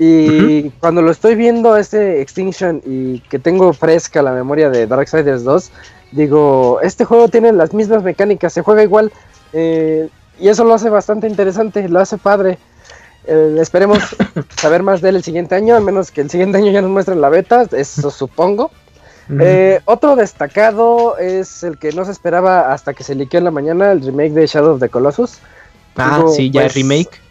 y 0.03 0.71
cuando 0.81 1.03
lo 1.03 1.11
estoy 1.11 1.35
viendo 1.35 1.77
este 1.77 2.23
Extinction 2.23 2.81
y 2.87 3.21
que 3.21 3.39
tengo 3.39 3.71
fresca 3.75 4.23
la 4.23 4.33
memoria 4.33 4.71
de 4.71 4.87
Darksiders 4.87 5.45
2, 5.45 5.71
digo, 6.13 6.81
este 6.81 7.05
juego 7.05 7.29
tiene 7.29 7.53
las 7.53 7.75
mismas 7.75 8.03
mecánicas, 8.03 8.55
se 8.55 8.63
juega 8.63 8.83
igual 8.83 9.13
eh, 9.53 10.09
y 10.39 10.49
eso 10.49 10.65
lo 10.65 10.73
hace 10.73 10.89
bastante 10.89 11.27
interesante, 11.27 11.87
lo 11.87 12.01
hace 12.01 12.17
padre. 12.17 12.59
Eh, 13.27 13.57
esperemos 13.61 13.99
saber 14.57 14.83
más 14.83 15.03
de 15.03 15.11
él 15.11 15.17
el 15.17 15.23
siguiente 15.23 15.55
año, 15.55 15.77
al 15.77 15.85
menos 15.85 16.11
que 16.11 16.23
el 16.23 16.31
siguiente 16.31 16.57
año 16.57 16.73
ya 16.73 16.81
nos 16.81 16.91
muestren 16.91 17.21
la 17.21 17.29
beta, 17.29 17.67
eso 17.71 18.11
supongo. 18.11 18.71
Eh, 19.39 19.81
otro 19.85 20.17
destacado 20.17 21.19
es 21.19 21.63
el 21.63 21.79
que 21.79 21.93
no 21.93 22.07
se 22.07 22.11
esperaba 22.11 22.73
hasta 22.73 22.95
que 22.95 23.05
se 23.05 23.15
liqueó 23.15 23.37
en 23.39 23.45
la 23.45 23.51
mañana, 23.51 23.93
el 23.93 24.01
remake 24.01 24.33
de 24.33 24.47
Shadow 24.47 24.77
of 24.77 24.81
the 24.81 24.89
Colossus. 24.89 25.41
ah, 25.97 26.17
digo, 26.17 26.33
sí, 26.33 26.51
ya 26.51 26.63
pues, 26.63 26.75
remake. 26.75 27.30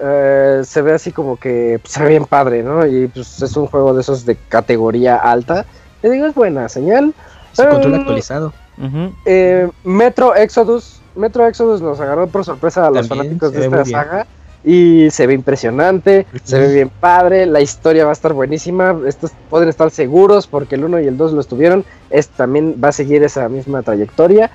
Eh, 0.00 0.62
se 0.64 0.82
ve 0.82 0.92
así 0.92 1.12
como 1.12 1.36
que 1.36 1.78
pues, 1.80 1.92
se 1.92 2.02
ve 2.02 2.10
bien 2.10 2.24
padre, 2.24 2.62
¿no? 2.62 2.86
Y 2.86 3.08
pues 3.08 3.40
es 3.42 3.56
un 3.56 3.66
juego 3.66 3.94
de 3.94 4.00
esos 4.00 4.24
de 4.24 4.36
categoría 4.36 5.16
alta. 5.16 5.64
Te 6.00 6.10
digo, 6.10 6.26
es 6.26 6.34
buena 6.34 6.68
señal. 6.68 7.14
Control 7.56 7.94
eh, 7.94 7.96
actualizado. 7.96 8.52
Ujú. 8.78 9.12
Eh, 9.24 9.70
Metro 9.84 10.34
Exodus. 10.34 11.00
Metro 11.14 11.46
Exodus 11.46 11.80
nos 11.80 12.00
agarró 12.00 12.26
por 12.26 12.44
sorpresa 12.44 12.86
a 12.86 12.90
los 12.90 13.08
También, 13.08 13.38
fanáticos 13.38 13.52
se 13.52 13.60
de 13.60 13.66
esta 13.66 13.84
saga. 13.84 14.26
Y 14.66 15.10
se 15.10 15.26
ve 15.26 15.34
impresionante, 15.34 16.26
se 16.42 16.58
ve 16.58 16.72
bien 16.72 16.88
padre, 16.88 17.44
la 17.44 17.60
historia 17.60 18.04
va 18.04 18.10
a 18.10 18.14
estar 18.14 18.32
buenísima. 18.32 18.98
Estos 19.06 19.32
pueden 19.50 19.68
estar 19.68 19.90
seguros 19.90 20.46
porque 20.46 20.76
el 20.76 20.84
1 20.84 21.00
y 21.00 21.06
el 21.06 21.18
2 21.18 21.32
lo 21.34 21.40
estuvieron. 21.42 21.84
Este 22.08 22.34
también 22.34 22.80
va 22.82 22.88
a 22.88 22.92
seguir 22.92 23.22
esa 23.22 23.46
misma 23.50 23.82
trayectoria. 23.82 24.50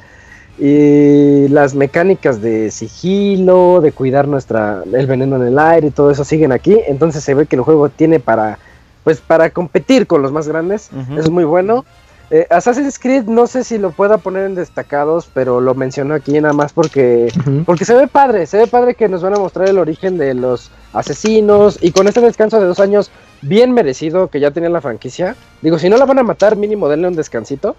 Y 0.59 1.47
las 1.47 1.73
mecánicas 1.73 2.41
de 2.41 2.69
sigilo, 2.69 3.79
de 3.81 3.91
cuidar 3.91 4.27
nuestra 4.27 4.83
el 4.91 5.07
veneno 5.07 5.37
en 5.37 5.43
el 5.43 5.59
aire 5.59 5.87
y 5.87 5.91
todo 5.91 6.11
eso 6.11 6.25
siguen 6.25 6.51
aquí. 6.51 6.77
Entonces 6.87 7.23
se 7.23 7.33
ve 7.33 7.45
que 7.45 7.55
el 7.55 7.61
juego 7.61 7.89
tiene 7.89 8.19
para 8.19 8.59
pues 9.03 9.21
para 9.21 9.49
competir 9.49 10.05
con 10.05 10.21
los 10.21 10.31
más 10.31 10.47
grandes. 10.47 10.89
Ujú. 10.91 11.19
Es 11.19 11.29
muy 11.29 11.45
bueno. 11.45 11.85
Eh, 12.31 12.45
Assassin's 12.51 12.99
Creed 12.99 13.23
no 13.23 13.47
sé 13.47 13.63
si 13.63 13.79
lo 13.79 13.91
pueda 13.91 14.19
poner 14.19 14.45
en 14.45 14.53
destacados, 14.53 15.29
pero 15.33 15.61
lo 15.61 15.73
menciono 15.73 16.13
aquí 16.13 16.39
nada 16.39 16.53
más 16.53 16.73
porque 16.73 17.31
porque 17.65 17.85
se 17.85 17.95
ve 17.95 18.07
padre, 18.07 18.45
se 18.45 18.57
ve 18.57 18.67
padre 18.67 18.93
que 18.93 19.09
nos 19.09 19.23
van 19.23 19.35
a 19.35 19.39
mostrar 19.39 19.67
el 19.67 19.79
origen 19.79 20.17
de 20.17 20.35
los 20.35 20.69
asesinos 20.93 21.79
y 21.81 21.91
con 21.91 22.07
este 22.07 22.21
descanso 22.21 22.59
de 22.59 22.67
dos 22.67 22.79
años 22.79 23.09
bien 23.41 23.71
merecido 23.71 24.27
que 24.27 24.39
ya 24.39 24.51
tenía 24.51 24.69
la 24.69 24.81
franquicia. 24.81 25.35
Digo, 25.61 25.79
si 25.79 25.89
no 25.89 25.97
la 25.97 26.05
van 26.05 26.19
a 26.19 26.23
matar, 26.23 26.55
mínimo 26.55 26.89
denle 26.89 27.07
un 27.07 27.15
descansito. 27.15 27.75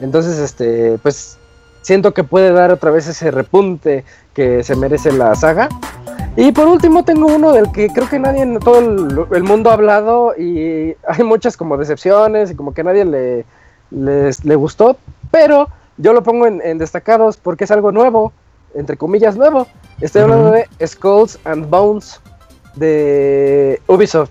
Entonces, 0.00 0.38
este, 0.38 0.98
pues 1.02 1.38
siento 1.84 2.12
que 2.12 2.24
puede 2.24 2.50
dar 2.50 2.72
otra 2.72 2.90
vez 2.90 3.06
ese 3.06 3.30
repunte 3.30 4.04
que 4.34 4.64
se 4.64 4.74
merece 4.74 5.12
la 5.12 5.34
saga. 5.36 5.68
Y 6.36 6.50
por 6.50 6.66
último 6.66 7.04
tengo 7.04 7.26
uno 7.28 7.52
del 7.52 7.70
que 7.70 7.86
creo 7.90 8.08
que 8.08 8.18
nadie 8.18 8.42
en 8.42 8.58
todo 8.58 8.80
el, 8.80 9.24
el 9.36 9.42
mundo 9.44 9.70
ha 9.70 9.74
hablado 9.74 10.34
y 10.36 10.96
hay 11.06 11.22
muchas 11.24 11.56
como 11.56 11.76
decepciones 11.76 12.50
y 12.50 12.56
como 12.56 12.74
que 12.74 12.82
nadie 12.82 13.04
le, 13.04 13.44
les- 13.92 14.44
le 14.44 14.56
gustó, 14.56 14.96
pero 15.30 15.68
yo 15.96 16.12
lo 16.12 16.24
pongo 16.24 16.46
en, 16.48 16.60
en 16.64 16.78
destacados 16.78 17.36
porque 17.36 17.62
es 17.64 17.70
algo 17.70 17.92
nuevo, 17.92 18.32
entre 18.74 18.96
comillas 18.96 19.36
nuevo. 19.36 19.68
Estoy 20.00 20.22
hablando 20.22 20.50
de 20.50 20.66
Skulls 20.84 21.38
and 21.44 21.70
Bones 21.70 22.20
de 22.74 23.80
Ubisoft, 23.86 24.30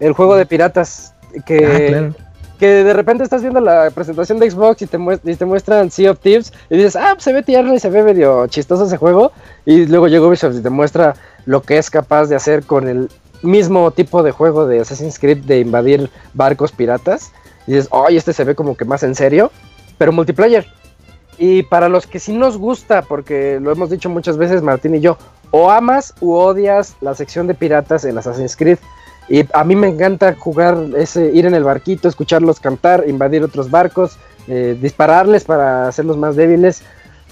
el 0.00 0.12
juego 0.14 0.36
de 0.36 0.46
piratas 0.46 1.12
que, 1.44 1.66
Ah, 1.66 1.88
claro. 1.88 2.14
Que 2.58 2.84
de 2.84 2.92
repente 2.92 3.24
estás 3.24 3.42
viendo 3.42 3.60
la 3.60 3.90
presentación 3.90 4.38
de 4.38 4.50
Xbox 4.50 4.82
y 4.82 4.86
te, 4.86 4.98
y 5.24 5.34
te 5.34 5.44
muestran 5.44 5.90
Sea 5.90 6.12
of 6.12 6.20
Thieves 6.20 6.52
y 6.70 6.76
dices, 6.76 6.96
ah, 6.96 7.14
se 7.18 7.32
ve 7.32 7.42
tierno 7.42 7.74
y 7.74 7.80
se 7.80 7.90
ve 7.90 8.02
medio 8.02 8.46
chistoso 8.46 8.86
ese 8.86 8.96
juego. 8.96 9.32
Y 9.64 9.86
luego 9.86 10.08
llega 10.08 10.26
Ubisoft 10.26 10.56
y 10.56 10.62
te 10.62 10.70
muestra 10.70 11.14
lo 11.46 11.62
que 11.62 11.78
es 11.78 11.90
capaz 11.90 12.26
de 12.26 12.36
hacer 12.36 12.64
con 12.64 12.88
el 12.88 13.10
mismo 13.42 13.90
tipo 13.90 14.22
de 14.22 14.30
juego 14.30 14.66
de 14.66 14.80
Assassin's 14.80 15.18
Creed 15.18 15.44
de 15.44 15.60
invadir 15.60 16.10
barcos 16.32 16.72
piratas. 16.72 17.32
Y 17.66 17.72
dices, 17.72 17.88
ay, 17.92 18.16
este 18.16 18.32
se 18.32 18.44
ve 18.44 18.54
como 18.54 18.76
que 18.76 18.84
más 18.84 19.02
en 19.02 19.14
serio, 19.14 19.50
pero 19.98 20.12
multiplayer. 20.12 20.66
Y 21.38 21.64
para 21.64 21.88
los 21.88 22.06
que 22.06 22.20
sí 22.20 22.32
nos 22.32 22.56
gusta, 22.56 23.02
porque 23.02 23.58
lo 23.60 23.72
hemos 23.72 23.90
dicho 23.90 24.08
muchas 24.08 24.36
veces 24.36 24.62
Martín 24.62 24.94
y 24.94 25.00
yo, 25.00 25.18
o 25.50 25.70
amas 25.70 26.14
u 26.20 26.34
odias 26.34 26.96
la 27.00 27.14
sección 27.14 27.46
de 27.46 27.54
piratas 27.54 28.04
en 28.04 28.16
Assassin's 28.18 28.56
Creed. 28.56 28.78
Y 29.28 29.46
a 29.52 29.64
mí 29.64 29.74
me 29.74 29.88
encanta 29.88 30.34
jugar 30.38 30.76
ese, 30.96 31.30
ir 31.32 31.46
en 31.46 31.54
el 31.54 31.64
barquito, 31.64 32.08
escucharlos 32.08 32.60
cantar, 32.60 33.04
invadir 33.08 33.42
otros 33.42 33.70
barcos, 33.70 34.18
eh, 34.48 34.76
dispararles 34.80 35.44
para 35.44 35.88
hacerlos 35.88 36.16
más 36.18 36.36
débiles. 36.36 36.82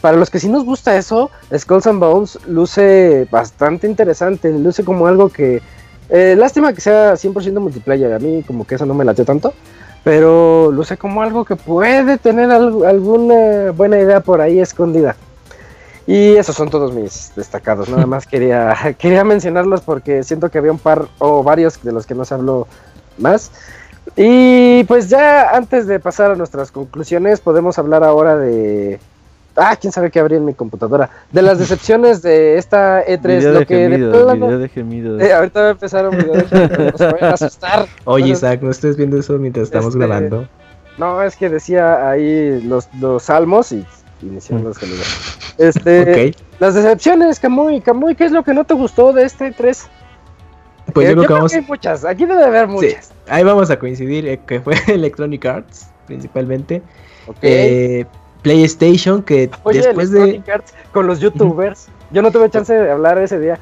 Para 0.00 0.16
los 0.16 0.30
que 0.30 0.40
sí 0.40 0.48
nos 0.48 0.64
gusta 0.64 0.96
eso, 0.96 1.30
Skulls 1.56 1.86
and 1.86 2.00
Bones 2.00 2.38
luce 2.48 3.26
bastante 3.30 3.86
interesante, 3.86 4.50
luce 4.50 4.84
como 4.84 5.06
algo 5.06 5.28
que... 5.28 5.60
eh, 6.08 6.34
lástima 6.36 6.72
que 6.72 6.80
sea 6.80 7.12
100% 7.16 7.60
multiplayer, 7.60 8.12
a 8.12 8.18
mí 8.18 8.42
como 8.46 8.66
que 8.66 8.74
eso 8.74 8.84
no 8.86 8.94
me 8.94 9.04
late 9.04 9.24
tanto, 9.24 9.52
pero 10.02 10.72
luce 10.72 10.96
como 10.96 11.22
algo 11.22 11.44
que 11.44 11.54
puede 11.56 12.18
tener 12.18 12.50
al- 12.50 12.84
alguna 12.84 13.70
buena 13.70 14.00
idea 14.00 14.20
por 14.20 14.40
ahí 14.40 14.58
escondida. 14.58 15.14
Y 16.06 16.36
esos 16.36 16.56
son 16.56 16.68
todos 16.68 16.92
mis 16.92 17.32
destacados. 17.36 17.88
Nada 17.88 18.06
más 18.06 18.26
quería, 18.26 18.74
quería 18.98 19.24
mencionarlos 19.24 19.80
porque 19.82 20.22
siento 20.24 20.50
que 20.50 20.58
había 20.58 20.72
un 20.72 20.78
par 20.78 21.06
o 21.18 21.42
varios 21.42 21.82
de 21.82 21.92
los 21.92 22.06
que 22.06 22.14
no 22.14 22.24
se 22.24 22.34
habló 22.34 22.66
más. 23.18 23.50
Y 24.16 24.84
pues 24.84 25.08
ya 25.08 25.50
antes 25.56 25.86
de 25.86 26.00
pasar 26.00 26.32
a 26.32 26.34
nuestras 26.34 26.72
conclusiones, 26.72 27.40
podemos 27.40 27.78
hablar 27.78 28.02
ahora 28.04 28.36
de. 28.36 28.98
Ah, 29.54 29.76
quién 29.78 29.92
sabe 29.92 30.10
qué 30.10 30.18
abrí 30.18 30.36
en 30.36 30.44
mi 30.46 30.54
computadora. 30.54 31.10
De 31.30 31.42
las 31.42 31.58
decepciones 31.58 32.22
de 32.22 32.56
esta 32.58 33.04
E3. 33.04 33.20
Video 33.38 33.52
lo 33.52 33.58
de 33.60 33.66
que 33.66 33.74
de 33.76 33.88
gemidos, 33.90 34.22
plano- 34.24 34.46
video 34.46 34.58
de 34.58 34.68
gemidos. 34.70 35.22
Eh, 35.22 35.32
ahorita 35.32 35.60
va 35.60 35.66
a 35.68 35.70
empezar 35.72 36.08
un 36.08 36.16
video 36.16 36.32
de 36.32 36.44
gemidos, 36.48 37.00
nos 37.00 37.12
van 37.12 37.24
a 37.24 37.30
asustar. 37.34 37.86
Oye, 38.06 38.30
Isaac, 38.30 38.60
no 38.62 38.70
estés 38.70 38.96
viendo 38.96 39.18
eso 39.18 39.34
mientras 39.38 39.64
estamos 39.64 39.88
Este, 39.94 39.98
grabando. 39.98 40.48
No, 40.98 41.22
es 41.22 41.36
que 41.36 41.48
decía 41.50 42.08
ahí 42.10 42.60
los, 42.62 42.88
los 42.98 43.24
salmos 43.24 43.72
y 43.72 43.86
iniciaron 44.22 44.64
los 44.64 44.78
gemidos. 44.78 45.06
Este. 45.58 46.34
Las 46.58 46.74
decepciones, 46.74 47.38
Camuy. 47.40 47.80
Camuy, 47.80 48.14
¿qué 48.14 48.24
es 48.24 48.32
lo 48.32 48.42
que 48.42 48.54
no 48.54 48.64
te 48.64 48.74
gustó 48.74 49.12
de 49.12 49.24
este 49.24 49.52
3? 49.52 49.88
Pues 50.92 51.06
Eh, 51.06 51.10
yo 51.10 51.16
creo 51.16 51.28
que 51.28 51.32
vamos. 51.34 51.54
hay 51.54 51.60
muchas, 51.62 52.04
aquí 52.04 52.26
debe 52.26 52.44
haber 52.44 52.66
Sí, 52.66 52.72
muchas. 52.72 53.12
ahí 53.28 53.44
vamos 53.44 53.70
a 53.70 53.78
coincidir, 53.78 54.26
eh, 54.28 54.40
que 54.46 54.60
fue 54.60 54.74
Electronic 54.88 55.44
Arts, 55.46 55.88
principalmente. 56.06 56.82
Ok. 57.26 57.36
Eh, 57.42 58.04
PlayStation, 58.42 59.22
que 59.22 59.48
Oye, 59.62 59.80
después 59.80 60.10
de. 60.10 60.18
Electronic 60.22 60.48
Arts 60.48 60.74
con 60.92 61.06
los 61.06 61.20
youtubers. 61.20 61.88
Yo 62.10 62.20
no 62.22 62.30
tuve 62.32 62.50
chance 62.50 62.74
de 62.74 62.90
hablar 62.90 63.18
ese 63.18 63.38
día. 63.38 63.58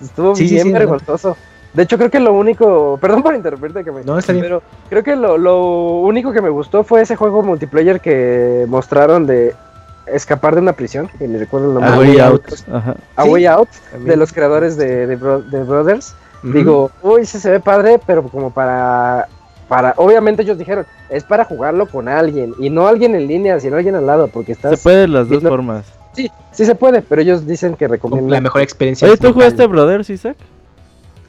Estuvo 0.00 0.34
Sí, 0.36 0.44
bien 0.48 0.62
sí, 0.62 0.72
no. 0.72 0.78
vergonzoso. 0.78 1.36
De 1.74 1.82
hecho, 1.82 1.98
creo 1.98 2.10
que 2.10 2.20
lo 2.20 2.32
único. 2.32 2.98
Perdón 3.00 3.22
por 3.24 3.34
interrumpirte, 3.34 3.82
que 3.84 3.90
me. 3.90 4.04
No, 4.04 4.16
está 4.18 4.32
bien. 4.32 4.44
Pero 4.44 4.62
creo 4.88 5.02
que 5.02 5.16
lo, 5.16 5.36
lo 5.36 5.98
único 6.00 6.32
que 6.32 6.40
me 6.40 6.48
gustó 6.50 6.84
fue 6.84 7.02
ese 7.02 7.16
juego 7.16 7.42
multiplayer 7.42 8.00
que 8.00 8.64
mostraron 8.68 9.26
de 9.26 9.54
escapar 10.12 10.54
de 10.54 10.60
una 10.60 10.72
prisión. 10.74 11.08
Que 11.18 11.26
ni 11.28 11.38
recuerdo 11.38 11.68
el 11.68 11.74
nombre. 11.74 11.92
A 11.92 11.98
Way 11.98 12.18
Out. 12.20 12.44
Ajá. 12.72 12.94
A 13.16 13.22
Sí, 13.24 13.28
Way 13.28 13.46
Out, 13.46 13.68
de 14.04 14.16
los 14.16 14.32
creadores 14.32 14.76
de, 14.76 15.06
de, 15.06 15.16
Bro- 15.16 15.42
de 15.42 15.62
Brothers. 15.64 16.14
Digo, 16.42 16.90
uy, 17.02 17.26
sí 17.26 17.38
se 17.38 17.50
ve 17.50 17.60
padre, 17.60 18.00
pero 18.06 18.22
como 18.22 18.50
para, 18.50 19.28
para, 19.68 19.92
obviamente 19.98 20.40
ellos 20.42 20.56
dijeron, 20.56 20.86
es 21.10 21.22
para 21.22 21.44
jugarlo 21.44 21.86
con 21.86 22.08
alguien, 22.08 22.54
y 22.58 22.70
no 22.70 22.86
alguien 22.86 23.14
en 23.14 23.26
línea, 23.26 23.60
sino 23.60 23.76
alguien 23.76 23.94
al 23.94 24.06
lado, 24.06 24.28
porque 24.28 24.54
Se 24.54 24.60
estás, 24.68 24.80
puede 24.82 25.00
de 25.02 25.08
las 25.08 25.24
dos 25.24 25.28
viendo- 25.42 25.50
formas. 25.50 25.84
sí, 26.14 26.30
sí 26.50 26.64
se 26.64 26.74
puede, 26.74 27.02
pero 27.02 27.20
ellos 27.20 27.46
dicen 27.46 27.74
que 27.74 27.86
recomiendan. 27.88 28.30
la 28.30 28.40
mejor 28.40 28.62
experiencia. 28.62 29.06
Oye, 29.06 29.18
¿tú 29.18 29.24
local. 29.24 29.34
jugaste 29.34 29.66
Brothers, 29.66 30.08
Isaac? 30.08 30.36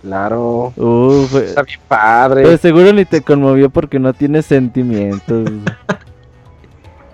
Claro, 0.01 0.71
Uh, 0.77 1.25
fue- 1.29 1.43
está 1.45 1.61
bien 1.63 1.79
padre. 1.89 2.43
Pues 2.43 2.61
seguro 2.61 2.93
ni 2.93 3.03
te 3.03 3.21
conmovió 3.21 3.69
porque 3.69 3.99
no 3.99 4.13
tienes 4.13 4.45
sentimientos. 4.45 5.49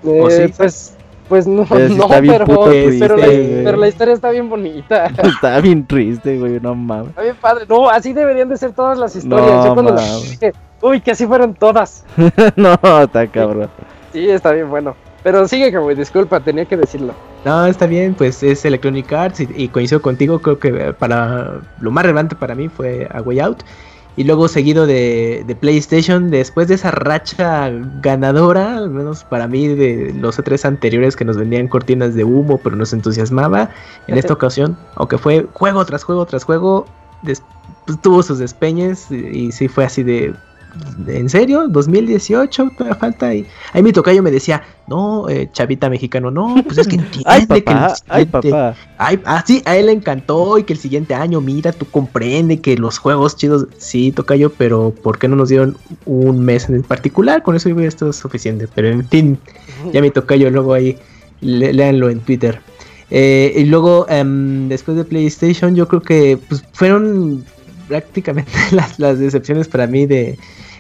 Eh, 0.04 0.22
¿o 0.22 0.30
sí? 0.30 0.54
pues, 0.56 0.96
pues 1.28 1.48
no, 1.48 1.66
Pero 1.66 1.88
sí 1.88 1.96
no, 1.98 2.04
está 2.04 2.20
bien 2.20 2.34
pero, 2.34 2.46
puto 2.46 2.70
triste, 2.70 3.00
pero, 3.00 3.18
la, 3.18 3.26
güey. 3.26 3.64
pero 3.64 3.78
la 3.78 3.88
historia 3.88 4.14
está 4.14 4.30
bien 4.30 4.50
bonita. 4.50 5.06
Está 5.24 5.60
bien 5.60 5.86
triste, 5.86 6.38
güey, 6.38 6.60
no 6.60 6.76
mames. 6.76 7.10
Está 7.10 7.22
bien 7.22 7.36
padre. 7.36 7.66
No, 7.68 7.90
así 7.90 8.14
deberían 8.14 8.50
de 8.50 8.58
ser 8.58 8.72
todas 8.72 8.98
las 8.98 9.16
historias. 9.16 9.50
No, 9.50 9.66
Yo 9.66 9.74
cuando 9.74 9.96
dije, 9.96 10.54
uy, 10.82 11.02
que 11.02 11.12
así 11.12 11.26
fueron 11.26 11.54
todas. 11.54 12.06
no, 12.56 12.74
está 13.02 13.28
cabrón. 13.28 13.70
Sí, 14.14 14.30
está 14.30 14.52
bien 14.52 14.70
bueno. 14.70 14.96
Pero 15.24 15.48
sigue, 15.48 15.72
que 15.72 15.96
disculpa, 15.96 16.40
tenía 16.40 16.66
que 16.66 16.78
decirlo. 16.78 17.14
No, 17.44 17.66
está 17.66 17.86
bien, 17.86 18.14
pues 18.14 18.44
es 18.44 18.64
Electronic 18.64 19.12
Arts 19.12 19.42
y, 19.42 19.50
y 19.56 19.68
coincido 19.68 20.02
contigo, 20.02 20.40
creo 20.40 20.60
que 20.60 20.70
eh, 20.70 20.94
para 20.94 21.60
lo 21.82 21.92
más 21.92 22.04
relevante 22.04 22.36
para 22.36 22.56
mí 22.56 22.70
fue 22.70 23.08
A 23.12 23.22
Way 23.22 23.40
Out. 23.42 23.64
Y 24.18 24.24
luego 24.24 24.48
seguido 24.48 24.88
de, 24.88 25.44
de, 25.46 25.56
PlayStation, 25.56 26.32
después 26.32 26.68
de 26.68 26.76
esa 26.76 26.92
racha 26.92 27.70
ganadora, 28.02 28.76
al 28.76 28.90
menos 28.90 29.24
para 29.24 29.48
mí, 29.48 29.68
de 29.68 30.12
los 30.14 30.40
E3 30.40 30.66
anteriores 30.66 31.16
que 31.16 31.24
nos 31.24 31.38
vendían 31.38 31.68
cortinas 31.68 32.16
de 32.16 32.24
humo, 32.24 32.60
pero 32.64 32.76
nos 32.76 32.94
entusiasmaba, 32.94 33.70
en 34.08 34.18
esta 34.18 34.34
ocasión, 34.34 34.76
aunque 34.96 35.20
fue 35.20 35.48
juego 35.54 35.86
tras 35.86 36.04
juego 36.04 36.26
tras 36.26 36.44
juego, 36.44 36.88
pues, 37.24 37.44
tuvo 38.02 38.24
sus 38.24 38.40
despeñes 38.40 39.12
y, 39.12 39.16
y 39.16 39.52
sí 39.52 39.68
fue 39.68 39.86
así 39.86 40.02
de, 40.02 40.34
¿En 41.08 41.30
serio? 41.30 41.68
¿2018? 41.68 42.76
Todavía 42.76 42.96
falta. 42.96 43.34
Y 43.34 43.46
ahí 43.74 43.84
mi 43.84 43.94
tocayo 43.94 44.24
me 44.24 44.32
decía, 44.32 44.64
no, 44.88 45.30
eh, 45.30 45.50
chavita 45.52 45.90
mexicano, 45.90 46.32
no, 46.32 46.56
pues 46.64 46.78
es 46.78 46.88
que 46.88 46.96
entiende 46.98 47.24
ay, 47.26 47.42
que 47.42 47.62
papá, 47.62 47.96
ay, 48.08 48.26
papá. 48.26 48.76
Ay, 48.98 49.20
ah, 49.26 49.44
sí, 49.46 49.62
a 49.66 49.78
él 49.78 49.88
le 49.88 49.92
encantó 49.92 50.58
y 50.58 50.64
que 50.64 50.74
el 50.74 50.80
siguiente 50.80 51.14
año, 51.14 51.42
mira, 51.42 51.72
tú 51.72 51.86
comprende 51.86 52.60
que 52.62 52.78
los 52.78 52.98
juegos 52.98 53.36
chidos, 53.36 53.68
sí, 53.78 54.12
tocayo, 54.12 54.52
pero 54.52 54.94
¿por 55.04 55.18
qué 55.18 55.28
no 55.28 55.36
nos 55.36 55.50
dieron 55.50 55.78
un 56.06 56.40
mes 56.40 56.70
en 56.70 56.84
particular? 56.84 57.44
Con 57.44 57.56
eso 57.56 57.70
esto 57.80 58.10
es 58.10 58.16
suficiente. 58.16 58.68
Pero 58.74 58.90
en 58.90 59.08
fin, 59.08 59.38
ya 59.94 60.02
mi 60.02 60.10
tocayo, 60.10 60.50
luego 60.50 60.74
ahí, 60.74 60.98
le, 61.42 61.74
léanlo 61.74 62.10
en 62.10 62.20
Twitter. 62.22 62.62
Eh, 63.10 63.54
y 63.56 63.66
luego, 63.66 64.06
um, 64.10 64.68
después 64.68 64.98
de 64.98 65.06
PlayStation, 65.06 65.76
yo 65.76 65.88
creo 65.88 66.02
que 66.02 66.38
pues, 66.50 66.64
fueron 66.74 67.46
prácticamente 67.88 68.52
las, 68.72 69.00
las 69.00 69.20
decepciones 69.20 69.68
para 69.68 69.88
mí 69.88 70.06
de, 70.06 70.38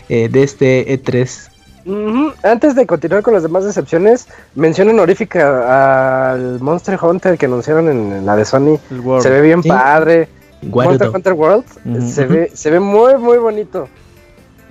eh, 0.09 0.29
de 0.29 0.43
este 0.43 0.87
E3. 0.87 1.49
Uh 1.85 1.91
-huh. 1.91 2.33
Antes 2.43 2.75
de 2.75 2.85
continuar 2.85 3.23
con 3.23 3.33
las 3.33 3.43
demás 3.43 3.63
decepciones, 3.63 4.27
mención 4.55 4.89
honorífica 4.89 6.31
al 6.31 6.59
Monster 6.59 6.99
Hunter 7.01 7.37
que 7.37 7.45
anunciaron 7.45 7.87
en, 7.89 8.11
en 8.11 8.25
la 8.25 8.35
de 8.35 8.45
Sony. 8.45 8.79
Se 9.21 9.29
ve 9.29 9.41
bien 9.41 9.63
¿Sí? 9.63 9.69
padre. 9.69 10.27
Guardo. 10.63 10.91
Monster 10.91 11.09
Hunter 11.15 11.33
World 11.33 11.65
uh 11.85 11.89
-huh. 11.89 12.01
se, 12.09 12.25
ve, 12.25 12.51
se 12.53 12.71
ve 12.71 12.79
muy, 12.79 13.15
muy 13.17 13.37
bonito. 13.37 13.87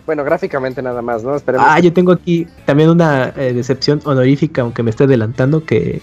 Bueno, 0.05 0.23
gráficamente 0.25 0.83
nada 0.83 1.03
más, 1.03 1.25
¿no? 1.25 1.35
Esperemos. 1.35 1.67
Ah, 1.69 1.81
yo 1.81 1.93
tengo 1.93 2.13
aquí 2.13 2.47
también 2.65 2.91
una 2.91 3.33
eh, 3.37 3.53
decepción 3.53 4.01
honorífica, 4.05 4.63
aunque 4.63 4.83
me 4.85 4.91
esté 4.91 5.05
adelantando, 5.05 5.65
que 5.65 6.01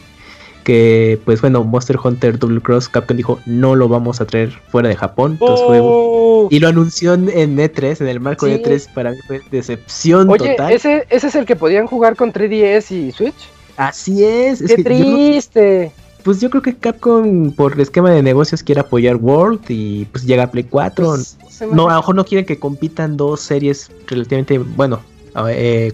que 0.63 1.19
pues 1.25 1.41
bueno, 1.41 1.63
Monster 1.63 1.97
Hunter 2.03 2.39
Double 2.39 2.61
Cross 2.61 2.89
Capcom 2.89 3.17
dijo 3.17 3.39
no 3.45 3.75
lo 3.75 3.87
vamos 3.87 4.21
a 4.21 4.25
traer 4.25 4.49
fuera 4.69 4.89
de 4.89 4.95
Japón. 4.95 5.37
Oh. 5.39 6.47
fue, 6.49 6.55
y 6.55 6.59
lo 6.59 6.67
anunció 6.67 7.13
en 7.13 7.27
E3, 7.29 8.01
en 8.01 8.07
el 8.07 8.19
marco 8.19 8.45
sí. 8.45 8.53
de 8.53 8.63
E3, 8.63 8.93
para 8.93 9.11
mí 9.11 9.17
fue 9.27 9.41
decepción 9.51 10.29
Oye, 10.29 10.51
total. 10.51 10.71
¿ese, 10.73 11.05
¿ese 11.09 11.27
es 11.27 11.35
el 11.35 11.45
que 11.45 11.55
podían 11.55 11.87
jugar 11.87 12.15
con 12.15 12.33
3DS 12.33 12.91
y 12.91 13.11
Switch? 13.11 13.49
Así 13.77 14.23
es. 14.23 14.59
¡Qué 14.59 14.73
es 14.73 14.83
triste! 14.83 15.91
Yo, 15.95 16.23
pues 16.23 16.39
yo 16.39 16.49
creo 16.49 16.61
que 16.61 16.75
Capcom 16.75 17.51
por 17.51 17.79
esquema 17.79 18.11
de 18.11 18.23
negocios 18.23 18.63
quiere 18.63 18.81
apoyar 18.81 19.17
World 19.17 19.61
y 19.67 20.05
pues 20.05 20.25
llega 20.25 20.43
a 20.43 20.51
Play 20.51 20.63
4. 20.63 21.05
Pues, 21.05 21.37
no, 21.71 21.89
a 21.89 21.93
lo 21.93 21.99
mejor 21.99 22.15
no 22.15 22.25
quieren 22.25 22.45
que 22.45 22.59
compitan 22.59 23.17
dos 23.17 23.41
series 23.41 23.91
relativamente, 24.07 24.57
bueno, 24.57 25.01
eh, 25.49 25.91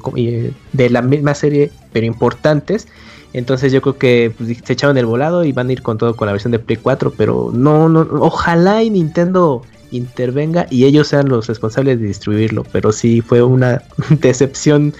de 0.73 0.89
la 0.89 1.01
misma 1.01 1.33
serie, 1.33 1.71
pero 1.91 2.05
importantes. 2.05 2.87
Entonces 3.33 3.71
yo 3.71 3.81
creo 3.81 3.97
que 3.97 4.33
pues, 4.37 4.57
se 4.63 4.73
echaron 4.73 4.97
el 4.97 5.05
volado 5.05 5.43
y 5.43 5.51
van 5.51 5.69
a 5.69 5.71
ir 5.71 5.81
con 5.81 5.97
todo 5.97 6.15
con 6.15 6.25
la 6.25 6.31
versión 6.31 6.51
de 6.51 6.59
Play 6.59 6.77
4, 6.77 7.13
pero 7.15 7.51
no, 7.53 7.87
no, 7.87 8.07
ojalá 8.19 8.81
y 8.81 8.89
Nintendo 8.89 9.61
intervenga 9.91 10.67
y 10.69 10.85
ellos 10.85 11.07
sean 11.07 11.29
los 11.29 11.47
responsables 11.47 11.99
de 11.99 12.07
distribuirlo, 12.07 12.63
pero 12.71 12.91
sí 12.91 13.21
fue 13.21 13.41
una 13.41 13.81
decepción 14.09 14.93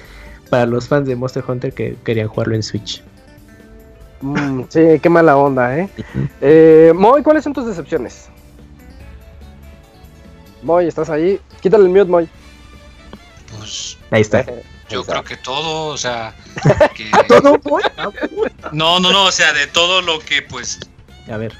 para 0.49 0.66
los 0.66 0.88
fans 0.88 1.07
de 1.07 1.16
Monster 1.16 1.44
Hunter 1.48 1.74
que 1.74 1.95
querían 2.03 2.28
jugarlo 2.28 2.56
en 2.56 2.64
Switch. 2.64 3.03
Mm, 4.22 4.64
sí, 4.70 4.99
qué 5.02 5.10
mala 5.10 5.38
onda, 5.38 5.78
¿eh? 5.78 5.90
Uh 5.98 6.02
-huh. 6.02 6.30
eh 6.41 6.94
Moy, 6.95 7.24
¿cuáles 7.24 7.44
son 7.44 7.53
tus 7.53 7.66
decepciones? 7.66 8.30
Moy, 10.61 10.88
¿estás 10.88 11.10
ahí? 11.10 11.40
Quítale 11.61 11.86
el 11.86 11.90
mute, 11.90 12.06
Moy. 12.06 12.30
Pues... 13.57 13.99
Ahí 14.11 14.22
está. 14.22 14.45
Yo 14.90 15.03
creo 15.03 15.23
que 15.23 15.38
todo, 15.38 15.88
o 15.88 15.98
sea, 15.98 16.36
que... 16.95 17.11
todo 17.27 17.60
No, 18.72 18.99
no, 18.99 19.11
no, 19.11 19.26
o 19.26 19.31
sea, 19.31 19.53
de 19.53 19.68
todo 19.68 20.02
lo 20.02 20.19
que 20.19 20.41
pues 20.41 20.80
a 21.30 21.38
ver. 21.38 21.53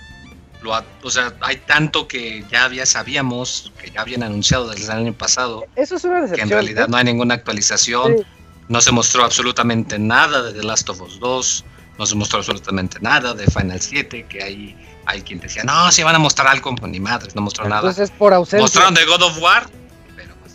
Lo, 0.61 0.73
o 1.03 1.09
sea, 1.09 1.34
hay 1.41 1.57
tanto 1.57 2.07
que 2.07 2.43
ya 2.51 2.65
había 2.65 2.85
sabíamos, 2.85 3.71
que 3.81 3.91
ya 3.91 4.01
habían 4.01 4.23
anunciado 4.23 4.67
desde 4.69 4.85
el 4.85 4.91
año 4.91 5.13
pasado. 5.13 5.65
Eso 5.76 5.95
es 5.95 6.03
una 6.03 6.21
decepción. 6.21 6.49
Que 6.49 6.53
en 6.55 6.61
realidad 6.61 6.85
¿eh? 6.85 6.88
no 6.89 6.97
hay 6.97 7.05
ninguna 7.05 7.35
actualización. 7.35 8.17
Sí. 8.17 8.23
No 8.67 8.81
se 8.81 8.91
mostró 8.91 9.23
absolutamente 9.23 9.97
nada 9.97 10.43
de 10.43 10.53
The 10.53 10.63
Last 10.63 10.89
of 10.89 11.01
Us 11.01 11.19
2. 11.19 11.65
No 11.97 12.05
se 12.05 12.15
mostró 12.15 12.39
absolutamente 12.39 12.97
nada 12.99 13.34
de 13.34 13.45
Final 13.47 13.80
7. 13.80 14.26
Que 14.27 14.43
hay, 14.43 14.88
hay 15.05 15.21
quien 15.21 15.39
decía, 15.39 15.63
no, 15.63 15.91
si 15.91 16.03
van 16.03 16.15
a 16.15 16.19
mostrar 16.19 16.47
algo, 16.47 16.76
pues 16.76 16.91
ni 16.91 16.99
madres, 16.99 17.35
no 17.35 17.41
mostró 17.41 17.65
Entonces 17.65 17.97
nada. 17.97 18.03
Es 18.03 18.11
por 18.11 18.34
ausencia. 18.34 18.61
Mostraron 18.61 18.93
de 18.95 19.05
God 19.05 19.21
of 19.23 19.41
War. 19.41 19.69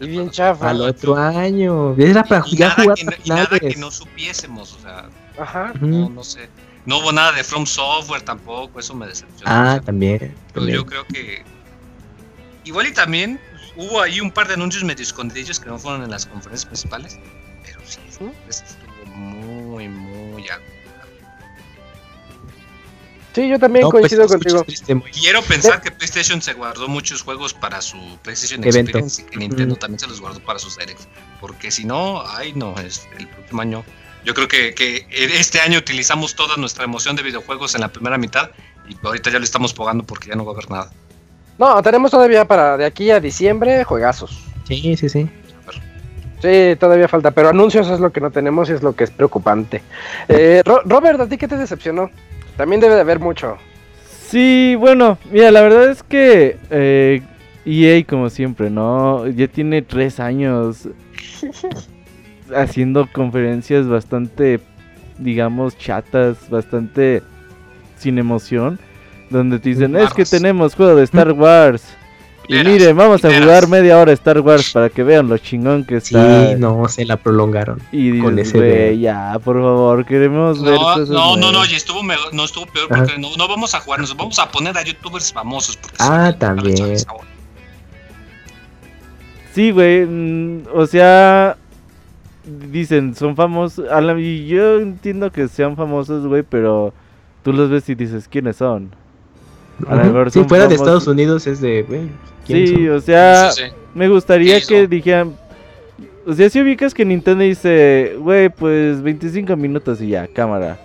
Y 0.00 0.06
bien 0.06 0.30
chafa. 0.30 0.70
Al 0.70 0.80
otro 0.80 1.16
año. 1.16 1.94
Era 1.96 2.24
para 2.24 2.44
y, 2.46 2.54
y 2.54 2.58
nada, 2.58 2.74
jugar 2.74 2.96
que 2.96 3.04
no, 3.04 3.12
y 3.24 3.28
nada 3.28 3.58
que 3.58 3.76
no 3.76 3.90
supiésemos, 3.90 4.72
o 4.74 4.78
sea. 4.80 5.08
Ajá. 5.38 5.72
No, 5.80 6.08
no 6.10 6.24
sé. 6.24 6.48
No 6.86 6.98
hubo 6.98 7.12
nada 7.12 7.32
de 7.32 7.42
From 7.42 7.64
Software 7.64 8.22
tampoco, 8.22 8.78
eso 8.78 8.94
me 8.94 9.06
decepcionó. 9.06 9.50
Ah, 9.50 9.62
o 9.62 9.72
sea, 9.72 9.80
también, 9.80 10.18
Pero 10.18 10.34
también. 10.52 10.76
yo 10.76 10.86
creo 10.86 11.04
que. 11.06 11.42
Igual 12.64 12.88
y 12.88 12.92
también 12.92 13.40
pues, 13.50 13.88
hubo 13.88 14.00
ahí 14.00 14.20
un 14.20 14.30
par 14.30 14.48
de 14.48 14.54
anuncios 14.54 14.84
medio 14.84 15.02
escondidillos 15.02 15.60
que 15.60 15.68
no 15.70 15.78
fueron 15.78 16.02
en 16.02 16.10
las 16.10 16.26
conferencias 16.26 16.66
principales. 16.66 17.18
Pero 17.64 17.80
sí, 17.86 18.00
¿Sí? 18.10 18.30
estuvo 18.48 19.06
muy, 19.14 19.88
muy 19.88 20.44
Sí, 23.34 23.48
yo 23.48 23.58
también 23.58 23.84
no, 23.84 23.90
coincido 23.90 24.22
pues, 24.22 24.32
contigo. 24.32 24.62
Triste, 24.62 25.02
Quiero 25.12 25.42
pensar 25.42 25.82
que 25.82 25.90
PlayStation 25.90 26.40
se 26.40 26.52
guardó 26.52 26.86
muchos 26.86 27.22
juegos 27.22 27.52
para 27.52 27.82
su 27.82 27.98
PlayStation 28.22 28.62
Evento. 28.62 28.98
Experience 28.98 29.22
y 29.22 29.24
que 29.24 29.36
Nintendo 29.38 29.74
mm. 29.74 29.78
también 29.78 29.98
se 29.98 30.06
los 30.06 30.20
guardó 30.20 30.38
para 30.40 30.60
sus 30.60 30.78
Directs. 30.78 31.08
Porque 31.40 31.72
si 31.72 31.84
no, 31.84 32.22
ay 32.26 32.52
no, 32.54 32.76
es 32.78 33.08
el 33.18 33.26
próximo 33.26 33.62
año. 33.62 33.84
Yo 34.24 34.34
creo 34.34 34.46
que, 34.46 34.72
que, 34.74 35.06
este 35.10 35.60
año 35.60 35.78
utilizamos 35.78 36.36
toda 36.36 36.56
nuestra 36.56 36.84
emoción 36.84 37.16
de 37.16 37.24
videojuegos 37.24 37.74
en 37.74 37.80
la 37.80 37.88
primera 37.88 38.18
mitad 38.18 38.50
y 38.88 38.96
ahorita 39.04 39.30
ya 39.30 39.38
le 39.38 39.44
estamos 39.44 39.74
pagando 39.74 40.04
porque 40.04 40.28
ya 40.28 40.36
no 40.36 40.44
va 40.44 40.52
a 40.52 40.54
haber 40.54 40.70
nada. 40.70 40.92
No, 41.58 41.82
tenemos 41.82 42.12
todavía 42.12 42.44
para 42.44 42.76
de 42.76 42.84
aquí 42.84 43.10
a 43.10 43.18
diciembre 43.18 43.82
juegazos. 43.82 44.44
Sí, 44.68 44.96
sí, 44.96 45.08
sí. 45.08 45.28
Sí, 46.40 46.76
todavía 46.78 47.08
falta, 47.08 47.30
pero 47.30 47.48
anuncios 47.48 47.88
es 47.88 48.00
lo 48.00 48.12
que 48.12 48.20
no 48.20 48.30
tenemos 48.30 48.68
y 48.68 48.74
es 48.74 48.82
lo 48.82 48.94
que 48.94 49.04
es 49.04 49.10
preocupante. 49.10 49.82
Eh, 50.28 50.62
Ro 50.64 50.82
Robert, 50.84 51.18
¿a 51.20 51.26
ti 51.26 51.38
qué 51.38 51.48
te 51.48 51.56
decepcionó? 51.56 52.10
También 52.56 52.80
debe 52.80 52.94
de 52.94 53.00
haber 53.00 53.20
mucho. 53.20 53.56
Sí, 54.06 54.74
bueno, 54.78 55.18
mira, 55.30 55.50
la 55.50 55.60
verdad 55.60 55.90
es 55.90 56.02
que 56.02 56.56
eh, 56.70 57.22
EA, 57.64 58.04
como 58.04 58.30
siempre, 58.30 58.70
¿no? 58.70 59.26
Ya 59.28 59.48
tiene 59.48 59.82
tres 59.82 60.20
años 60.20 60.88
haciendo 62.54 63.08
conferencias 63.12 63.86
bastante, 63.86 64.60
digamos, 65.18 65.76
chatas, 65.78 66.48
bastante 66.50 67.22
sin 67.96 68.18
emoción. 68.18 68.78
Donde 69.30 69.58
te 69.58 69.70
dicen, 69.70 69.96
es 69.96 70.12
que 70.12 70.24
tenemos 70.24 70.74
juego 70.74 70.96
de 70.96 71.04
Star 71.04 71.32
Wars. 71.32 71.96
Y 72.46 72.62
miren, 72.62 72.96
vamos 72.96 73.24
a 73.24 73.40
jugar 73.40 73.68
media 73.68 73.98
hora 73.98 74.12
Star 74.12 74.40
Wars 74.40 74.70
para 74.72 74.90
que 74.90 75.02
vean 75.02 75.28
lo 75.28 75.38
chingón 75.38 75.84
que 75.84 75.96
está. 75.96 76.48
Sí, 76.48 76.54
no, 76.58 76.86
se 76.88 77.04
la 77.04 77.16
prolongaron. 77.16 77.80
Y 77.90 78.10
dices, 78.10 78.24
con 78.24 78.38
ese 78.38 78.58
wey, 78.58 79.00
ya, 79.00 79.38
por 79.42 79.56
favor, 79.56 80.04
queremos 80.04 80.58
no, 80.58 80.64
ver 80.64 80.76
cosas 80.76 81.08
No, 81.08 81.36
no, 81.36 81.52
no, 81.52 81.64
y 81.64 81.74
estuvo, 81.74 82.02
mejor, 82.02 82.34
no 82.34 82.44
estuvo 82.44 82.66
peor 82.66 82.88
porque 82.88 83.18
no, 83.18 83.34
no, 83.36 83.48
vamos 83.48 83.74
a 83.74 83.80
jugar, 83.80 84.00
nos 84.00 84.14
vamos 84.16 84.38
a 84.38 84.50
poner 84.50 84.76
a 84.76 84.82
youtubers 84.82 85.32
famosos. 85.32 85.76
Porque 85.76 85.96
ah, 86.00 86.34
también. 86.38 86.96
Sí, 89.54 89.70
güey, 89.70 90.04
mm, 90.04 90.64
o 90.74 90.86
sea, 90.86 91.56
dicen, 92.44 93.14
son 93.14 93.36
famosos, 93.36 93.86
y 94.18 94.46
yo 94.46 94.80
entiendo 94.80 95.30
que 95.30 95.48
sean 95.48 95.76
famosos, 95.76 96.26
güey, 96.26 96.42
pero 96.42 96.92
tú 97.42 97.52
los 97.52 97.70
ves 97.70 97.88
y 97.88 97.94
dices, 97.94 98.28
¿quiénes 98.28 98.56
son? 98.56 98.90
A 99.88 100.30
si 100.30 100.44
fuera 100.44 100.66
de 100.66 100.74
Estados 100.74 101.06
Unidos 101.06 101.46
es 101.46 101.60
de, 101.60 101.82
güey. 101.82 102.08
Sí, 102.46 102.66
son? 102.66 102.90
o 102.90 103.00
sea, 103.00 103.50
sí, 103.50 103.62
sí. 103.64 103.70
me 103.94 104.08
gustaría 104.08 104.60
que 104.60 104.86
dijeran. 104.86 105.34
O 106.26 106.32
sea, 106.32 106.48
si 106.48 106.60
ubicas 106.60 106.94
que 106.94 107.04
Nintendo 107.04 107.44
dice, 107.44 108.16
güey, 108.18 108.48
pues 108.48 109.02
25 109.02 109.56
minutos 109.56 110.00
y 110.00 110.08
ya, 110.08 110.26
cámara. 110.26 110.78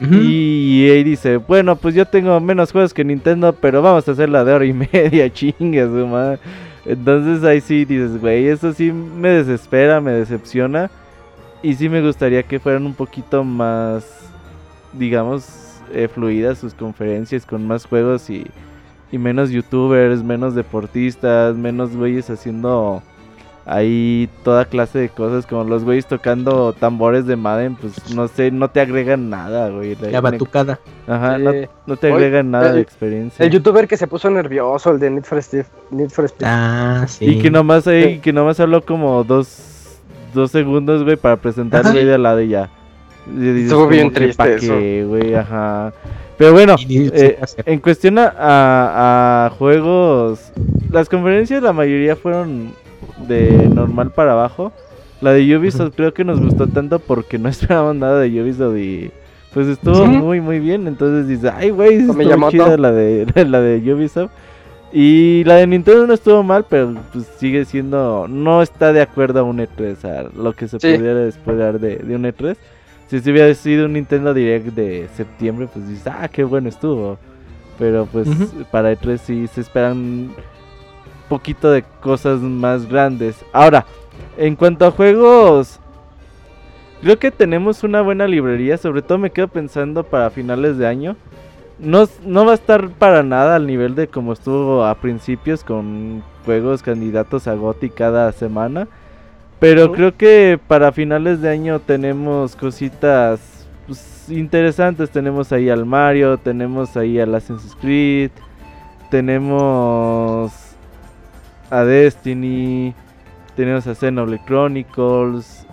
Uh 0.00 0.04
-huh. 0.04 0.22
Y 0.22 0.90
ahí 0.90 1.04
dice, 1.04 1.38
bueno, 1.38 1.76
pues 1.76 1.94
yo 1.94 2.04
tengo 2.06 2.38
menos 2.40 2.70
juegos 2.70 2.92
que 2.92 3.04
Nintendo, 3.04 3.52
pero 3.52 3.82
vamos 3.82 4.06
a 4.08 4.12
hacer 4.12 4.28
la 4.28 4.44
de 4.44 4.52
hora 4.52 4.64
y 4.64 4.72
media, 4.92 5.32
chingas, 5.32 5.88
madre. 5.88 6.38
Entonces 6.84 7.44
ahí 7.44 7.60
sí 7.60 7.84
dices, 7.84 8.20
güey, 8.20 8.48
eso 8.48 8.72
sí 8.72 8.92
me 8.92 9.28
desespera, 9.28 10.00
me 10.00 10.12
decepciona. 10.12 10.90
Y 11.62 11.74
sí 11.74 11.88
me 11.88 12.00
gustaría 12.00 12.42
que 12.42 12.60
fueran 12.60 12.86
un 12.86 12.94
poquito 12.94 13.42
más, 13.42 14.04
digamos, 14.92 15.67
eh, 15.92 16.08
fluidas 16.08 16.58
sus 16.58 16.74
conferencias 16.74 17.44
con 17.46 17.66
más 17.66 17.86
juegos 17.86 18.28
y, 18.30 18.46
y, 19.12 19.18
menos 19.18 19.50
youtubers, 19.50 20.22
menos 20.22 20.54
deportistas, 20.54 21.56
menos 21.56 21.96
güeyes 21.96 22.28
haciendo 22.30 23.02
Hay 23.70 24.30
toda 24.44 24.64
clase 24.64 24.98
de 24.98 25.08
cosas, 25.10 25.44
como 25.46 25.62
los 25.64 25.84
güeyes 25.84 26.06
tocando 26.06 26.72
tambores 26.72 27.26
de 27.26 27.36
Madden, 27.36 27.76
pues 27.76 28.14
no 28.14 28.26
sé, 28.26 28.50
no 28.50 28.70
te 28.70 28.80
agregan 28.80 29.28
nada, 29.28 29.68
güey. 29.68 29.94
La 30.10 30.22
batucada. 30.22 30.78
Ajá, 31.06 31.36
no, 31.36 31.50
Eh, 31.50 31.68
no 31.86 31.96
te 31.98 32.06
hoy- 32.06 32.14
agregan 32.14 32.50
nada 32.50 32.68
de 32.72 32.76
el- 32.76 32.78
experiencia. 32.78 33.44
El 33.44 33.50
youtuber 33.52 33.86
que 33.86 33.98
se 33.98 34.06
puso 34.06 34.30
nervioso, 34.30 34.90
el 34.90 34.98
de 34.98 35.10
Need 35.10 35.24
for 35.24 35.36
Speed. 35.38 35.66
Need 35.90 36.08
for 36.08 36.24
Speed. 36.24 36.46
Ah, 36.48 37.04
sí. 37.08 37.26
Y 37.26 37.42
que 37.42 37.50
nomás 37.50 37.86
ahí, 37.86 38.14
Sí. 38.14 38.20
que 38.20 38.32
nomás 38.32 38.58
habló 38.58 38.80
como 38.82 39.22
dos, 39.22 39.98
dos 40.32 40.50
segundos, 40.50 41.04
güey, 41.04 41.16
para 41.18 41.36
presentar 41.36 41.80
el 41.80 41.86
Ajá. 41.88 41.92
güey 41.94 42.06
de 42.06 42.14
al 42.14 42.22
lado 42.22 42.40
y 42.40 42.48
ya. 42.48 42.70
Estuvo 43.36 43.86
bien 43.88 44.12
triste 44.12 44.36
¿pa' 44.36 44.48
eso. 44.48 44.74
qué? 44.78 45.36
Ajá. 45.36 45.92
Pero 46.36 46.52
bueno, 46.52 46.76
eh, 46.88 47.38
en 47.66 47.80
cuestión 47.80 48.18
a, 48.18 48.28
a- 48.38 49.46
a 49.46 49.50
juegos, 49.50 50.52
las 50.90 51.08
conferencias 51.08 51.62
la 51.62 51.72
mayoría 51.72 52.14
fueron 52.16 52.72
de 53.26 53.68
normal 53.74 54.10
para 54.12 54.32
abajo. 54.32 54.72
La 55.20 55.32
de 55.32 55.56
Ubisoft 55.56 55.94
creo 55.96 56.14
que 56.14 56.22
nos 56.24 56.40
gustó 56.40 56.68
tanto 56.68 57.00
porque 57.00 57.38
no 57.38 57.48
esperábamos 57.48 57.96
nada 57.96 58.20
de 58.20 58.40
Ubisoft 58.42 58.76
y 58.78 59.10
pues 59.52 59.66
estuvo 59.66 60.06
muy 60.06 60.40
muy 60.40 60.60
bien. 60.60 60.86
Entonces 60.86 61.26
dices, 61.26 61.50
ay 61.56 61.70
güey, 61.70 61.96
estuvo 61.96 62.50
chida 62.50 62.76
la 62.76 62.92
de, 62.92 63.26
la 63.48 63.60
de 63.60 63.92
Ubisoft. 63.92 64.30
Y 64.92 65.42
la 65.44 65.56
de 65.56 65.66
Nintendo 65.66 66.06
no 66.06 66.14
estuvo 66.14 66.42
mal, 66.42 66.64
pero 66.66 66.94
pues 67.12 67.26
sigue 67.38 67.66
siendo, 67.66 68.26
no 68.26 68.62
está 68.62 68.92
de 68.94 69.02
acuerdo 69.02 69.40
a 69.40 69.42
un 69.42 69.58
E3, 69.58 70.02
a 70.04 70.30
lo 70.34 70.54
que 70.54 70.66
se 70.66 70.80
Sí. 70.80 70.94
pudiera 70.96 71.26
esperar 71.26 71.78
de, 71.78 71.96
de 71.96 72.16
un 72.16 72.22
E3. 72.24 72.56
Si 73.08 73.20
se 73.20 73.30
hubiera 73.30 73.52
sido 73.54 73.86
un 73.86 73.94
Nintendo 73.94 74.34
Direct 74.34 74.68
de 74.68 75.08
septiembre, 75.14 75.68
pues 75.72 75.88
dices, 75.88 76.06
ah, 76.06 76.28
qué 76.28 76.44
bueno 76.44 76.68
estuvo. 76.68 77.18
Pero 77.78 78.06
pues 78.06 78.28
para 78.70 78.92
E3 78.92 79.18
sí 79.18 79.46
se 79.46 79.60
esperan 79.62 80.30
poquito 81.28 81.70
de 81.70 81.84
cosas 82.00 82.40
más 82.40 82.86
grandes. 82.86 83.44
Ahora, 83.52 83.86
en 84.36 84.56
cuanto 84.56 84.84
a 84.84 84.90
juegos, 84.90 85.78
creo 87.00 87.18
que 87.18 87.30
tenemos 87.30 87.82
una 87.82 88.02
buena 88.02 88.26
librería. 88.26 88.76
Sobre 88.76 89.00
todo 89.00 89.18
me 89.18 89.30
quedo 89.30 89.48
pensando 89.48 90.04
para 90.04 90.30
finales 90.30 90.76
de 90.76 90.86
año. 90.86 91.16
No, 91.78 92.08
no 92.24 92.44
va 92.44 92.52
a 92.52 92.56
estar 92.56 92.90
para 92.90 93.22
nada 93.22 93.56
al 93.56 93.66
nivel 93.66 93.94
de 93.94 94.08
como 94.08 94.32
estuvo 94.32 94.84
a 94.84 94.94
principios 94.96 95.62
con 95.62 96.24
juegos 96.44 96.82
candidatos 96.82 97.46
a 97.46 97.54
GOTY 97.54 97.90
cada 97.90 98.32
semana. 98.32 98.88
Pero 99.60 99.92
creo 99.92 100.16
que 100.16 100.58
para 100.68 100.92
finales 100.92 101.40
de 101.40 101.48
año 101.48 101.80
tenemos 101.80 102.54
cositas 102.54 103.66
pues, 103.86 104.26
interesantes. 104.28 105.10
Tenemos 105.10 105.50
ahí 105.52 105.68
al 105.68 105.84
Mario, 105.84 106.38
tenemos 106.38 106.96
ahí 106.96 107.18
al 107.18 107.34
Assassin's 107.34 107.76
Creed, 107.80 108.30
tenemos 109.10 110.52
a 111.70 111.84
Destiny, 111.84 112.94
tenemos 113.56 113.86
a 113.86 113.94
Xenoblade 113.94 114.42
Chronicles 114.46 115.66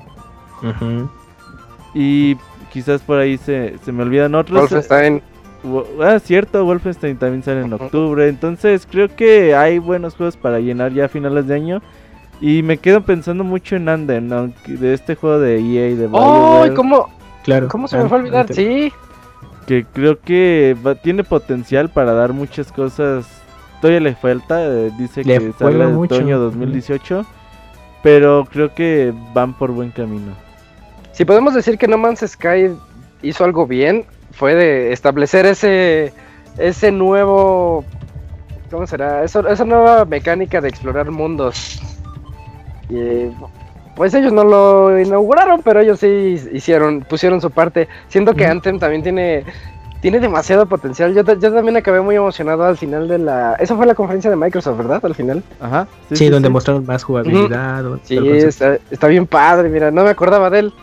y 1.94 2.36
quizás 2.72 3.02
por 3.02 3.20
ahí 3.20 3.38
se, 3.38 3.78
se 3.84 3.92
me 3.92 4.04
olvidan 4.04 4.36
otros. 4.36 4.62
Wolfenstein. 4.62 5.22
Wo- 5.64 5.86
Ah, 6.02 6.20
cierto, 6.20 6.64
Wolfenstein 6.66 7.18
también 7.18 7.44
sale 7.44 7.62
en 7.62 7.74
octubre. 7.74 8.28
Entonces 8.28 8.88
creo 8.90 9.08
que 9.16 9.56
hay 9.56 9.80
buenos 9.80 10.16
juegos 10.16 10.38
para 10.38 10.60
llenar 10.60 10.92
ya 10.94 11.06
a 11.06 11.08
finales 11.10 11.48
de 11.48 11.56
año. 11.56 11.82
Y 12.42 12.64
me 12.64 12.78
quedo 12.78 13.02
pensando 13.02 13.44
mucho 13.44 13.76
en 13.76 13.88
Anden, 13.90 14.32
aunque 14.34 14.74
de 14.74 14.94
este 14.94 15.16
juego 15.16 15.40
de 15.40 15.56
EA 15.58 15.90
y 15.90 15.96
de 15.96 16.10
¡Oh! 16.12 16.66
¿Cómo, 16.76 17.10
Claro. 17.44 17.68
¿Cómo 17.68 17.88
se 17.88 17.98
me 17.98 18.08
fue 18.10 18.18
a 18.18 18.22
olvidar? 18.22 18.54
Sí. 18.54 18.92
que 19.68 19.84
creo 19.94 20.20
que 20.20 20.76
va- 20.86 20.94
tiene 20.96 21.24
potencial 21.24 21.90
para 21.90 22.14
dar 22.14 22.34
muchas 22.34 22.72
cosas. 22.72 23.26
Todavía 23.82 24.00
le 24.00 24.16
falta, 24.16 24.64
eh, 24.64 24.92
dice 24.98 25.24
Le 25.24 25.40
que 25.40 25.52
sale 25.54 25.84
en 25.84 25.96
mucho. 25.96 26.16
otoño 26.16 26.38
2018. 26.40 27.26
Pero 28.04 28.48
creo 28.52 28.74
que 28.76 29.12
van 29.34 29.54
por 29.58 29.72
buen 29.72 29.90
camino. 29.92 30.34
Si 31.14 31.26
podemos 31.26 31.54
decir 31.56 31.78
que 31.80 31.88
No 31.88 31.98
Man's 31.98 32.20
Sky 32.28 32.76
hizo 33.24 33.44
algo 33.44 33.66
bien, 33.66 34.06
fue 34.34 34.54
de 34.54 34.92
establecer 34.92 35.46
ese 35.48 36.14
ese 36.58 36.92
nuevo 36.92 37.84
¿cómo 38.70 38.86
será? 38.88 39.24
Eso, 39.24 39.48
esa 39.48 39.66
nueva 39.66 40.06
mecánica 40.06 40.62
de 40.62 40.70
explorar 40.70 41.10
mundos. 41.10 41.82
Y 42.90 43.32
pues 43.96 44.14
ellos 44.14 44.34
no 44.34 44.44
lo 44.44 45.00
inauguraron, 45.00 45.62
pero 45.64 45.80
ellos 45.80 46.00
sí 46.00 46.36
hicieron, 46.52 47.02
pusieron 47.02 47.42
su 47.42 47.50
parte. 47.52 47.88
Siento 48.10 48.34
que. 48.34 48.46
Anthem 48.46 48.78
también 48.80 49.04
tiene 49.04 49.44
tiene 50.02 50.20
demasiado 50.20 50.68
potencial. 50.68 51.16
Yo, 51.16 51.24
ta- 51.24 51.34
yo 51.34 51.52
también 51.52 51.78
acabé 51.78 52.00
muy 52.02 52.16
emocionado 52.16 52.64
al 52.66 52.78
final 52.78 53.08
de 53.08 53.18
la. 53.18 53.54
Esa 53.56 53.76
fue 53.76 53.88
la 53.88 53.96
conferencia 53.96 54.30
de 54.30 54.36
Microsoft, 54.36 54.78
¿verdad? 54.78 55.04
Al 55.04 55.16
final. 55.16 55.42
Ajá. 55.60 55.88
Sí, 56.14 56.30
donde 56.30 56.50
mostraron 56.50 56.86
más 56.86 57.04
jugabilidad. 57.04 57.84
Sí, 58.04 58.18
está, 58.20 58.78
está 58.92 59.08
bien 59.08 59.26
padre. 59.26 59.68
Mira, 59.70 59.90
no 59.90 60.04
me 60.04 60.10
acordaba 60.12 60.50
de 60.52 60.60
él. 60.60 60.74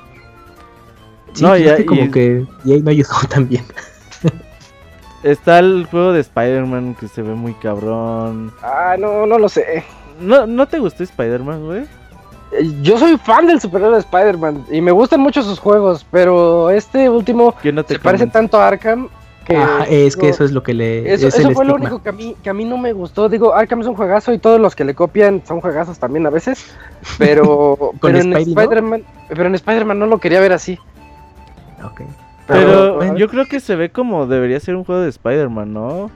Sí, 1.35 1.45
No, 1.45 1.57
y- 1.57 1.69
es 1.69 1.75
que 1.77 1.87
como 1.87 2.03
y- 2.05 2.11
que 2.11 2.45
y 2.65 2.73
ahí 2.73 2.81
no 2.83 2.91
ayudó 2.91 3.11
tan 3.29 3.49
bien. 3.49 3.65
Está 5.23 5.61
el 5.61 5.87
juego 5.89 6.13
de 6.13 6.21
Spider-Man 6.21 6.97
que 6.99 7.07
se 7.07 7.23
ve 7.23 7.35
muy 7.35 7.55
cabrón. 7.55 8.53
Ah, 8.61 8.97
no, 8.99 9.25
no 9.25 9.39
lo 9.39 9.49
sé. 9.49 9.85
¿No, 10.21 10.47
¿no 10.47 10.67
te 10.67 10.79
gustó 10.79 11.03
Spider-Man, 11.03 11.65
güey? 11.65 11.81
Eh, 12.53 12.71
Yo 12.83 12.99
soy 12.99 13.17
fan 13.17 13.47
del 13.47 13.61
superhéroe 13.61 13.95
de 13.95 14.01
Spider-Man 14.01 14.67
y 14.71 14.81
me 14.81 14.93
gustan 14.93 15.21
mucho 15.21 15.43
sus 15.43 15.59
juegos, 15.59 16.07
pero 16.11 16.71
este 16.71 17.09
último 17.09 17.55
Que 17.63 17.73
no 17.73 17.85
te 17.85 17.95
se 17.95 18.01
parece 18.01 18.27
tanto 18.27 18.61
a 18.61 18.69
Arkham 18.69 19.09
que... 19.45 19.57
Ajá, 19.57 19.85
es 19.85 20.17
que 20.17 20.29
eso 20.29 20.45
es 20.45 20.53
lo 20.53 20.63
que 20.63 20.73
le. 20.73 21.13
Eso, 21.13 21.27
es 21.27 21.37
eso 21.37 21.49
el 21.49 21.55
fue 21.55 21.65
lo 21.65 21.75
único 21.75 22.01
que 22.01 22.11
a, 22.11 22.13
mí, 22.13 22.37
que 22.43 22.51
a 22.51 22.55
mí 22.55 22.65
no 22.65 22.79
me 22.79 22.93
gustó. 22.93 23.29
Digo, 23.29 23.53
Arkham 23.55 23.81
es 23.81 23.89
un 23.89 23.97
juegazo 23.97 24.33
y 24.33 24.39
todos 24.39 24.61
los 24.61 24.77
que 24.77 24.85
le 24.85 24.95
copian 24.95 25.43
son 25.45 25.61
juegazos 25.61 25.99
también 25.99 26.25
a 26.27 26.31
veces. 26.31 26.77
Pero, 27.19 27.93
pero 28.01 28.19
en 28.19 28.33
Spidey, 28.33 28.55
¿no? 28.55 28.61
Spider-Man 28.61 29.05
pero 29.29 29.47
en 29.47 29.55
Spider-Man 29.57 29.99
no 29.99 30.07
lo 30.07 30.19
quería 30.19 30.41
ver 30.41 30.53
así. 30.53 30.79
Ok. 31.85 32.03
Pero 32.47 32.97
bueno. 32.97 33.17
yo 33.17 33.29
creo 33.29 33.47
que 33.47 33.61
se 33.61 33.77
ve 33.77 33.91
como 33.91 34.27
debería 34.27 34.61
ser 34.61 34.77
un 34.77 34.85
juego 34.85 35.01
de 35.01 35.09
Spider-Man, 35.09 35.73
¿no? 35.73 36.11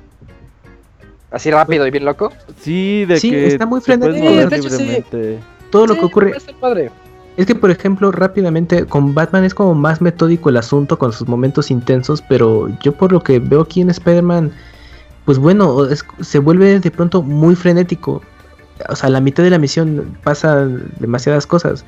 Así 1.31 1.51
rápido 1.51 1.87
y 1.87 1.91
bien 1.91 2.05
loco. 2.05 2.33
Sí, 2.61 3.05
de 3.05 3.19
Sí, 3.19 3.31
que 3.31 3.47
está 3.49 3.67
muy 3.67 3.81
hecho, 3.81 4.69
sí. 4.71 5.05
Todo 5.71 5.87
lo 5.87 5.95
Sí, 5.95 6.01
que 6.01 6.07
ocurre. 6.07 6.33
padre. 6.61 6.91
Es 7.37 7.45
que, 7.47 7.55
por 7.55 7.71
ejemplo, 7.71 8.13
rápidamente, 8.13 8.87
con 8.87 9.15
Batman 9.15 9.45
es 9.45 9.55
como 9.55 9.75
más 9.75 10.01
metódico 10.01 10.49
el 10.49 10.57
asunto 10.57 10.99
con 10.99 11.13
sus 11.13 11.29
momentos 11.29 11.71
intensos, 11.71 12.23
pero 12.23 12.69
yo 12.83 12.93
por 12.93 13.13
lo 13.13 13.23
que 13.23 13.41
veo 13.41 13.61
aquí 13.63 13.83
en 13.83 13.91
Spider-Man, 13.91 14.53
pues 15.27 15.39
bueno, 15.39 15.85
es- 15.87 16.05
se 16.21 16.39
vuelve 16.39 16.81
de 16.81 16.91
pronto 16.91 17.23
muy 17.23 17.55
frenético. 17.55 18.23
O 18.89 18.97
sea, 18.97 19.09
a 19.09 19.11
la 19.11 19.21
mitad 19.21 19.43
de 19.43 19.51
la 19.51 19.59
misión 19.59 20.17
pasan 20.23 20.85
demasiadas 20.99 21.47
cosas. 21.47 21.85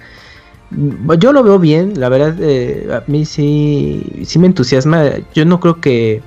Yo 1.19 1.32
lo 1.32 1.43
veo 1.43 1.59
bien, 1.59 1.98
la 1.98 2.10
verdad, 2.10 2.35
eh, 2.40 2.89
a 2.93 3.02
mí 3.10 3.24
sí, 3.24 4.05
sí 4.27 4.39
me 4.39 4.48
entusiasma. 4.48 5.05
Yo 5.35 5.47
no 5.47 5.60
creo 5.60 5.81
que, 5.81 6.20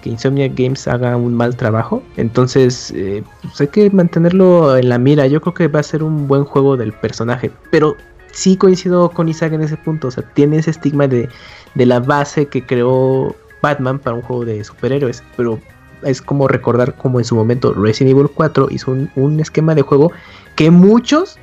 que 0.00 0.10
Insomnia 0.10 0.48
Games 0.48 0.86
haga 0.88 1.16
un 1.16 1.34
mal 1.34 1.56
trabajo, 1.56 2.02
entonces 2.16 2.92
eh, 2.94 3.22
pues 3.42 3.60
hay 3.60 3.68
que 3.68 3.90
mantenerlo 3.90 4.76
en 4.76 4.88
la 4.88 4.98
mira. 4.98 5.26
Yo 5.26 5.40
creo 5.40 5.54
que 5.54 5.68
va 5.68 5.80
a 5.80 5.84
ser 5.84 6.02
un 6.02 6.28
buen 6.28 6.44
juego 6.44 6.76
del 6.76 6.92
personaje, 6.92 7.50
pero 7.70 7.96
sí 8.32 8.56
coincido 8.56 9.10
con 9.10 9.28
Isaac 9.28 9.52
en 9.52 9.62
ese 9.62 9.76
punto. 9.76 10.08
O 10.08 10.10
sea, 10.10 10.24
tiene 10.34 10.58
ese 10.58 10.70
estigma 10.70 11.08
de, 11.08 11.28
de 11.74 11.86
la 11.86 12.00
base 12.00 12.46
que 12.46 12.64
creó 12.64 13.34
Batman 13.62 13.98
para 13.98 14.16
un 14.16 14.22
juego 14.22 14.44
de 14.44 14.62
superhéroes. 14.64 15.22
Pero 15.36 15.58
es 16.02 16.22
como 16.22 16.48
recordar 16.48 16.94
como 16.94 17.18
en 17.18 17.24
su 17.24 17.34
momento 17.34 17.74
Resident 17.74 18.16
Evil 18.16 18.30
4 18.32 18.68
hizo 18.70 18.92
un, 18.92 19.10
un 19.16 19.40
esquema 19.40 19.74
de 19.74 19.82
juego 19.82 20.12
que 20.54 20.70
muchos 20.70 21.38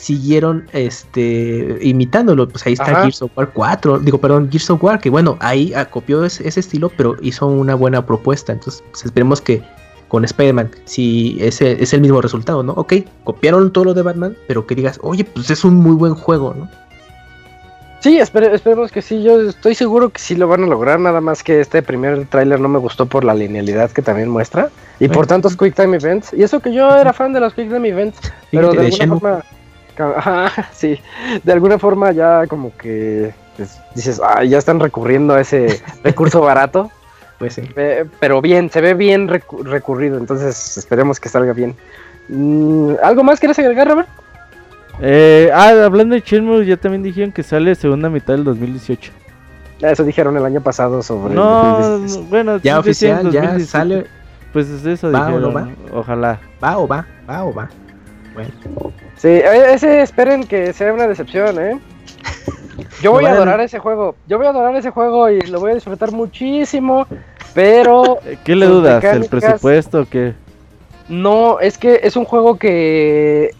siguieron 0.00 0.66
este 0.72 1.78
imitándolo. 1.82 2.48
Pues 2.48 2.66
ahí 2.66 2.72
está 2.72 2.84
Ajá. 2.90 3.00
Gears 3.02 3.22
of 3.22 3.30
War 3.36 3.50
4. 3.52 3.98
Digo, 4.00 4.18
perdón, 4.18 4.48
Gears 4.50 4.70
of 4.70 4.82
War, 4.82 4.98
que 5.00 5.10
bueno, 5.10 5.36
ahí 5.40 5.72
ah, 5.74 5.84
copió 5.84 6.24
ese, 6.24 6.46
ese 6.48 6.60
estilo, 6.60 6.90
pero 6.96 7.16
hizo 7.20 7.46
una 7.46 7.74
buena 7.74 8.04
propuesta. 8.06 8.52
Entonces, 8.52 8.82
pues, 8.90 9.04
esperemos 9.04 9.40
que 9.40 9.62
con 10.08 10.24
Spider-Man, 10.24 10.70
si 10.86 11.36
ese 11.40 11.80
es 11.82 11.92
el 11.92 12.00
mismo 12.00 12.20
resultado, 12.20 12.62
¿no? 12.62 12.72
Ok, 12.72 12.94
copiaron 13.24 13.72
todo 13.72 13.84
lo 13.84 13.94
de 13.94 14.02
Batman, 14.02 14.36
pero 14.48 14.66
que 14.66 14.74
digas, 14.74 14.98
oye, 15.02 15.22
pues 15.24 15.50
es 15.50 15.64
un 15.64 15.74
muy 15.76 15.94
buen 15.94 16.14
juego, 16.14 16.54
¿no? 16.58 16.68
Sí, 18.00 18.18
espere- 18.18 18.52
esperemos 18.54 18.90
que 18.90 19.02
sí. 19.02 19.22
Yo 19.22 19.40
estoy 19.42 19.74
seguro 19.74 20.08
que 20.08 20.18
sí 20.18 20.34
lo 20.34 20.48
van 20.48 20.64
a 20.64 20.66
lograr. 20.66 20.98
Nada 20.98 21.20
más 21.20 21.42
que 21.42 21.60
este 21.60 21.82
primer 21.82 22.24
tráiler 22.26 22.58
no 22.58 22.68
me 22.68 22.78
gustó 22.78 23.04
por 23.04 23.24
la 23.24 23.34
linealidad 23.34 23.90
que 23.90 24.00
también 24.00 24.30
muestra 24.30 24.70
y 24.98 25.08
por 25.08 25.26
tantos 25.26 25.54
Quick 25.54 25.74
Time 25.74 25.98
Events. 25.98 26.32
Y 26.32 26.42
eso 26.42 26.60
que 26.60 26.72
yo 26.72 26.88
era 26.96 27.12
fan 27.12 27.34
de 27.34 27.40
los 27.40 27.52
Quick 27.52 27.68
Time 27.68 27.86
Events, 27.86 28.18
pero 28.50 28.70
de 28.72 28.78
de 28.78 28.84
alguna 28.86 28.96
Shenmue. 28.96 29.20
forma, 29.20 29.44
ajá, 30.02 30.68
sí, 30.72 30.98
de 31.42 31.52
alguna 31.52 31.78
forma 31.78 32.12
ya 32.12 32.46
como 32.46 32.76
que 32.76 33.32
pues, 33.56 33.78
dices, 33.94 34.20
ah, 34.24 34.44
ya 34.44 34.58
están 34.58 34.80
recurriendo 34.80 35.34
a 35.34 35.40
ese 35.40 35.82
recurso 36.04 36.40
barato. 36.40 36.90
Pues 37.38 37.54
sí. 37.54 37.62
Eh, 37.76 38.04
pero 38.20 38.40
bien, 38.42 38.70
se 38.70 38.80
ve 38.82 38.92
bien 38.94 39.28
recu- 39.28 39.62
recurrido, 39.64 40.18
entonces 40.18 40.76
esperemos 40.76 41.18
que 41.18 41.28
salga 41.30 41.52
bien. 41.54 41.74
Mm, 42.28 42.94
¿Algo 43.02 43.22
más 43.24 43.40
quieres 43.40 43.58
agregar, 43.58 43.88
Robert? 43.88 44.08
Eh, 45.00 45.50
ah, 45.54 45.70
hablando 45.84 46.14
de 46.14 46.20
Shenmue, 46.20 46.66
ya 46.66 46.76
también 46.76 47.02
dijeron 47.02 47.32
que 47.32 47.42
sale 47.42 47.74
segunda 47.74 48.10
mitad 48.10 48.34
del 48.34 48.44
2018. 48.44 49.12
Eso 49.80 50.04
dijeron 50.04 50.36
el 50.36 50.44
año 50.44 50.60
pasado 50.60 51.02
sobre... 51.02 51.34
No, 51.34 51.42
2016. 51.88 52.16
no, 52.18 52.28
bueno, 52.28 52.56
Ya 52.58 52.78
oficial, 52.78 53.22
ya 53.32 53.40
2017. 53.54 53.66
sale. 53.66 54.06
Pues 54.52 54.68
es 54.68 54.84
eso, 54.84 55.10
¿Va 55.10 55.28
o 55.28 55.40
no 55.40 55.48
dijeron. 55.48 55.76
Ojalá. 55.94 56.38
¿Va 56.62 56.76
o 56.78 56.86
va? 56.86 57.06
¿Va 57.28 57.44
o 57.44 57.54
va? 57.54 57.70
Bueno. 58.34 58.50
Sí, 59.20 59.28
e- 59.28 59.74
ese 59.74 60.00
esperen 60.00 60.44
que 60.44 60.72
sea 60.72 60.92
una 60.94 61.06
decepción, 61.06 61.60
¿eh? 61.60 61.78
Yo 63.02 63.12
voy 63.12 63.26
a 63.26 63.32
adorar 63.32 63.60
ese 63.60 63.78
juego. 63.78 64.14
Yo 64.26 64.38
voy 64.38 64.46
a 64.46 64.50
adorar 64.50 64.74
ese 64.76 64.90
juego 64.90 65.28
y 65.28 65.40
lo 65.42 65.60
voy 65.60 65.72
a 65.72 65.74
disfrutar 65.74 66.10
muchísimo. 66.12 67.06
Pero 67.52 68.18
Eh, 68.24 68.38
¿Qué 68.44 68.56
le 68.56 68.66
dudas? 68.66 69.02
¿El 69.04 69.26
presupuesto 69.26 70.00
o 70.00 70.06
qué? 70.06 70.34
no, 71.08 71.58
es 71.60 71.76
que 71.76 72.00
es 72.04 72.16
un 72.16 72.24
juego 72.24 72.56
que 72.56 73.50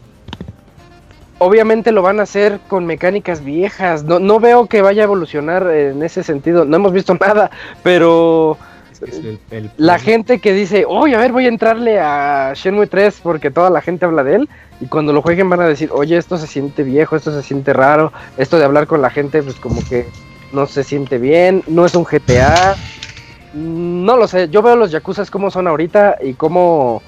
obviamente 1.38 1.90
lo 1.90 2.00
van 2.00 2.20
a 2.20 2.22
hacer 2.22 2.60
con 2.68 2.86
mecánicas 2.86 3.44
viejas. 3.44 4.04
No, 4.04 4.18
no 4.18 4.40
veo 4.40 4.66
que 4.66 4.82
vaya 4.82 5.02
a 5.02 5.04
evolucionar 5.04 5.68
en 5.70 6.02
ese 6.02 6.22
sentido. 6.22 6.64
No 6.64 6.76
hemos 6.76 6.92
visto 6.92 7.14
nada, 7.20 7.50
pero 7.82 8.56
Es 9.00 9.10
que 9.10 9.18
es 9.18 9.24
el- 9.24 9.38
el- 9.50 9.70
la 9.76 9.98
gente 9.98 10.38
que 10.40 10.52
dice, 10.52 10.84
oye, 10.86 11.14
a 11.14 11.18
ver, 11.18 11.32
voy 11.32 11.46
a 11.46 11.48
entrarle 11.48 11.98
a 12.00 12.52
Shenmue 12.54 12.86
3 12.86 13.20
porque 13.22 13.50
toda 13.50 13.70
la 13.70 13.80
gente 13.80 14.04
habla 14.04 14.22
de 14.24 14.36
él. 14.36 14.48
Y 14.80 14.86
cuando 14.86 15.12
lo 15.12 15.22
jueguen 15.22 15.48
van 15.50 15.60
a 15.60 15.66
decir, 15.66 15.90
oye, 15.92 16.16
esto 16.16 16.36
se 16.38 16.46
siente 16.46 16.82
viejo, 16.82 17.16
esto 17.16 17.32
se 17.32 17.42
siente 17.46 17.72
raro. 17.72 18.12
Esto 18.36 18.58
de 18.58 18.64
hablar 18.64 18.86
con 18.86 19.02
la 19.02 19.10
gente, 19.10 19.42
pues 19.42 19.56
como 19.56 19.82
que 19.88 20.06
no 20.52 20.66
se 20.66 20.84
siente 20.84 21.18
bien. 21.18 21.62
No 21.66 21.84
es 21.86 21.94
un 21.94 22.04
GTA. 22.04 22.76
No 23.54 24.16
lo 24.16 24.28
sé. 24.28 24.48
Yo 24.48 24.62
veo 24.62 24.76
los 24.76 24.90
Yakuza 24.90 25.24
como 25.26 25.50
son 25.50 25.66
ahorita 25.66 26.16
y 26.22 26.34
cómo 26.34 27.02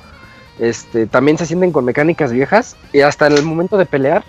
este, 0.59 1.07
también 1.07 1.39
se 1.39 1.47
sienten 1.47 1.73
con 1.73 1.85
mecánicas 1.85 2.33
viejas. 2.33 2.77
Y 2.93 3.01
hasta 3.01 3.27
en 3.27 3.35
el 3.35 3.43
momento 3.45 3.77
de 3.77 3.87
pelear. 3.87 4.25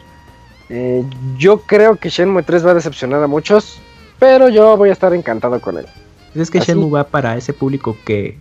eh, 0.70 1.04
yo 1.38 1.60
creo 1.60 1.98
que 1.98 2.10
Shenmue 2.10 2.42
3 2.44 2.66
va 2.66 2.72
a 2.72 2.76
decepcionar 2.76 3.22
a 3.22 3.28
muchos. 3.28 3.82
Pero 4.20 4.48
yo 4.48 4.78
voy 4.78 4.90
a 4.90 4.94
estar 4.94 5.14
encantado 5.14 5.60
con 5.60 5.78
él. 5.78 5.86
Es 6.36 6.50
que 6.50 6.60
Así. 6.60 6.72
Shenmue 6.72 6.90
va 6.90 7.04
para 7.06 7.38
ese 7.38 7.54
público 7.54 7.96
que, 8.06 8.38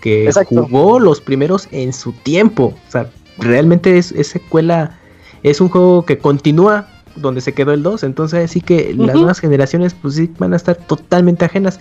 que 0.00 0.30
jugó 0.48 0.98
los 0.98 1.20
primeros 1.20 1.68
en 1.70 1.92
su 1.92 2.12
tiempo. 2.12 2.74
O 2.88 2.90
sea, 2.90 3.10
realmente 3.38 3.98
es, 3.98 4.12
es 4.12 4.28
secuela, 4.28 4.98
es 5.42 5.60
un 5.60 5.68
juego 5.68 6.04
que 6.04 6.18
continúa 6.18 6.88
donde 7.16 7.40
se 7.40 7.52
quedó 7.52 7.72
el 7.72 7.82
2. 7.82 8.04
Entonces 8.04 8.50
sí 8.50 8.60
que 8.60 8.94
las 8.94 9.14
nuevas 9.14 9.40
generaciones 9.40 9.94
pues 9.94 10.14
sí 10.14 10.30
van 10.38 10.52
a 10.52 10.56
estar 10.56 10.76
totalmente 10.76 11.44
ajenas. 11.44 11.80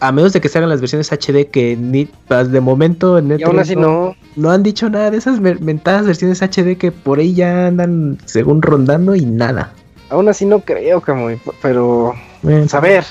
A 0.00 0.12
menos 0.12 0.32
de 0.32 0.40
que 0.40 0.48
se 0.48 0.56
hagan 0.56 0.70
las 0.70 0.80
versiones 0.80 1.12
HD 1.12 1.50
que 1.50 1.76
ni 1.76 2.06
pues, 2.06 2.50
de 2.50 2.60
momento 2.60 3.18
en 3.18 3.38
Y 3.38 3.42
aún 3.42 3.56
E3 3.56 3.60
así 3.60 3.76
no. 3.76 4.16
no 4.34 4.50
han 4.50 4.62
dicho 4.62 4.88
nada 4.88 5.10
de 5.10 5.18
esas 5.18 5.40
mentadas 5.40 6.06
versiones 6.06 6.40
HD 6.40 6.78
que 6.78 6.90
por 6.90 7.18
ahí 7.18 7.34
ya 7.34 7.66
andan 7.66 8.18
según 8.24 8.62
rondando 8.62 9.14
y 9.14 9.26
nada. 9.26 9.74
Aún 10.08 10.28
así 10.28 10.46
no 10.46 10.60
creo, 10.60 11.00
Camuy, 11.00 11.38
pero 11.60 12.14
Bueno, 12.42 12.60
pues, 12.60 12.74
a 12.74 12.80
ver. 12.80 13.04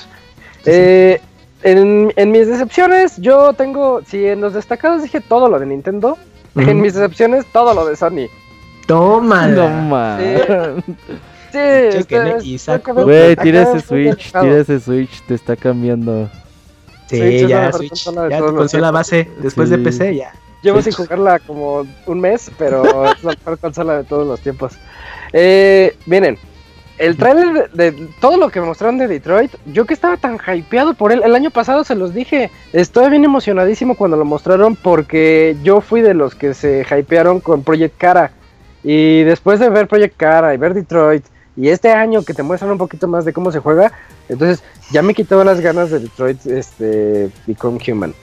Eh, 0.66 1.20
en, 1.62 2.12
en 2.16 2.30
mis 2.30 2.46
decepciones, 2.48 3.16
yo 3.18 3.52
tengo, 3.52 4.00
si 4.06 4.26
en 4.26 4.40
los 4.40 4.54
destacados 4.54 5.02
dije 5.02 5.20
todo 5.20 5.48
lo 5.48 5.58
de 5.58 5.66
Nintendo, 5.66 6.16
en 6.56 6.80
mis 6.80 6.94
decepciones 6.94 7.44
todo 7.52 7.74
lo 7.74 7.86
de 7.86 7.96
Sony. 7.96 8.28
Toma. 8.86 9.46
Mames. 9.48 10.42
Sí, 11.52 11.58
acá- 12.70 12.92
Güey, 12.92 13.34
tira 13.36 13.62
ese 13.62 13.80
Switch, 13.80 14.30
tira 14.32 14.58
ese 14.58 14.78
Switch, 14.80 15.22
te 15.26 15.34
está 15.34 15.56
cambiando. 15.56 16.28
Sí, 17.08 17.18
Switch 17.18 17.46
ya, 17.48 17.72
Switch, 17.72 18.04
ya 18.30 18.38
tu 18.38 18.54
consola 18.54 18.90
base 18.92 19.28
después 19.40 19.68
de 19.70 19.76
Sí. 19.78 19.82
PC, 19.82 20.16
ya. 20.16 20.32
Llevo 20.62 20.80
Switch. 20.80 20.94
sin 20.94 21.04
jugarla 21.06 21.38
como 21.40 21.84
un 22.06 22.20
mes, 22.20 22.50
pero 22.56 22.84
es 23.10 23.24
la 23.24 23.30
mejor 23.32 23.58
consola 23.58 23.96
de 23.98 24.04
todos 24.04 24.26
los 24.26 24.38
tiempos. 24.40 24.74
Eh, 25.32 25.96
miren, 26.06 26.38
el 27.00 27.16
trailer 27.16 27.70
de, 27.72 27.92
todo 28.20 28.36
lo 28.36 28.50
que 28.50 28.60
mostraron 28.60 28.98
de 28.98 29.08
Detroit, 29.08 29.50
yo 29.64 29.86
que 29.86 29.94
estaba 29.94 30.18
tan 30.18 30.38
hypeado 30.54 30.92
por 30.92 31.12
él, 31.12 31.22
el 31.24 31.34
año 31.34 31.50
pasado 31.50 31.82
se 31.82 31.94
los 31.94 32.12
dije, 32.12 32.50
estoy 32.74 33.08
bien 33.08 33.24
emocionadísimo 33.24 33.96
cuando 33.96 34.18
lo 34.18 34.26
mostraron 34.26 34.76
porque 34.76 35.56
yo 35.62 35.80
fui 35.80 36.02
de 36.02 36.12
los 36.12 36.34
que 36.34 36.52
se 36.52 36.84
hypearon 36.90 37.40
con 37.40 37.64
Project 37.64 37.96
Cara. 37.96 38.32
Y 38.84 39.22
después 39.22 39.58
de 39.60 39.70
ver 39.70 39.88
Project 39.88 40.14
Cara 40.18 40.52
y 40.52 40.58
ver 40.58 40.74
Detroit, 40.74 41.24
y 41.56 41.70
este 41.70 41.90
año 41.90 42.22
que 42.22 42.34
te 42.34 42.42
muestran 42.42 42.70
un 42.70 42.78
poquito 42.78 43.08
más 43.08 43.24
de 43.24 43.32
cómo 43.32 43.50
se 43.50 43.60
juega, 43.60 43.92
entonces 44.28 44.62
ya 44.92 45.00
me 45.00 45.14
quitó 45.14 45.42
las 45.42 45.60
ganas 45.60 45.90
de 45.90 46.00
Detroit 46.00 46.44
este, 46.46 47.30
Become 47.46 47.78
Human. 47.88 48.14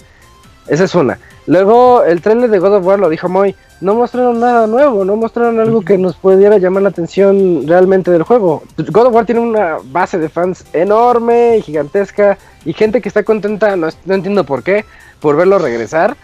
Esa 0.68 0.84
es 0.84 0.96
una. 0.96 1.18
Luego 1.46 2.04
el 2.04 2.22
trailer 2.22 2.50
de 2.50 2.60
God 2.60 2.76
of 2.76 2.86
War 2.86 3.00
lo 3.00 3.10
dijo 3.10 3.30
Moy, 3.30 3.56
no 3.80 3.96
mostraron 3.96 4.40
nada 4.40 4.68
nuevo, 4.68 5.06
no 5.06 5.16
mostraron 5.16 5.60
algo 5.60 5.82
que 5.82 5.98
nos 5.98 6.16
pudiera 6.16 6.58
llamar 6.58 6.84
la 6.84 6.90
atención 6.90 7.66
realmente 7.66 8.12
del 8.12 8.24
juego. 8.24 8.64
God 8.78 9.08
of 9.08 9.14
War 9.14 9.26
tiene 9.26 9.42
una 9.42 9.78
base 9.86 10.18
de 10.18 10.30
fans 10.30 10.66
enorme 10.74 11.58
y 11.58 11.62
gigantesca 11.62 12.38
y 12.66 12.74
gente 12.74 13.02
que 13.02 13.08
está 13.08 13.24
contenta, 13.24 13.76
no, 13.76 13.88
no 14.06 14.14
entiendo 14.14 14.44
por 14.44 14.64
qué, 14.64 14.84
por 15.22 15.38
verlo 15.38 15.58
regresar, 15.58 16.18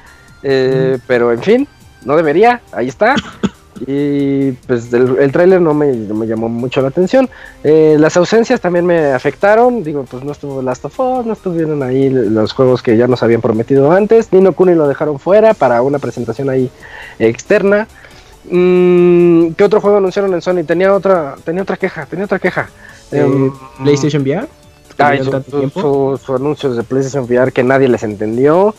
eh, 0.43 0.97
pero 1.07 1.31
en 1.31 1.41
fin, 1.41 1.67
no 2.03 2.17
debería, 2.17 2.61
ahí 2.73 2.89
está. 2.89 3.15
Y 3.87 4.51
pues 4.67 4.91
el, 4.93 5.17
el 5.19 5.31
tráiler 5.31 5.59
no 5.61 5.73
me, 5.73 5.87
no 5.93 6.13
me 6.15 6.25
llamó 6.27 6.49
mucho 6.49 6.81
la 6.81 6.87
atención. 6.89 7.29
Eh, 7.63 7.95
las 7.99 8.15
ausencias 8.17 8.61
también 8.61 8.85
me 8.85 9.11
afectaron. 9.13 9.83
Digo, 9.83 10.05
pues 10.09 10.23
no 10.23 10.31
estuvo 10.31 10.61
Last 10.61 10.85
of 10.85 10.99
Us, 10.99 11.25
no 11.25 11.33
estuvieron 11.33 11.81
ahí 11.83 12.09
los 12.09 12.53
juegos 12.53 12.81
que 12.81 12.95
ya 12.97 13.07
nos 13.07 13.23
habían 13.23 13.41
prometido 13.41 13.91
antes. 13.91 14.31
Nino 14.31 14.53
Kuni 14.53 14.75
lo 14.75 14.87
dejaron 14.87 15.19
fuera 15.19 15.53
para 15.53 15.81
una 15.81 15.99
presentación 15.99 16.49
ahí 16.49 16.69
externa. 17.19 17.87
Mm, 18.49 19.49
¿Qué 19.53 19.63
otro 19.63 19.79
juego 19.81 19.97
anunciaron 19.97 20.33
en 20.33 20.41
Sony? 20.41 20.63
Tenía 20.65 20.93
otra, 20.93 21.35
tenía 21.43 21.61
otra 21.63 21.77
queja, 21.77 22.05
tenía 22.05 22.25
otra 22.25 22.39
queja. 22.39 22.69
Eh, 23.11 23.19
Em, 23.19 23.51
PlayStation 23.83 24.21
VR. 24.23 24.47
Tuvieron 24.95 25.43
su, 25.43 25.51
su- 25.51 25.69
su- 25.81 26.19
su 26.25 26.35
anuncios 26.35 26.75
de 26.77 26.83
PlayStation 26.83 27.23
VR 27.25 27.51
que 27.51 27.63
nadie 27.63 27.87
les 27.87 28.03
entendió. 28.03 28.75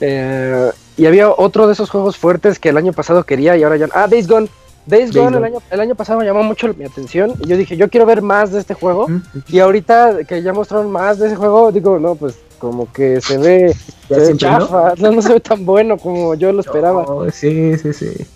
Eh, 0.00 0.70
y 0.96 1.06
había 1.06 1.30
otro 1.30 1.66
de 1.66 1.72
esos 1.72 1.90
juegos 1.90 2.16
fuertes 2.16 2.58
que 2.58 2.68
el 2.68 2.76
año 2.76 2.92
pasado 2.92 3.24
quería 3.24 3.56
y 3.56 3.62
ahora 3.62 3.76
ya. 3.76 3.88
Ah, 3.94 4.06
Days 4.08 4.28
Gone. 4.28 4.48
Days 4.84 5.12
Days 5.12 5.14
Gone, 5.14 5.36
el 5.36 5.44
año, 5.44 5.58
el 5.70 5.80
año 5.80 5.94
pasado 5.94 6.18
me 6.18 6.24
llamó 6.24 6.42
mucho 6.42 6.72
mi 6.74 6.84
atención. 6.84 7.34
Y 7.40 7.48
yo 7.48 7.56
dije, 7.56 7.76
yo 7.76 7.88
quiero 7.88 8.04
ver 8.04 8.20
más 8.20 8.52
de 8.52 8.60
este 8.60 8.74
juego. 8.74 9.04
Ujú. 9.04 9.20
Y 9.48 9.60
ahorita 9.60 10.24
que 10.24 10.42
ya 10.42 10.52
mostraron 10.52 10.90
más 10.90 11.18
de 11.18 11.28
ese 11.28 11.36
juego, 11.36 11.70
digo, 11.70 11.98
no, 11.98 12.14
pues 12.16 12.36
como 12.58 12.92
que 12.92 13.20
se 13.20 13.38
ve, 13.38 13.74
Ya 14.08 14.16
se 14.16 14.32
ve 14.32 14.36
chafa. 14.36 14.94
No, 14.98 15.12
no 15.12 15.22
se 15.22 15.34
ve 15.34 15.40
tan 15.40 15.64
bueno 15.64 15.96
como 15.98 16.34
yo 16.34 16.52
lo 16.52 16.60
esperaba. 16.60 17.30
Sí, 17.30 17.76
sí, 17.78 17.92
sí. 17.92 18.26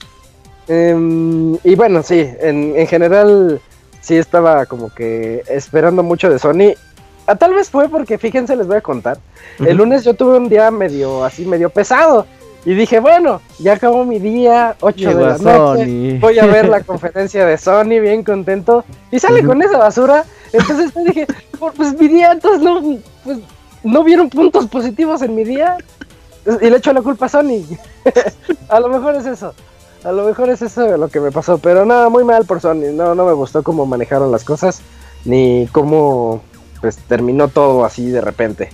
Em, 0.69 1.57
y 1.63 1.75
bueno, 1.75 2.03
sí, 2.03 2.29
en, 2.41 2.75
en 2.77 2.87
general 2.87 3.61
sí 4.01 4.17
estaba 4.17 4.67
como 4.67 4.93
que 4.95 5.43
esperando 5.49 6.03
mucho 6.03 6.31
de 6.31 6.39
Sony. 6.39 6.75
Ah, 7.27 7.35
tal 7.35 7.55
vez 7.55 7.71
fue 7.71 7.89
porque, 7.89 8.19
fíjense, 8.19 8.55
les 8.55 8.69
voy 8.69 8.77
a 8.77 8.81
contar. 8.81 9.19
El 9.59 9.79
lunes 9.79 10.05
yo 10.05 10.15
tuve 10.15 10.37
un 10.37 10.49
día 10.49 10.71
medio 10.71 11.25
así, 11.25 11.45
medio 11.45 11.71
pesado. 11.71 12.27
Y 12.67 12.75
dije, 12.75 12.99
bueno, 13.01 13.41
ya 13.61 13.75
acabó 13.75 14.05
mi 14.05 14.19
día, 14.19 14.75
8 14.81 15.09
de 15.17 15.25
la 15.25 15.39
noche. 15.39 15.85
Sony. 15.85 16.19
Voy 16.21 16.39
a 16.41 16.47
ver 16.47 16.69
la 16.69 16.81
conferencia 16.85 17.47
de 17.47 17.57
Sony, 17.57 18.01
bien 18.01 18.25
contento. 18.25 18.85
Y 19.13 19.21
sale 19.21 19.43
con 19.45 19.63
esa 19.63 19.79
basura. 19.79 20.25
Entonces 20.53 20.93
dije, 21.07 21.27
"Por- 21.59 21.73
pues 21.75 21.99
mi 21.99 22.09
día, 22.09 22.33
entonces 22.33 22.61
no, 22.61 22.99
pues, 23.23 23.39
no 23.85 24.03
vieron 24.03 24.29
puntos 24.29 24.67
positivos 24.67 25.23
en 25.23 25.35
mi 25.37 25.45
día. 25.45 25.77
Y 26.61 26.69
le 26.69 26.77
echo 26.77 26.93
la 26.93 27.03
culpa 27.03 27.27
a 27.27 27.29
Sony. 27.29 27.63
a 28.69 28.81
lo 28.81 28.89
mejor 28.89 29.15
es 29.15 29.27
eso. 29.27 29.55
A 30.03 30.11
lo 30.11 30.25
mejor 30.25 30.49
es 30.51 30.61
eso 30.61 30.97
lo 30.97 31.09
que 31.09 31.21
me 31.21 31.31
pasó. 31.31 31.59
Pero 31.59 31.85
nada, 31.87 32.09
muy 32.09 32.25
mal 32.25 32.47
por 32.47 32.61
Sony. 32.61 32.91
No, 32.93 33.15
no 33.15 33.27
me 33.27 33.33
gustó 33.33 33.63
cómo 33.63 33.87
manejaron 33.87 34.33
las 34.33 34.43
cosas. 34.43 34.81
Ni 35.25 35.69
cómo 35.71 36.43
pues 36.81 36.97
terminó 36.97 37.47
todo 37.47 37.85
así 37.85 38.11
de 38.11 38.21
repente. 38.21 38.71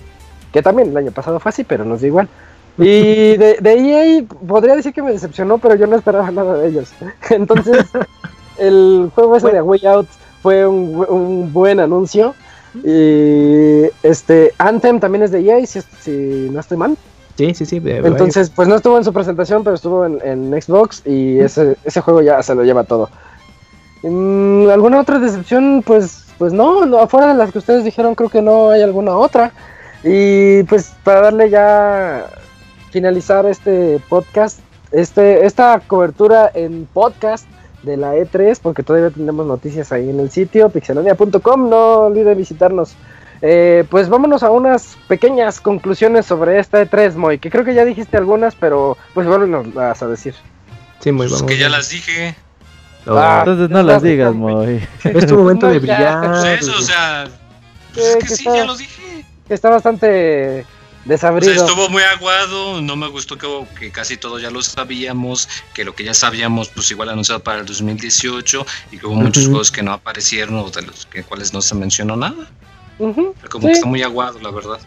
Que 0.51 0.63
también 0.63 0.89
el 0.89 0.97
año 0.97 1.11
pasado 1.11 1.39
fue 1.39 1.49
así, 1.49 1.63
pero 1.63 1.85
nos 1.85 2.01
da 2.01 2.07
igual. 2.07 2.27
Y 2.77 3.37
de, 3.37 3.57
de 3.61 3.73
EA 3.73 4.23
podría 4.47 4.75
decir 4.75 4.93
que 4.93 5.03
me 5.03 5.11
decepcionó, 5.11 5.59
pero 5.59 5.75
yo 5.75 5.85
no 5.85 5.95
esperaba 5.95 6.31
nada 6.31 6.57
de 6.57 6.69
ellos. 6.69 6.91
Entonces, 7.29 7.85
el 8.57 9.11
juego 9.13 9.35
ese 9.37 9.51
de 9.51 9.61
Way 9.61 9.85
Out 9.85 10.07
fue 10.41 10.65
un, 10.65 11.05
un 11.07 11.53
buen 11.53 11.79
anuncio. 11.79 12.33
Y 12.83 13.83
este 14.01 14.51
Anthem 14.57 14.99
también 14.99 15.23
es 15.23 15.31
de 15.31 15.41
EA, 15.41 15.63
si, 15.65 15.81
si 16.01 16.49
no 16.51 16.59
estoy 16.59 16.77
mal. 16.77 16.97
Sí, 17.37 17.53
sí, 17.53 17.65
sí. 17.65 17.81
Entonces, 17.83 18.49
pues 18.49 18.67
no 18.67 18.75
estuvo 18.75 18.97
en 18.97 19.03
su 19.03 19.13
presentación, 19.13 19.63
pero 19.63 19.75
estuvo 19.75 20.05
en, 20.05 20.19
en 20.23 20.61
Xbox 20.61 21.01
y 21.05 21.39
ese, 21.39 21.77
ese 21.83 22.01
juego 22.01 22.21
ya 22.21 22.41
se 22.43 22.53
lo 22.53 22.63
lleva 22.63 22.83
todo. 22.83 23.09
Mm, 24.03 24.69
¿Alguna 24.69 24.99
otra 24.99 25.17
decepción? 25.19 25.83
Pues, 25.85 26.25
pues 26.37 26.53
no, 26.53 26.85
no, 26.85 26.99
afuera 26.99 27.27
de 27.27 27.35
las 27.35 27.51
que 27.51 27.59
ustedes 27.59 27.83
dijeron, 27.83 28.15
creo 28.15 28.29
que 28.29 28.41
no 28.41 28.69
hay 28.69 28.81
alguna 28.81 29.15
otra. 29.15 29.51
Y 30.03 30.63
pues 30.63 30.93
para 31.03 31.21
darle 31.21 31.49
ya 31.49 32.27
finalizar 32.93 33.45
este 33.45 33.99
podcast, 34.07 34.59
este, 34.91 35.45
esta 35.45 35.81
cobertura 35.85 36.49
en 36.53 36.85
podcast 36.93 37.45
de 37.81 37.97
la 37.97 38.15
E3, 38.15 38.59
porque 38.61 38.83
todavía 38.83 39.09
tenemos 39.09 39.45
noticias 39.45 39.91
ahí 39.91 40.09
en 40.09 40.19
el 40.21 40.29
sitio, 40.31 40.69
pixelania.com, 40.69 41.69
no 41.69 41.93
olviden 42.05 42.37
visitarnos. 42.37 42.95
Eh, 43.41 43.83
pues 43.89 44.07
vámonos 44.07 44.41
a 44.43 44.51
unas 44.51 44.95
pequeñas 45.09 45.59
conclusiones 45.59 46.25
sobre 46.25 46.59
esta 46.59 46.81
E3, 46.81 47.15
Moy, 47.15 47.39
que 47.39 47.49
creo 47.49 47.65
que 47.65 47.73
ya 47.73 47.83
dijiste 47.83 48.15
algunas, 48.15 48.55
pero 48.55 48.95
pues 49.13 49.27
vuélvenos 49.27 49.65
a 49.75 50.07
decir. 50.07 50.33
Sí, 50.99 51.11
muy 51.11 51.27
Pues 51.27 51.41
vamos. 51.41 51.51
que 51.51 51.57
ya 51.59 51.67
las 51.67 51.89
dije. 51.89 52.35
Ah, 53.05 53.39
Entonces 53.39 53.69
no 53.69 53.83
las 53.83 54.01
digas, 54.01 54.33
Moy. 54.33 54.81
es 55.03 55.25
tu 55.27 55.37
momento 55.37 55.67
de 55.67 55.73
No, 55.75 55.79
brillar. 55.81 56.25
Pues 56.29 56.61
eso, 56.61 56.71
o 56.77 56.81
sea. 56.81 57.25
Pues 57.93 58.05
Eh, 58.05 58.09
es 58.11 58.15
que 58.15 58.19
que 58.21 58.27
sí, 58.35 58.43
está- 58.47 58.55
ya 58.55 58.65
lo 58.65 58.77
dije. 58.77 59.25
está 59.49 59.69
bastante 59.69 60.65
desabrido. 61.05 61.51
O 61.51 61.55
sea, 61.55 61.65
estuvo 61.65 61.89
muy 61.89 62.03
aguado, 62.03 62.81
no 62.81 62.95
me 62.95 63.07
gustó 63.07 63.37
que, 63.37 63.47
que, 63.79 63.91
casi 63.91 64.17
todo 64.17 64.39
ya 64.39 64.49
lo 64.51 64.61
sabíamos, 64.61 65.49
que 65.73 65.83
lo 65.83 65.95
que 65.95 66.03
ya 66.03 66.13
sabíamos, 66.13 66.69
pues 66.69 66.89
igual 66.91 67.09
anunciado 67.09 67.41
para 67.41 67.59
el 67.59 67.65
2018, 67.65 68.65
y 68.91 68.97
que 68.97 69.05
hubo 69.05 69.15
muchos 69.15 69.45
juegos 69.45 69.71
que 69.71 69.83
no 69.83 69.93
aparecieron 69.93 70.55
o 70.55 70.69
de 70.69 70.83
los 70.83 71.05
que, 71.05 71.23
cuales 71.23 71.53
no 71.53 71.61
se 71.61 71.75
mencionó 71.75 72.15
nada. 72.15 72.47
Como 72.97 73.67
que 73.67 73.71
está 73.71 73.87
muy 73.87 74.03
aguado, 74.03 74.39
la 74.39 74.51
verdad. 74.51 74.79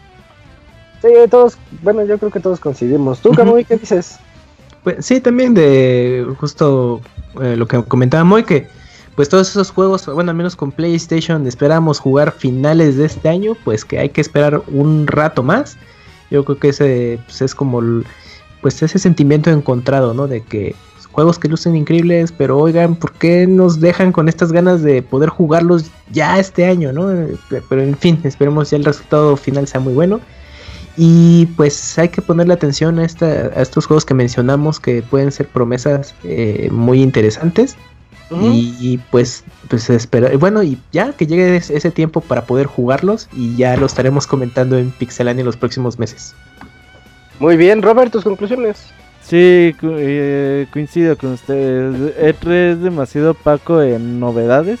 Sí, 1.01 1.09
todos, 1.29 1.57
bueno, 1.83 2.03
yo 2.05 2.17
creo 2.17 2.31
que 2.31 2.39
todos 2.39 2.59
coincidimos. 2.59 3.21
¿Tú, 3.21 3.31
Camuy, 3.31 3.65
qué 3.65 3.77
dices? 3.77 4.17
Pues 4.83 5.05
sí, 5.05 5.19
también 5.19 5.53
de 5.53 6.25
justo 6.39 7.01
eh, 7.41 7.55
lo 7.55 7.67
que 7.67 7.83
comentaba 7.83 8.23
Moy, 8.23 8.43
que 8.43 8.67
pues 9.15 9.29
todos 9.29 9.49
esos 9.49 9.71
juegos, 9.71 10.05
bueno, 10.05 10.31
al 10.31 10.37
menos 10.37 10.55
con 10.55 10.71
PlayStation 10.71 11.45
esperamos 11.47 11.99
jugar 11.99 12.31
finales 12.31 12.97
de 12.97 13.05
este 13.05 13.27
año, 13.27 13.57
pues 13.63 13.83
que 13.83 13.99
hay 13.99 14.09
que 14.09 14.21
esperar 14.21 14.61
un 14.67 15.07
rato 15.07 15.43
más. 15.43 15.77
Yo 16.29 16.43
creo 16.45 16.57
que 16.57 16.69
ese 16.69 17.19
pues, 17.25 17.41
es 17.41 17.55
como 17.55 17.81
pues 18.61 18.81
ese 18.81 18.99
sentimiento 18.99 19.49
encontrado, 19.49 20.13
¿no? 20.13 20.27
De 20.27 20.41
que 20.41 20.75
juegos 21.17 21.39
que 21.39 21.47
lucen 21.47 21.75
increíbles, 21.75 22.31
pero 22.31 22.59
oigan, 22.59 22.95
¿por 22.95 23.11
qué 23.13 23.47
nos 23.47 23.79
dejan 23.79 24.11
con 24.11 24.29
estas 24.29 24.51
ganas 24.51 24.83
de 24.83 25.01
poder 25.01 25.29
jugarlos 25.29 25.89
ya 26.11 26.37
este 26.37 26.65
año, 26.65 26.93
¿no? 26.93 27.09
Pero 27.69 27.81
en 27.81 27.97
fin, 27.97 28.19
esperemos 28.23 28.69
ya 28.69 28.77
el 28.77 28.85
resultado 28.85 29.35
final 29.35 29.67
sea 29.67 29.79
muy 29.79 29.93
bueno. 29.93 30.19
Y 30.95 31.47
pues 31.57 31.97
hay 31.97 32.09
que 32.09 32.21
ponerle 32.21 32.53
atención 32.53 32.99
a, 32.99 33.05
esta, 33.05 33.25
a 33.25 33.61
estos 33.63 33.85
juegos 33.85 34.05
que 34.05 34.13
mencionamos 34.13 34.79
que 34.79 35.01
pueden 35.01 35.31
ser 35.31 35.47
promesas 35.47 36.13
eh, 36.23 36.69
muy 36.71 37.01
interesantes. 37.01 37.77
Y, 38.29 38.99
pues, 39.09 39.43
pues 39.69 39.89
espera, 39.89 40.35
bueno, 40.37 40.61
y 40.61 40.77
ya 40.91 41.13
que 41.13 41.27
llegue 41.27 41.55
ese 41.57 41.91
tiempo 41.91 42.21
para 42.21 42.45
poder 42.45 42.67
jugarlos 42.67 43.29
y 43.33 43.55
ya 43.55 43.77
lo 43.77 43.85
estaremos 43.85 44.27
comentando 44.27 44.77
en 44.77 44.91
Pixelania 44.91 45.41
en 45.41 45.45
los 45.45 45.57
próximos 45.57 45.97
meses. 45.97 46.35
Muy 47.39 47.55
bien, 47.55 47.81
Robert, 47.81 48.11
tus 48.11 48.23
conclusiones. 48.23 48.91
Sí, 49.21 49.75
eh, 49.81 50.67
coincido 50.71 51.17
con 51.17 51.33
ustedes. 51.33 52.15
E3 52.17 52.51
es 52.51 52.81
demasiado 52.81 53.31
opaco 53.31 53.81
en 53.81 54.19
novedades. 54.19 54.79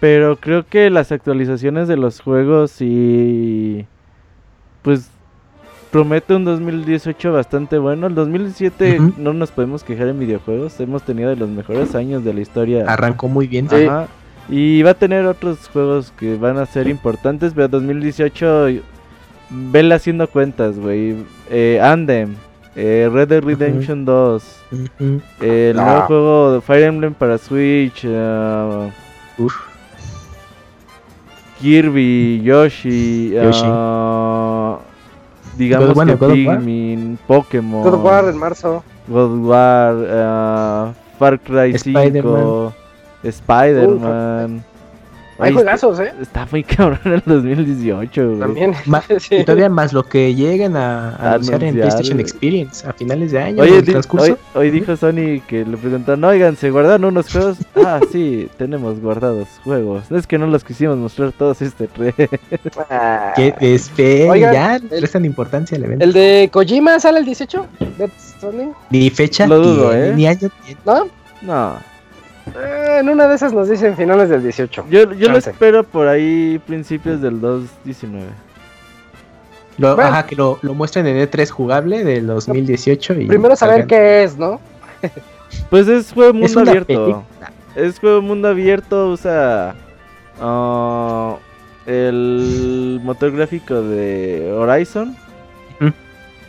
Pero 0.00 0.36
creo 0.36 0.66
que 0.66 0.90
las 0.90 1.12
actualizaciones 1.12 1.88
de 1.88 1.96
los 1.96 2.20
juegos 2.20 2.76
y 2.80 3.86
pues 4.82 5.08
promete 5.90 6.34
un 6.34 6.44
2018 6.44 7.32
bastante 7.32 7.78
bueno. 7.78 8.06
El 8.06 8.14
2017 8.14 8.98
no 9.18 9.32
nos 9.32 9.50
podemos 9.50 9.84
quejar 9.84 10.08
en 10.08 10.18
videojuegos. 10.18 10.78
Hemos 10.80 11.02
tenido 11.02 11.30
de 11.30 11.36
los 11.36 11.48
mejores 11.48 11.94
años 11.94 12.24
de 12.24 12.34
la 12.34 12.40
historia. 12.40 12.84
Arrancó 12.86 13.28
muy 13.28 13.46
bien. 13.46 13.68
Ajá. 13.72 14.08
Y 14.48 14.82
va 14.82 14.90
a 14.90 14.94
tener 14.94 15.26
otros 15.26 15.68
juegos 15.68 16.12
que 16.18 16.36
van 16.36 16.58
a 16.58 16.66
ser 16.66 16.88
importantes. 16.88 17.52
Pero 17.54 17.68
2018, 17.68 18.80
vele 19.50 19.94
haciendo 19.94 20.28
cuentas, 20.28 20.78
güey. 20.78 21.16
Eh, 21.50 21.80
Andem, 21.82 22.34
eh, 22.74 23.08
Red 23.12 23.28
Dead 23.28 23.42
Redemption 23.42 24.04
2, 24.04 24.62
el 25.40 25.76
nuevo 25.76 25.90
ah. 25.90 26.04
juego 26.06 26.52
de 26.54 26.60
Fire 26.60 26.84
Emblem 26.84 27.14
para 27.14 27.38
Switch. 27.38 28.04
Uh, 28.04 28.90
Kirby, 31.60 32.40
Yoshi, 32.42 33.30
Yoshi. 33.30 33.66
Digamos 35.56 35.98
que 35.98 36.16
Pikmin, 36.16 37.18
Pokémon, 37.26 37.82
God 37.82 37.94
of 37.94 38.04
War 38.04 38.28
en 38.28 38.36
marzo, 38.36 38.82
God 39.08 39.32
of 39.32 39.46
War, 39.46 39.94
uh, 39.94 40.92
Far 41.18 41.38
Cry 41.38 41.72
5, 41.72 42.72
Spider-Man. 43.24 44.64
Hay 45.40 45.52
juegazos, 45.52 46.00
¿eh? 46.00 46.12
Está 46.20 46.46
muy 46.50 46.62
cabrón 46.64 47.00
el 47.04 47.22
2018, 47.24 48.26
güey. 48.26 48.40
También. 48.40 48.74
Y 49.30 49.44
todavía 49.44 49.68
más 49.68 49.92
lo 49.92 50.02
que 50.04 50.34
lleguen 50.34 50.76
a, 50.76 51.16
anunciar 51.16 51.62
en 51.64 51.74
PlayStation 51.74 52.20
Experience 52.20 52.86
a 52.86 52.92
finales 52.92 53.32
de 53.32 53.40
año. 53.40 53.62
Oye, 53.62 53.82
hoy, 54.18 54.36
hoy, 54.54 54.70
dijo 54.70 54.96
Sony 54.96 55.40
que 55.46 55.64
le 55.64 55.76
preguntaron, 55.76 56.22
oigan, 56.24 56.56
¿se 56.56 56.70
guardaron 56.70 57.04
unos 57.06 57.30
juegos? 57.30 57.58
ah, 57.76 58.00
sí, 58.10 58.48
tenemos 58.56 59.00
guardados 59.00 59.48
juegos. 59.64 60.10
Es 60.10 60.26
que 60.26 60.38
no 60.38 60.46
los 60.46 60.64
quisimos 60.64 60.96
mostrar 60.98 61.32
todos 61.32 61.62
este 61.62 61.88
pre. 61.88 62.14
ah, 62.90 63.32
que 63.36 63.54
esperen, 63.60 64.52
ya 64.52 64.80
prestan 64.88 65.24
importancia 65.24 65.76
al 65.76 65.84
evento. 65.84 66.04
¿El 66.04 66.12
de 66.12 66.48
Kojima 66.52 66.98
sale 67.00 67.20
el 67.20 67.24
18? 67.24 67.66
Ni 68.90 69.10
fecha, 69.10 69.46
lo 69.46 69.58
dudo, 69.58 69.94
¿eh? 69.94 70.12
ni 70.14 70.26
año. 70.26 70.48
¿No? 70.84 71.08
No. 71.42 71.89
Eh, 72.56 72.98
en 73.00 73.08
una 73.08 73.26
de 73.28 73.34
esas 73.34 73.52
nos 73.52 73.68
dicen 73.68 73.96
finales 73.96 74.28
del 74.28 74.42
18. 74.42 74.86
Yo, 74.90 75.12
yo 75.12 75.28
lo 75.28 75.38
espero 75.38 75.84
por 75.84 76.08
ahí 76.08 76.60
principios 76.66 77.20
del 77.20 77.40
219. 77.40 78.26
Lo, 79.78 79.98
Ajá, 79.98 80.26
que 80.26 80.36
lo, 80.36 80.58
lo, 80.62 80.74
muestren 80.74 81.06
en 81.06 81.16
E3 81.16 81.48
jugable 81.48 82.04
del 82.04 82.26
2018. 82.26 83.14
Y 83.14 83.26
primero 83.26 83.56
saber 83.56 83.86
qué 83.86 84.24
es, 84.24 84.36
¿no? 84.36 84.60
pues 85.70 85.88
es 85.88 86.12
juego 86.12 86.34
mundo 86.34 86.60
abierto. 86.60 87.24
Es 87.74 87.98
juego 87.98 88.20
mundo 88.20 88.48
abierto, 88.48 89.10
usa 89.10 89.74
uh, 90.40 91.36
el 91.86 93.00
motor 93.02 93.32
gráfico 93.32 93.80
de 93.80 94.52
Horizon. 94.52 95.16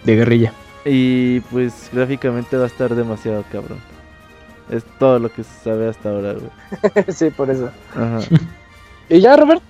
De 0.04 0.16
guerrilla. 0.16 0.52
Y 0.84 1.42
pues 1.42 1.90
gráficamente 1.94 2.58
va 2.58 2.64
a 2.64 2.68
estar 2.68 2.94
demasiado 2.96 3.44
cabrón. 3.52 3.78
Es 4.70 4.84
todo 5.00 5.20
lo 5.20 5.32
que 5.32 5.44
se 5.44 5.64
sabe 5.64 5.90
hasta 5.90 6.10
ahora, 6.10 6.34
güey. 6.34 7.06
sí, 7.10 7.30
por 7.30 7.50
eso. 7.50 7.70
Ajá. 7.96 8.20
¿Y 9.10 9.20
ya, 9.20 9.36
Robert? 9.36 9.64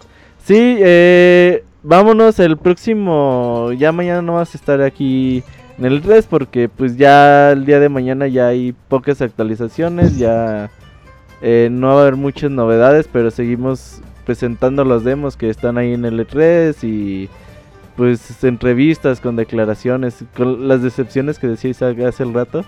Sí, 0.43 0.77
eh, 0.80 1.63
vámonos 1.84 2.39
el 2.39 2.57
próximo. 2.57 3.72
Ya 3.77 3.91
mañana 3.91 4.22
no 4.22 4.35
vas 4.35 4.53
a 4.53 4.57
estar 4.57 4.81
aquí 4.81 5.43
en 5.77 5.85
el 5.85 6.01
3 6.01 6.27
porque 6.27 6.69
pues 6.69 6.97
ya 6.97 7.51
el 7.51 7.65
día 7.65 7.80
de 7.80 7.89
mañana 7.89 8.27
ya 8.27 8.47
hay 8.47 8.73
pocas 8.88 9.22
actualizaciones, 9.22 10.18
ya 10.18 10.69
eh, 11.41 11.69
no 11.72 11.88
va 11.88 11.99
a 11.99 12.01
haber 12.01 12.15
muchas 12.15 12.51
novedades, 12.51 13.09
pero 13.11 13.31
seguimos 13.31 14.01
presentando 14.26 14.85
los 14.85 15.03
demos 15.03 15.35
que 15.35 15.49
están 15.49 15.77
ahí 15.77 15.93
en 15.93 16.05
el 16.05 16.19
E3 16.19 16.76
y 16.84 17.30
pues 17.95 18.43
entrevistas 18.43 19.19
con 19.19 19.35
declaraciones, 19.35 20.23
con 20.35 20.68
las 20.68 20.81
decepciones 20.84 21.39
que 21.39 21.47
decíais 21.47 21.81
hace 21.81 22.23
el 22.23 22.34
rato. 22.34 22.63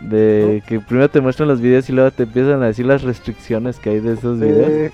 De 0.00 0.62
que 0.66 0.80
primero 0.80 1.08
te 1.08 1.20
muestran 1.20 1.48
los 1.48 1.60
videos 1.60 1.88
y 1.88 1.92
luego 1.92 2.10
te 2.10 2.24
empiezan 2.24 2.62
a 2.62 2.66
decir 2.66 2.86
las 2.86 3.02
restricciones 3.02 3.78
que 3.78 3.90
hay 3.90 4.00
de 4.00 4.14
esos 4.14 4.38
videos. 4.38 4.92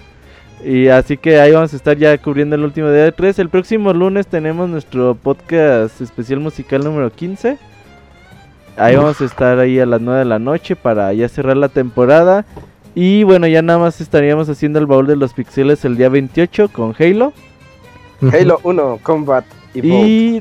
Y 0.64 0.89
así 0.89 1.16
que 1.16 1.40
ahí 1.40 1.52
vamos 1.52 1.72
a 1.72 1.77
estar 1.77 1.97
ya 1.97 2.16
cubriendo 2.18 2.55
el 2.55 2.64
último 2.64 2.90
día 2.90 3.05
de 3.05 3.12
3. 3.12 3.39
El 3.39 3.48
próximo 3.48 3.93
lunes 3.93 4.27
tenemos 4.27 4.68
nuestro 4.68 5.14
podcast 5.14 6.01
especial 6.01 6.40
musical 6.40 6.85
número 6.85 7.10
15. 7.10 7.59
Ahí 8.77 8.97
vamos 8.97 9.20
a 9.20 9.24
estar 9.24 9.59
ahí 9.59 9.78
a 9.78 9.86
las 9.86 10.01
9 10.01 10.20
de 10.20 10.24
la 10.27 10.39
noche 10.39 10.77
para 10.77 11.12
ya 11.12 11.28
cerrar 11.28 11.56
la 11.56 11.68
temporada. 11.68 12.44
Y 12.94 13.24
bueno, 13.24 13.47
ya 13.47 13.62
nada 13.62 13.78
más 13.78 14.01
estaríamos 14.01 14.48
haciendo 14.48 14.78
el 14.78 14.86
baúl 14.86 15.06
de 15.06 15.16
los 15.16 15.32
pixeles 15.32 15.85
el 15.85 15.97
día 15.97 16.09
28 16.09 16.68
con 16.72 16.94
Halo. 16.98 17.32
Halo 18.32 18.60
1 18.62 19.01
Combat 19.02 19.44
y 19.74 20.40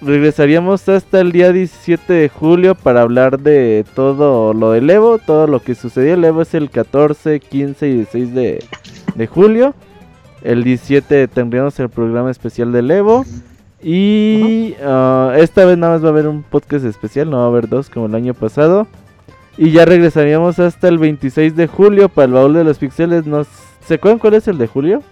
regresaríamos 0.00 0.88
hasta 0.88 1.20
el 1.20 1.32
día 1.32 1.52
17 1.52 2.12
de 2.12 2.28
julio 2.28 2.74
para 2.74 3.02
hablar 3.02 3.40
de 3.40 3.84
todo 3.94 4.54
lo 4.54 4.72
del 4.72 4.88
Evo, 4.90 5.18
todo 5.18 5.46
lo 5.46 5.60
que 5.60 5.74
sucedió. 5.74 6.14
El 6.14 6.24
Evo 6.24 6.42
es 6.42 6.54
el 6.54 6.70
14, 6.70 7.40
15 7.40 7.88
y 7.88 7.94
16 7.94 8.34
de, 8.34 8.64
de 9.14 9.26
julio. 9.26 9.74
El 10.42 10.64
17 10.64 11.28
tendríamos 11.28 11.78
el 11.80 11.88
programa 11.88 12.30
especial 12.30 12.72
del 12.72 12.90
Evo. 12.90 13.24
Y 13.82 14.74
ah, 14.82 15.34
esta 15.36 15.64
vez 15.64 15.78
nada 15.78 15.94
más 15.94 16.02
va 16.02 16.08
a 16.08 16.10
haber 16.10 16.26
un 16.26 16.42
podcast 16.42 16.84
especial, 16.84 17.30
no 17.30 17.38
va 17.38 17.44
a 17.44 17.48
haber 17.48 17.68
dos 17.68 17.90
como 17.90 18.06
el 18.06 18.14
año 18.14 18.34
pasado. 18.34 18.86
Y 19.56 19.72
ya 19.72 19.84
regresaríamos 19.84 20.58
hasta 20.58 20.88
el 20.88 20.98
26 20.98 21.56
de 21.56 21.66
julio 21.66 22.08
para 22.08 22.26
el 22.26 22.32
baúl 22.32 22.54
de 22.54 22.64
los 22.64 22.78
pixeles. 22.78 23.24
¿Se 23.86 23.94
acuerdan 23.94 24.18
cuál 24.18 24.34
es 24.34 24.46
el 24.46 24.58
de 24.58 24.66
julio? 24.68 25.02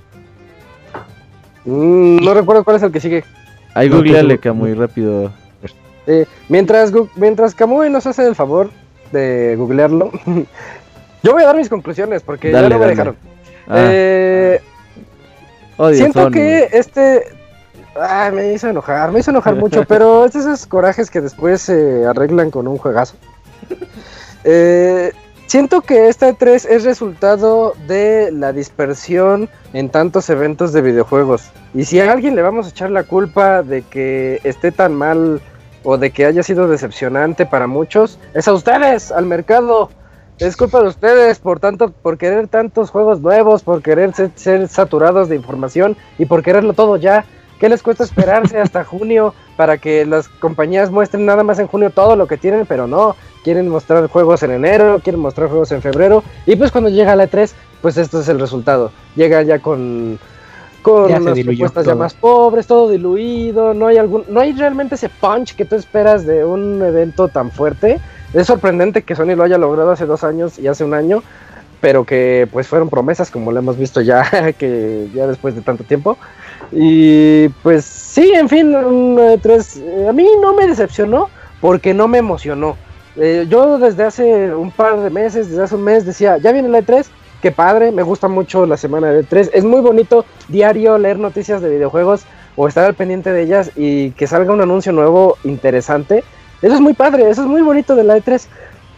Mm, 1.65 2.25
no 2.25 2.35
recuerdo 2.35 2.63
cuál 2.63 2.77
es 2.77 2.83
el 2.83 2.93
que 2.93 3.01
sigue. 3.01 3.25
Ahí 3.77 3.91
no, 3.91 3.97
googleale, 3.97 4.41
muy 4.55 4.73
rápido. 4.73 5.31
mientras, 6.49 6.91
mientras 7.15 7.55
Camuy 7.55 7.91
nos 7.91 8.07
hace 8.07 8.27
el 8.27 8.35
favor 8.35 8.71
de 9.13 9.55
googlearlo, 9.59 10.11
yo 11.23 11.33
voy 11.35 11.43
a 11.43 11.47
dar 11.47 11.57
mis 11.57 11.69
conclusiones 11.69 12.23
porque 12.23 12.51
ya 12.51 12.67
no 12.67 12.79
me 12.79 12.87
dejaron. 12.87 13.17
Ah. 13.69 13.89
Eh, 13.91 14.61
siento 15.93 16.31
que 16.31 16.71
este. 16.73 17.25
Ah, 18.01 18.31
me 18.33 18.55
hizo 18.55 18.71
enojar, 18.71 19.13
me 19.13 19.21
hizo 19.21 19.31
enojar 19.31 19.57
mucho, 19.57 19.85
pero 19.89 20.25
es 20.25 20.35
esos 20.35 20.67
corajes 20.67 21.11
que 21.11 21.21
después 21.21 21.61
se 21.61 22.07
arreglan 22.07 22.51
con 22.51 22.67
un 22.69 22.79
juegazo. 22.79 23.17
eh, 24.45 25.13
Siento 25.47 25.81
que 25.81 26.09
esta 26.09 26.29
E3 26.29 26.67
es 26.69 26.83
resultado 26.83 27.75
de 27.87 28.33
la 28.33 28.53
dispersión 28.53 29.49
en 29.73 29.91
tantos 29.91 30.29
eventos 30.29 30.73
de 30.73 30.83
videojuegos. 30.83 31.53
Y 31.73 31.85
si 31.85 32.01
a 32.01 32.11
alguien 32.11 32.35
le 32.35 32.43
vamos 32.43 32.67
a 32.67 32.71
echar 32.71 32.91
la 32.91 33.05
culpa 33.05 33.63
de 33.63 33.83
que 33.83 34.41
esté 34.43 34.73
tan 34.73 34.95
mal 34.95 35.41
o 35.85 35.99
de 35.99 36.11
que 36.11 36.27
haya 36.27 36.43
sido 36.43 36.67
decepcionante 36.67 37.47
para 37.47 37.69
muchos, 37.69 38.19
es 38.35 38.49
a 38.49 38.53
ustedes, 38.53 39.13
al 39.13 39.27
mercado. 39.27 39.89
Es 40.41 40.57
culpa 40.57 40.83
de 40.83 40.89
ustedes 40.89 41.39
por 41.39 41.61
tanto, 41.61 41.93
por 41.93 42.19
querer 42.19 42.49
tantos 42.49 42.91
juegos 42.91 43.21
nuevos, 43.21 43.63
por 43.63 43.83
querer 43.83 44.13
ser, 44.35 44.67
saturados 44.67 45.29
de 45.29 45.37
información 45.37 45.97
y 46.19 46.27
por 46.27 46.43
quererlo 46.43 46.73
todo 46.73 46.97
ya. 46.97 47.25
¿Qué 47.59 47.69
les 47.69 47.83
cuesta 47.83 48.05
esperarse 48.05 48.59
hasta 48.59 48.85
junio 48.85 49.35
para 49.57 49.79
que 49.79 50.05
las 50.05 50.29
compañías 50.29 50.91
muestren 50.91 51.25
nada 51.25 51.43
más 51.43 51.59
en 51.59 51.67
junio 51.67 51.91
todo 51.91 52.17
lo 52.17 52.27
que 52.27 52.37
tienen? 52.37 52.67
Pero 52.67 52.87
no, 52.87 53.17
quieren 53.43 53.69
mostrar 53.69 54.07
juegos 54.09 54.43
en 54.43 54.51
enero, 54.51 55.01
quieren 55.03 55.21
mostrar 55.21 55.49
juegos 55.49 55.73
en 55.73 55.83
febrero. 55.83 56.23
Y 56.47 56.57
pues 56.57 56.71
cuando 56.71 56.91
llega 56.91 57.17
la 57.17 57.29
E3, 57.29 57.53
pues 57.81 57.97
esto 57.97 58.21
es 58.21 58.29
el 58.29 58.41
resultado. 58.41 58.91
Llega 59.15 59.43
ya 59.43 59.61
con, 59.61 60.19
con 60.83 61.09
Ya 61.09 61.21
unas 61.21 61.39
propuestas 61.41 61.87
ya 61.87 61.95
más 61.95 62.15
pobres, 62.15 62.67
todo 62.67 62.91
diluido. 62.91 63.73
No 63.73 63.87
hay, 63.87 63.97
algún, 63.97 64.25
no 64.29 64.41
hay 64.41 64.53
realmente 64.53 64.97
ese 64.97 65.09
punch 65.09 65.55
que 65.55 65.65
tú 65.65 65.77
esperas 65.77 66.27
de 66.27 66.45
un 66.45 66.83
evento 66.83 67.29
tan 67.29 67.51
fuerte. 67.51 68.01
Es 68.35 68.49
sorprendente 68.49 69.03
que 69.03 69.15
Sony 69.15 69.35
lo 69.37 69.45
haya 69.45 69.59
logrado 69.59 69.93
hace 69.93 70.07
dos 70.07 70.25
años 70.25 70.59
y 70.59 70.67
hace 70.67 70.85
un 70.85 70.93
año, 70.93 71.23
pero 71.81 72.05
que 72.05 72.49
pues 72.53 72.67
fueron 72.67 72.91
promesas 72.91 73.31
como 73.31 73.53
lo 73.53 73.59
hemos 73.61 73.79
visto 73.79 74.01
ya, 74.01 74.53
que 74.59 75.09
ya 75.15 75.27
después 75.27 75.55
de 75.55 75.63
tanto 75.63 75.85
tiempo. 75.85 76.19
Y 76.73 77.49
pues 77.63 77.85
sí, 77.85 78.33
en 78.35 78.49
fin, 78.49 78.75
un 78.75 79.17
E3 79.17 79.81
eh, 79.81 80.09
a 80.09 80.13
mí 80.13 80.27
no 80.41 80.55
me 80.55 80.67
decepcionó 80.67 81.29
porque 81.61 81.95
no 81.95 82.09
me 82.09 82.19
emocionó. 82.19 82.77
Eh, 83.17 83.47
yo 83.49 83.79
desde 83.79 84.05
hace 84.05 84.55
un 84.55 84.71
par 84.71 85.01
de 85.01 85.11
meses, 85.11 85.49
desde 85.49 85.63
hace 85.63 85.75
un 85.75 85.85
mes 85.85 86.05
decía, 86.05 86.37
ya 86.39 86.53
viene 86.53 86.69
la 86.69 86.81
E3, 86.81 87.07
qué 87.41 87.51
padre, 87.51 87.91
me 87.93 88.03
gusta 88.03 88.29
mucho 88.29 88.67
la 88.67 88.77
semana 88.77 89.11
de 89.11 89.25
E3. 89.25 89.51
Es 89.53 89.65
muy 89.65 89.81
bonito 89.81 90.25
diario 90.49 90.99
leer 90.99 91.19
noticias 91.19 91.63
de 91.63 91.71
videojuegos 91.71 92.25
o 92.57 92.69
estar 92.69 92.85
al 92.85 92.95
pendiente 92.95 93.33
de 93.33 93.43
ellas 93.43 93.71
y 93.77 94.11
que 94.13 94.27
salga 94.27 94.53
un 94.53 94.61
anuncio 94.61 94.93
nuevo 94.93 95.37
interesante. 95.45 96.25
Eso 96.63 96.75
es 96.75 96.81
muy 96.81 96.95
padre, 96.95 97.29
eso 97.31 97.43
es 97.43 97.49
muy 97.49 97.63
bonito 97.63 97.95
de 97.95 98.05
la 98.05 98.17
E3. 98.19 98.47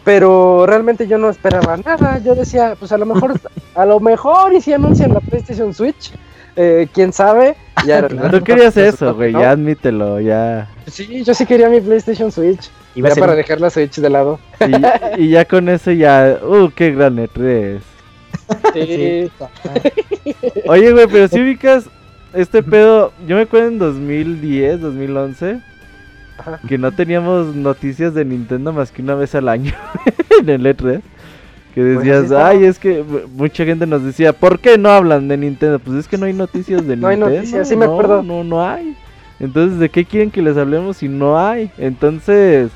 Pero 0.05 0.65
realmente 0.67 1.07
yo 1.07 1.19
no 1.19 1.29
esperaba 1.29 1.77
nada. 1.77 2.19
Yo 2.19 2.35
decía, 2.35 2.77
pues 2.79 2.93
a 2.93 2.99
lo 2.99 3.05
mejor, 3.05 3.35
a 3.75 3.85
lo 3.85 4.01
mejor 4.01 4.55
y 4.55 4.61
si 4.61 4.73
anuncian 4.73 5.13
la 5.13 5.21
PlayStation 5.21 5.75
Switch, 5.75 6.13
eh, 6.59 6.89
quién 6.93 7.13
sabe. 7.13 7.57
Ya, 7.87 8.07
Tú 8.31 8.43
querías 8.43 8.77
eso, 8.77 9.15
güey, 9.15 9.33
ya 9.33 9.53
admítelo, 9.53 10.21
ya. 10.21 10.69
Sí, 10.89 11.23
yo 11.25 11.33
sí 11.33 11.47
quería 11.47 11.69
mi 11.69 11.81
PlayStation 11.81 12.33
Switch. 12.33 12.69
A 12.97 13.09
ya 13.09 13.15
para 13.15 13.37
dejar 13.37 13.61
la 13.61 13.71
Switch 13.71 13.97
de 13.97 14.11
lado. 14.11 14.41
Y, 15.17 15.23
y 15.23 15.29
ya 15.31 15.45
con 15.45 15.69
eso 15.69 15.93
ya, 15.93 16.41
uh, 16.43 16.69
qué 16.75 16.91
gran 16.91 17.17
E3. 17.17 17.79
Sí. 18.75 19.31
Oye, 20.67 20.93
güey, 20.93 21.07
pero 21.07 21.29
si 21.29 21.41
ubicas 21.41 21.85
este 22.35 22.63
pedo, 22.63 23.13
yo 23.27 23.37
me 23.37 23.43
acuerdo 23.43 23.69
en 23.69 23.79
2010, 23.79 24.81
2011, 24.81 25.61
Ajá. 26.39 26.61
que 26.67 26.77
no 26.77 26.91
teníamos 26.91 27.55
noticias 27.55 28.15
de 28.15 28.25
Nintendo 28.25 28.73
más 28.73 28.91
que 28.91 29.03
una 29.03 29.15
vez 29.15 29.35
al 29.37 29.49
año 29.49 29.73
en 30.41 30.49
el 30.49 30.67
E3. 30.67 31.03
Que 31.75 31.83
decías, 31.83 32.33
ay, 32.33 32.65
es 32.65 32.79
que 32.79 33.05
mucha 33.35 33.65
gente 33.65 33.87
nos 33.87 34.03
decía, 34.03 34.33
¿por 34.33 34.59
qué 34.59 34.79
no 34.79 34.89
hablan 34.91 35.29
de 35.29 35.37
Nintendo? 35.37 35.79
Pues 35.79 35.99
es 35.99 36.09
que 36.09 36.19
no 36.19 36.27
hay 36.27 36.33
noticias 36.33 36.87
de 36.87 36.97
No 36.97 37.09
hay 37.09 37.17
Nintendo. 37.17 37.39
noticias, 37.39 37.69
sí 37.69 37.77
me 37.77 37.87
no, 37.87 37.93
acuerdo. 37.93 38.23
No, 38.23 38.43
no 38.43 38.67
hay. 38.67 38.97
Entonces, 39.41 39.79
¿de 39.79 39.89
qué 39.89 40.05
quieren 40.05 40.31
que 40.31 40.43
les 40.43 40.57
hablemos 40.57 40.97
si 40.97 41.09
no 41.09 41.39
hay? 41.39 41.71
Entonces, 41.79 42.71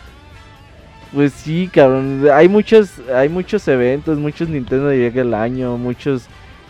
pues 1.12 1.32
sí, 1.32 1.68
cabrón. 1.72 2.24
Hay 2.32 2.48
muchos, 2.48 3.00
hay 3.14 3.28
muchos 3.28 3.66
eventos, 3.68 4.18
muchos 4.18 4.48
Nintendo 4.48 4.92
llega 4.92 5.22
el 5.22 5.34
año, 5.34 5.76
muchos 5.76 6.26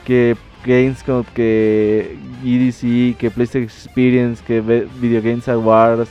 que 0.07 0.36
Gamescom, 0.65 1.24
que 1.35 2.16
EDC, 2.44 3.16
que 3.19 3.31
PlayStation 3.31 3.65
Experience, 3.65 4.43
que 4.47 4.61
Video 4.61 5.20
Games 5.23 5.49
Awards, 5.49 6.09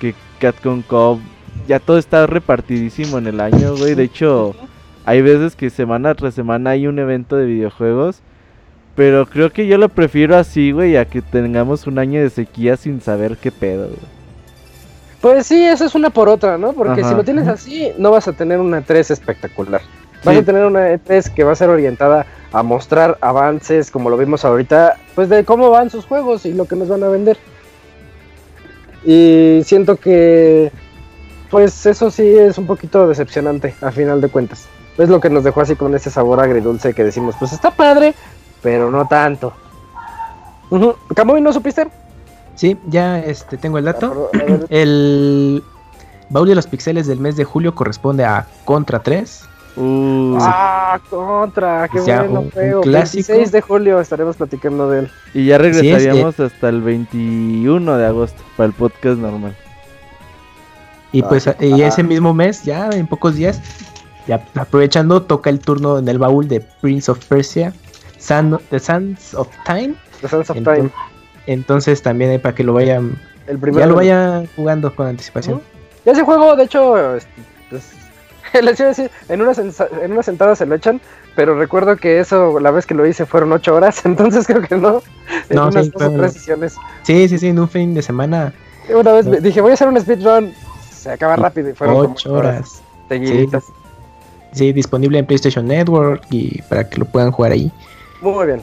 que 0.00 0.14
Cup. 0.88 1.20
Ya 1.66 1.78
todo 1.78 1.98
está 1.98 2.26
repartidísimo 2.26 3.18
en 3.18 3.26
el 3.26 3.40
año, 3.40 3.76
güey. 3.76 3.94
De 3.94 4.04
hecho, 4.04 4.54
hay 5.08 5.22
veces 5.22 5.56
que 5.56 5.70
semana 5.70 6.14
tras 6.14 6.34
semana 6.34 6.70
hay 6.70 6.86
un 6.86 6.98
evento 6.98 7.36
de 7.36 7.46
videojuegos. 7.46 8.20
Pero 8.94 9.26
creo 9.26 9.50
que 9.50 9.66
yo 9.66 9.78
lo 9.78 9.88
prefiero 9.88 10.36
así, 10.36 10.72
güey, 10.72 10.96
a 10.96 11.04
que 11.04 11.22
tengamos 11.22 11.86
un 11.86 11.98
año 11.98 12.20
de 12.20 12.30
sequía 12.30 12.76
sin 12.76 13.00
saber 13.00 13.36
qué 13.36 13.52
pedo, 13.52 13.86
güey. 13.86 13.98
Pues 15.20 15.46
sí, 15.46 15.64
eso 15.64 15.84
es 15.84 15.94
una 15.94 16.10
por 16.10 16.28
otra, 16.28 16.58
¿no? 16.58 16.72
Porque 16.72 17.00
Ajá. 17.00 17.10
si 17.10 17.16
lo 17.16 17.24
tienes 17.24 17.46
así, 17.48 17.90
no 17.96 18.10
vas 18.10 18.26
a 18.28 18.32
tener 18.32 18.58
una 18.60 18.80
E3 18.84 19.10
espectacular. 19.12 19.80
Vas 20.24 20.34
Sí. 20.34 20.40
a 20.40 20.44
tener 20.44 20.64
una 20.64 20.90
E3 20.90 21.32
que 21.32 21.44
va 21.44 21.52
a 21.52 21.56
ser 21.56 21.70
orientada 21.70 22.26
a 22.52 22.62
mostrar 22.64 23.18
avances, 23.20 23.90
como 23.90 24.10
lo 24.10 24.16
vimos 24.16 24.44
ahorita, 24.44 24.96
pues 25.14 25.28
de 25.28 25.44
cómo 25.44 25.70
van 25.70 25.90
sus 25.90 26.04
juegos 26.04 26.44
y 26.44 26.52
lo 26.52 26.64
que 26.66 26.74
nos 26.76 26.88
van 26.88 27.04
a 27.04 27.08
vender. 27.08 27.36
Y 29.04 29.60
siento 29.64 29.96
que, 29.96 30.72
pues 31.50 31.86
eso 31.86 32.10
sí 32.10 32.26
es 32.36 32.58
un 32.58 32.66
poquito 32.66 33.06
decepcionante, 33.08 33.74
a 33.80 33.90
final 33.92 34.20
de 34.20 34.28
cuentas. 34.28 34.68
Es 34.98 35.08
lo 35.08 35.20
que 35.20 35.30
nos 35.30 35.44
dejó 35.44 35.60
así 35.60 35.76
con 35.76 35.94
ese 35.94 36.10
sabor 36.10 36.40
agridulce 36.40 36.92
que 36.92 37.04
decimos, 37.04 37.36
pues 37.38 37.52
está 37.52 37.70
padre, 37.70 38.14
pero 38.62 38.90
no 38.90 39.06
tanto. 39.06 39.52
Ujú. 40.70 40.96
Camuy, 41.14 41.40
¿no 41.40 41.52
supiste? 41.52 41.86
Sí, 42.56 42.76
ya 42.88 43.18
este, 43.20 43.56
tengo 43.56 43.78
el 43.78 43.84
dato. 43.84 44.30
A 44.34 44.38
ver, 44.38 44.66
El 44.70 45.62
baúl 46.28 46.48
de 46.48 46.54
los 46.56 46.66
pixeles 46.66 47.06
del 47.06 47.20
mes 47.20 47.36
de 47.36 47.44
julio 47.44 47.74
corresponde 47.74 48.24
a 48.24 48.46
Contra 48.64 48.98
3. 48.98 49.44
Uh, 49.76 50.36
Ah, 50.40 50.98
contra, 51.08 51.86
qué 51.88 52.00
Ya, 52.04 52.22
bueno, 52.22 52.40
un- 52.40 52.50
feo. 52.50 52.78
un 52.78 52.82
clásico. 52.82 53.28
26 53.28 53.52
de 53.52 53.60
julio 53.60 54.00
estaremos 54.00 54.36
platicando 54.36 54.90
de 54.90 55.00
él. 55.00 55.10
y 55.34 55.46
ya 55.46 55.54
es, 55.54 55.60
eh. 55.60 55.62
regresaríamos 55.62 56.40
hasta 56.40 56.68
el 56.68 56.82
21 56.82 57.96
de 57.96 58.06
agosto 58.06 58.42
para 58.56 58.66
el 58.66 58.72
podcast 58.72 59.18
normal. 59.20 59.54
Y 61.12 61.22
pues 61.22 61.46
Ah, 61.46 61.54
y 61.60 61.80
ah. 61.82 61.86
ese 61.86 62.02
mismo 62.02 62.34
mes, 62.34 62.64
ya 62.64 62.90
en 62.90 63.06
pocos 63.06 63.36
días, 63.36 63.60
aprovechando, 64.32 65.22
toca 65.22 65.50
el 65.50 65.60
turno 65.60 65.98
en 65.98 66.08
el 66.08 66.18
baúl 66.18 66.48
de 66.48 66.60
Prince 66.80 67.10
of 67.10 67.24
Persia, 67.26 67.72
The 68.70 68.78
Sands 68.80 69.34
of 69.34 69.48
Time. 69.64 69.94
The 70.20 70.28
Sands 70.28 70.50
of 70.50 70.56
Ento- 70.56 70.74
Time. 70.76 70.90
Entonces 71.46 72.02
también 72.02 72.30
hay 72.30 72.38
para 72.38 72.54
que 72.54 72.62
lo 72.64 72.72
vayan, 72.74 73.18
El 73.46 73.58
ya 73.72 73.86
lo 73.86 73.94
vayan 73.94 74.48
jugando 74.56 74.94
con 74.94 75.06
anticipación. 75.06 75.62
Ya 76.04 76.12
ese 76.12 76.22
juego, 76.24 76.56
de 76.56 76.64
hecho, 76.64 77.16
este, 77.16 77.30
pues, 77.70 77.84
les 78.62 78.78
iba 78.80 78.86
a 78.86 78.90
decir, 78.90 79.10
en 79.28 79.40
una, 79.42 79.52
en 80.02 80.12
una 80.12 80.22
sentada 80.22 80.54
se 80.56 80.66
lo 80.66 80.74
echan, 80.74 81.00
pero 81.36 81.58
recuerdo 81.58 81.96
que 81.96 82.18
eso, 82.20 82.58
la 82.60 82.70
vez 82.70 82.84
que 82.86 82.94
lo 82.94 83.06
hice, 83.06 83.24
fueron 83.26 83.52
8 83.52 83.74
horas, 83.74 84.02
entonces 84.04 84.46
creo 84.46 84.62
que 84.62 84.76
no. 84.76 85.02
En 85.48 85.56
No, 85.56 85.68
unas 85.68 85.86
sí, 85.86 85.92
dos 85.94 86.02
o 86.02 86.10
tres 86.16 86.32
sesiones. 86.34 86.76
Sí, 87.02 87.28
sí, 87.28 87.38
sí, 87.38 87.48
en 87.48 87.58
un 87.58 87.68
fin 87.68 87.94
de 87.94 88.02
semana, 88.02 88.52
Una 88.94 89.12
vez 89.12 89.26
No. 89.26 89.36
dije, 89.36 89.60
voy 89.60 89.70
a 89.70 89.74
hacer 89.74 89.88
un 89.88 90.00
speedrun. 90.00 90.52
Se 90.90 91.10
acaba 91.12 91.36
rápido 91.36 91.70
y 91.70 91.74
fueron 91.74 91.96
como 91.96 92.10
8 92.14 92.32
horas. 92.32 92.82
seguiditas. 93.08 93.64
Sí, 93.64 93.72
disponible 94.58 95.18
en 95.18 95.26
PlayStation 95.26 95.66
Network 95.66 96.22
y 96.30 96.62
para 96.62 96.88
que 96.88 96.98
lo 96.98 97.04
puedan 97.04 97.30
jugar 97.30 97.52
ahí. 97.52 97.70
Muy 98.20 98.46
bien. 98.46 98.62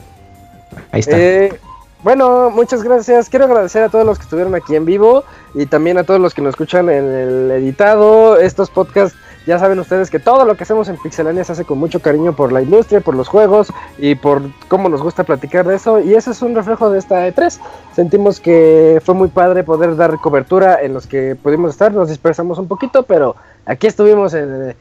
Ahí 0.92 1.00
está. 1.00 1.18
Eh, 1.18 1.58
bueno, 2.02 2.50
muchas 2.50 2.82
gracias. 2.82 3.28
Quiero 3.28 3.46
agradecer 3.46 3.82
a 3.82 3.88
todos 3.88 4.06
los 4.06 4.18
que 4.18 4.24
estuvieron 4.24 4.54
aquí 4.54 4.76
en 4.76 4.84
vivo 4.84 5.24
y 5.54 5.66
también 5.66 5.98
a 5.98 6.04
todos 6.04 6.20
los 6.20 6.34
que 6.34 6.42
nos 6.42 6.50
escuchan 6.50 6.88
en 6.88 7.04
el 7.04 7.50
editado. 7.50 8.38
Estos 8.38 8.70
podcasts, 8.70 9.18
ya 9.46 9.58
saben 9.58 9.78
ustedes 9.78 10.10
que 10.10 10.18
todo 10.18 10.44
lo 10.44 10.56
que 10.56 10.64
hacemos 10.64 10.88
en 10.88 10.98
Pixelania 10.98 11.42
se 11.42 11.52
hace 11.52 11.64
con 11.64 11.78
mucho 11.78 12.00
cariño 12.00 12.36
por 12.36 12.52
la 12.52 12.62
industria, 12.62 13.00
por 13.00 13.16
los 13.16 13.28
juegos 13.28 13.72
y 13.98 14.14
por 14.14 14.42
cómo 14.68 14.88
nos 14.88 15.02
gusta 15.02 15.24
platicar 15.24 15.66
de 15.66 15.76
eso. 15.76 15.98
Y 16.00 16.14
eso 16.14 16.30
es 16.30 16.42
un 16.42 16.54
reflejo 16.54 16.90
de 16.90 16.98
esta 16.98 17.26
E3. 17.26 17.58
Sentimos 17.94 18.38
que 18.38 19.00
fue 19.04 19.14
muy 19.14 19.28
padre 19.28 19.64
poder 19.64 19.96
dar 19.96 20.16
cobertura 20.18 20.82
en 20.82 20.94
los 20.94 21.06
que 21.06 21.34
pudimos 21.34 21.72
estar. 21.72 21.92
Nos 21.92 22.08
dispersamos 22.08 22.58
un 22.58 22.68
poquito, 22.68 23.02
pero 23.04 23.34
aquí 23.64 23.86
estuvimos 23.86 24.34
en 24.34 24.76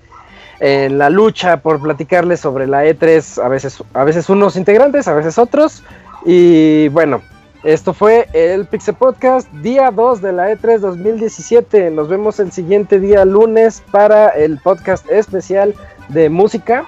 en 0.59 0.97
la 0.97 1.09
lucha 1.09 1.57
por 1.57 1.81
platicarles 1.81 2.39
sobre 2.39 2.67
la 2.67 2.85
E3, 2.85 3.43
a 3.43 3.47
veces, 3.49 3.83
a 3.93 4.03
veces 4.03 4.29
unos 4.29 4.55
integrantes, 4.55 5.07
a 5.07 5.13
veces 5.13 5.37
otros. 5.37 5.83
Y 6.25 6.87
bueno, 6.89 7.21
esto 7.63 7.93
fue 7.93 8.27
el 8.33 8.65
Pixel 8.65 8.95
Podcast, 8.95 9.51
día 9.53 9.91
2 9.91 10.21
de 10.21 10.33
la 10.33 10.51
E 10.51 10.57
E3 10.57 10.79
2017. 10.79 11.91
Nos 11.91 12.09
vemos 12.09 12.39
el 12.39 12.51
siguiente 12.51 12.99
día 12.99 13.25
lunes 13.25 13.83
para 13.91 14.29
el 14.29 14.59
podcast 14.59 15.09
especial 15.09 15.73
de 16.09 16.29
música. 16.29 16.85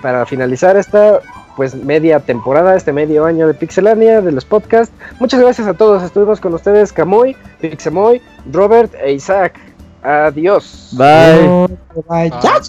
Para 0.00 0.24
finalizar 0.24 0.76
esta 0.76 1.20
pues 1.56 1.74
media 1.74 2.20
temporada, 2.20 2.76
este 2.76 2.92
medio 2.92 3.24
año 3.24 3.48
de 3.48 3.54
Pixelania, 3.54 4.20
de 4.20 4.30
los 4.30 4.44
podcasts. 4.44 4.94
Muchas 5.18 5.40
gracias 5.40 5.66
a 5.66 5.74
todos. 5.74 6.04
Estuvimos 6.04 6.38
con 6.38 6.54
ustedes, 6.54 6.92
Camuy, 6.92 7.36
Pixemoy, 7.60 8.22
Robert 8.52 8.94
e 9.02 9.14
Isaac. 9.14 9.58
Adiós. 10.02 10.90
Bye. 10.92 11.68
Bye. 12.08 12.30
Ah. 12.32 12.60